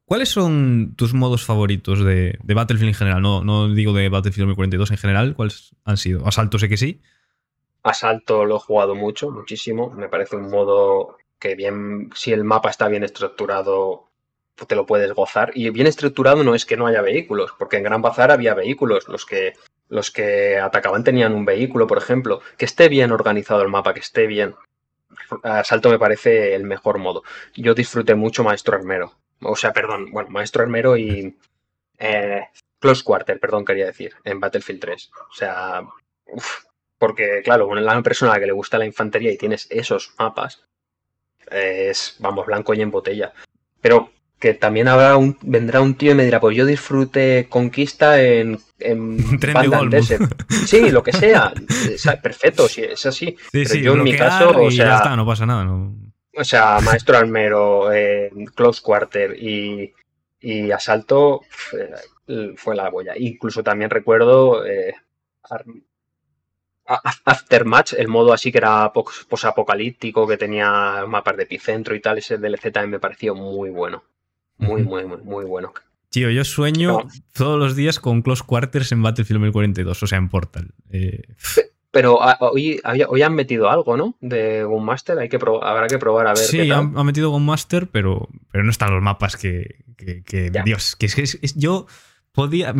¿Cuáles 0.05 0.29
son 0.29 0.95
tus 0.97 1.14
modos 1.14 1.45
favoritos 1.45 2.05
de, 2.05 2.39
Battlefield 2.43 2.89
en 2.91 2.95
general? 2.95 3.22
No, 3.22 3.43
no 3.43 3.68
digo 3.68 3.93
de 3.95 4.09
Battlefield 4.09 4.49
2042 4.49 4.91
en 4.91 4.97
general. 4.99 5.35
¿Cuáles 5.35 5.75
han 5.85 5.97
sido? 5.97 6.27
Asalto 6.27 6.59
sé 6.59 6.68
que 6.68 6.77
sí. 6.77 7.01
Asalto 7.83 8.45
lo 8.45 8.57
he 8.57 8.61
jugado 8.61 8.95
mucho, 8.95 9.31
muchísimo. 9.31 9.91
Me 9.91 10.09
parece 10.09 10.37
un 10.37 10.51
modo 10.51 11.16
que 11.39 11.55
bien, 11.55 12.11
si 12.14 12.33
el 12.33 12.45
mapa 12.45 12.70
está 12.70 12.89
bien 12.89 13.03
estructurado, 13.03 14.11
te 14.66 14.77
lo 14.77 14.85
puedes 14.87 15.12
gozar. 15.12 15.53
Y 15.55 15.70
bien 15.70 15.87
estructurado 15.87 16.45
no 16.45 16.55
es 16.55 16.66
que 16.66 16.77
no 16.77 16.87
haya 16.87 17.03
vehículos, 17.03 17.53
porque 17.59 17.79
en 17.79 17.83
Gran 17.83 18.03
Bazar 18.03 18.31
había 18.31 18.55
vehículos. 18.55 19.09
Los 19.09 19.25
que, 19.25 19.55
los 19.89 20.11
que 20.11 20.59
atacaban 20.59 21.05
tenían 21.05 21.35
un 21.35 21.47
vehículo, 21.47 21.87
por 21.87 21.99
ejemplo. 21.99 22.41
Que 22.59 22.66
esté 22.66 22.89
bien 22.89 23.11
organizado 23.11 23.62
el 23.62 23.68
mapa, 23.68 23.95
que 23.95 24.01
esté 24.01 24.27
bien. 24.27 24.55
Asalto 25.43 25.91
me 25.91 25.99
parece 25.99 26.55
el 26.55 26.64
mejor 26.64 26.99
modo. 26.99 27.22
Yo 27.55 27.75
disfruté 27.75 28.14
mucho 28.14 28.45
Maestro 28.45 28.77
Armero. 28.77 29.12
O 29.41 29.57
sea, 29.57 29.72
perdón, 29.72 30.11
bueno, 30.11 30.31
Maestro 30.31 30.62
Armero 30.62 30.97
y 30.97 31.37
eh, 31.99 32.49
Close 32.79 33.05
Quarter, 33.05 33.39
perdón, 33.41 33.64
quería 33.64 33.87
decir, 33.87 34.14
en 34.25 34.41
Battlefield 34.41 34.81
3. 34.81 35.11
O 35.31 35.35
sea, 35.35 35.83
porque 36.99 37.43
claro, 37.45 37.68
una 37.68 38.03
persona 38.03 38.33
a 38.33 38.35
la 38.35 38.41
que 38.41 38.47
le 38.47 38.53
gusta 38.53 38.79
la 38.79 38.87
infantería 38.87 39.33
y 39.33 39.39
tienes 39.39 39.66
esos 39.70 40.14
mapas, 40.18 40.64
es, 41.51 42.16
vamos, 42.18 42.47
blanco 42.47 42.75
y 42.75 42.81
en 42.81 42.91
botella. 42.91 43.33
Pero 43.81 44.11
que 44.45 44.53
también 44.53 44.88
habrá 44.88 45.16
un, 45.16 45.38
vendrá 45.40 45.80
un 45.80 45.95
tío 45.95 46.12
y 46.12 46.14
me 46.14 46.26
dirá, 46.26 46.38
pues 46.38 46.55
yo 46.55 46.66
disfrute 46.66 47.47
conquista 47.49 48.20
en, 48.20 48.59
en 48.78 49.16
Sí, 50.66 50.90
lo 50.90 51.03
que 51.03 51.14
sea. 51.14 51.51
perfecto, 52.22 52.68
sí, 52.68 52.82
es 52.82 53.07
así. 53.07 53.38
Pero 53.51 53.74
yo 53.76 53.95
en 53.95 54.03
mi 54.03 54.14
caso, 54.14 54.51
o 54.51 54.70
sea, 54.70 55.16
no 55.16 55.24
pasa 55.24 55.47
nada. 55.47 55.66
O 56.36 56.45
sea, 56.45 56.78
Maestro 56.82 57.16
Almero, 57.16 57.88
Close 58.55 58.82
Quarter 58.82 59.34
y, 59.42 59.95
y 60.40 60.70
Asalto 60.70 61.40
fue 62.57 62.76
la 62.76 62.90
huella. 62.90 63.14
Incluso 63.16 63.62
también 63.62 63.88
recuerdo 63.88 64.66
eh, 64.66 64.95
Aftermatch, 66.84 67.95
el 67.95 68.09
modo 68.09 68.34
así 68.34 68.53
que 68.53 68.59
era 68.59 68.92
posapocalíptico, 68.92 70.28
que 70.28 70.36
tenía 70.36 71.07
mapas 71.09 71.34
de 71.38 71.45
epicentro 71.45 71.95
y 71.95 72.03
tal, 72.03 72.18
ese 72.18 72.36
DLC 72.36 72.70
también 72.70 72.90
me 72.90 73.01
pareció 73.01 73.34
muy 73.34 73.70
bueno. 73.70 74.05
Muy, 74.59 74.82
muy, 74.82 75.05
muy, 75.05 75.18
muy 75.18 75.44
bueno. 75.44 75.72
Tío, 76.11 76.30
yo 76.30 76.44
sueño 76.44 77.09
todos 77.32 77.59
los 77.59 77.74
días 77.74 77.98
con 77.98 78.22
Close 78.22 78.44
Quarters 78.46 78.92
en 78.92 79.02
Battlefield 79.02 79.40
2042, 79.40 80.02
o 80.02 80.07
sea, 80.07 80.18
en 80.18 80.28
Portal. 80.28 80.70
Eh, 80.90 81.22
pero 81.90 82.22
ah, 82.22 82.36
hoy, 82.40 82.80
hoy, 83.09 83.22
han 83.22 83.34
metido 83.34 83.70
algo, 83.70 83.96
¿no? 83.96 84.16
De 84.20 84.64
Gunmaster, 84.64 85.18
Hay 85.18 85.28
que 85.28 85.38
habrá 85.62 85.86
que 85.86 85.98
probar 85.98 86.26
a 86.26 86.30
ver. 86.30 86.44
Sí, 86.44 86.70
Han, 86.70 86.92
metido 87.07 87.30
Gunmaster, 87.30 87.88
pero, 87.88 88.28
pero 88.50 88.64
no 88.64 88.70
están 88.70 88.92
los 88.92 89.02
mapas 89.02 89.36
que. 89.36 89.84
Dios, 90.64 90.96
que 90.96 91.07
es, 91.07 91.55
yo 91.55 91.86
podía. 92.32 92.74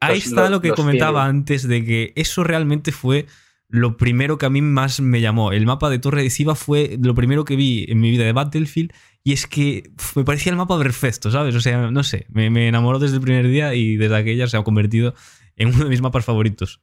ahí 0.00 0.18
está 0.18 0.48
lo 0.48 0.60
que 0.60 0.72
comentaba 0.72 1.26
antes 1.26 1.68
de 1.68 1.84
que 1.84 2.12
eso 2.16 2.44
realmente 2.44 2.92
fue 2.92 3.26
lo 3.68 3.98
primero 3.98 4.38
que 4.38 4.46
a 4.46 4.50
mí 4.50 4.62
más 4.62 5.00
me 5.00 5.20
llamó. 5.20 5.52
El 5.52 5.66
mapa 5.66 5.90
de 5.90 5.98
Torre 5.98 6.20
Adhesiva 6.20 6.54
fue 6.54 6.98
lo 7.00 7.14
primero 7.14 7.44
que 7.44 7.56
vi 7.56 7.84
en 7.88 8.00
mi 8.00 8.10
vida 8.10 8.24
de 8.24 8.32
Battlefield 8.32 8.92
y 9.28 9.32
es 9.34 9.46
que 9.46 9.90
me 10.16 10.24
parecía 10.24 10.52
el 10.52 10.56
mapa 10.56 10.78
perfecto, 10.78 11.30
¿sabes? 11.30 11.54
O 11.54 11.60
sea, 11.60 11.90
no 11.90 12.02
sé, 12.02 12.24
me, 12.30 12.46
enamoró 12.66 12.98
desde 12.98 13.16
el 13.16 13.20
primer 13.20 13.46
día 13.46 13.74
y 13.74 13.98
desde 13.98 14.16
aquella 14.16 14.46
se 14.46 14.56
ha 14.56 14.64
convertido 14.64 15.12
en 15.54 15.68
uno 15.68 15.84
de 15.84 15.90
mis 15.90 16.00
mapas 16.00 16.24
favoritos. 16.24 16.80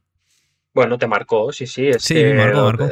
Bueno, 0.71 0.99
te 0.99 1.07
marcó, 1.07 1.51
sí, 1.51 1.65
sí. 1.65 1.89
sí, 1.97 2.13
me 2.13 2.35
marcó, 2.35 2.61
marcó. 2.65 2.85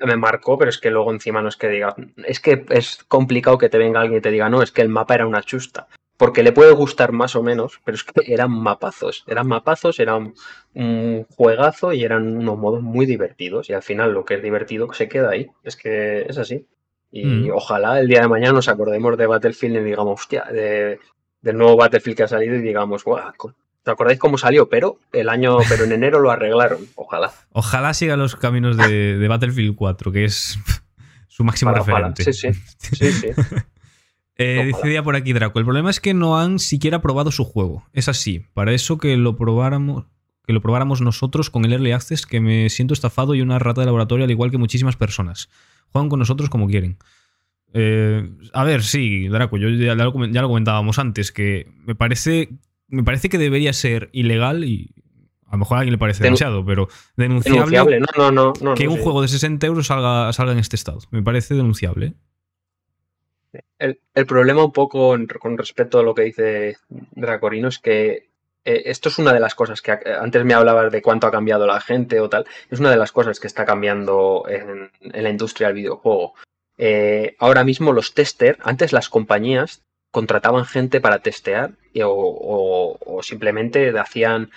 me 0.00 0.16
marcó, 0.18 0.58
pero 0.58 0.68
es 0.68 0.76
que 0.76 0.90
luego 0.90 1.10
encima 1.10 1.40
no 1.40 1.48
es 1.48 1.56
que 1.56 1.70
diga. 1.70 1.96
Es 2.26 2.38
que 2.38 2.66
es 2.68 3.02
complicado 3.08 3.56
que 3.56 3.70
te 3.70 3.78
venga 3.78 4.02
alguien 4.02 4.18
y 4.18 4.20
te 4.20 4.30
diga, 4.30 4.50
no, 4.50 4.60
es 4.60 4.72
que 4.72 4.82
el 4.82 4.90
mapa 4.90 5.14
era 5.14 5.26
una 5.26 5.40
chusta. 5.40 5.88
Porque 6.18 6.42
le 6.42 6.52
puede 6.52 6.72
gustar 6.72 7.12
más 7.12 7.34
o 7.34 7.42
menos, 7.42 7.80
pero 7.86 7.94
es 7.94 8.04
que 8.04 8.30
eran 8.30 8.50
mapazos. 8.50 9.24
Eran 9.26 9.48
mapazos, 9.48 10.00
eran 10.00 10.34
un 10.74 11.24
juegazo 11.34 11.94
y 11.94 12.04
eran 12.04 12.36
unos 12.36 12.58
modos 12.58 12.82
muy 12.82 13.06
divertidos. 13.06 13.70
Y 13.70 13.72
al 13.72 13.82
final 13.82 14.12
lo 14.12 14.26
que 14.26 14.34
es 14.34 14.42
divertido 14.42 14.92
se 14.92 15.08
queda 15.08 15.30
ahí. 15.30 15.50
Es 15.64 15.76
que 15.76 16.26
es 16.28 16.36
así. 16.36 16.66
Y 17.10 17.24
mm. 17.24 17.50
ojalá 17.54 18.00
el 18.00 18.08
día 18.08 18.20
de 18.20 18.28
mañana 18.28 18.52
nos 18.52 18.68
acordemos 18.68 19.16
de 19.16 19.26
Battlefield 19.26 19.76
y 19.76 19.84
digamos, 19.84 20.20
hostia, 20.20 20.44
de, 20.52 20.98
del 21.40 21.56
nuevo 21.56 21.76
Battlefield 21.76 22.16
que 22.16 22.22
ha 22.24 22.28
salido 22.28 22.56
y 22.56 22.60
digamos, 22.60 23.04
guau, 23.04 23.32
¿te 23.82 23.90
acordáis 23.90 24.18
cómo 24.18 24.36
salió? 24.36 24.68
Pero 24.68 24.98
el 25.12 25.28
año, 25.28 25.58
pero 25.68 25.84
en 25.84 25.92
enero 25.92 26.20
lo 26.20 26.30
arreglaron, 26.30 26.80
ojalá. 26.94 27.32
Ojalá 27.52 27.94
siga 27.94 28.16
los 28.16 28.36
caminos 28.36 28.76
de, 28.76 29.26
Battlefield 29.28 29.74
4, 29.74 30.12
que 30.12 30.24
es 30.24 30.58
su 31.28 31.44
máximo 31.44 31.72
referente. 31.72 32.24
Sí, 32.24 32.32
sí. 32.32 32.52
sí, 32.78 33.12
sí. 33.12 33.28
Eh, 34.40 34.70
decía 34.72 35.02
por 35.02 35.16
aquí 35.16 35.32
Draco, 35.32 35.58
el 35.58 35.64
problema 35.64 35.90
es 35.90 35.98
que 35.98 36.14
no 36.14 36.38
han 36.38 36.60
siquiera 36.60 37.02
probado 37.02 37.32
su 37.32 37.44
juego. 37.44 37.82
Es 37.92 38.08
así, 38.08 38.46
para 38.54 38.72
eso 38.72 38.96
que 38.96 39.16
lo 39.16 39.34
probáramos, 39.34 40.04
que 40.46 40.52
lo 40.52 40.60
probáramos 40.60 41.00
nosotros 41.00 41.50
con 41.50 41.64
el 41.64 41.72
Early 41.72 41.90
Access, 41.90 42.24
que 42.24 42.38
me 42.38 42.70
siento 42.70 42.94
estafado 42.94 43.34
y 43.34 43.40
una 43.40 43.58
rata 43.58 43.80
de 43.80 43.86
laboratorio 43.86 44.24
al 44.24 44.30
igual 44.30 44.52
que 44.52 44.58
muchísimas 44.58 44.94
personas 44.94 45.48
juegan 45.92 46.08
con 46.08 46.18
nosotros 46.18 46.50
como 46.50 46.66
quieren. 46.66 46.98
Eh, 47.74 48.30
a 48.52 48.64
ver, 48.64 48.82
sí, 48.82 49.28
Draco, 49.28 49.58
yo 49.58 49.68
ya, 49.68 49.94
lo, 49.94 50.12
comentábamos 50.12 50.98
antes, 50.98 51.32
que 51.32 51.70
me 51.84 51.94
parece, 51.94 52.48
me 52.88 53.02
parece 53.02 53.28
que 53.28 53.38
debería 53.38 53.72
ser 53.72 54.08
ilegal 54.12 54.64
y 54.64 54.94
a 55.46 55.52
lo 55.52 55.58
mejor 55.58 55.76
a 55.76 55.80
alguien 55.80 55.92
le 55.92 55.98
parece 55.98 56.24
demasiado, 56.24 56.64
pero 56.64 56.88
denunciable, 57.16 58.00
No, 58.16 58.30
no, 58.30 58.52
no, 58.60 58.74
que 58.74 58.88
un 58.88 58.98
juego 58.98 59.22
de 59.22 59.28
60 59.28 59.66
euros 59.66 59.86
salga, 59.86 60.32
salga 60.32 60.52
en 60.52 60.58
este 60.58 60.76
estado. 60.76 61.00
Me 61.10 61.22
parece 61.22 61.54
denunciable. 61.54 62.14
El, 63.78 64.00
el, 64.14 64.26
problema 64.26 64.64
un 64.64 64.72
poco 64.72 65.16
con 65.40 65.56
respecto 65.56 65.98
a 65.98 66.02
lo 66.02 66.14
que 66.14 66.22
dice 66.22 66.76
Dracorino 67.12 67.68
es 67.68 67.78
que 67.78 68.28
eh, 68.64 68.82
esto 68.86 69.08
es 69.08 69.18
una 69.18 69.32
de 69.32 69.40
las 69.40 69.54
cosas 69.54 69.82
que 69.82 69.92
antes 70.20 70.44
me 70.44 70.54
hablabas 70.54 70.92
de 70.92 71.02
cuánto 71.02 71.26
ha 71.26 71.30
cambiado 71.30 71.66
la 71.66 71.80
gente 71.80 72.20
o 72.20 72.28
tal, 72.28 72.46
es 72.70 72.80
una 72.80 72.90
de 72.90 72.96
las 72.96 73.12
cosas 73.12 73.40
que 73.40 73.46
está 73.46 73.64
cambiando 73.64 74.44
en, 74.48 74.90
la 75.00 75.30
industria 75.30 75.68
del 75.68 75.76
videojuego. 75.76 76.34
eh, 76.76 77.34
ahora 77.38 77.64
mismo 77.64 77.92
los 77.92 78.14
testers, 78.14 78.58
antes 78.62 78.92
las 78.92 79.08
compañías 79.08 79.82
contrataban 80.10 80.64
gente 80.64 81.00
para 81.00 81.20
testear 81.20 81.72
o, 82.04 83.20
simplemente 83.22 83.96
hacían 83.98 84.50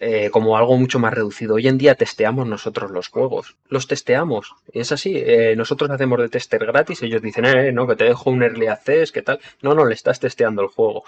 eh, 0.00 0.30
como 0.30 0.56
algo 0.56 0.76
mucho 0.76 0.98
más 0.98 1.14
reducido. 1.14 1.54
Hoy 1.54 1.68
en 1.68 1.78
día 1.78 1.94
testeamos 1.94 2.46
nosotros 2.48 2.90
los 2.90 3.08
juegos, 3.08 3.56
los 3.68 3.86
testeamos. 3.86 4.54
Es 4.72 4.92
así, 4.92 5.14
eh, 5.16 5.54
nosotros 5.56 5.90
hacemos 5.90 6.18
de 6.18 6.28
tester 6.28 6.64
gratis, 6.66 7.02
ellos 7.02 7.22
dicen, 7.22 7.44
eh, 7.44 7.72
no, 7.72 7.86
que 7.86 7.96
te 7.96 8.04
dejo 8.04 8.30
un 8.30 8.42
early 8.42 8.66
access, 8.66 9.12
¿qué 9.12 9.22
tal? 9.22 9.38
No, 9.62 9.74
no, 9.74 9.84
le 9.84 9.94
estás 9.94 10.18
testeando 10.20 10.62
el 10.62 10.68
juego. 10.68 11.04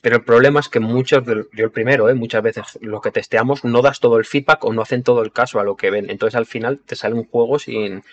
Pero 0.00 0.16
el 0.16 0.24
problema 0.24 0.60
es 0.60 0.68
que 0.68 0.80
muchos, 0.80 1.24
yo 1.26 1.64
el 1.64 1.70
primero, 1.70 2.14
muchas 2.14 2.42
veces 2.42 2.78
lo 2.80 3.00
que 3.00 3.10
testeamos 3.10 3.64
no 3.64 3.82
das 3.82 4.00
todo 4.00 4.18
el 4.18 4.24
feedback 4.24 4.64
o 4.64 4.72
no 4.72 4.82
hacen 4.82 5.02
todo 5.02 5.22
el 5.22 5.32
caso 5.32 5.58
a 5.58 5.64
lo 5.64 5.76
que 5.76 5.90
ven. 5.90 6.08
Entonces 6.08 6.36
al 6.36 6.46
final 6.46 6.80
te 6.84 6.96
sale 6.96 7.14
un 7.14 7.24
juego 7.24 7.58
sin... 7.58 8.04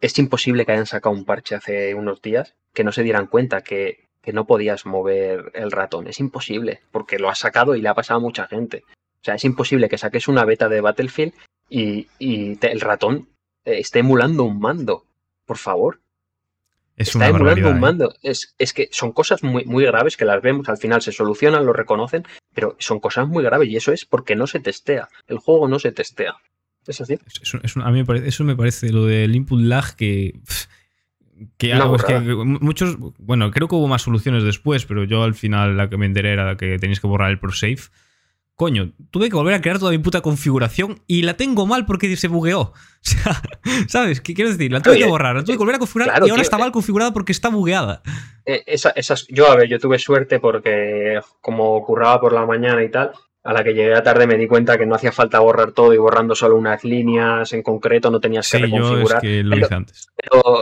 Es 0.00 0.16
imposible 0.18 0.64
que 0.64 0.72
hayan 0.72 0.86
sacado 0.86 1.14
un 1.14 1.24
parche 1.24 1.56
hace 1.56 1.94
unos 1.94 2.22
días 2.22 2.54
que 2.72 2.84
no 2.84 2.92
se 2.92 3.02
dieran 3.02 3.26
cuenta 3.26 3.62
que 3.62 4.08
que 4.28 4.34
no 4.34 4.46
podías 4.46 4.84
mover 4.84 5.52
el 5.54 5.70
ratón. 5.70 6.06
Es 6.06 6.20
imposible, 6.20 6.82
porque 6.90 7.18
lo 7.18 7.30
has 7.30 7.38
sacado 7.38 7.74
y 7.74 7.80
le 7.80 7.88
ha 7.88 7.94
pasado 7.94 8.18
a 8.18 8.22
mucha 8.22 8.46
gente. 8.46 8.84
O 9.20 9.24
sea, 9.24 9.36
es 9.36 9.44
imposible 9.44 9.88
que 9.88 9.96
saques 9.96 10.28
una 10.28 10.44
beta 10.44 10.68
de 10.68 10.82
Battlefield 10.82 11.32
y, 11.70 12.08
el 12.20 12.80
ratón 12.80 13.28
eh, 13.64 13.78
esté 13.78 14.00
emulando 14.00 14.44
un 14.44 14.60
mando. 14.60 15.04
Por 15.46 15.56
favor. 15.56 16.00
Es 16.98 17.08
Está 17.08 17.28
emulando 17.28 17.70
un 17.70 17.76
¿eh? 17.76 17.80
mando. 17.80 18.14
Es, 18.22 18.54
es, 18.58 18.72
que 18.72 18.88
son 18.90 19.12
cosas 19.12 19.42
muy, 19.44 19.64
muy 19.64 19.84
graves 19.84 20.16
que 20.16 20.24
las 20.24 20.42
vemos, 20.42 20.68
al 20.68 20.78
final 20.78 21.00
se 21.00 21.12
solucionan, 21.12 21.64
lo 21.64 21.72
reconocen, 21.72 22.24
pero 22.52 22.76
son 22.78 22.98
cosas 22.98 23.28
muy 23.28 23.44
graves 23.44 23.68
y 23.68 23.76
eso 23.76 23.92
es 23.92 24.04
porque 24.04 24.34
no 24.34 24.46
se 24.46 24.58
testea. 24.58 25.08
El 25.28 25.38
juego 25.38 25.68
no 25.68 25.78
se 25.78 25.92
testea. 25.92 26.34
¿Es 26.86 27.00
así? 27.00 27.18
a 27.76 27.90
mí 27.90 27.98
me 27.98 28.04
parece, 28.04 28.28
eso 28.28 28.44
me 28.44 28.56
parece 28.56 28.90
lo 28.90 29.04
del 29.04 29.36
input 29.36 29.60
lag 29.60 29.94
que 29.94 30.40
que, 31.56 31.74
muchos, 32.60 32.96
bueno, 33.18 33.50
creo 33.52 33.68
que 33.68 33.74
hubo 33.76 33.86
más 33.86 34.02
soluciones 34.02 34.42
después, 34.42 34.86
pero 34.86 35.04
yo 35.04 35.22
al 35.22 35.34
final 35.34 35.76
la 35.76 35.88
que 35.88 35.96
me 35.96 36.06
enteré 36.06 36.32
era 36.32 36.56
que 36.56 36.78
tenéis 36.78 37.00
que 37.00 37.06
borrar 37.06 37.30
el 37.30 37.38
ProSafe. 37.38 37.90
Coño, 38.58 38.90
tuve 39.12 39.28
que 39.28 39.36
volver 39.36 39.54
a 39.54 39.60
crear 39.60 39.78
toda 39.78 39.92
mi 39.92 39.98
puta 39.98 40.20
configuración 40.20 41.00
y 41.06 41.22
la 41.22 41.36
tengo 41.36 41.64
mal 41.64 41.86
porque 41.86 42.14
se 42.16 42.26
bugueó. 42.26 42.72
O 42.98 43.08
sea, 43.08 43.40
¿sabes? 43.86 44.20
¿Qué 44.20 44.34
quiero 44.34 44.50
decir? 44.50 44.72
La 44.72 44.80
tuve 44.80 44.98
que 44.98 45.06
borrar, 45.06 45.36
la 45.36 45.44
tuve 45.44 45.54
que 45.54 45.58
volver 45.58 45.76
a 45.76 45.78
configurar 45.78 46.20
y 46.26 46.30
ahora 46.30 46.42
está 46.42 46.58
mal 46.58 46.72
configurada 46.72 47.12
porque 47.12 47.30
está 47.30 47.48
bugueada. 47.48 48.02
Eh, 48.44 48.64
esas, 48.66 49.28
yo, 49.28 49.48
a 49.48 49.54
ver, 49.54 49.68
yo 49.68 49.78
tuve 49.78 50.00
suerte 50.00 50.40
porque 50.40 51.20
como 51.40 51.80
curraba 51.84 52.20
por 52.20 52.32
la 52.32 52.44
mañana 52.44 52.82
y 52.82 52.90
tal, 52.90 53.12
a 53.44 53.52
la 53.52 53.62
que 53.62 53.74
llegué 53.74 53.94
a 53.94 54.02
tarde 54.02 54.26
me 54.26 54.36
di 54.36 54.48
cuenta 54.48 54.76
que 54.76 54.86
no 54.86 54.96
hacía 54.96 55.12
falta 55.12 55.38
borrar 55.38 55.70
todo 55.70 55.94
y 55.94 55.98
borrando 55.98 56.34
solo 56.34 56.56
unas 56.56 56.82
líneas 56.82 57.52
en 57.52 57.62
concreto 57.62 58.10
no 58.10 58.18
tenías 58.18 58.50
que 58.50 58.58
reconfigurar. 58.58 59.24
lo 59.24 59.54
pero, 59.54 59.76
antes. 59.76 60.08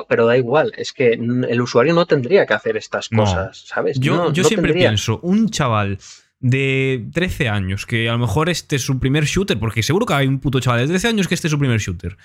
Pero, 0.07 0.27
da 0.27 0.37
igual, 0.37 0.75
es 0.77 0.93
que 0.93 1.15
el 1.15 1.61
usuario 1.63 1.95
no 1.95 2.05
tendría 2.05 2.45
que 2.45 2.53
hacer 2.53 2.77
estas 2.77 3.09
cosas, 3.09 3.65
¿sabes? 3.67 3.99
Yo, 3.99 4.31
yo 4.33 4.45
siempre 4.45 4.75
pienso, 4.75 5.19
un 5.23 5.49
chaval 5.49 5.99
de 6.41 7.09
13 7.13 7.49
años, 7.49 7.87
que 7.87 8.09
a 8.09 8.13
lo 8.13 8.19
mejor 8.19 8.49
este 8.49 8.77
es 8.77 8.83
su 8.83 8.99
primer 8.99 9.25
shooter, 9.25 9.59
porque 9.59 9.83
seguro 9.83 10.07
que 10.07 10.15
hay 10.15 10.27
un 10.27 10.41
puto 10.41 10.61
chaval 10.61 10.81
de 10.81 10.89
13 10.89 11.09
años 11.09 11.29
que 11.29 11.35
este 11.35 11.49
es 11.49 11.51
su 11.51 11.59
primer 11.59 11.81
shooter. 11.81 12.17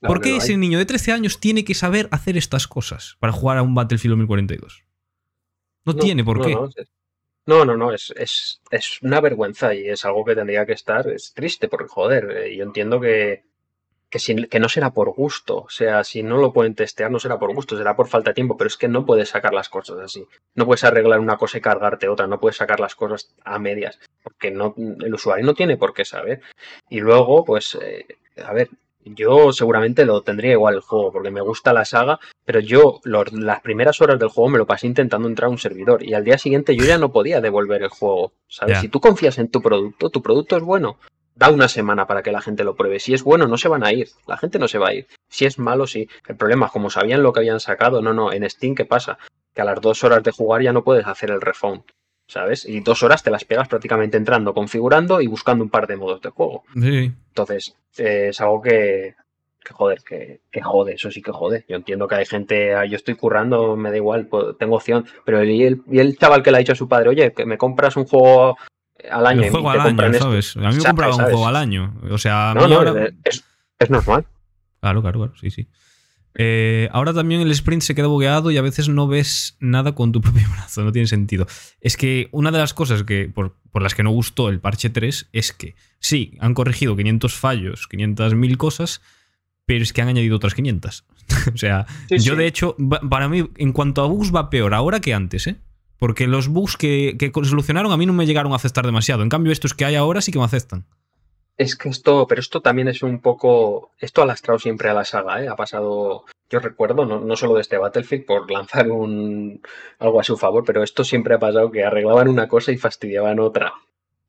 ¿Por 0.00 0.20
qué 0.20 0.36
ese 0.36 0.56
niño 0.56 0.78
de 0.78 0.86
13 0.86 1.12
años 1.12 1.40
tiene 1.40 1.64
que 1.64 1.74
saber 1.74 2.08
hacer 2.12 2.36
estas 2.36 2.68
cosas 2.68 3.16
para 3.18 3.32
jugar 3.32 3.58
a 3.58 3.62
un 3.62 3.74
Battlefield 3.74 4.12
2042? 4.12 4.84
No, 5.84 5.94
tiene 5.96 6.22
por 6.22 6.44
qué. 6.44 6.56
No, 7.46 7.64
no, 7.64 7.76
no, 7.76 7.92
es, 7.92 8.12
es, 8.14 8.60
es, 8.70 9.00
una 9.00 9.22
vergüenza 9.22 9.74
y 9.74 9.88
es 9.88 10.04
algo 10.04 10.22
que 10.22 10.34
tendría 10.34 10.66
que 10.66 10.74
estar, 10.74 11.08
es 11.08 11.32
triste, 11.32 11.66
porque 11.66 11.88
joder, 11.88 12.30
eh, 12.30 12.54
yo 12.54 12.62
entiendo 12.62 13.00
que, 13.00 13.44
que, 14.10 14.18
que 14.48 14.60
no 14.60 14.68
será 14.68 14.92
por 14.92 15.10
gusto, 15.10 15.58
o 15.58 15.68
sea, 15.68 16.04
si 16.04 16.22
no 16.22 16.38
lo 16.38 16.52
pueden 16.52 16.74
testear 16.74 17.10
no 17.10 17.18
será 17.18 17.38
por 17.38 17.54
gusto, 17.54 17.76
será 17.76 17.94
por 17.96 18.08
falta 18.08 18.30
de 18.30 18.34
tiempo, 18.34 18.56
pero 18.56 18.68
es 18.68 18.76
que 18.76 18.88
no 18.88 19.04
puedes 19.04 19.28
sacar 19.28 19.52
las 19.52 19.68
cosas 19.68 19.98
así, 19.98 20.26
no 20.54 20.66
puedes 20.66 20.84
arreglar 20.84 21.20
una 21.20 21.36
cosa 21.36 21.58
y 21.58 21.60
cargarte 21.60 22.08
otra, 22.08 22.26
no 22.26 22.40
puedes 22.40 22.56
sacar 22.56 22.80
las 22.80 22.94
cosas 22.94 23.34
a 23.44 23.58
medias, 23.58 23.98
porque 24.22 24.50
no, 24.50 24.74
el 24.76 25.14
usuario 25.14 25.44
no 25.44 25.54
tiene 25.54 25.76
por 25.76 25.94
qué 25.94 26.04
saber. 26.04 26.40
Y 26.88 27.00
luego, 27.00 27.44
pues, 27.44 27.76
eh, 27.80 28.06
a 28.44 28.52
ver, 28.52 28.68
yo 29.04 29.52
seguramente 29.52 30.04
lo 30.04 30.22
tendría 30.22 30.52
igual 30.52 30.74
el 30.74 30.80
juego, 30.80 31.12
porque 31.12 31.30
me 31.30 31.40
gusta 31.40 31.72
la 31.72 31.84
saga, 31.84 32.18
pero 32.44 32.60
yo 32.60 33.00
las 33.04 33.60
primeras 33.60 34.00
horas 34.00 34.18
del 34.18 34.28
juego 34.28 34.50
me 34.50 34.58
lo 34.58 34.66
pasé 34.66 34.86
intentando 34.86 35.28
entrar 35.28 35.48
a 35.48 35.50
un 35.50 35.58
servidor 35.58 36.02
y 36.02 36.14
al 36.14 36.24
día 36.24 36.38
siguiente 36.38 36.76
yo 36.76 36.84
ya 36.84 36.98
no 36.98 37.12
podía 37.12 37.40
devolver 37.40 37.82
el 37.82 37.88
juego. 37.88 38.32
¿Sabes? 38.48 38.80
Si 38.80 38.88
tú 38.88 39.00
confías 39.00 39.38
en 39.38 39.50
tu 39.50 39.62
producto, 39.62 40.10
tu 40.10 40.22
producto 40.22 40.56
es 40.56 40.62
bueno, 40.62 40.98
da 41.38 41.50
una 41.50 41.68
semana 41.68 42.06
para 42.06 42.22
que 42.22 42.32
la 42.32 42.40
gente 42.40 42.64
lo 42.64 42.74
pruebe. 42.74 42.98
Si 42.98 43.14
es 43.14 43.22
bueno, 43.22 43.46
no 43.46 43.56
se 43.56 43.68
van 43.68 43.84
a 43.84 43.92
ir. 43.92 44.08
La 44.26 44.36
gente 44.36 44.58
no 44.58 44.66
se 44.66 44.78
va 44.78 44.88
a 44.88 44.94
ir. 44.94 45.06
Si 45.28 45.46
es 45.46 45.58
malo, 45.58 45.86
sí. 45.86 46.08
El 46.26 46.36
problema 46.36 46.66
es 46.66 46.72
como 46.72 46.90
sabían 46.90 47.22
lo 47.22 47.32
que 47.32 47.40
habían 47.40 47.60
sacado, 47.60 48.02
no, 48.02 48.12
no. 48.12 48.32
En 48.32 48.48
Steam, 48.50 48.74
¿qué 48.74 48.84
pasa? 48.84 49.18
Que 49.54 49.62
a 49.62 49.64
las 49.64 49.80
dos 49.80 50.02
horas 50.02 50.22
de 50.24 50.32
jugar 50.32 50.62
ya 50.62 50.72
no 50.72 50.82
puedes 50.82 51.06
hacer 51.06 51.30
el 51.30 51.40
refund. 51.40 51.82
¿Sabes? 52.26 52.66
Y 52.66 52.80
dos 52.80 53.02
horas 53.02 53.22
te 53.22 53.30
las 53.30 53.44
pegas 53.44 53.68
prácticamente 53.68 54.18
entrando, 54.18 54.52
configurando 54.52 55.20
y 55.22 55.28
buscando 55.28 55.64
un 55.64 55.70
par 55.70 55.86
de 55.86 55.96
modos 55.96 56.20
de 56.20 56.28
juego. 56.28 56.64
Sí. 56.74 57.10
Entonces, 57.28 57.74
eh, 57.96 58.26
es 58.28 58.40
algo 58.42 58.60
que, 58.60 59.14
que 59.64 59.72
joder, 59.72 60.00
que, 60.06 60.40
que, 60.50 60.60
jode, 60.60 60.94
eso 60.94 61.10
sí 61.10 61.22
que 61.22 61.32
jode. 61.32 61.64
Yo 61.68 61.76
entiendo 61.76 62.06
que 62.06 62.16
hay 62.16 62.26
gente, 62.26 62.74
ah, 62.74 62.84
yo 62.84 62.96
estoy 62.96 63.14
currando, 63.14 63.76
me 63.76 63.90
da 63.90 63.96
igual, 63.96 64.28
tengo 64.58 64.76
opción, 64.76 65.06
pero 65.24 65.42
y 65.42 65.62
el, 65.62 65.80
y 65.90 66.00
el 66.00 66.18
chaval 66.18 66.42
que 66.42 66.50
le 66.50 66.58
ha 66.58 66.60
dicho 66.60 66.72
a 66.72 66.76
su 66.76 66.86
padre, 66.86 67.08
oye, 67.08 67.32
que 67.32 67.46
me 67.46 67.56
compras 67.56 67.96
un 67.96 68.04
juego 68.04 68.58
al 69.10 69.26
año. 69.26 69.42
Un 69.42 69.50
juego 69.50 69.70
al 69.70 69.80
año, 69.80 70.14
¿sabes? 70.14 70.56
A 70.56 70.70
mí 70.70 70.76
me 70.76 70.84
compraba 70.84 71.14
un 71.14 71.22
juego 71.22 71.46
al 71.46 71.56
año. 71.56 71.94
O 72.10 72.18
sea, 72.18 72.50
a 72.50 72.54
mí 72.54 72.72
ahora... 72.72 73.08
es, 73.24 73.44
es 73.78 73.90
normal. 73.90 74.26
Claro, 74.80 75.02
claro, 75.02 75.18
claro, 75.18 75.34
sí, 75.36 75.50
sí. 75.50 75.68
Eh, 76.40 76.88
ahora 76.92 77.12
también 77.12 77.40
el 77.40 77.50
sprint 77.50 77.82
se 77.82 77.96
queda 77.96 78.06
bugueado 78.06 78.52
y 78.52 78.56
a 78.58 78.62
veces 78.62 78.88
no 78.88 79.08
ves 79.08 79.56
nada 79.58 79.96
con 79.96 80.12
tu 80.12 80.20
propio 80.22 80.48
brazo, 80.50 80.84
no 80.84 80.92
tiene 80.92 81.08
sentido. 81.08 81.46
Es 81.80 81.96
que 81.96 82.28
una 82.30 82.50
de 82.50 82.58
las 82.58 82.74
cosas 82.74 83.02
que, 83.02 83.28
por, 83.28 83.56
las 83.74 83.94
que 83.94 84.04
no 84.04 84.10
gustó 84.10 84.48
el 84.48 84.60
parche 84.60 84.88
3 84.88 85.30
es 85.32 85.52
que 85.52 85.74
sí, 85.98 86.36
han 86.40 86.54
corregido 86.54 86.96
500 86.96 87.34
fallos, 87.34 87.88
500.000 87.90 88.56
cosas, 88.56 89.02
pero 89.66 89.82
es 89.82 89.92
que 89.92 90.00
han 90.00 90.08
añadido 90.08 90.36
otras 90.36 90.54
500. 90.54 91.04
o 91.54 91.56
sea, 91.56 91.86
yo 92.08 92.36
de 92.36 92.46
hecho, 92.46 92.76
para 93.10 93.28
mí, 93.28 93.50
en 93.56 93.72
cuanto 93.72 94.02
a 94.02 94.06
bugs 94.06 94.34
va 94.34 94.48
peor 94.48 94.74
ahora 94.74 95.00
que 95.00 95.14
antes, 95.14 95.46
¿eh? 95.48 95.56
Porque 95.98 96.26
los 96.26 96.48
bugs 96.48 96.76
que, 96.76 97.16
que 97.18 97.30
solucionaron 97.44 97.92
a 97.92 97.96
mí 97.96 98.06
no 98.06 98.12
me 98.12 98.26
llegaron 98.26 98.52
a 98.52 98.56
aceptar 98.56 98.86
demasiado. 98.86 99.22
En 99.22 99.28
cambio, 99.28 99.52
estos 99.52 99.74
que 99.74 99.84
hay 99.84 99.96
ahora 99.96 100.20
sí 100.20 100.32
que 100.32 100.38
me 100.38 100.44
aceptan. 100.44 100.86
Es 101.56 101.74
que 101.74 101.88
esto, 101.88 102.26
pero 102.28 102.40
esto 102.40 102.60
también 102.60 102.86
es 102.86 103.02
un 103.02 103.20
poco, 103.20 103.90
esto 103.98 104.22
ha 104.22 104.26
lastrado 104.26 104.60
siempre 104.60 104.88
a 104.88 104.94
la 104.94 105.04
saga, 105.04 105.42
¿eh? 105.42 105.48
Ha 105.48 105.56
pasado, 105.56 106.24
yo 106.48 106.60
recuerdo, 106.60 107.04
no, 107.04 107.18
no 107.18 107.34
solo 107.34 107.56
de 107.56 107.62
este 107.62 107.78
Battlefield, 107.78 108.26
por 108.26 108.48
lanzar 108.48 108.88
un 108.92 109.60
algo 109.98 110.20
a 110.20 110.24
su 110.24 110.36
favor, 110.36 110.62
pero 110.64 110.84
esto 110.84 111.02
siempre 111.02 111.34
ha 111.34 111.40
pasado 111.40 111.72
que 111.72 111.82
arreglaban 111.82 112.28
una 112.28 112.46
cosa 112.46 112.70
y 112.70 112.76
fastidiaban 112.76 113.40
otra. 113.40 113.74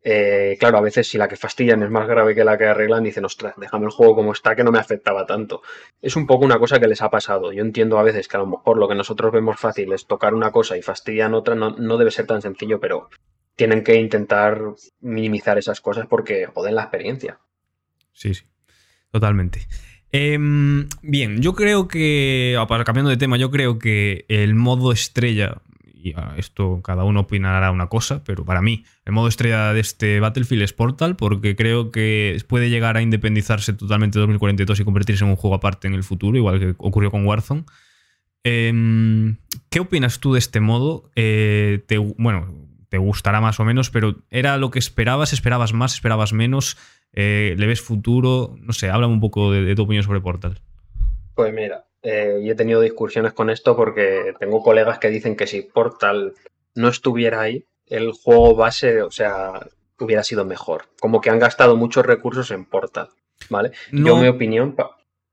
Eh, 0.01 0.55
claro, 0.59 0.77
a 0.77 0.81
veces 0.81 1.07
si 1.07 1.17
la 1.17 1.27
que 1.27 1.35
fastidian 1.35 1.83
es 1.83 1.89
más 1.89 2.07
grave 2.07 2.33
que 2.33 2.43
la 2.43 2.57
que 2.57 2.65
arreglan, 2.65 3.03
dicen, 3.03 3.25
ostras, 3.25 3.55
déjame 3.57 3.85
el 3.85 3.91
juego 3.91 4.15
como 4.15 4.31
está, 4.31 4.55
que 4.55 4.63
no 4.63 4.71
me 4.71 4.79
afectaba 4.79 5.25
tanto. 5.25 5.61
Es 6.01 6.15
un 6.15 6.25
poco 6.25 6.45
una 6.45 6.59
cosa 6.59 6.79
que 6.79 6.87
les 6.87 7.01
ha 7.01 7.09
pasado. 7.09 7.51
Yo 7.51 7.61
entiendo 7.61 7.99
a 7.99 8.03
veces 8.03 8.27
que 8.27 8.37
a 8.37 8.39
lo 8.39 8.47
mejor 8.47 8.77
lo 8.77 8.87
que 8.87 8.95
nosotros 8.95 9.31
vemos 9.31 9.59
fácil 9.59 9.91
es 9.91 10.07
tocar 10.07 10.33
una 10.33 10.51
cosa 10.51 10.77
y 10.77 10.81
fastidian 10.81 11.33
otra, 11.33 11.55
no, 11.55 11.71
no 11.71 11.97
debe 11.97 12.11
ser 12.11 12.27
tan 12.27 12.41
sencillo, 12.41 12.79
pero 12.79 13.09
tienen 13.55 13.83
que 13.83 13.95
intentar 13.95 14.61
minimizar 15.01 15.57
esas 15.57 15.81
cosas 15.81 16.07
porque 16.07 16.47
joden 16.47 16.75
la 16.75 16.83
experiencia. 16.83 17.39
Sí, 18.13 18.33
sí, 18.33 18.45
totalmente. 19.11 19.67
Em, 20.11 20.87
bien, 21.01 21.41
yo 21.41 21.53
creo 21.53 21.87
que, 21.87 22.57
cambiando 22.85 23.09
de 23.09 23.17
tema, 23.17 23.37
yo 23.37 23.51
creo 23.51 23.77
que 23.77 24.25
el 24.27 24.55
modo 24.55 24.91
estrella, 24.91 25.61
y 26.01 26.13
ah, 26.15 26.33
esto 26.37 26.81
cada 26.81 27.03
uno 27.03 27.21
opinará 27.21 27.71
una 27.71 27.87
cosa, 27.87 28.23
pero 28.23 28.45
para 28.45 28.61
mí 28.61 28.85
el 29.05 29.13
modo 29.13 29.27
estrella 29.27 29.73
de 29.73 29.79
este 29.79 30.19
Battlefield 30.19 30.63
es 30.63 30.73
Portal 30.73 31.15
porque 31.15 31.55
creo 31.55 31.91
que 31.91 32.41
puede 32.47 32.69
llegar 32.69 32.97
a 32.97 33.01
independizarse 33.01 33.73
totalmente 33.73 34.17
de 34.17 34.21
2042 34.21 34.79
y 34.79 34.83
convertirse 34.85 35.23
en 35.23 35.31
un 35.31 35.35
juego 35.35 35.55
aparte 35.55 35.87
en 35.87 35.93
el 35.93 36.03
futuro, 36.03 36.37
igual 36.37 36.59
que 36.59 36.75
ocurrió 36.77 37.11
con 37.11 37.25
Warzone. 37.25 37.65
Em, 38.43 39.37
¿Qué 39.69 39.79
opinas 39.79 40.19
tú 40.19 40.33
de 40.33 40.39
este 40.39 40.59
modo? 40.59 41.11
Eh, 41.15 41.83
te, 41.87 41.97
bueno, 41.97 42.53
te 42.89 42.97
gustará 42.97 43.41
más 43.41 43.59
o 43.59 43.65
menos, 43.65 43.89
pero 43.89 44.15
¿era 44.29 44.57
lo 44.57 44.71
que 44.71 44.79
esperabas? 44.79 45.33
¿Esperabas 45.33 45.73
más? 45.73 45.93
¿Esperabas 45.93 46.33
menos? 46.33 46.77
Eh, 47.13 47.55
¿Le 47.57 47.67
ves 47.67 47.81
futuro? 47.81 48.55
No 48.59 48.73
sé, 48.73 48.89
háblame 48.89 49.13
un 49.13 49.19
poco 49.19 49.51
de, 49.51 49.75
tu 49.75 49.83
opinión 49.83 50.03
sobre 50.03 50.21
Portal. 50.21 50.59
Pues 51.35 51.53
mira, 51.53 51.85
eh, 52.01 52.41
yo 52.43 52.51
he 52.51 52.55
tenido 52.55 52.81
discusiones 52.81 53.33
con 53.33 53.49
esto 53.49 53.75
porque 53.75 54.33
tengo 54.39 54.61
colegas 54.61 54.99
que 54.99 55.09
dicen 55.09 55.35
que 55.35 55.47
si 55.47 55.61
Portal 55.61 56.33
no 56.75 56.87
estuviera 56.87 57.41
ahí, 57.41 57.65
el 57.87 58.11
juego 58.11 58.55
base, 58.55 59.01
o 59.01 59.11
sea, 59.11 59.67
hubiera 59.99 60.23
sido 60.23 60.45
mejor. 60.45 60.85
Como 60.99 61.21
que 61.21 61.29
han 61.29 61.39
gastado 61.39 61.75
muchos 61.75 62.05
recursos 62.05 62.51
en 62.51 62.65
Portal, 62.65 63.09
¿vale? 63.49 63.71
yo 63.91 64.17
mi 64.17 64.27
opinión... 64.27 64.75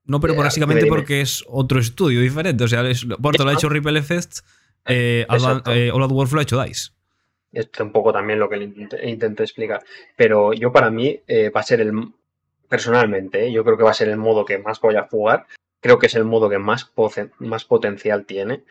No, 0.05 0.21
pero 0.21 0.35
eh, 0.35 0.37
básicamente 0.37 0.87
porque 0.87 1.21
es 1.21 1.45
otro 1.49 1.81
estudio 1.81 2.21
diferente. 2.21 2.63
O 2.63 2.69
sea, 2.69 2.85
Portal 3.21 3.49
ha 3.49 3.55
hecho 3.55 3.69
Ripple 3.69 3.99
Effect, 3.99 4.39
eh, 4.85 5.27
All 5.29 6.03
Out 6.03 6.13
War 6.13 6.33
lo 6.33 6.39
ha 6.39 6.43
hecho 6.43 6.63
DICE 6.63 6.97
es 7.57 7.71
un 7.81 7.93
poco 7.93 8.13
también 8.13 8.39
lo 8.39 8.49
que 8.49 8.57
intenté, 9.03 9.43
explicar. 9.43 9.83
Pero 10.15 10.53
yo 10.53 10.73
para 10.73 10.91
mí 10.91 11.19
eh, 11.27 11.51
va 11.51 11.61
a 11.61 11.65
ser 11.65 11.81
el, 11.81 11.93
personalmente, 12.69 13.47
eh, 13.47 13.53
yo 13.53 13.65
creo 13.65 13.77
que 13.77 13.83
va 13.83 13.91
a 13.91 13.95
ser 13.95 14.09
el 14.09 14.19
modo 14.19 14.45
que 14.45 14.59
más 14.59 14.81
voy 14.81 14.97
a 14.97 15.09
jugar, 15.09 15.47
creo 15.87 16.01
que 16.01 16.07
es 16.07 16.17
el 16.17 16.25
modo 16.25 16.51
que 16.51 16.59
más, 16.59 16.93
más 17.39 17.65
potencial 17.65 18.27
tiene. 18.27 18.65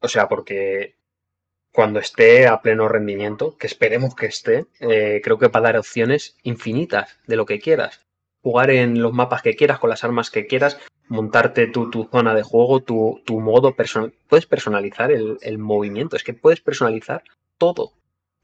O 0.00 0.06
sea, 0.06 0.28
porque 0.28 0.94
cuando 1.72 1.98
esté 1.98 2.46
a 2.46 2.62
pleno 2.62 2.88
rendimiento, 2.88 3.56
que 3.58 3.66
esperemos 3.66 4.14
que 4.14 4.26
esté, 4.26 4.66
eh, 4.78 5.20
creo 5.24 5.38
que 5.38 5.48
va 5.48 5.58
a 5.58 5.62
dar 5.64 5.76
opciones 5.76 6.36
infinitas 6.44 7.18
de 7.26 7.34
lo 7.34 7.46
que 7.46 7.58
quieras. 7.58 8.06
Jugar 8.42 8.70
en 8.70 9.02
los 9.02 9.12
mapas 9.12 9.42
que 9.42 9.56
quieras, 9.56 9.80
con 9.80 9.90
las 9.90 10.04
armas 10.04 10.30
que 10.30 10.46
quieras, 10.46 10.78
montarte 11.08 11.66
tu, 11.66 11.90
tu 11.90 12.04
zona 12.04 12.32
de 12.32 12.44
juego, 12.44 12.80
tu, 12.80 13.20
tu 13.26 13.40
modo 13.40 13.74
personal. 13.74 14.14
Puedes 14.28 14.46
personalizar 14.46 15.10
el, 15.10 15.36
el, 15.42 15.58
movimiento, 15.58 16.14
es 16.14 16.22
que 16.22 16.32
puedes 16.32 16.60
personalizar 16.60 17.24
todo. 17.58 17.92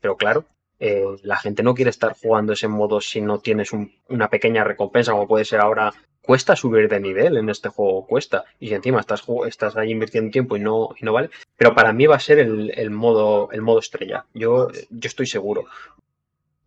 Pero 0.01 0.17
claro, 0.17 0.45
eh, 0.81 1.05
la 1.23 1.37
gente 1.37 1.63
no 1.63 1.75
quiere 1.75 1.91
estar 1.91 2.17
jugando 2.21 2.53
ese 2.53 2.67
modo 2.67 3.01
si 3.01 3.21
no 3.21 3.39
tienes 3.39 3.73
un, 3.73 3.93
una 4.09 4.29
pequeña 4.29 4.65
recompensa, 4.65 5.13
como 5.13 5.29
puede 5.29 5.45
ser 5.45 5.61
ahora. 5.61 5.95
Cuesta 6.27 6.57
subir 6.57 6.89
de 6.89 6.99
nivel 6.99 7.37
en 7.37 7.49
este 7.51 7.69
juego, 7.69 8.05
cuesta. 8.05 8.45
Y 8.59 8.75
encima 8.75 8.99
estás, 8.99 9.23
estás 9.47 9.77
ahí 9.77 9.93
invirtiendo 9.93 10.33
tiempo 10.33 10.57
y 10.57 10.61
no, 10.61 10.89
y 11.01 11.05
no 11.05 11.13
vale. 11.13 11.31
Pero 11.57 11.73
para 11.73 11.93
mí 11.93 12.07
va 12.07 12.17
a 12.17 12.21
ser 12.21 12.41
el, 12.41 12.91
modo, 12.91 13.49
el 13.53 13.63
modo 13.63 13.79
estrella. 13.79 14.27
Yo, 14.35 14.69
yo 14.91 15.07
estoy 15.07 15.27
seguro. 15.27 15.67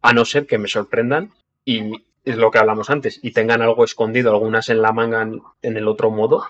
A 0.02 0.14
no 0.14 0.24
ser 0.24 0.48
que 0.48 0.58
me 0.58 0.70
sorprendan 0.70 1.34
y 1.66 1.92
es 2.24 2.38
lo 2.38 2.52
que 2.52 2.60
hablamos 2.60 2.90
antes, 2.90 3.20
y 3.22 3.32
tengan 3.32 3.62
algo 3.62 3.84
escondido, 3.84 4.32
algunas 4.32 4.70
en 4.70 4.82
la 4.82 4.94
manga 4.94 5.28
en, 5.62 5.78
el 5.78 5.88
otro 5.88 6.10
modo, 6.10 6.46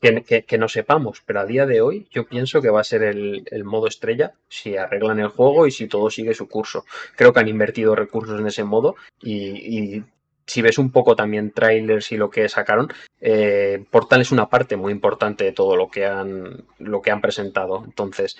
que, 0.00 0.44
que, 0.44 0.58
no 0.58 0.68
sepamos. 0.68 1.22
Pero 1.24 1.40
a 1.40 1.46
día 1.46 1.64
de 1.64 1.80
hoy 1.80 2.08
yo 2.10 2.26
pienso 2.26 2.60
que 2.60 2.68
va 2.68 2.80
a 2.80 2.84
ser 2.84 3.02
el, 3.02 3.64
modo 3.64 3.86
estrella 3.86 4.34
si 4.48 4.76
arreglan 4.76 5.18
el 5.20 5.28
juego 5.28 5.66
y 5.66 5.70
si 5.70 5.88
todo 5.88 6.10
sigue 6.10 6.34
su 6.34 6.46
curso. 6.46 6.84
Creo 7.16 7.32
que 7.32 7.40
han 7.40 7.48
invertido 7.48 7.94
recursos 7.94 8.38
en 8.38 8.46
ese 8.46 8.64
modo 8.64 8.96
y 9.22 10.02
si 10.46 10.62
ves 10.62 10.78
un 10.78 10.90
poco 10.90 11.16
también 11.16 11.52
trailers 11.52 12.12
y 12.12 12.16
lo 12.16 12.30
que 12.30 12.48
sacaron, 12.48 12.88
eh, 13.20 13.84
Portal 13.90 14.20
es 14.20 14.32
una 14.32 14.48
parte 14.48 14.76
muy 14.76 14.92
importante 14.92 15.44
de 15.44 15.52
todo 15.52 15.76
lo 15.76 15.88
que 15.88 16.06
han, 16.06 16.64
lo 16.78 17.02
que 17.02 17.10
han 17.10 17.20
presentado. 17.20 17.82
Entonces, 17.84 18.36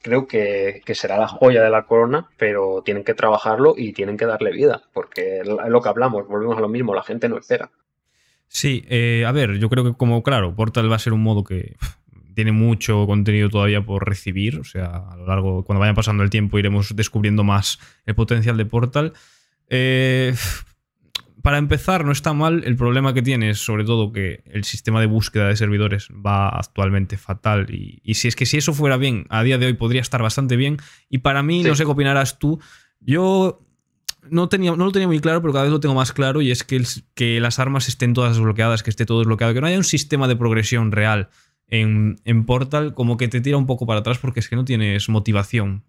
creo 0.00 0.26
que, 0.26 0.82
que, 0.84 0.94
será 0.94 1.18
la 1.18 1.28
joya 1.28 1.62
de 1.62 1.70
la 1.70 1.84
corona, 1.84 2.28
pero 2.36 2.82
tienen 2.84 3.04
que 3.04 3.14
trabajarlo 3.14 3.74
y 3.76 3.92
tienen 3.92 4.16
que 4.16 4.26
darle 4.26 4.52
vida, 4.52 4.82
porque 4.92 5.40
es 5.40 5.46
lo 5.46 5.80
que 5.80 5.88
hablamos, 5.88 6.26
volvemos 6.28 6.56
a 6.56 6.60
lo 6.60 6.68
mismo, 6.68 6.94
la 6.94 7.02
gente 7.02 7.28
no 7.28 7.38
espera. 7.38 7.70
Sí, 8.52 8.84
eh, 8.88 9.24
a 9.26 9.32
ver, 9.32 9.58
yo 9.58 9.68
creo 9.68 9.84
que 9.84 9.92
como 9.94 10.24
claro, 10.24 10.56
Portal 10.56 10.90
va 10.90 10.96
a 10.96 11.00
ser 11.00 11.12
un 11.12 11.22
modo 11.22 11.44
que 11.44 11.76
tiene 12.34 12.50
mucho 12.50 13.06
contenido 13.06 13.48
todavía 13.48 13.82
por 13.82 14.08
recibir, 14.08 14.58
o 14.58 14.64
sea, 14.64 14.86
a 15.10 15.16
lo 15.16 15.26
largo, 15.26 15.64
cuando 15.64 15.80
vaya 15.80 15.94
pasando 15.94 16.24
el 16.24 16.30
tiempo 16.30 16.58
iremos 16.58 16.96
descubriendo 16.96 17.44
más 17.44 17.78
el 18.06 18.16
potencial 18.16 18.56
de 18.56 18.66
Portal. 18.66 19.12
Eh, 19.68 20.34
para 21.42 21.58
empezar, 21.58 22.04
no 22.04 22.12
está 22.12 22.32
mal. 22.32 22.62
El 22.64 22.76
problema 22.76 23.14
que 23.14 23.22
tiene 23.22 23.50
es, 23.50 23.58
sobre 23.58 23.84
todo, 23.84 24.12
que 24.12 24.42
el 24.46 24.64
sistema 24.64 25.00
de 25.00 25.06
búsqueda 25.06 25.48
de 25.48 25.56
servidores 25.56 26.08
va 26.10 26.48
actualmente 26.48 27.16
fatal. 27.16 27.66
Y, 27.70 28.00
y, 28.04 28.14
si 28.14 28.28
es 28.28 28.36
que 28.36 28.46
si 28.46 28.56
eso 28.56 28.72
fuera 28.72 28.96
bien, 28.96 29.26
a 29.28 29.42
día 29.42 29.58
de 29.58 29.66
hoy 29.66 29.74
podría 29.74 30.00
estar 30.00 30.22
bastante 30.22 30.56
bien. 30.56 30.78
Y 31.08 31.18
para 31.18 31.42
mí, 31.42 31.62
sí. 31.62 31.68
no 31.68 31.74
sé 31.74 31.84
qué 31.84 31.90
opinarás 31.90 32.38
tú. 32.38 32.60
Yo 33.00 33.64
no, 34.28 34.48
tenía, 34.48 34.72
no 34.72 34.84
lo 34.84 34.92
tenía 34.92 35.08
muy 35.08 35.20
claro, 35.20 35.40
pero 35.40 35.52
cada 35.52 35.64
vez 35.64 35.72
lo 35.72 35.80
tengo 35.80 35.94
más 35.94 36.12
claro. 36.12 36.42
Y 36.42 36.50
es 36.50 36.64
que, 36.64 36.76
el, 36.76 36.86
que 37.14 37.40
las 37.40 37.58
armas 37.58 37.88
estén 37.88 38.12
todas 38.12 38.36
desbloqueadas, 38.36 38.82
que 38.82 38.90
esté 38.90 39.06
todo 39.06 39.20
desbloqueado, 39.20 39.54
que 39.54 39.60
no 39.60 39.66
haya 39.66 39.78
un 39.78 39.84
sistema 39.84 40.28
de 40.28 40.36
progresión 40.36 40.92
real 40.92 41.30
en, 41.68 42.20
en 42.24 42.44
Portal, 42.44 42.94
como 42.94 43.16
que 43.16 43.28
te 43.28 43.40
tira 43.40 43.56
un 43.56 43.66
poco 43.66 43.86
para 43.86 44.00
atrás 44.00 44.18
porque 44.18 44.40
es 44.40 44.48
que 44.48 44.56
no 44.56 44.64
tienes 44.64 45.08
motivación 45.08 45.84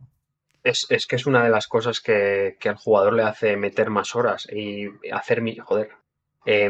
es, 0.64 0.88
es, 0.90 1.06
que 1.08 1.16
es 1.16 1.26
una 1.26 1.44
de 1.44 1.50
las 1.50 1.68
cosas 1.68 2.02
que, 2.02 2.58
que, 2.60 2.70
al 2.70 2.76
jugador 2.76 3.14
le 3.14 3.24
hace 3.24 3.58
meter 3.58 3.90
más 3.90 4.16
horas 4.16 4.48
y 4.52 4.88
hacer 5.12 5.42
mi. 5.42 5.58
Joder. 5.58 5.90
Eh, 6.44 6.68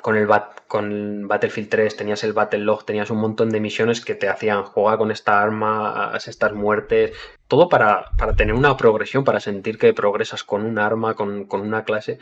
con, 0.00 0.16
el 0.16 0.26
bat, 0.28 0.60
con 0.68 1.26
Battlefield 1.26 1.68
3 1.68 1.96
tenías 1.96 2.22
el 2.22 2.32
Battle 2.32 2.60
Log, 2.60 2.84
tenías 2.84 3.10
un 3.10 3.18
montón 3.18 3.50
de 3.50 3.58
misiones 3.58 4.04
que 4.04 4.14
te 4.14 4.28
hacían 4.28 4.62
jugar 4.62 4.96
con 4.98 5.10
esta 5.10 5.42
arma, 5.42 6.12
estas 6.14 6.52
muertes, 6.52 7.12
todo 7.48 7.68
para, 7.68 8.10
para 8.16 8.34
tener 8.34 8.54
una 8.54 8.76
progresión, 8.76 9.24
para 9.24 9.40
sentir 9.40 9.76
que 9.76 9.92
progresas 9.92 10.44
con 10.44 10.64
un 10.64 10.78
arma, 10.78 11.14
con, 11.14 11.46
con 11.46 11.62
una 11.62 11.84
clase. 11.84 12.18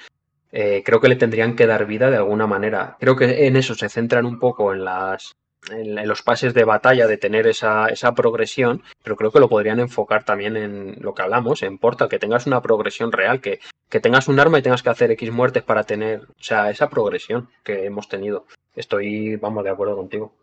Eh, 0.51 0.82
creo 0.85 1.01
que 1.01 1.09
le 1.09 1.16
tendrían 1.16 1.55
que 1.55 1.66
dar 1.66 1.85
vida 1.85 2.11
de 2.11 2.16
alguna 2.16 2.47
manera. 2.47 2.97
Creo 2.99 3.16
que 3.16 3.47
en 3.47 3.57
eso 3.57 3.74
se 3.74 3.90
centran 3.90 4.24
un 4.24 4.39
poco 4.39 4.73
en 4.73 4.85
las, 4.85 5.36
en, 5.70 5.99
en, 5.99 6.09
los 6.09 6.23
pases 6.23 6.55
de 6.55 6.65
batalla 6.65 7.07
de 7.07 7.16
tener 7.16 7.47
esa, 7.47 7.86
esa, 7.86 8.15
progresión, 8.15 8.82
pero 9.03 9.16
creo 9.16 9.31
que 9.31 9.40
lo 9.40 9.49
podrían 9.49 9.81
enfocar 9.81 10.24
también 10.24 10.57
en 10.57 10.97
lo 11.01 11.15
que 11.15 11.23
hablamos, 11.23 11.62
en 11.62 11.78
Portal, 11.78 12.09
que 12.09 12.19
tengas 12.19 12.47
una 12.47 12.61
progresión 12.62 13.12
real, 13.12 13.40
que, 13.40 13.61
que 13.89 14.01
tengas 14.01 14.28
un 14.28 14.40
arma 14.40 14.59
y 14.59 14.62
tengas 14.62 14.82
que 14.82 14.90
hacer 14.90 15.11
X 15.12 15.31
muertes 15.32 15.62
para 15.62 15.85
tener, 15.85 16.23
o 16.23 16.43
sea, 16.43 16.70
esa 16.70 16.89
progresión 16.89 17.49
que 17.65 17.86
hemos 17.86 18.09
tenido. 18.09 18.47
Estoy, 18.74 19.36
vamos, 19.36 19.65
de 19.65 19.70
acuerdo 19.70 19.97
contigo. 19.97 20.35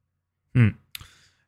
Mm. 0.54 0.70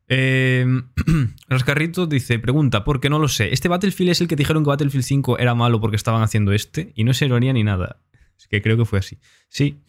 Eh, 0.09 0.65
Rascarrito 1.49 2.07
dice, 2.07 2.39
pregunta, 2.39 2.83
porque 2.83 3.09
no 3.09 3.19
lo 3.19 3.27
sé. 3.27 3.51
¿Este 3.51 3.67
Battlefield 3.67 4.11
es 4.11 4.21
el 4.21 4.27
que 4.27 4.35
dijeron 4.35 4.63
que 4.63 4.69
Battlefield 4.69 5.03
5 5.03 5.39
era 5.39 5.55
malo 5.55 5.81
porque 5.81 5.97
estaban 5.97 6.21
haciendo 6.21 6.53
este? 6.53 6.93
Y 6.95 7.03
no 7.03 7.11
es 7.11 7.21
ironía 7.21 7.53
ni 7.53 7.63
nada. 7.63 8.01
Es 8.37 8.47
que 8.47 8.61
creo 8.61 8.77
que 8.77 8.85
fue 8.85 8.99
así. 8.99 9.19
Sí, 9.49 9.83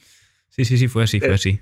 sí, 0.49 0.65
sí, 0.65 0.79
sí, 0.79 0.89
fue 0.89 1.05
así, 1.05 1.21
fue 1.21 1.35
así. 1.35 1.61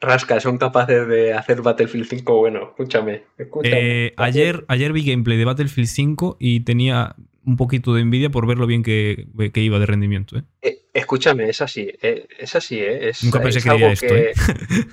Rasca, 0.00 0.38
son 0.40 0.58
capaces 0.58 1.08
de 1.08 1.32
hacer 1.32 1.62
Battlefield 1.62 2.06
5 2.08 2.36
bueno. 2.36 2.68
Escúchame. 2.70 3.24
escúchame. 3.36 4.06
Eh, 4.06 4.14
ayer, 4.16 4.64
ayer 4.68 4.92
vi 4.92 5.04
gameplay 5.04 5.36
de 5.36 5.44
Battlefield 5.44 5.88
5 5.88 6.36
y 6.38 6.60
tenía 6.60 7.16
un 7.44 7.56
poquito 7.56 7.92
de 7.94 8.02
envidia 8.02 8.30
por 8.30 8.46
ver 8.46 8.58
lo 8.58 8.66
bien 8.66 8.84
que, 8.84 9.26
que 9.52 9.60
iba 9.60 9.80
de 9.80 9.86
rendimiento. 9.86 10.36
¿eh? 10.38 10.44
Eh, 10.62 10.82
escúchame, 10.94 11.48
es 11.48 11.60
así. 11.60 11.90
es 12.00 12.54
así, 12.54 12.78
¿eh? 12.78 13.08
Es, 13.08 13.24
Nunca 13.24 13.40
pensé 13.40 13.58
es 13.58 13.64
que 13.64 13.70
diría 13.70 13.92
esto. 13.92 14.06
que-. 14.06 14.32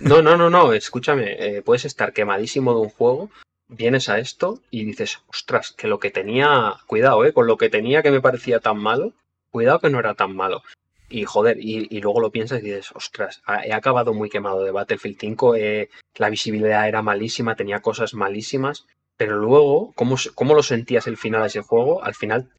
No, 0.01 0.21
no, 0.23 0.35
no, 0.35 0.49
no. 0.49 0.73
Escúchame. 0.73 1.61
puedes 1.63 1.85
estar 1.85 2.11
quemadísimo 2.11 2.73
de 2.73 2.81
un 2.81 2.89
juego, 2.89 3.29
vienes 3.67 4.09
a 4.09 4.17
esto 4.17 4.59
y 4.71 4.85
dices, 4.85 5.19
ostras, 5.27 5.71
que 5.71 5.87
lo 5.87 5.99
que 5.99 6.09
tenía. 6.09 6.73
Cuidado, 6.87 7.23
¿eh? 7.25 7.33
Con 7.33 7.45
lo 7.45 7.57
que 7.57 7.69
tenía 7.69 8.01
que 8.01 8.09
me 8.11 8.21
parecía 8.21 8.59
tan 8.59 8.79
malo, 8.79 9.13
cuidado 9.51 9.79
que 9.79 9.91
no 9.91 9.99
era 9.99 10.15
tan 10.15 10.35
malo. 10.35 10.63
Y 11.09 11.25
joder, 11.25 11.57
y, 11.59 11.87
y 11.89 12.01
luego 12.01 12.21
lo 12.21 12.31
piensas 12.31 12.59
y 12.61 12.65
dices, 12.65 12.91
ostras, 12.93 13.41
he 13.65 13.73
acabado 13.73 14.13
muy 14.13 14.29
quemado 14.29 14.63
de 14.63 14.71
Battlefield 14.71 15.17
5, 15.19 15.55
eh, 15.55 15.89
la 16.17 16.29
visibilidad 16.29 16.87
era 16.87 17.01
malísima, 17.01 17.55
tenía 17.55 17.79
cosas 17.79 18.13
malísimas, 18.13 18.85
pero 19.17 19.37
luego, 19.37 19.91
¿cómo, 19.95 20.15
cómo 20.35 20.53
lo 20.53 20.61
sentías 20.63 21.07
el 21.07 21.17
final 21.17 21.41
de 21.41 21.47
ese 21.47 21.61
juego? 21.61 22.03
Al 22.03 22.13
final 22.15 22.49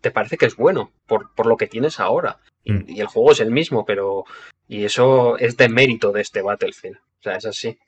te 0.00 0.10
parece 0.10 0.36
que 0.36 0.46
es 0.46 0.56
bueno, 0.56 0.92
por, 1.06 1.34
por 1.34 1.46
lo 1.46 1.56
que 1.56 1.66
tienes 1.66 2.00
ahora. 2.00 2.38
Y, 2.64 2.72
Mm. 2.72 2.84
y 2.88 3.00
el 3.00 3.06
juego 3.06 3.32
es 3.32 3.40
el 3.40 3.50
mismo, 3.52 3.84
pero... 3.84 4.24
Y 4.68 4.84
eso 4.84 5.38
es 5.38 5.56
de 5.56 5.68
mérito 5.68 6.10
de 6.10 6.22
este 6.22 6.42
Battlefield. 6.42 6.96
O 6.96 7.22
sea, 7.22 7.36
es 7.36 7.46
así. 7.46 7.78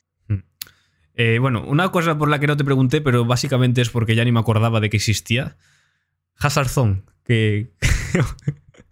Eh, 1.15 1.39
bueno, 1.41 1.65
una 1.67 1.91
cosa 1.91 2.17
por 2.17 2.29
la 2.29 2.39
que 2.39 2.47
no 2.47 2.57
te 2.57 2.63
pregunté, 2.65 3.01
pero 3.01 3.25
básicamente 3.25 3.81
es 3.81 3.91
porque 3.91 4.15
ya 4.15 4.25
ni 4.25 4.31
me 4.31 4.39
acordaba 4.39 4.79
de 4.79 4.89
que 4.89 4.99
existía. 4.99 5.57
Hazard 6.39 6.69
Zone. 6.69 7.03
Que... 7.25 7.73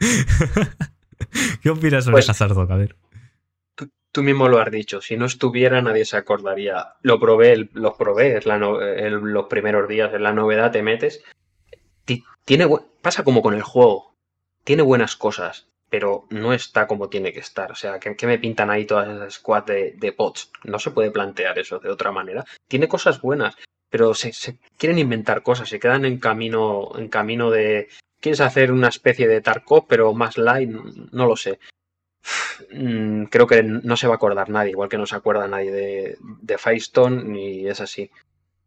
¿Qué 1.62 1.70
opinas 1.70 2.05
sobre 2.05 2.14
Pues- 2.14 2.30
Hazard? 2.30 2.59
A 2.70 2.76
ver. 2.76 2.97
Tú, 3.74 3.88
tú 4.12 4.22
mismo 4.22 4.48
lo 4.48 4.59
has 4.59 4.70
dicho, 4.70 5.01
si 5.01 5.16
no 5.16 5.26
estuviera 5.26 5.80
nadie 5.82 6.05
se 6.05 6.16
acordaría. 6.16 6.94
Lo 7.02 7.18
probé, 7.20 7.68
los 7.72 7.94
probé, 7.94 8.36
es 8.38 8.47
la 8.47 8.59
no- 8.59 8.80
el- 8.80 9.14
los 9.14 9.47
primeros 9.47 9.88
días, 9.88 10.12
en 10.14 10.22
la 10.22 10.32
novedad 10.32 10.70
te 10.72 10.82
metes. 10.82 11.22
Ti- 12.05 12.24
Tiene, 12.44 12.68
pasa 13.02 13.24
como 13.24 13.43
con 13.43 13.55
el 13.55 13.62
juego, 13.62 14.14
tiene 14.64 14.82
buenas 14.82 15.16
cosas, 15.16 15.66
pero 15.90 16.26
no 16.30 16.52
está 16.52 16.86
como 16.86 17.09
tiene 17.09 17.32
que 17.32 17.40
estar. 17.40 17.72
O 17.72 17.74
sea, 17.74 17.98
¿qué, 17.98 18.16
qué 18.16 18.26
me 18.26 18.38
pintan 18.38 18.70
ahí 18.70 18.84
todas 18.86 19.09
esas 19.09 19.34
squads 19.34 19.66
de, 19.66 19.94
de 19.97 20.10
bots? 20.12 20.51
No 20.64 20.78
se 20.78 20.90
puede 20.90 21.10
plantear 21.10 21.59
eso 21.59 21.78
de 21.78 21.90
otra 21.90 22.12
manera. 22.12 22.44
Tiene 22.68 22.88
cosas 22.88 23.20
buenas, 23.20 23.56
pero 23.90 24.14
se, 24.14 24.32
se 24.32 24.59
quieren 24.76 24.98
inventar 24.98 25.43
cosas, 25.43 25.68
se 25.68 25.78
quedan 25.80 26.05
en 26.05 26.18
camino, 26.18 26.90
en 26.97 27.09
camino 27.09 27.51
de... 27.51 27.88
¿Quieres 28.27 28.40
hacer 28.40 28.73
una 28.73 28.89
especie 28.89 29.28
de 29.28 29.40
Tarkov, 29.40 29.86
pero 29.86 30.12
más 30.12 30.36
light? 30.36 30.69
No 30.69 31.28
lo 31.28 31.36
sé. 31.36 31.61
Mm, 32.73 33.27
creo 33.27 33.47
que 33.47 33.62
no 33.62 33.97
se 33.97 34.09
va 34.09 34.15
a 34.15 34.16
acordar 34.16 34.51
nadie, 34.51 34.73
igual 34.73 34.89
que 34.89 34.98
no 34.98 35.07
se 35.07 35.15
acuerda 35.15 35.47
nadie 35.47 35.70
de, 35.70 36.19
de 36.43 36.59
Firestone, 36.59 37.23
ni 37.23 37.69
es 37.69 37.81
así. 37.81 38.11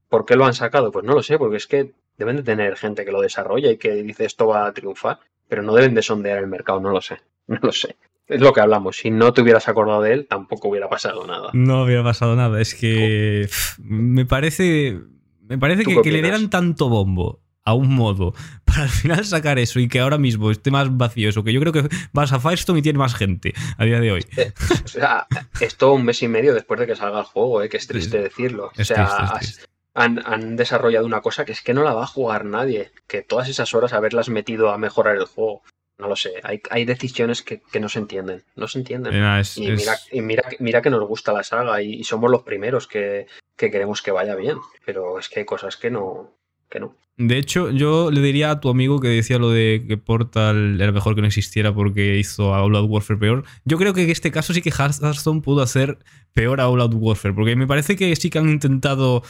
¿Por 0.07 0.26
qué 0.26 0.38
lo 0.38 0.45
han 0.45 0.53
sacado? 0.53 0.94
Pues 0.94 1.03
no 1.03 1.14
lo 1.14 1.22
sé, 1.22 1.38
porque 1.38 1.57
es 1.57 1.68
que 1.68 1.91
deben 2.18 2.38
de 2.38 2.44
tener 2.44 2.77
gente 2.77 3.03
que 3.03 3.11
lo 3.11 3.19
desarrolla 3.19 3.69
y 3.69 3.76
que 3.76 3.95
dice 3.95 4.23
esto 4.23 4.48
va 4.48 4.65
a 4.65 4.72
triunfar, 4.72 5.19
pero 5.49 5.61
no 5.61 5.76
deben 5.76 5.94
de 5.94 6.03
sondear 6.03 6.38
el 6.38 6.48
mercado, 6.48 6.80
no 6.80 6.91
lo 6.91 7.02
sé, 7.02 7.18
no 7.48 7.60
lo 7.61 7.73
sé. 7.73 7.98
Es 8.27 8.40
lo 8.40 8.53
que 8.53 8.61
hablamos, 8.61 8.95
si 8.95 9.11
no 9.11 9.34
te 9.34 9.41
hubieras 9.41 9.68
acordado 9.68 10.03
de 10.03 10.14
él, 10.14 10.27
tampoco 10.30 10.69
hubiera 10.69 10.88
pasado 10.88 11.27
nada. 11.27 11.49
No 11.52 11.84
hubiera 11.84 12.06
pasado 12.06 12.38
nada. 12.38 12.61
Es 12.61 12.76
que 12.76 13.41
pff, 13.49 13.77
me 13.80 14.26
parece. 14.26 15.02
Me 15.41 15.57
parece 15.57 15.84
¿Tú 15.84 15.90
que, 15.90 16.02
que 16.03 16.11
le 16.14 16.22
dieran 16.22 16.49
tanto 16.49 16.88
bombo 16.88 17.41
a 17.69 17.73
un 17.73 17.94
modo 17.94 18.34
para 18.69 18.83
al 18.83 18.89
final 18.89 19.25
sacar 19.25 19.59
eso 19.59 19.79
y 19.79 19.87
que 19.87 19.99
ahora 19.99 20.17
mismo 20.17 20.51
esté 20.51 20.71
más 20.71 20.95
vacío 20.97 21.29
eso, 21.29 21.43
que 21.43 21.51
yo 21.53 21.59
creo 21.59 21.73
que 21.73 21.89
vas 22.13 22.31
a 22.31 22.39
Firestone 22.39 22.79
y 22.79 22.81
tiene 22.81 22.99
más 22.99 23.15
gente 23.15 23.53
a 23.77 23.85
día 23.85 23.99
de 23.99 24.11
hoy. 24.11 24.25
O 24.85 24.87
sea, 24.87 25.27
esto 25.59 25.93
un 25.93 26.05
mes 26.05 26.21
y 26.23 26.27
medio 26.27 26.53
después 26.53 26.79
de 26.79 26.87
que 26.87 26.95
salga 26.95 27.19
el 27.19 27.25
juego, 27.25 27.61
¿eh? 27.63 27.69
que 27.69 27.77
es 27.77 27.87
triste 27.87 28.21
decirlo. 28.21 28.71
O 28.77 28.83
sea, 28.83 28.95
triste, 28.95 29.23
es 29.23 29.31
has- 29.31 29.39
triste. 29.39 29.63
han, 29.95 30.21
han 30.25 30.55
desarrollado 30.55 31.05
una 31.05 31.21
cosa 31.21 31.45
que 31.45 31.51
es 31.51 31.61
que 31.61 31.73
no 31.73 31.83
la 31.83 31.93
va 31.93 32.03
a 32.03 32.07
jugar 32.07 32.45
nadie. 32.45 32.91
Que 33.07 33.21
todas 33.21 33.49
esas 33.49 33.73
horas 33.73 33.93
haberlas 33.93 34.29
metido 34.29 34.71
a 34.71 34.77
mejorar 34.77 35.15
el 35.17 35.25
juego. 35.25 35.61
no 35.97 36.07
lo 36.07 36.15
sé. 36.15 36.33
Hay, 36.43 36.61
hay 36.69 36.85
decisiones 36.85 37.41
que, 37.41 37.61
que, 37.71 37.79
no 37.79 37.89
se 37.89 37.99
entienden. 37.99 38.43
No 38.55 38.67
se 38.67 38.79
entienden. 38.79 39.13
Eh, 39.13 39.39
es, 39.41 39.57
y. 39.57 39.71
Mira, 39.71 39.97
y 40.11 40.21
mira, 40.21 40.43
mira, 40.59 40.81
que 40.81 40.89
nos 40.89 41.05
gusta 41.07 41.33
la 41.33 41.43
saga 41.43 41.81
y, 41.81 41.93
y 41.95 42.03
somos 42.05 42.31
los 42.31 42.43
primeros 42.43 42.87
que, 42.87 43.27
que, 43.57 43.69
queremos 43.71 44.01
que 44.01 44.11
vaya 44.11 44.35
bien. 44.35 44.57
Pero 44.85 45.19
es 45.19 45.27
que 45.27 45.39
hay 45.41 45.45
cosas 45.45 45.75
que 45.75 45.91
no. 45.91 46.33
Que 46.69 46.79
no. 46.79 46.95
De 47.19 47.37
hecho, 47.37 47.69
yo 47.69 48.11
le 48.11 48.21
diría 48.21 48.49
a 48.49 48.59
tu 48.61 48.69
amigo 48.69 49.01
que 49.01 49.09
decía 49.09 49.39
lo 49.39 49.51
de 49.51 49.83
que 49.85 49.97
Portal 49.97 50.79
era 50.79 50.93
mejor 50.93 51.15
que 51.15 51.21
no 51.21 51.27
existiera 51.27 51.73
porque 51.73 52.17
hizo 52.17 52.55
a 52.55 52.63
All 52.63 52.73
Out 52.77 52.89
Warfare 52.89 53.19
peor. 53.19 53.43
Yo 53.65 53.77
creo 53.77 53.93
que 53.93 54.03
en 54.03 54.09
este 54.09 54.31
caso 54.31 54.53
sí 54.53 54.61
que 54.61 54.69
Hearthstone 54.69 55.41
pudo 55.41 55.61
hacer 55.61 55.99
peor 56.33 56.61
a 56.61 56.69
All 56.69 56.79
Out 56.79 56.93
Warfare. 56.95 57.33
Porque 57.33 57.57
me 57.57 57.67
parece 57.67 57.97
que 57.97 58.15
sí 58.15 58.29
que 58.29 58.39
han 58.39 58.47
intentado. 58.47 59.21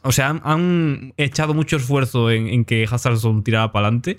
O 0.00 0.10
sea, 0.10 0.30
han, 0.30 0.40
han 0.42 1.12
echado 1.18 1.52
mucho 1.52 1.76
esfuerzo 1.76 2.30
en, 2.30 2.46
en 2.46 2.64
que 2.64 2.84
Hearthstone 2.84 3.42
tirara 3.42 3.72
para 3.72 3.88
adelante. 3.88 4.16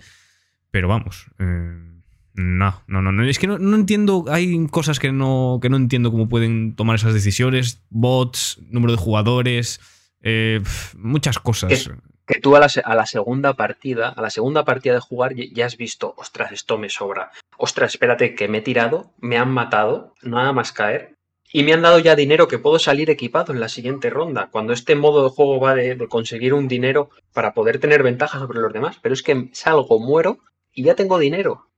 Pero 0.69 0.87
vamos. 0.87 1.25
Eh, 1.39 1.93
no, 2.35 2.83
no, 2.85 3.01
no, 3.01 3.11
no. 3.11 3.23
Es 3.23 3.39
que 3.39 3.47
no, 3.47 3.57
no, 3.57 3.75
entiendo. 3.75 4.25
Hay 4.29 4.67
cosas 4.67 4.99
que 4.99 5.11
no, 5.11 5.57
que 5.63 5.69
no 5.69 5.77
entiendo 5.77 6.11
cómo 6.11 6.29
pueden 6.29 6.75
tomar 6.75 6.97
esas 6.97 7.15
decisiones. 7.15 7.81
Bots, 7.89 8.59
número 8.69 8.91
de 8.91 8.99
jugadores. 8.99 9.79
Eh, 10.21 10.61
muchas 10.95 11.39
cosas. 11.39 11.89
Que, 12.25 12.39
tú 12.39 12.55
a 12.55 12.59
la, 12.59 12.67
a 12.83 12.95
la, 12.95 13.05
segunda 13.05 13.53
partida, 13.53 14.09
a 14.09 14.21
la 14.21 14.29
segunda 14.29 14.63
partida 14.63 14.93
de 14.93 14.99
jugar, 14.99 15.33
ya 15.35 15.65
has 15.65 15.77
visto, 15.77 16.13
ostras, 16.17 16.51
esto 16.51 16.77
me 16.77 16.89
sobra. 16.89 17.31
Ostras, 17.57 17.93
espérate, 17.93 18.35
que 18.35 18.47
me 18.47 18.59
he 18.59 18.61
tirado, 18.61 19.11
me 19.19 19.37
han 19.37 19.51
matado, 19.51 20.13
nada 20.21 20.53
más 20.53 20.71
caer. 20.71 21.15
Y 21.51 21.63
me 21.63 21.73
han 21.73 21.83
dado 21.83 21.99
ya 21.99 22.15
dinero 22.15 22.47
que 22.47 22.57
puedo 22.57 22.79
salir 22.79 23.11
equipado 23.11 23.53
en 23.53 23.59
la 23.59 23.69
siguiente 23.69 24.09
ronda. 24.09 24.49
Cuando 24.51 24.73
este 24.73 24.95
modo 24.95 25.23
de 25.23 25.29
juego 25.29 25.59
va 25.59 25.75
de, 25.75 25.95
de 25.95 26.07
conseguir 26.07 26.53
un 26.53 26.67
dinero 26.67 27.11
para 27.31 27.53
poder 27.53 27.77
tener 27.79 28.01
ventaja 28.01 28.39
sobre 28.39 28.59
los 28.59 28.73
demás. 28.73 28.97
Pero 29.03 29.13
es 29.13 29.21
que 29.21 29.49
salgo, 29.53 29.99
muero 29.99 30.39
y 30.73 30.83
ya 30.83 30.95
tengo 30.95 31.19
dinero. 31.19 31.69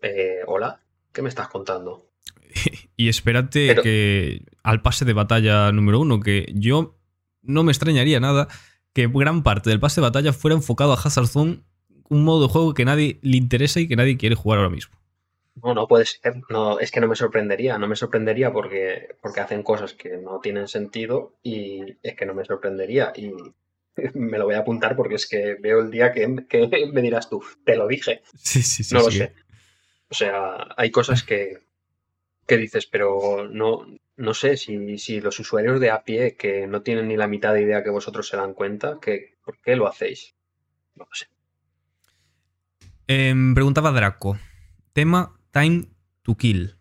Eh, 0.00 0.40
Hola, 0.46 0.80
¿qué 1.12 1.22
me 1.22 1.28
estás 1.28 1.48
contando? 1.48 2.08
y 2.96 3.08
espérate 3.08 3.68
Pero... 3.68 3.82
que 3.82 4.42
al 4.64 4.82
pase 4.82 5.04
de 5.04 5.12
batalla 5.12 5.70
número 5.70 6.00
uno, 6.00 6.20
que 6.20 6.52
yo 6.54 6.98
no 7.42 7.62
me 7.62 7.72
extrañaría 7.72 8.18
nada 8.20 8.48
que 8.92 9.08
gran 9.08 9.42
parte 9.42 9.70
del 9.70 9.80
pase 9.80 10.00
de 10.00 10.06
batalla 10.06 10.32
fuera 10.32 10.54
enfocado 10.54 10.92
a 10.92 10.96
Hazard 10.96 11.26
Zone, 11.26 11.62
un 12.08 12.24
modo 12.24 12.46
de 12.46 12.52
juego 12.52 12.74
que 12.74 12.84
nadie 12.84 13.18
le 13.22 13.36
interesa 13.36 13.80
y 13.80 13.88
que 13.88 13.96
nadie 13.96 14.16
quiere 14.16 14.34
jugar 14.34 14.58
ahora 14.58 14.70
mismo. 14.70 14.96
No, 15.62 15.74
no 15.74 15.86
puede 15.86 16.06
ser. 16.06 16.40
No, 16.48 16.78
es 16.78 16.90
que 16.90 17.00
no 17.00 17.08
me 17.08 17.16
sorprendería. 17.16 17.78
No 17.78 17.86
me 17.86 17.96
sorprendería 17.96 18.52
porque, 18.52 19.16
porque 19.20 19.40
hacen 19.40 19.62
cosas 19.62 19.94
que 19.94 20.16
no 20.16 20.40
tienen 20.40 20.68
sentido 20.68 21.34
y 21.42 21.96
es 22.02 22.16
que 22.16 22.26
no 22.26 22.34
me 22.34 22.44
sorprendería. 22.44 23.12
Y 23.16 23.32
me 24.14 24.38
lo 24.38 24.46
voy 24.46 24.54
a 24.54 24.60
apuntar 24.60 24.96
porque 24.96 25.16
es 25.16 25.28
que 25.28 25.56
veo 25.60 25.80
el 25.80 25.90
día 25.90 26.12
que, 26.12 26.46
que 26.48 26.68
me 26.92 27.02
dirás 27.02 27.28
tú, 27.28 27.42
te 27.64 27.76
lo 27.76 27.86
dije. 27.86 28.22
Sí, 28.36 28.62
sí, 28.62 28.82
sí. 28.84 28.94
No 28.94 29.00
sí. 29.00 29.06
lo 29.06 29.10
sé. 29.10 29.34
O 30.08 30.14
sea, 30.14 30.68
hay 30.76 30.90
cosas 30.90 31.22
que, 31.22 31.58
que 32.46 32.56
dices, 32.56 32.86
pero 32.86 33.48
no, 33.48 33.86
no 34.16 34.34
sé 34.34 34.56
si, 34.56 34.98
si, 34.98 35.20
los 35.20 35.38
usuarios 35.38 35.80
de 35.80 35.90
a 35.90 36.04
pie 36.04 36.36
que 36.36 36.66
no 36.66 36.82
tienen 36.82 37.08
ni 37.08 37.16
la 37.16 37.28
mitad 37.28 37.54
de 37.54 37.62
idea 37.62 37.82
que 37.82 37.90
vosotros 37.90 38.28
se 38.28 38.36
dan 38.36 38.54
cuenta, 38.54 38.98
que, 39.00 39.36
¿por 39.44 39.58
qué 39.60 39.76
lo 39.76 39.88
hacéis? 39.88 40.34
No 40.94 41.04
lo 41.04 41.14
sé. 41.14 41.26
Eh, 43.08 43.34
preguntaba 43.54 43.92
Draco. 43.92 44.38
Tema 44.92 45.38
Time 45.50 45.88
to 46.22 46.36
Kill. 46.36 46.76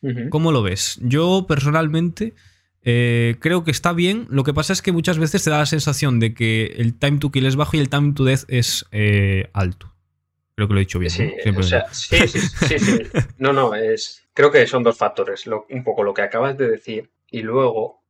Uh 0.00 0.08
-huh. 0.08 0.28
¿Cómo 0.30 0.52
lo 0.52 0.62
ves? 0.62 0.98
Yo 1.02 1.46
personalmente 1.46 2.34
eh, 2.82 3.36
creo 3.40 3.64
que 3.64 3.70
está 3.70 3.92
bien. 3.92 4.26
Lo 4.30 4.44
que 4.44 4.54
pasa 4.54 4.72
es 4.72 4.82
que 4.82 4.92
muchas 4.92 5.18
veces 5.18 5.44
te 5.44 5.50
da 5.50 5.58
la 5.58 5.66
sensación 5.66 6.18
de 6.20 6.34
que 6.34 6.74
el 6.76 6.98
time 6.98 7.18
to 7.18 7.30
kill 7.30 7.46
es 7.46 7.56
bajo 7.56 7.76
y 7.76 7.80
el 7.80 7.88
time 7.88 8.12
to 8.12 8.24
death 8.24 8.44
es 8.48 8.86
eh, 8.90 9.50
alto. 9.52 9.91
Creo 10.62 10.68
que 10.68 10.74
lo 10.74 10.80
he 10.80 10.84
dicho 10.84 10.98
bien. 10.98 11.10
Sí, 11.10 11.34
¿no? 11.50 11.58
o 11.58 11.62
sea, 11.62 11.92
sí, 11.92 12.28
sí, 12.28 12.38
sí, 12.38 12.78
sí, 12.78 13.02
No, 13.38 13.52
no, 13.52 13.74
es. 13.74 14.28
Creo 14.32 14.52
que 14.52 14.66
son 14.66 14.82
dos 14.82 14.96
factores. 14.96 15.46
Lo, 15.46 15.66
un 15.70 15.82
poco 15.82 16.04
lo 16.04 16.14
que 16.14 16.22
acabas 16.22 16.56
de 16.56 16.68
decir 16.68 17.10
y 17.30 17.42
luego 17.42 18.04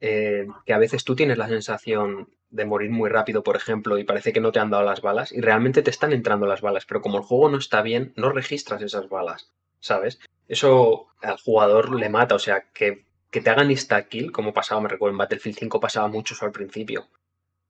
eh, 0.00 0.46
que 0.64 0.72
a 0.72 0.78
veces 0.78 1.04
tú 1.04 1.16
tienes 1.16 1.36
la 1.36 1.48
sensación 1.48 2.28
de 2.50 2.64
morir 2.64 2.90
muy 2.90 3.10
rápido, 3.10 3.42
por 3.42 3.56
ejemplo, 3.56 3.98
y 3.98 4.04
parece 4.04 4.32
que 4.32 4.40
no 4.40 4.52
te 4.52 4.60
han 4.60 4.70
dado 4.70 4.84
las 4.84 5.00
balas 5.00 5.32
y 5.32 5.40
realmente 5.40 5.82
te 5.82 5.90
están 5.90 6.12
entrando 6.12 6.46
las 6.46 6.60
balas, 6.60 6.84
pero 6.86 7.00
como 7.00 7.18
el 7.18 7.24
juego 7.24 7.48
no 7.48 7.58
está 7.58 7.82
bien, 7.82 8.12
no 8.16 8.30
registras 8.30 8.82
esas 8.82 9.08
balas, 9.08 9.52
¿sabes? 9.78 10.18
Eso 10.48 11.08
al 11.22 11.38
jugador 11.38 11.94
le 11.94 12.08
mata, 12.08 12.34
o 12.34 12.40
sea, 12.40 12.64
que 12.72 13.04
que 13.30 13.40
te 13.40 13.50
hagan 13.50 13.70
insta-kill, 13.70 14.32
como 14.32 14.52
pasaba, 14.52 14.80
me 14.80 14.88
recuerdo, 14.88 15.12
en 15.12 15.18
Battlefield 15.18 15.58
5 15.58 15.80
pasaba 15.80 16.08
mucho 16.08 16.34
eso 16.34 16.44
al 16.44 16.52
principio. 16.52 17.08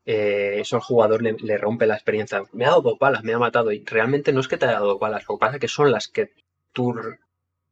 Eh, 0.06 0.60
eso 0.60 0.76
al 0.76 0.82
jugador 0.82 1.22
le, 1.22 1.58
rompe 1.58 1.86
la 1.86 1.94
experiencia. 1.94 2.42
Me 2.52 2.64
ha 2.64 2.68
dado 2.70 2.82
dos 2.82 2.98
balas, 2.98 3.22
me 3.22 3.32
ha 3.32 3.38
matado. 3.38 3.72
Y 3.72 3.84
realmente 3.84 4.32
no 4.32 4.40
es 4.40 4.48
que 4.48 4.56
te 4.56 4.66
haya 4.66 4.74
dado 4.74 4.88
dos 4.88 5.00
balas, 5.00 5.24
lo 5.28 5.36
que 5.36 5.40
pasa 5.40 5.54
es 5.56 5.60
que 5.60 5.68
son 5.68 5.90
las 5.90 6.08
que 6.08 6.32
tu, 6.72 6.94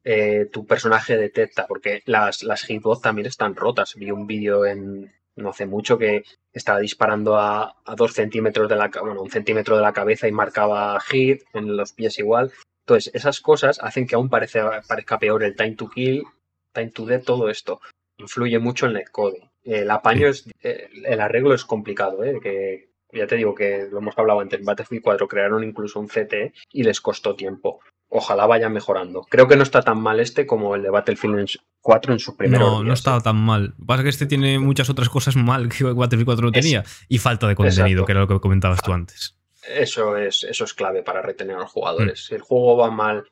eh, 0.05 0.47
personaje 0.67 1.17
detecta, 1.17 1.67
porque 1.67 2.03
las, 2.07 2.43
las 2.43 2.65
hitbox 2.65 3.03
también 3.03 3.27
están 3.27 3.55
rotas. 3.57 3.95
Vi 3.95 4.11
un 4.11 4.27
vídeo 4.27 4.67
en 4.67 5.13
no 5.37 5.51
hace 5.51 5.67
mucho 5.67 5.99
que 5.99 6.25
estaba 6.53 6.81
disparando 6.81 7.37
a, 7.37 7.77
a 7.85 7.95
dos 7.95 8.13
centímetros 8.13 8.69
de 8.69 8.75
la 8.75 8.91
bueno, 9.01 9.23
un 9.23 9.31
centímetro 9.31 9.77
de 9.77 9.83
la 9.83 9.93
cabeza 9.93 10.27
y 10.27 10.33
marcaba 10.33 10.99
hit, 11.01 11.43
en 11.55 11.77
los 11.77 11.93
pies 11.93 12.19
igual. 12.19 12.53
Entonces, 12.81 13.15
esas 13.15 13.41
cosas 13.41 13.79
hacen 13.81 14.07
que 14.07 14.17
aún 14.17 14.29
parece, 14.29 14.61
parezca 14.89 15.19
peor 15.19 15.45
el 15.45 15.55
time 15.55 15.77
to 15.77 15.89
kill 15.89 16.25
time 16.73 16.91
to 16.91 17.07
death, 17.07 17.25
todo 17.25 17.49
esto 17.49 17.81
influye 18.19 18.59
mucho 18.59 18.87
en 18.87 18.93
el 18.93 18.99
netcoding. 18.99 19.49
El 19.65 19.91
apaño 19.91 20.29
es, 20.29 20.49
el 20.63 21.21
arreglo 21.21 21.55
es 21.55 21.65
complicado, 21.65 22.25
¿eh? 22.25 22.39
que 22.43 22.89
ya 23.13 23.27
te 23.27 23.37
digo 23.37 23.55
que 23.55 23.87
lo 23.91 23.99
hemos 23.99 24.17
hablado 24.19 24.41
antes, 24.41 24.59
en 24.59 24.67
Battlefield 24.67 25.03
4 25.03 25.29
crearon 25.29 25.65
incluso 25.65 26.01
un 26.01 26.09
CT 26.09 26.55
y 26.73 26.83
les 26.83 27.01
costó 27.01 27.35
tiempo. 27.35 27.81
Ojalá 28.11 28.47
vayan 28.47 28.73
mejorando. 28.73 29.27
Creo 29.29 29.49
que 29.49 29.57
no 29.57 29.63
está 29.63 29.83
tan 29.83 30.01
mal 30.01 30.21
este 30.21 30.47
como 30.47 30.75
el 30.75 30.83
de 30.83 30.91
Battlefield 30.91 31.49
4 31.81 32.13
en 32.15 32.19
su 32.19 32.37
primer 32.37 32.59
No, 32.59 32.83
no 32.83 32.93
está 32.93 33.21
tan 33.21 33.37
mal. 33.37 33.63
Lo 33.63 33.77
que 33.77 33.85
pasa 33.87 34.01
es 34.01 34.05
que 34.05 34.11
este 34.11 34.27
tiene 34.27 34.59
muchas 34.59 34.89
otras 34.89 35.09
cosas 35.09 35.37
mal 35.37 35.69
que 35.69 35.85
Battlefield 35.85 36.27
4 36.27 36.47
no 36.47 36.53
tenía. 36.53 36.81
Es, 36.81 37.07
y 37.09 37.19
falta 37.19 37.47
de 37.49 37.55
contenido, 37.55 37.85
exacto. 37.85 38.07
que 38.07 38.13
era 38.13 38.21
lo 38.23 38.29
que 38.29 38.41
comentabas 38.41 38.83
tú 38.83 38.93
antes. 38.93 39.37
Eso 39.69 40.17
es, 40.17 40.45
eso 40.45 40.65
es 40.65 40.73
clave 40.73 41.03
para 41.03 41.21
retener 41.21 41.57
a 41.57 41.61
los 41.61 41.71
jugadores. 41.71 42.29
Mm. 42.31 42.35
El 42.35 42.41
juego 42.41 42.77
va 42.79 42.91
mal 42.91 43.25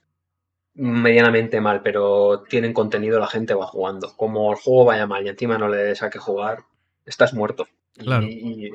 medianamente 0.77 1.61
mal, 1.61 1.82
pero 1.82 2.44
tienen 2.48 2.73
contenido, 2.73 3.19
la 3.19 3.27
gente 3.27 3.55
va 3.55 3.66
jugando. 3.66 4.15
Como 4.16 4.53
el 4.53 4.59
juego 4.59 4.85
vaya 4.85 5.07
mal 5.07 5.24
y 5.24 5.31
encima 5.31 5.59
no 5.59 5.69
le 5.69 5.78
des 5.78 6.03
a 6.03 6.11
que 6.11 6.19
jugar, 6.19 6.65
estás 7.05 7.35
muerto. 7.35 7.66
Claro. 7.94 8.27
Y, 8.27 8.66
y, 8.66 8.70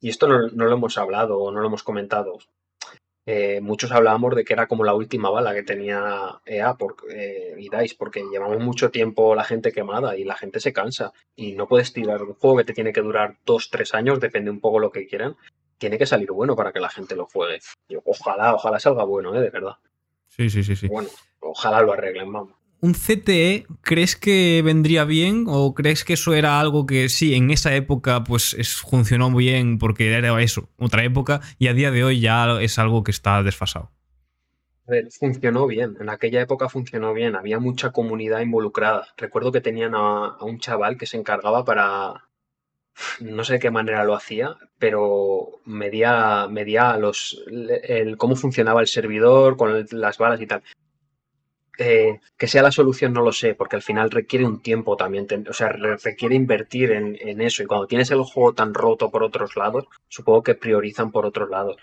y, 0.00 0.08
esto 0.08 0.26
no, 0.26 0.48
no, 0.48 0.64
lo 0.64 0.74
hemos 0.74 0.98
hablado 0.98 1.38
o 1.38 1.52
no 1.52 1.60
lo 1.60 1.68
hemos 1.68 1.84
comentado. 1.84 2.38
Eh, 3.26 3.60
muchos 3.62 3.90
hablábamos 3.90 4.34
de 4.34 4.44
que 4.44 4.52
era 4.52 4.66
como 4.66 4.84
la 4.84 4.94
última 4.94 5.30
bala 5.30 5.54
que 5.54 5.62
tenía 5.62 6.40
EA 6.44 6.74
por, 6.74 6.96
eh, 7.10 7.54
y 7.58 7.70
DICE, 7.70 7.96
porque 7.98 8.22
llevamos 8.30 8.58
mucho 8.58 8.90
tiempo 8.90 9.34
la 9.34 9.44
gente 9.44 9.72
quemada 9.72 10.16
y 10.16 10.24
la 10.24 10.36
gente 10.36 10.60
se 10.60 10.72
cansa. 10.72 11.12
Y 11.34 11.54
no 11.54 11.66
puedes 11.66 11.92
tirar 11.92 12.22
un 12.22 12.34
juego 12.34 12.58
que 12.58 12.64
te 12.64 12.74
tiene 12.74 12.92
que 12.92 13.00
durar 13.00 13.38
dos, 13.46 13.70
tres 13.70 13.94
años, 13.94 14.20
depende 14.20 14.50
un 14.50 14.60
poco 14.60 14.78
lo 14.78 14.90
que 14.90 15.06
quieran. 15.06 15.36
Tiene 15.78 15.98
que 15.98 16.06
salir 16.06 16.30
bueno 16.32 16.54
para 16.54 16.72
que 16.72 16.80
la 16.80 16.90
gente 16.90 17.16
lo 17.16 17.26
juegue. 17.26 17.60
Y 17.88 17.96
ojalá, 18.04 18.54
ojalá 18.54 18.78
salga 18.78 19.04
bueno, 19.04 19.34
¿eh? 19.34 19.40
de 19.40 19.50
verdad. 19.50 19.76
Sí, 20.36 20.50
sí, 20.50 20.64
sí, 20.64 20.74
sí. 20.74 20.88
Bueno, 20.88 21.08
ojalá 21.40 21.80
lo 21.82 21.92
arreglen, 21.92 22.32
vamos. 22.32 22.54
¿Un 22.80 22.92
CTE 22.92 23.66
crees 23.80 24.14
que 24.16 24.60
vendría 24.62 25.04
bien 25.04 25.44
o 25.48 25.74
crees 25.74 26.04
que 26.04 26.14
eso 26.14 26.34
era 26.34 26.60
algo 26.60 26.84
que 26.84 27.08
sí, 27.08 27.34
en 27.34 27.50
esa 27.50 27.74
época 27.74 28.24
pues 28.24 28.52
es, 28.54 28.74
funcionó 28.76 29.30
muy 29.30 29.44
bien 29.44 29.78
porque 29.78 30.12
era 30.12 30.42
eso, 30.42 30.68
otra 30.78 31.02
época 31.02 31.40
y 31.58 31.68
a 31.68 31.72
día 31.72 31.90
de 31.90 32.04
hoy 32.04 32.20
ya 32.20 32.60
es 32.60 32.78
algo 32.78 33.02
que 33.02 33.10
está 33.10 33.42
desfasado? 33.42 33.90
A 34.86 34.90
ver, 34.90 35.08
funcionó 35.18 35.66
bien, 35.66 35.96
en 35.98 36.10
aquella 36.10 36.42
época 36.42 36.68
funcionó 36.68 37.14
bien, 37.14 37.36
había 37.36 37.58
mucha 37.58 37.90
comunidad 37.90 38.40
involucrada. 38.40 39.06
Recuerdo 39.16 39.50
que 39.50 39.62
tenían 39.62 39.94
a, 39.94 40.36
a 40.38 40.44
un 40.44 40.58
chaval 40.58 40.98
que 40.98 41.06
se 41.06 41.16
encargaba 41.16 41.64
para, 41.64 42.28
no 43.20 43.44
sé 43.44 43.54
de 43.54 43.58
qué 43.58 43.70
manera 43.70 44.04
lo 44.04 44.14
hacía, 44.14 44.56
pero 44.78 45.60
medía, 45.64 46.46
medía 46.48 46.96
los, 46.96 47.42
el, 47.46 48.16
cómo 48.16 48.36
funcionaba 48.36 48.80
el 48.80 48.86
servidor 48.86 49.56
con 49.56 49.86
las 49.90 50.18
balas 50.18 50.40
y 50.40 50.46
tal. 50.46 50.62
Eh, 51.76 52.20
que 52.36 52.46
sea 52.46 52.62
la 52.62 52.70
solución 52.70 53.12
no 53.12 53.22
lo 53.22 53.32
sé, 53.32 53.54
porque 53.54 53.76
al 53.76 53.82
final 53.82 54.10
requiere 54.10 54.44
un 54.46 54.62
tiempo 54.62 54.96
también, 54.96 55.26
o 55.48 55.52
sea, 55.52 55.70
requiere 55.70 56.36
invertir 56.36 56.92
en, 56.92 57.18
en, 57.20 57.40
eso 57.40 57.64
y 57.64 57.66
cuando 57.66 57.88
tienes 57.88 58.12
el 58.12 58.22
juego 58.22 58.54
tan 58.54 58.74
roto 58.74 59.10
por 59.10 59.24
otros 59.24 59.56
lados, 59.56 59.86
supongo 60.08 60.44
que 60.44 60.54
priorizan 60.54 61.10
por 61.10 61.26
otros 61.26 61.50
lados. 61.50 61.76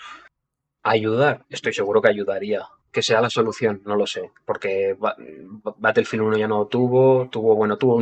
Ayudar, 0.83 1.45
estoy 1.49 1.73
seguro 1.73 2.01
que 2.01 2.09
ayudaría. 2.09 2.67
Que 2.91 3.01
sea 3.01 3.21
la 3.21 3.29
solución, 3.29 3.81
no 3.85 3.95
lo 3.95 4.05
sé, 4.05 4.31
porque 4.45 4.97
Battlefield 5.77 6.25
1 6.25 6.38
ya 6.38 6.47
no 6.47 6.65
tuvo, 6.67 7.29
tuvo, 7.29 7.55
bueno, 7.55 7.77
tuvo 7.77 8.01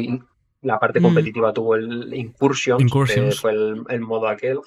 la 0.61 0.79
parte 0.79 1.01
competitiva 1.01 1.51
mm. 1.51 1.53
tuvo 1.53 1.75
el 1.75 2.13
Incursions, 2.13 2.81
Incursions. 2.81 3.35
que 3.35 3.41
fue 3.41 3.51
el, 3.51 3.83
el, 3.89 4.01
modo 4.01 4.27
aquel, 4.27 4.59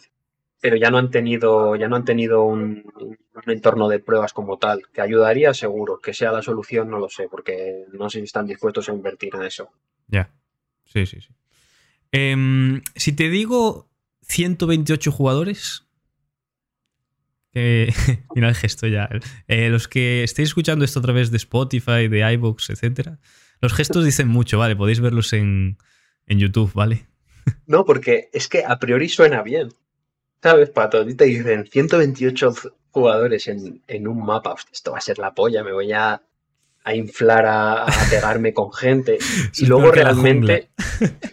pero 0.61 0.77
ya 0.77 0.91
no 0.91 0.99
han 0.99 1.11
tenido, 1.11 1.77
ya 1.77 1.89
no 1.89 1.97
han 1.97 2.05
tenido 2.05 2.45
un, 2.45 2.85
un, 3.01 3.19
entorno 3.47 3.89
de 3.89 3.99
pruebas 3.99 4.33
como 4.33 4.59
tal, 4.59 4.83
que 4.93 5.01
ayudaría 5.01 5.53
seguro, 5.55 5.99
que 6.01 6.15
sea 6.15 6.33
la 6.33 6.43
solución 6.43 6.91
no 6.91 6.99
lo 6.99 7.09
sé, 7.09 7.29
porque 7.31 7.85
no 7.93 8.09
sé 8.09 8.19
si 8.19 8.25
están 8.25 8.47
dispuestos 8.47 8.89
a 8.89 8.93
invertir 8.93 9.35
en 9.35 9.43
eso. 9.43 9.71
Ya, 10.07 10.31
sí, 10.85 11.07
sí, 11.07 11.21
sí. 11.21 11.29
Eh, 12.13 12.81
si 12.95 13.13
te 13.13 13.29
digo 13.31 13.89
128 14.23 15.11
jugadores, 15.11 15.87
mira 18.35 18.49
el 18.49 18.55
gesto 18.55 18.87
ya. 18.87 19.09
Eh, 19.47 19.69
los 19.69 19.89
que 19.89 20.25
estéis 20.25 20.51
escuchando 20.51 20.85
esto 20.85 21.01
a 21.01 21.03
través 21.03 21.31
de 21.31 21.37
Spotify, 21.37 22.09
de 22.09 22.33
iVoox, 22.35 22.71
etcétera, 22.71 23.19
los 23.63 23.73
gestos 23.73 24.05
dicen 24.05 24.29
mucho, 24.29 24.59
¿vale? 24.59 24.77
Podéis 24.77 25.01
verlos 25.01 25.33
en, 25.33 25.79
en 26.27 26.39
YouTube, 26.39 26.73
¿vale? 26.75 27.07
No, 27.67 27.85
porque 27.85 28.29
es 28.33 28.49
que 28.49 28.65
a 28.65 28.79
priori 28.79 29.09
suena 29.09 29.43
bien. 29.43 29.69
¿Sabes, 30.43 30.71
Pato? 30.71 31.07
te 31.07 31.25
dicen 31.25 31.67
128 31.67 32.55
jugadores 32.91 33.47
en, 33.47 33.83
en 33.87 34.09
un 34.09 34.25
mapa. 34.25 34.57
esto 34.73 34.93
va 34.93 34.99
a 34.99 35.01
ser 35.01 35.19
la 35.19 35.33
polla, 35.33 35.63
me 35.63 35.73
voy 35.73 35.93
a, 35.93 36.21
a 36.83 36.95
inflar, 36.95 37.47
a, 37.47 37.87
pegarme 38.11 38.53
con 38.53 38.73
gente. 38.73 39.19
y 39.57 39.67
luego 39.67 39.91
realmente. 39.91 40.71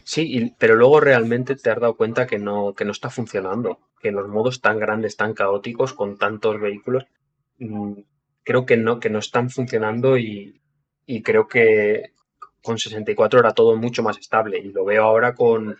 Sí, 0.04 0.56
pero 0.58 0.76
luego 0.76 1.00
realmente 1.00 1.56
te 1.56 1.70
has 1.70 1.80
dado 1.80 1.96
cuenta 1.96 2.26
que 2.26 2.40
no, 2.40 2.74
que 2.74 2.86
no 2.86 2.92
está 2.92 3.12
funcionando. 3.12 3.80
Que 4.02 4.08
en 4.08 4.16
los 4.16 4.28
modos 4.28 4.62
tan 4.62 4.80
grandes, 4.80 5.16
tan 5.16 5.36
caóticos, 5.36 5.94
con 5.94 6.18
tantos 6.18 6.60
vehículos, 6.60 7.06
mm, 7.60 7.94
creo 8.44 8.66
que 8.66 8.78
no, 8.78 9.00
que 9.00 9.12
no 9.12 9.20
están 9.20 9.52
funcionando 9.52 10.18
y, 10.18 10.60
y 11.06 11.22
creo 11.22 11.48
que 11.48 12.14
con 12.61 12.77
64 12.77 13.40
era 13.40 13.53
todo 13.53 13.76
mucho 13.76 14.03
más 14.03 14.18
estable. 14.18 14.60
Y 14.60 14.72
lo 14.72 14.86
veo 14.86 15.03
ahora 15.03 15.36
con, 15.36 15.77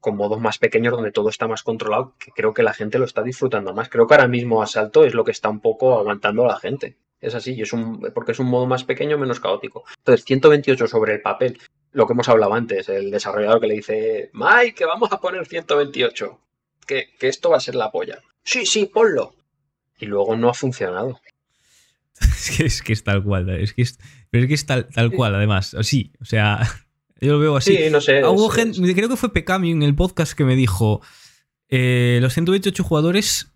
con 0.00 0.16
modos 0.16 0.40
más 0.40 0.58
pequeños 0.58 0.92
donde 0.92 1.12
todo 1.12 1.28
está 1.28 1.46
más 1.46 1.62
controlado, 1.62 2.14
que 2.18 2.32
creo 2.32 2.52
que 2.52 2.62
la 2.62 2.74
gente 2.74 2.98
lo 2.98 3.04
está 3.04 3.22
disfrutando 3.22 3.72
más. 3.72 3.88
Creo 3.88 4.06
que 4.06 4.14
ahora 4.14 4.28
mismo 4.28 4.62
Asalto 4.62 5.04
es 5.04 5.14
lo 5.14 5.24
que 5.24 5.30
está 5.30 5.48
un 5.48 5.60
poco 5.60 5.98
aguantando 5.98 6.44
a 6.44 6.48
la 6.48 6.58
gente. 6.58 6.96
Es 7.20 7.36
así, 7.36 7.60
es 7.60 7.70
porque 8.12 8.32
es 8.32 8.40
un 8.40 8.48
modo 8.48 8.66
más 8.66 8.82
pequeño, 8.82 9.16
menos 9.16 9.38
caótico. 9.38 9.84
Entonces, 9.98 10.24
128 10.24 10.88
sobre 10.88 11.14
el 11.14 11.22
papel, 11.22 11.56
lo 11.92 12.06
que 12.06 12.14
hemos 12.14 12.28
hablado 12.28 12.52
antes, 12.52 12.88
el 12.88 13.12
desarrollador 13.12 13.60
que 13.60 13.68
le 13.68 13.74
dice, 13.74 14.30
Mike, 14.32 14.74
que 14.74 14.86
vamos 14.86 15.12
a 15.12 15.20
poner 15.20 15.46
128, 15.46 16.40
que, 16.84 17.10
que 17.20 17.28
esto 17.28 17.50
va 17.50 17.58
a 17.58 17.60
ser 17.60 17.76
la 17.76 17.92
polla. 17.92 18.18
Sí, 18.42 18.66
sí, 18.66 18.86
ponlo. 18.86 19.36
Y 19.98 20.06
luego 20.06 20.34
no 20.36 20.48
ha 20.48 20.54
funcionado. 20.54 21.20
Es 22.20 22.56
que 22.56 22.66
es, 22.66 22.82
que 22.82 22.92
es 22.92 23.04
tal 23.04 23.22
cual, 23.22 23.48
es 23.50 23.72
que 23.72 23.82
es, 23.82 23.98
pero 24.32 24.44
es 24.44 24.48
que 24.48 24.54
es 24.54 24.64
tal, 24.64 24.88
tal 24.88 25.12
cual, 25.12 25.34
además. 25.34 25.76
Sí, 25.82 26.10
o 26.18 26.24
sea, 26.24 26.66
yo 27.20 27.32
lo 27.32 27.38
veo 27.38 27.54
así. 27.54 27.76
Sí, 27.76 27.90
no 27.90 28.00
sé. 28.00 28.24
Hubo 28.24 28.48
gente, 28.48 28.94
creo 28.94 29.10
que 29.10 29.16
fue 29.16 29.30
Pecami 29.30 29.72
en 29.72 29.82
el 29.82 29.94
podcast 29.94 30.32
que 30.32 30.46
me 30.46 30.56
dijo: 30.56 31.02
eh, 31.68 32.18
los 32.22 32.32
128 32.32 32.82
jugadores 32.82 33.52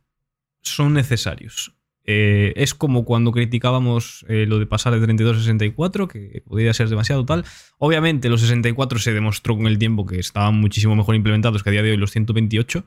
son 0.60 0.92
necesarios. 0.92 1.72
Eh, 2.04 2.52
es 2.56 2.74
como 2.74 3.06
cuando 3.06 3.32
criticábamos 3.32 4.26
eh, 4.28 4.44
lo 4.46 4.58
de 4.58 4.66
pasar 4.66 4.92
de 4.92 5.00
32 5.00 5.38
a 5.38 5.40
64, 5.40 6.08
que 6.08 6.42
podría 6.46 6.74
ser 6.74 6.90
demasiado 6.90 7.24
tal. 7.24 7.46
Obviamente, 7.78 8.28
los 8.28 8.42
64 8.42 8.98
se 8.98 9.14
demostró 9.14 9.56
con 9.56 9.66
el 9.66 9.78
tiempo 9.78 10.04
que 10.04 10.20
estaban 10.20 10.60
muchísimo 10.60 10.94
mejor 10.94 11.14
implementados 11.14 11.62
que 11.62 11.70
a 11.70 11.72
día 11.72 11.82
de 11.82 11.92
hoy 11.92 11.96
los 11.96 12.10
128. 12.10 12.84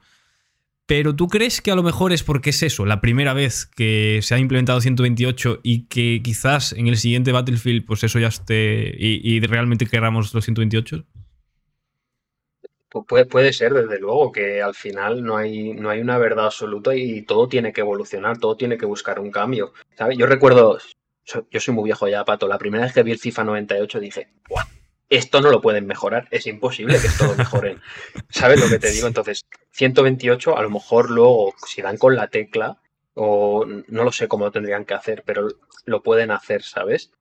Pero 0.90 1.16
¿tú 1.16 1.28
crees 1.28 1.62
que 1.62 1.70
a 1.70 1.76
lo 1.76 1.84
mejor 1.84 2.14
es 2.14 2.24
porque 2.24 2.50
es 2.50 2.64
eso, 2.64 2.84
la 2.84 3.00
primera 3.00 3.36
vez 3.36 3.68
que 3.68 4.22
se 4.24 4.34
ha 4.34 4.40
implementado 4.40 4.82
128 4.82 5.60
y 5.62 5.86
que 5.86 6.20
quizás 6.24 6.74
en 6.74 6.88
el 6.88 6.98
siguiente 6.98 7.32
Battlefield, 7.32 7.86
pues 7.86 8.04
eso 8.04 8.18
ya 8.18 8.30
esté. 8.30 8.96
y, 8.98 9.40
realmente 9.42 9.86
queramos 9.86 10.34
los 10.34 10.44
128? 10.44 11.06
Pues 12.90 13.28
puede, 13.28 13.54
ser, 13.54 13.76
desde 13.76 14.00
luego, 14.00 14.32
que 14.32 14.64
al 14.64 14.74
final 14.74 15.24
no 15.24 15.38
hay, 15.38 15.74
no 15.74 15.92
hay 15.92 16.00
una 16.00 16.18
verdad 16.18 16.46
absoluta 16.46 16.96
y 16.96 17.22
todo 17.22 17.48
tiene 17.48 17.72
que 17.72 17.82
evolucionar, 17.82 18.40
todo 18.40 18.58
tiene 18.58 18.76
que 18.76 18.88
buscar 18.88 19.20
un 19.20 19.30
cambio. 19.30 19.74
¿sabes? 19.96 20.18
Yo 20.18 20.26
recuerdo, 20.26 20.80
yo 21.52 21.60
soy 21.60 21.76
muy 21.76 21.84
viejo 21.84 22.08
ya, 22.08 22.26
Pato, 22.26 22.48
la 22.48 22.58
primera 22.58 22.86
vez 22.86 22.94
que 22.94 23.04
vi 23.04 23.12
el 23.12 23.20
FIFA 23.20 23.44
98 23.44 24.00
dije, 24.00 24.30
¡buah! 24.50 24.79
Esto 25.10 25.42
no 25.42 25.50
lo 25.50 25.62
pueden 25.62 25.88
mejorar, 25.88 26.28
es 26.32 26.46
imposible 26.48 27.00
que 27.00 27.08
esto 27.08 27.26
lo 27.26 27.36
mejoren. 27.36 27.82
¿Sabes 28.30 28.60
lo 28.60 28.70
que 28.70 28.80
te 28.80 28.92
digo? 28.92 29.08
Entonces, 29.08 29.46
128, 29.72 30.58
a 30.58 30.62
lo 30.62 30.70
mejor 30.70 31.10
luego, 31.10 31.54
si 31.66 31.82
dan 31.82 31.98
con 31.98 32.16
la 32.16 32.28
tecla, 32.28 32.78
o 33.16 33.66
no 33.66 34.04
lo 34.04 34.12
sé 34.12 34.28
cómo 34.28 34.46
lo 34.46 34.52
tendrían 34.52 34.86
que 34.86 34.94
hacer, 34.94 35.24
pero 35.26 35.48
lo 35.86 36.04
pueden 36.04 36.32
hacer, 36.32 36.64
¿sabes? 36.64 37.12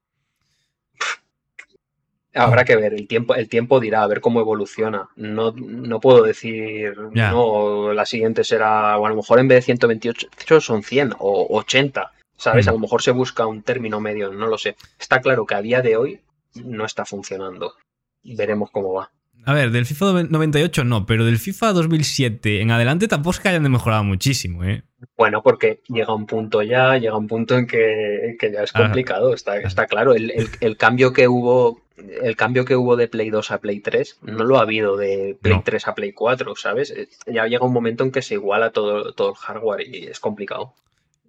Habrá 2.35 2.65
que 2.65 2.77
ver, 2.77 2.93
el 2.93 3.09
tiempo, 3.09 3.35
el 3.35 3.49
tiempo 3.49 3.81
dirá, 3.81 4.03
a 4.03 4.07
ver 4.07 4.21
cómo 4.21 4.41
evoluciona. 4.41 5.09
No, 5.17 5.53
no 5.53 5.99
puedo 5.99 6.23
decir, 6.23 6.97
no, 6.97 7.93
la 7.95 8.07
siguiente 8.07 8.45
será, 8.45 8.97
o 8.99 9.07
a 9.07 9.09
lo 9.09 9.17
mejor 9.17 9.41
en 9.41 9.49
vez 9.49 9.57
de 9.57 9.63
128 9.63 10.61
son 10.61 10.83
100 10.83 11.15
o 11.19 11.59
80, 11.59 12.13
¿sabes? 12.37 12.67
Mm. 12.67 12.69
A 12.69 12.73
lo 12.73 12.79
mejor 12.79 13.03
se 13.03 13.11
busca 13.13 13.47
un 13.47 13.63
término 13.63 13.99
medio, 13.99 14.31
no 14.33 14.47
lo 14.47 14.59
sé. 14.59 14.77
Está 15.01 15.21
claro 15.21 15.47
que 15.47 15.55
a 15.55 15.63
día 15.63 15.81
de 15.81 15.97
hoy 15.97 16.21
no 16.55 16.85
está 16.85 17.05
funcionando. 17.05 17.75
Veremos 18.23 18.71
cómo 18.71 18.95
va. 18.95 19.11
A 19.45 19.55
ver, 19.55 19.71
del 19.71 19.87
FIFA 19.87 20.25
98 20.25 20.85
no, 20.85 21.07
pero 21.07 21.25
del 21.25 21.39
FIFA 21.39 21.73
2007 21.73 22.61
en 22.61 22.71
adelante 22.71 23.09
tampoco 23.09 23.35
es 23.35 23.41
que 23.41 23.49
hayan 23.49 23.71
mejorado 23.71 24.05
muchísimo, 24.05 24.65
¿eh? 24.65 24.83
Bueno, 25.17 25.43
porque 25.43 25.81
llega 25.89 26.13
un 26.13 26.27
punto 26.27 26.63
ya, 26.63 26.99
llega 26.99 27.17
un 27.17 27.29
punto 27.29 27.57
en 27.57 27.67
que, 27.67 28.37
ya 28.41 28.63
es 28.63 28.73
complicado, 28.73 29.33
está, 29.33 29.59
está 29.59 29.87
claro. 29.87 30.13
El, 30.13 30.77
cambio 30.77 31.13
que 31.13 31.29
hubo, 31.29 31.81
el 31.97 32.37
cambio 32.37 32.65
que 32.65 32.75
hubo 32.75 32.97
de 32.97 33.07
Play 33.07 33.31
2 33.31 33.51
a 33.53 33.59
Play 33.59 33.81
3 33.81 34.19
no 34.23 34.45
lo 34.45 34.59
ha 34.59 34.63
habido 34.63 34.97
de 34.97 35.39
Play 35.41 35.61
3 35.65 35.89
a 35.89 35.95
Play 35.95 36.13
4, 36.13 36.57
¿sabes? 36.57 36.93
Ya 37.27 37.47
llega 37.47 37.65
un 37.65 37.73
momento 37.73 38.03
en 38.03 38.11
que 38.11 38.23
se 38.23 38.35
iguala 38.35 38.71
todo, 38.71 39.13
todo 39.13 39.31
el 39.31 39.37
hardware 39.37 39.89
y 39.89 40.07
es 40.09 40.19
complicado. 40.19 40.75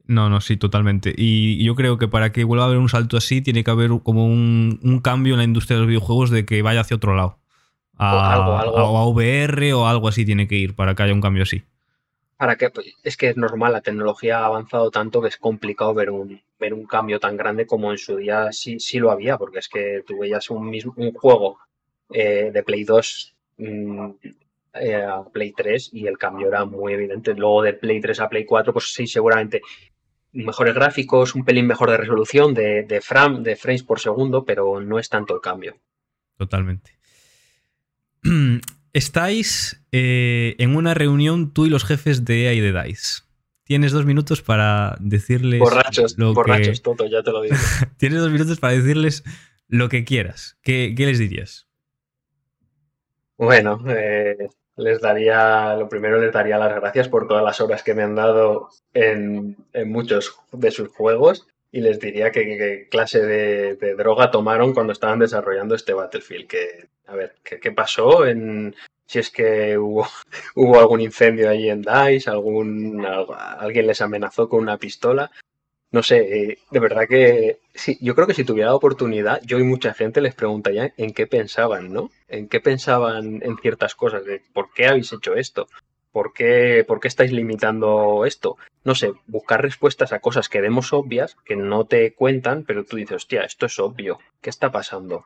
No, 0.10 0.27
no, 0.27 0.41
sí, 0.41 0.57
totalmente. 0.57 1.14
Y 1.15 1.64
yo 1.64 1.76
creo 1.76 1.99
que 1.99 2.07
para 2.07 2.31
que 2.31 2.44
vuelva 2.44 2.64
a 2.64 2.68
haber 2.68 2.80
un 2.80 2.90
salto 2.90 3.15
así, 3.15 3.44
tiene 3.44 3.64
que 3.64 3.69
haber 3.69 3.91
como 4.02 4.26
un, 4.26 5.02
cambio 5.03 5.36
en 5.36 5.38
la 5.38 5.44
industria 5.44 5.76
de 5.76 5.81
los 5.81 5.88
videojuegos 5.88 6.31
de 6.31 6.48
que 6.48 6.64
vaya 6.64 6.81
hacia 6.81 6.98
otro 6.98 7.15
lado. 7.15 7.38
A, 7.95 8.34
algo, 8.34 8.98
a, 8.98 9.07
VR 9.07 9.73
o 9.73 9.86
algo 9.86 10.07
así 10.07 10.26
tiene 10.26 10.48
que 10.48 10.56
ir 10.56 10.76
para 10.76 10.95
que 10.95 11.03
haya 11.03 11.14
un 11.14 11.22
cambio 11.22 11.44
así. 11.44 11.61
Para 12.38 12.56
que, 12.56 12.72
pues, 12.72 12.88
es 13.03 13.18
que 13.18 13.30
es 13.30 13.38
normal, 13.38 13.72
la 13.72 13.81
tecnología 13.81 14.40
ha 14.40 14.45
avanzado 14.45 14.90
tanto 14.90 15.22
que 15.22 15.27
es 15.27 15.38
complicado 15.38 15.94
ver 15.94 16.10
un, 16.10 16.41
ver 16.60 16.73
un 16.73 16.88
cambio 16.88 17.19
tan 17.19 17.38
grande 17.38 17.68
como 17.68 17.91
en 17.91 17.99
su 17.99 18.18
día 18.18 18.52
sí, 18.52 18.80
sí 18.80 18.98
lo 18.98 19.11
había, 19.11 19.38
porque 19.38 19.60
es 19.60 19.69
que 19.69 20.03
tú 20.07 20.18
veías 20.18 20.49
un, 20.49 20.72
mismo, 20.72 20.91
un 20.98 21.14
juego 21.14 21.60
eh, 22.11 22.49
de 22.52 22.64
Play 22.64 22.84
2 22.84 23.36
mm, 23.60 24.10
eh, 24.73 24.95
a 24.95 25.23
Play 25.23 25.52
3 25.52 25.91
y 25.94 26.07
el 26.07 26.18
cambio 26.18 26.48
era 26.48 26.65
muy 26.65 26.94
evidente. 26.94 27.36
Luego 27.36 27.61
de 27.61 27.73
Play 27.73 28.02
3 28.02 28.19
a 28.22 28.30
Play 28.30 28.45
4, 28.45 28.73
pues 28.73 28.94
sí, 28.94 29.06
seguramente 29.06 29.61
mejores 30.31 30.76
gráficos, 30.76 31.35
un 31.35 31.43
pelín 31.43 31.68
mejor 31.68 31.91
de 31.91 31.97
resolución, 31.97 32.53
de, 32.53 32.84
de, 32.84 33.01
de 33.39 33.56
frames 33.56 33.84
por 33.84 33.99
segundo, 33.99 34.45
pero 34.45 34.80
no 34.81 34.99
es 34.99 35.10
tanto 35.10 35.35
el 35.35 35.41
cambio. 35.41 35.77
Totalmente. 36.38 36.97
Estáis 38.93 39.84
eh, 39.91 40.56
en 40.57 40.76
una 40.76 40.93
reunión 40.93 41.53
tú 41.53 41.65
y 41.65 41.69
los 41.69 41.85
jefes 41.85 42.26
de 42.26 42.45
EA 42.45 42.53
y 42.53 42.60
de 42.60 42.73
DICE. 42.73 43.23
Tienes 43.64 43.91
dos 43.91 44.06
minutos 44.06 44.41
para 44.41 44.97
decirles. 44.99 45.60
Borrachos, 45.60 46.15
borrachos, 46.18 46.81
todo, 46.81 47.06
ya 47.06 47.22
te 47.22 47.31
lo 47.31 47.41
digo. 47.43 47.56
Tienes 47.97 48.19
dos 48.19 48.31
minutos 48.31 48.60
para 48.60 48.73
decirles 48.73 49.23
lo 49.68 49.89
que 49.89 50.06
quieras. 50.06 50.57
¿Qué, 50.64 50.95
qué 50.97 51.06
les 51.06 51.19
dirías? 51.19 51.68
Bueno, 53.38 53.80
eh, 53.88 54.49
les 54.80 55.01
daría, 55.01 55.76
lo 55.76 55.89
primero 55.89 56.19
les 56.19 56.31
daría 56.31 56.57
las 56.57 56.73
gracias 56.73 57.10
por 57.10 57.27
todas 57.27 57.43
las 57.43 57.60
horas 57.60 57.84
que 57.84 57.93
me 57.93 58.03
han 58.03 58.15
dado 58.15 58.69
en, 58.93 59.57
muchos 59.85 60.39
de 60.51 60.72
sus 60.72 60.89
juegos 60.89 61.47
y 61.72 61.81
les 61.81 61.99
diría 61.99 62.31
qué 62.31 62.88
clase 62.89 63.22
de, 63.22 63.95
droga 63.95 64.31
tomaron 64.31 64.73
cuando 64.73 64.93
estaban 64.93 65.19
desarrollando 65.19 65.76
este 65.76 65.93
Battlefield. 65.93 66.47
Que, 66.47 66.88
a 67.07 67.15
ver, 67.15 67.35
¿qué, 67.43 67.72
pasó? 67.72 68.26
En, 68.26 68.73
si 69.06 69.19
es 69.19 69.30
que 69.30 69.77
hubo, 69.77 70.07
hubo 70.56 70.80
algún 70.80 71.01
incendio 71.01 71.49
ahí 71.49 71.69
en 71.69 71.81
DICE, 71.81 72.30
algún, 72.30 73.06
alguien 73.06 73.85
les 73.85 74.01
amenazó 74.01 74.47
con 74.47 74.61
una 74.61 74.77
pistola 74.77 75.30
no 75.91 76.03
sé, 76.03 76.51
eh, 76.51 76.57
de 76.69 76.79
verdad 76.79 77.07
que 77.07 77.59
sí, 77.73 77.97
yo 78.01 78.13
creo 78.13 78.27
que 78.27 78.33
si 78.35 78.43
tuviera 78.43 78.69
la 78.69 78.75
oportunidad, 78.75 79.41
yo 79.43 79.57
y 79.57 79.63
mucha 79.63 79.93
gente 79.93 80.21
les 80.21 80.35
preguntaría 80.35 80.93
en 80.97 81.13
qué 81.13 81.25
pensaban, 81.25 81.91
¿no? 81.91 82.11
En 82.27 82.47
qué 82.47 82.59
pensaban 82.59 83.41
en 83.43 83.57
ciertas 83.57 83.95
cosas, 83.95 84.23
de 84.25 84.41
por 84.53 84.71
qué 84.73 84.87
habéis 84.87 85.11
hecho 85.11 85.33
esto, 85.33 85.67
por 86.11 86.33
qué, 86.33 86.85
por 86.87 86.99
qué 86.99 87.07
estáis 87.07 87.31
limitando 87.31 88.25
esto. 88.25 88.57
No 88.83 88.93
sé, 88.95 89.13
buscar 89.27 89.61
respuestas 89.61 90.13
a 90.13 90.19
cosas 90.19 90.47
que 90.47 90.61
demos 90.61 90.93
obvias, 90.93 91.35
que 91.45 91.55
no 91.55 91.85
te 91.85 92.13
cuentan, 92.13 92.65
pero 92.65 92.83
tú 92.85 92.97
dices, 92.97 93.17
hostia, 93.17 93.41
esto 93.43 93.65
es 93.65 93.79
obvio, 93.79 94.19
¿qué 94.41 94.49
está 94.51 94.71
pasando? 94.71 95.25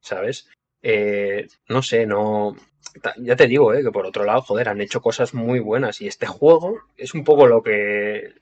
¿Sabes? 0.00 0.48
Eh, 0.82 1.46
no 1.68 1.82
sé, 1.82 2.06
no. 2.06 2.56
Ya 3.18 3.36
te 3.36 3.46
digo, 3.46 3.72
eh, 3.72 3.82
que 3.82 3.92
por 3.92 4.06
otro 4.06 4.24
lado, 4.24 4.42
joder, 4.42 4.68
han 4.68 4.80
hecho 4.80 5.00
cosas 5.00 5.32
muy 5.32 5.60
buenas 5.60 6.00
y 6.00 6.08
este 6.08 6.26
juego 6.26 6.80
es 6.96 7.14
un 7.14 7.24
poco 7.24 7.46
lo 7.46 7.62
que 7.62 8.41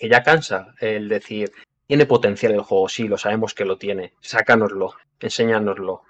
que 0.00 0.08
ya 0.08 0.22
cansa 0.22 0.74
el 0.80 1.08
decir, 1.10 1.52
tiene 1.86 2.06
potencial 2.06 2.52
el 2.52 2.62
juego, 2.62 2.88
sí, 2.88 3.06
lo 3.06 3.18
sabemos 3.18 3.52
que 3.52 3.66
lo 3.66 3.76
tiene, 3.76 4.14
sácanoslo, 4.20 4.94
enséñanoslo. 5.20 6.02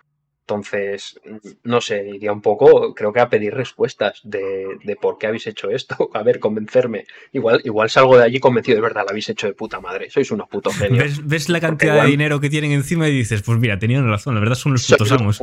Entonces, 0.50 1.20
no 1.62 1.80
sé, 1.80 2.08
iría 2.08 2.32
un 2.32 2.42
poco, 2.42 2.92
creo 2.92 3.12
que 3.12 3.20
a 3.20 3.28
pedir 3.28 3.54
respuestas 3.54 4.20
de, 4.24 4.66
de, 4.82 4.96
por 4.96 5.16
qué 5.16 5.28
habéis 5.28 5.46
hecho 5.46 5.70
esto. 5.70 6.10
A 6.14 6.24
ver, 6.24 6.40
convencerme. 6.40 7.06
Igual, 7.32 7.60
igual 7.62 7.88
salgo 7.88 8.16
de 8.16 8.24
allí 8.24 8.40
convencido, 8.40 8.74
de 8.74 8.82
verdad, 8.82 9.04
lo 9.04 9.10
habéis 9.10 9.28
hecho 9.28 9.46
de 9.46 9.52
puta 9.52 9.80
madre. 9.80 10.10
Sois 10.10 10.28
unos 10.32 10.48
putos 10.48 10.74
genios. 10.76 11.04
¿Ves, 11.04 11.26
ves 11.26 11.48
la 11.50 11.60
cantidad 11.60 11.92
igual... 11.92 12.06
de 12.06 12.10
dinero 12.10 12.40
que 12.40 12.50
tienen 12.50 12.72
encima 12.72 13.08
y 13.08 13.12
dices, 13.12 13.42
pues 13.42 13.60
mira, 13.60 13.78
tenían 13.78 14.08
razón, 14.08 14.34
la 14.34 14.40
verdad 14.40 14.56
son 14.56 14.72
los 14.72 14.88
putos 14.88 15.12
amos. 15.12 15.40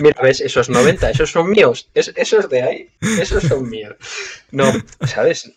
Mira, 0.00 0.20
ves, 0.20 0.40
esos 0.40 0.68
90, 0.68 1.10
esos 1.10 1.30
son 1.30 1.48
míos. 1.48 1.88
Es, 1.94 2.12
esos 2.16 2.48
de 2.48 2.62
ahí, 2.62 2.88
esos 3.20 3.44
son 3.44 3.70
míos. 3.70 3.94
No, 4.50 4.64
¿sabes? 5.06 5.52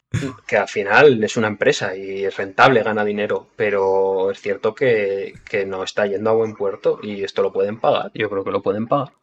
Que 0.46 0.58
al 0.58 0.68
final 0.68 1.24
es 1.24 1.36
una 1.36 1.48
empresa 1.48 1.96
y 1.96 2.26
es 2.26 2.38
rentable, 2.38 2.84
gana 2.84 3.04
dinero, 3.04 3.48
pero 3.56 4.30
es 4.30 4.40
cierto 4.40 4.76
que, 4.76 5.34
que 5.50 5.66
no 5.66 5.84
está 5.84 6.06
yendo 6.06 6.30
a 6.30 6.34
buen 6.34 6.54
puerto 6.54 7.00
y 7.02 7.24
esto 7.24 7.42
lo 7.42 7.52
pueden 7.52 7.80
pagar. 7.80 8.12
Yo 8.14 8.30
creo 8.30 8.44
que 8.44 8.52
lo 8.52 8.62
pueden 8.62 8.83
pagar. 8.88 9.14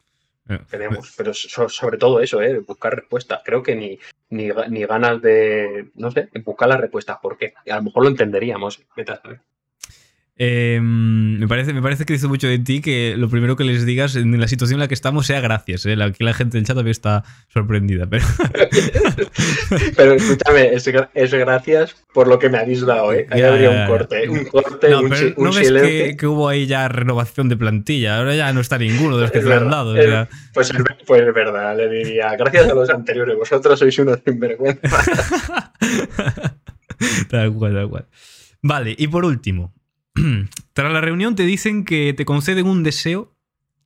Veremos, 0.69 1.13
pero 1.15 1.33
so, 1.33 1.69
sobre 1.69 1.97
todo 1.97 2.19
eso, 2.19 2.41
¿eh? 2.41 2.59
buscar 2.59 2.95
respuestas. 2.95 3.41
Creo 3.45 3.63
que 3.63 3.75
ni, 3.75 3.99
ni, 4.29 4.49
ni, 4.69 4.85
ganas 4.85 5.21
de, 5.21 5.91
no 5.95 6.11
sé, 6.11 6.29
buscar 6.43 6.67
las 6.67 6.81
respuestas, 6.81 7.19
porque 7.21 7.53
a 7.69 7.75
lo 7.77 7.83
mejor 7.83 8.03
lo 8.03 8.09
entenderíamos. 8.09 8.83
Vete 8.95 9.13
a 9.13 9.21
saber. 9.21 9.39
Eh, 10.43 10.79
me, 10.81 11.47
parece, 11.47 11.71
me 11.71 11.83
parece 11.83 12.03
que 12.03 12.13
dice 12.13 12.27
mucho 12.27 12.47
de 12.47 12.57
ti 12.57 12.81
que 12.81 13.13
lo 13.15 13.29
primero 13.29 13.55
que 13.55 13.63
les 13.63 13.85
digas 13.85 14.15
en 14.15 14.41
la 14.41 14.47
situación 14.47 14.77
en 14.77 14.79
la 14.79 14.87
que 14.87 14.95
estamos 14.95 15.27
sea 15.27 15.39
gracias. 15.39 15.85
¿eh? 15.85 15.95
Aquí 16.01 16.23
la 16.23 16.33
gente 16.33 16.57
del 16.57 16.65
chat 16.65 16.75
también 16.75 16.89
está 16.93 17.23
sorprendida. 17.49 18.07
Pero, 18.07 18.25
pero 19.95 20.13
escúchame, 20.13 20.73
es, 20.73 20.89
es, 21.13 21.31
gracias 21.31 21.95
por 22.11 22.27
lo 22.27 22.39
que 22.39 22.49
me 22.49 22.57
habéis 22.57 22.83
dado. 22.83 23.13
¿eh? 23.13 23.27
Ahí 23.29 23.41
ya, 23.41 23.49
habría 23.49 23.69
un 23.69 23.87
corte. 23.87 24.27
Un 24.27 24.45
corte, 24.45 24.89
no, 24.89 25.01
un, 25.01 25.09
pero 25.11 25.33
un 25.37 25.43
¿No 25.43 25.53
ves 25.53 25.71
que, 25.71 26.17
que, 26.17 26.25
hubo 26.25 26.49
ahí 26.49 26.65
ya 26.65 26.87
renovación 26.87 27.47
de 27.47 27.55
plantilla? 27.55 28.17
Ahora 28.17 28.35
ya 28.35 28.51
no 28.51 28.61
está 28.61 28.79
ninguno 28.79 29.17
de 29.17 29.21
los 29.21 29.31
que 29.31 29.41
han 29.41 29.69
dado. 29.69 29.95
Es, 29.95 30.07
o 30.07 30.09
sea. 30.09 30.29
pues, 30.55 30.71
es, 30.71 30.83
pues 31.05 31.21
es 31.21 31.33
verdad, 31.35 31.77
le 31.77 31.87
diría. 31.87 32.35
Gracias 32.35 32.67
a 32.67 32.73
los 32.73 32.89
anteriores. 32.89 33.37
Vosotros 33.37 33.77
sois 33.77 33.99
unos 33.99 34.17
sinvergüenza. 34.25 34.89
tal 37.29 37.53
cual, 37.53 37.75
tal 37.75 37.89
cual. 37.89 38.07
Vale, 38.63 38.95
y 38.97 39.07
por 39.07 39.23
último, 39.23 39.71
tras 40.73 40.91
la 40.91 41.01
reunión 41.01 41.35
te 41.35 41.43
dicen 41.43 41.85
que 41.85 42.13
te 42.13 42.25
conceden 42.25 42.67
un 42.67 42.83
deseo 42.83 43.35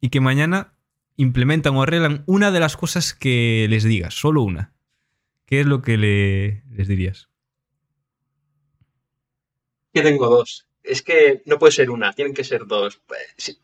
y 0.01 0.09
que 0.09 0.21
mañana 0.21 0.73
implementan 1.17 1.75
o 1.75 1.83
arreglan 1.83 2.23
una 2.25 2.51
de 2.51 2.59
las 2.59 2.77
cosas 2.77 3.13
que 3.13 3.67
les 3.69 3.83
digas, 3.83 4.13
solo 4.13 4.41
una. 4.41 4.73
¿Qué 5.45 5.61
es 5.61 5.65
lo 5.65 5.81
que 5.81 5.97
le, 5.97 6.63
les 6.71 6.87
dirías? 6.87 7.29
Yo 9.93 10.03
tengo 10.03 10.27
dos. 10.27 10.67
Es 10.83 11.01
que 11.01 11.41
no 11.45 11.57
puede 11.57 11.71
ser 11.71 11.89
una, 11.89 12.13
tienen 12.13 12.33
que 12.33 12.43
ser 12.43 12.65
dos. 12.67 13.01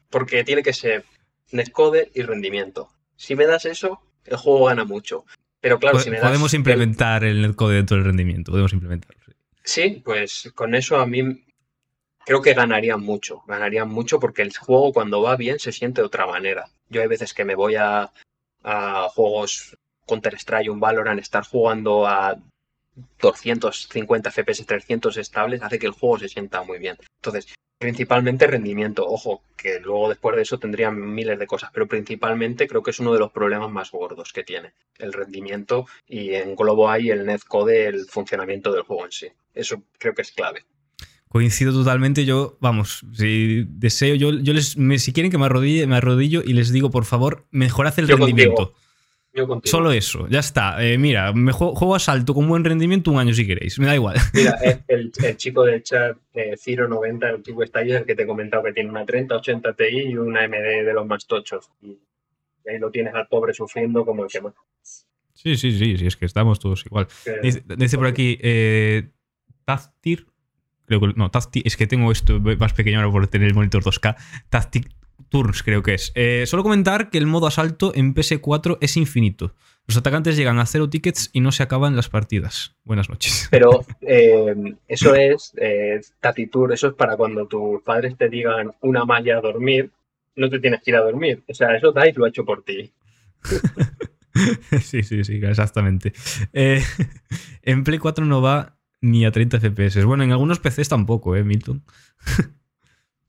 Porque 0.10 0.44
tiene 0.44 0.64
que 0.64 0.74
ser 0.74 1.06
netcode 1.52 2.12
y 2.14 2.22
rendimiento. 2.22 2.90
Si 3.16 3.36
me 3.36 3.46
das 3.46 3.66
eso, 3.66 4.02
el 4.26 4.38
juego 4.38 4.66
gana 4.66 4.86
mucho. 4.86 5.26
Pero 5.60 5.80
claro, 5.80 6.00
si 6.00 6.10
me 6.10 6.18
das 6.18 6.28
Podemos 6.28 6.54
implementar 6.54 7.24
el 7.24 7.42
netcode 7.42 7.76
dentro 7.76 7.98
del 7.98 8.06
rendimiento, 8.06 8.52
podemos 8.52 8.74
implementarlo. 8.74 9.22
Sí, 9.64 10.02
pues 10.04 10.52
con 10.56 10.74
eso 10.74 10.98
a 10.98 11.06
mí 11.06 11.44
creo 12.26 12.42
que 12.42 12.54
ganarían 12.54 13.02
mucho, 13.02 13.44
ganarían 13.48 13.90
mucho 13.90 14.20
porque 14.20 14.42
el 14.42 14.56
juego 14.56 14.94
cuando 14.94 15.22
va 15.22 15.36
bien 15.36 15.60
se 15.60 15.72
siente 15.72 16.02
de 16.02 16.08
otra 16.08 16.28
manera. 16.28 16.70
Yo 16.90 17.02
hay 17.02 17.08
veces 17.08 17.34
que 17.34 17.46
me 17.46 17.56
voy 17.56 17.76
a, 17.76 18.12
a 18.64 19.10
juegos 19.10 19.78
Counter-Strike, 20.08 20.72
un 20.72 20.80
Valorant, 20.80 21.20
estar 21.20 21.46
jugando 21.46 22.08
a 22.08 22.38
250 23.20 24.32
FPS, 24.32 24.66
300 24.66 25.18
estables, 25.18 25.62
hace 25.64 25.80
que 25.80 25.88
el 25.88 25.94
juego 25.94 26.20
se 26.20 26.30
sienta 26.30 26.64
muy 26.64 26.80
bien. 26.80 26.98
Entonces, 27.22 27.54
principalmente 27.80 28.48
rendimiento. 28.48 29.08
Ojo, 29.08 29.44
que 29.58 29.80
luego 29.80 30.10
después 30.10 30.36
de 30.36 30.44
eso 30.44 30.60
tendrían 30.60 31.14
miles 31.14 31.40
de 31.40 31.48
cosas, 31.48 31.72
pero 31.74 31.88
principalmente 31.88 32.68
creo 32.68 32.84
que 32.84 32.92
es 32.92 33.00
uno 33.00 33.14
de 33.14 33.20
los 33.20 33.32
problemas 33.32 33.72
más 33.72 33.92
gordos 33.92 34.34
que 34.34 34.44
tiene, 34.44 34.74
el 34.98 35.14
rendimiento 35.14 35.88
y 36.06 36.36
englobo 36.36 36.90
ahí 36.90 37.10
el 37.10 37.26
netcode, 37.26 37.88
el 37.88 38.06
funcionamiento 38.06 38.72
del 38.72 38.84
juego 38.84 39.06
en 39.06 39.12
sí. 39.12 39.28
Eso 39.54 39.84
creo 39.98 40.14
que 40.14 40.22
es 40.22 40.32
clave 40.32 40.66
coincido 41.32 41.72
totalmente. 41.72 42.26
Yo, 42.26 42.58
vamos, 42.60 43.06
si 43.14 43.66
deseo, 43.70 44.16
yo, 44.16 44.34
yo 44.34 44.52
les, 44.54 44.78
me, 44.78 45.00
si 45.00 45.14
quieren 45.14 45.32
que 45.32 45.38
me 45.38 45.46
arrodille, 45.46 45.88
me 45.88 45.96
arrodillo 45.96 46.42
y 46.44 46.52
les 46.52 46.74
digo, 46.74 46.92
por 46.92 47.06
favor, 47.06 47.46
mejorad 47.52 47.98
el 48.00 48.08
yo 48.08 48.18
rendimiento. 48.18 48.56
Contigo. 48.56 48.78
Yo 49.34 49.48
contigo. 49.48 49.72
Solo 49.72 49.94
eso, 49.94 50.28
ya 50.28 50.40
está. 50.40 50.86
Eh, 50.86 50.98
mira, 50.98 51.32
me 51.32 51.54
juego, 51.54 51.74
juego, 51.74 51.96
a 51.96 52.00
salto 52.00 52.34
con 52.34 52.50
buen 52.50 52.66
rendimiento 52.66 53.12
un 53.12 53.18
año 53.18 53.34
si 53.34 53.48
queréis, 53.48 53.80
me 53.80 53.86
da 53.86 53.96
igual. 53.96 54.18
Mira, 54.34 54.58
el, 54.90 55.14
el 55.24 55.38
chico 55.38 55.64
del 55.64 55.82
chat, 55.84 56.18
eh, 56.34 56.56
Ciro90, 56.58 57.42
el 57.48 57.64
está 57.64 57.80
ahí, 57.80 57.94
el 57.94 58.06
que 58.06 58.14
te 58.14 58.24
he 58.24 58.28
comentado 58.28 58.62
que 58.64 58.74
tiene 58.74 58.90
una 58.90 59.06
3080 59.06 59.74
Ti 59.74 59.84
y 59.88 60.18
una 60.18 60.44
AMD 60.44 60.86
de 60.86 60.94
los 60.94 61.08
más 61.08 61.26
tochos. 61.26 61.72
Y 61.82 61.98
ahí 62.70 62.78
lo 62.78 62.92
tienes 62.92 63.16
al 63.16 63.28
pobre 63.28 63.54
sufriendo 63.54 64.06
como 64.06 64.26
el 64.26 64.30
que 64.30 64.42
más. 64.42 64.54
Sí, 65.34 65.56
sí, 65.56 65.72
sí, 65.72 65.96
sí, 65.96 66.06
es 66.06 66.18
que 66.18 66.26
estamos 66.26 66.60
todos 66.60 66.86
igual. 66.86 67.08
Dice, 67.78 67.98
por 67.98 68.08
aquí, 68.08 68.38
eh, 68.42 69.12
Taztir, 69.64 70.28
creo 71.00 71.14
que, 71.14 71.20
no, 71.20 71.32
Tactic, 71.32 71.66
es 71.66 71.78
que 71.78 71.88
tengo 71.88 72.12
esto 72.12 72.40
más 72.40 72.74
pequeño 72.74 73.00
ahora 73.00 73.12
por 73.12 73.28
tener 73.28 73.48
el 73.48 73.54
monitor 73.54 73.84
2K. 73.84 74.16
Tactic 74.50 74.90
Turns, 75.30 75.64
creo 75.64 75.82
que 75.82 75.94
es. 75.94 76.12
Eh, 76.16 76.44
solo 76.46 76.64
comentar 76.64 77.10
que 77.10 77.18
el 77.18 77.26
modo 77.26 77.48
asalto 77.48 77.94
en 77.96 78.14
PS4 78.14 78.78
es 78.82 78.98
infinito. 78.98 79.56
Los 79.88 79.98
atacantes 79.98 80.36
llegan 80.38 80.60
a 80.60 80.66
cero 80.66 80.90
tickets 80.90 81.30
y 81.34 81.40
no 81.40 81.52
se 81.52 81.64
acaban 81.64 81.96
las 81.96 82.10
partidas. 82.10 82.76
Buenas 82.84 83.10
noches. 83.10 83.48
Pero 83.52 83.86
eh, 84.02 84.76
eso 84.88 85.16
es 85.16 85.54
eh, 85.58 86.02
Tacitur, 86.20 86.74
eso 86.74 86.90
es 86.90 86.94
para 86.94 87.16
cuando 87.16 87.48
tus 87.48 87.82
padres 87.82 88.18
te 88.18 88.30
digan 88.30 88.72
una 88.82 89.06
malla 89.06 89.38
a 89.38 89.42
dormir, 89.42 89.92
no 90.36 90.50
te 90.50 90.60
tienes 90.60 90.82
que 90.84 90.92
ir 90.92 90.98
a 90.98 91.02
dormir. 91.02 91.44
O 91.48 91.54
sea, 91.54 91.76
eso 91.76 91.92
Dice 91.92 92.14
lo 92.18 92.26
ha 92.26 92.30
hecho 92.30 92.46
por 92.46 92.64
ti. 92.64 92.92
sí, 94.82 95.04
sí, 95.04 95.24
sí, 95.24 95.40
exactamente. 95.44 96.14
Eh, 96.54 96.84
en 97.62 97.84
Play 97.84 98.00
4 98.00 98.26
no 98.26 98.42
va 98.42 98.78
ni 99.02 99.26
a 99.26 99.32
30 99.32 99.60
FPS. 99.60 100.06
Bueno, 100.06 100.24
en 100.24 100.32
algunos 100.32 100.60
PCs 100.60 100.90
tampoco, 100.90 101.36
¿eh, 101.36 101.44
Milton? 101.44 101.84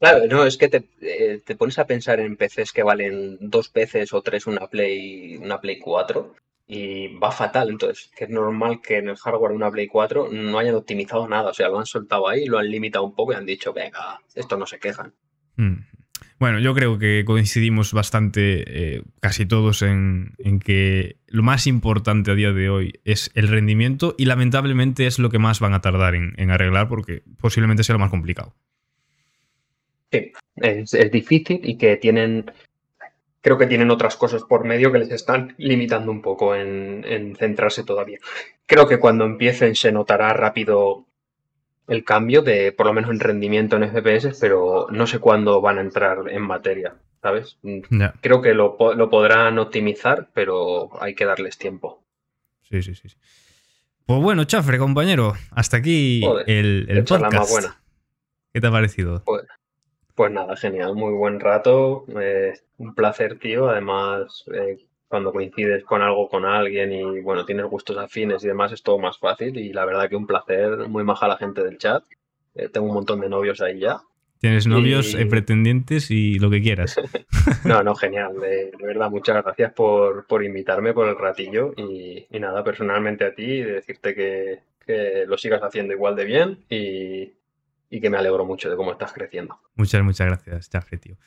Claro, 0.02 0.26
no, 0.26 0.44
es 0.44 0.56
que 0.56 0.66
te, 0.66 0.88
eh, 1.00 1.40
te, 1.46 1.54
pones 1.54 1.78
a 1.78 1.86
pensar 1.86 2.18
en 2.18 2.36
PCs 2.36 2.72
que 2.72 2.82
valen 2.82 3.38
dos 3.40 3.68
PCs 3.68 4.12
o 4.12 4.20
tres 4.20 4.48
una 4.48 4.66
Play, 4.66 5.36
una 5.36 5.60
Play 5.60 5.78
4 5.78 6.34
y 6.66 7.16
va 7.18 7.30
fatal. 7.30 7.68
Entonces, 7.68 8.10
que 8.16 8.24
es 8.24 8.30
normal 8.30 8.80
que 8.82 8.96
en 8.96 9.10
el 9.10 9.16
hardware 9.16 9.50
de 9.50 9.58
una 9.58 9.70
Play 9.70 9.86
4 9.86 10.30
no 10.32 10.58
hayan 10.58 10.74
optimizado 10.74 11.28
nada. 11.28 11.50
O 11.50 11.54
sea, 11.54 11.68
lo 11.68 11.78
han 11.78 11.86
soltado 11.86 12.28
ahí, 12.28 12.46
lo 12.46 12.58
han 12.58 12.68
limitado 12.68 13.04
un 13.04 13.14
poco 13.14 13.32
y 13.32 13.36
han 13.36 13.46
dicho, 13.46 13.72
venga, 13.72 14.20
esto 14.34 14.56
no 14.56 14.66
se 14.66 14.80
quejan. 14.80 15.14
Mm. 15.54 15.74
Bueno, 16.42 16.58
yo 16.58 16.74
creo 16.74 16.98
que 16.98 17.22
coincidimos 17.24 17.92
bastante, 17.92 18.64
eh, 18.66 19.02
casi 19.20 19.46
todos, 19.46 19.80
en, 19.82 20.34
que 20.58 21.14
lo 21.28 21.44
más 21.44 21.68
importante 21.68 22.32
a 22.32 22.34
día 22.34 22.50
de 22.50 22.68
hoy 22.68 22.98
es 23.04 23.30
el 23.34 23.46
rendimiento 23.46 24.16
y 24.18 24.24
lamentablemente 24.24 25.06
es 25.06 25.20
lo 25.20 25.30
que 25.30 25.38
más 25.38 25.60
van 25.60 25.72
a 25.72 25.80
tardar 25.80 26.16
en, 26.16 26.50
arreglar 26.50 26.88
porque 26.88 27.22
posiblemente 27.40 27.84
sea 27.84 27.92
lo 27.92 28.00
más 28.00 28.10
complicado. 28.10 28.56
Sí, 30.10 30.32
es, 30.56 31.12
difícil 31.12 31.60
y 31.62 31.78
que 31.78 31.96
tienen, 31.96 32.50
creo 33.40 33.56
que 33.56 33.68
tienen 33.68 33.92
otras 33.92 34.16
cosas 34.16 34.42
por 34.42 34.64
medio 34.64 34.90
que 34.90 34.98
les 34.98 35.12
están 35.12 35.54
limitando 35.58 36.10
un 36.10 36.22
poco 36.22 36.56
en 36.56 37.36
centrarse 37.38 37.84
todavía. 37.84 38.18
Creo 38.66 38.88
que 38.88 38.98
cuando 38.98 39.24
empiecen 39.26 39.76
se 39.76 39.92
notará 39.92 40.32
rápido 40.32 41.06
el 41.88 42.04
cambio 42.04 42.42
de, 42.42 42.72
por 42.72 42.86
lo 42.86 42.92
menos 42.92 43.10
en 43.10 43.20
rendimiento 43.20 43.76
en 43.76 43.90
FPS, 43.90 44.38
pero 44.40 44.86
no 44.90 45.06
sé 45.06 45.18
cuándo 45.18 45.60
van 45.60 45.78
a 45.78 45.82
entrar 45.82 46.28
en 46.28 46.42
materia, 46.42 46.94
¿sabes? 47.20 47.58
Yeah. 47.62 48.14
Creo 48.20 48.40
que 48.40 48.54
lo, 48.54 48.76
lo, 48.94 49.10
podrán 49.10 49.58
optimizar, 49.58 50.28
pero 50.32 50.90
hay 51.02 51.14
que 51.14 51.24
darles 51.24 51.58
tiempo. 51.58 52.02
Sí, 52.62 52.82
sí, 52.82 52.94
sí. 52.94 53.08
Pues 54.06 54.20
bueno, 54.20 54.44
Chafre, 54.44 54.78
compañero, 54.78 55.34
hasta 55.50 55.76
aquí 55.76 56.20
Joder, 56.24 56.48
el, 56.48 56.86
el 56.88 57.04
podcast. 57.04 57.32
La 57.32 57.40
más 57.40 57.50
buena. 57.50 57.80
¿Qué 58.52 58.60
te 58.60 58.66
ha 58.66 58.70
parecido? 58.70 59.22
Pues, 59.24 59.44
pues 60.14 60.30
nada, 60.30 60.56
genial, 60.56 60.94
muy 60.94 61.12
buen 61.14 61.40
rato, 61.40 62.04
eh, 62.20 62.54
un 62.78 62.94
placer, 62.94 63.38
tío, 63.38 63.68
además... 63.68 64.44
Eh, 64.54 64.86
cuando 65.12 65.30
coincides 65.30 65.84
con 65.84 66.00
algo 66.00 66.26
con 66.26 66.46
alguien 66.46 66.90
y 66.90 67.20
bueno, 67.20 67.44
tienes 67.44 67.66
gustos 67.66 67.98
afines 67.98 68.42
y 68.42 68.46
demás, 68.46 68.72
es 68.72 68.82
todo 68.82 68.98
más 68.98 69.18
fácil 69.18 69.58
y 69.58 69.70
la 69.70 69.84
verdad 69.84 70.08
que 70.08 70.16
un 70.16 70.26
placer, 70.26 70.88
muy 70.88 71.04
maja 71.04 71.28
la 71.28 71.36
gente 71.36 71.62
del 71.62 71.76
chat. 71.76 72.02
Eh, 72.54 72.70
tengo 72.70 72.86
un 72.86 72.94
montón 72.94 73.20
de 73.20 73.28
novios 73.28 73.60
ahí 73.60 73.78
ya. 73.78 74.00
Tienes 74.38 74.66
novios, 74.66 75.12
y... 75.12 75.20
eh, 75.20 75.26
pretendientes 75.26 76.10
y 76.10 76.38
lo 76.38 76.48
que 76.48 76.62
quieras. 76.62 76.96
no, 77.66 77.82
no, 77.82 77.94
genial. 77.94 78.40
De, 78.40 78.70
de, 78.70 78.86
verdad, 78.86 79.10
muchas 79.10 79.44
gracias 79.44 79.74
por, 79.74 80.26
por 80.26 80.42
invitarme, 80.42 80.94
por 80.94 81.06
el 81.06 81.18
ratillo 81.18 81.74
y, 81.76 82.26
y, 82.30 82.40
nada, 82.40 82.64
personalmente 82.64 83.26
a 83.26 83.34
ti, 83.34 83.60
decirte 83.60 84.14
que, 84.14 84.60
que 84.86 85.26
lo 85.26 85.36
sigas 85.36 85.62
haciendo 85.62 85.92
igual 85.92 86.16
de 86.16 86.24
bien 86.24 86.64
y, 86.70 87.34
y, 87.90 88.00
que 88.00 88.08
me 88.08 88.16
alegro 88.16 88.46
mucho 88.46 88.70
de 88.70 88.76
cómo 88.76 88.92
estás 88.92 89.12
creciendo. 89.12 89.58
Muchas, 89.74 90.02
muchas 90.02 90.26
gracias, 90.26 90.70
Chafre, 90.70 90.96
tío. 90.96 91.18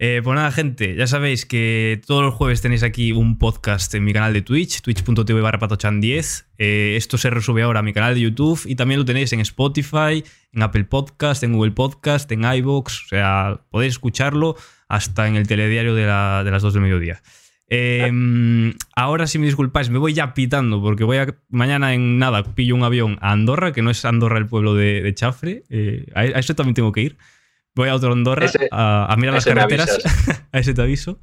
Eh, 0.00 0.20
pues 0.24 0.34
nada, 0.34 0.50
gente, 0.50 0.96
ya 0.96 1.06
sabéis 1.06 1.46
que 1.46 2.00
todos 2.04 2.22
los 2.22 2.34
jueves 2.34 2.60
tenéis 2.60 2.82
aquí 2.82 3.12
un 3.12 3.38
podcast 3.38 3.94
en 3.94 4.02
mi 4.02 4.12
canal 4.12 4.32
de 4.32 4.42
Twitch, 4.42 4.80
twitch.tv 4.80 5.40
barra 5.40 5.60
patochan10. 5.60 6.46
Eh, 6.58 6.94
esto 6.96 7.16
se 7.16 7.30
resube 7.30 7.62
ahora 7.62 7.78
a 7.78 7.82
mi 7.82 7.92
canal 7.92 8.14
de 8.14 8.20
YouTube 8.20 8.60
y 8.66 8.74
también 8.74 8.98
lo 8.98 9.04
tenéis 9.04 9.32
en 9.32 9.40
Spotify, 9.40 10.24
en 10.52 10.62
Apple 10.62 10.84
Podcast, 10.84 11.44
en 11.44 11.52
Google 11.52 11.72
Podcast, 11.72 12.30
en 12.32 12.42
iVoox. 12.42 13.04
O 13.04 13.08
sea, 13.08 13.60
podéis 13.70 13.92
escucharlo 13.92 14.56
hasta 14.88 15.28
en 15.28 15.36
el 15.36 15.46
telediario 15.46 15.94
de, 15.94 16.06
las 16.06 16.62
2 16.62 16.74
del 16.74 16.82
mediodía. 16.82 17.22
Em, 17.68 18.74
ahora, 18.96 19.26
si 19.28 19.38
me 19.38 19.46
disculpáis, 19.46 19.90
me 19.90 19.98
voy 19.98 20.12
ya 20.12 20.34
pitando 20.34 20.82
porque 20.82 21.04
voy 21.04 21.18
a. 21.18 21.34
Mañana 21.48 21.94
en 21.94 22.18
nada 22.18 22.42
pillo 22.42 22.74
un 22.74 22.82
avión 22.82 23.16
a 23.20 23.30
Andorra, 23.30 23.72
que 23.72 23.80
no 23.80 23.90
es 23.90 24.04
Andorra 24.04 24.38
el 24.38 24.46
pueblo 24.46 24.74
de, 24.74 25.12
Chafre. 25.14 25.62
Eh, 25.70 26.06
a, 26.14 26.24
eso 26.24 26.54
también 26.54 26.74
tengo 26.74 26.92
que 26.92 27.02
ir. 27.02 27.16
Voy 27.74 27.88
a 27.88 27.94
otro 27.94 28.12
Andorra 28.12 28.50
a, 28.70 29.14
mirar 29.18 29.34
las 29.34 29.44
carreteras. 29.44 29.98
a 30.52 30.58
ese 30.58 30.74
te 30.74 30.82
aviso. 30.82 31.20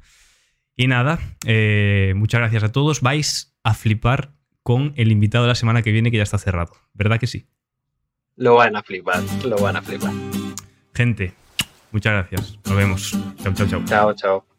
Y 0.76 0.86
nada, 0.86 1.18
eh, 1.46 2.12
muchas 2.16 2.40
gracias 2.40 2.64
a 2.64 2.72
todos. 2.72 3.00
Vais 3.00 3.54
a 3.62 3.74
flipar 3.74 4.32
con 4.62 4.92
el 4.96 5.12
invitado 5.12 5.44
de 5.44 5.48
la 5.48 5.54
semana 5.54 5.82
que 5.82 5.92
viene 5.92 6.10
que 6.10 6.18
ya 6.18 6.22
está 6.22 6.38
cerrado. 6.38 6.72
¿Verdad 6.94 7.18
que 7.18 7.26
sí? 7.26 7.48
Lo 8.36 8.54
van 8.54 8.76
a 8.76 8.82
flipar, 8.82 9.22
lo 9.44 9.56
van 9.56 9.76
a 9.76 9.82
flipar. 9.82 10.12
Gente, 10.94 11.34
muchas 11.90 12.12
gracias. 12.12 12.58
Nos 12.64 12.76
vemos. 12.76 13.18
Chao, 13.42 13.52
chao, 13.54 13.66
chao. 13.66 13.84
Chao, 13.84 14.14
chao. 14.14 14.51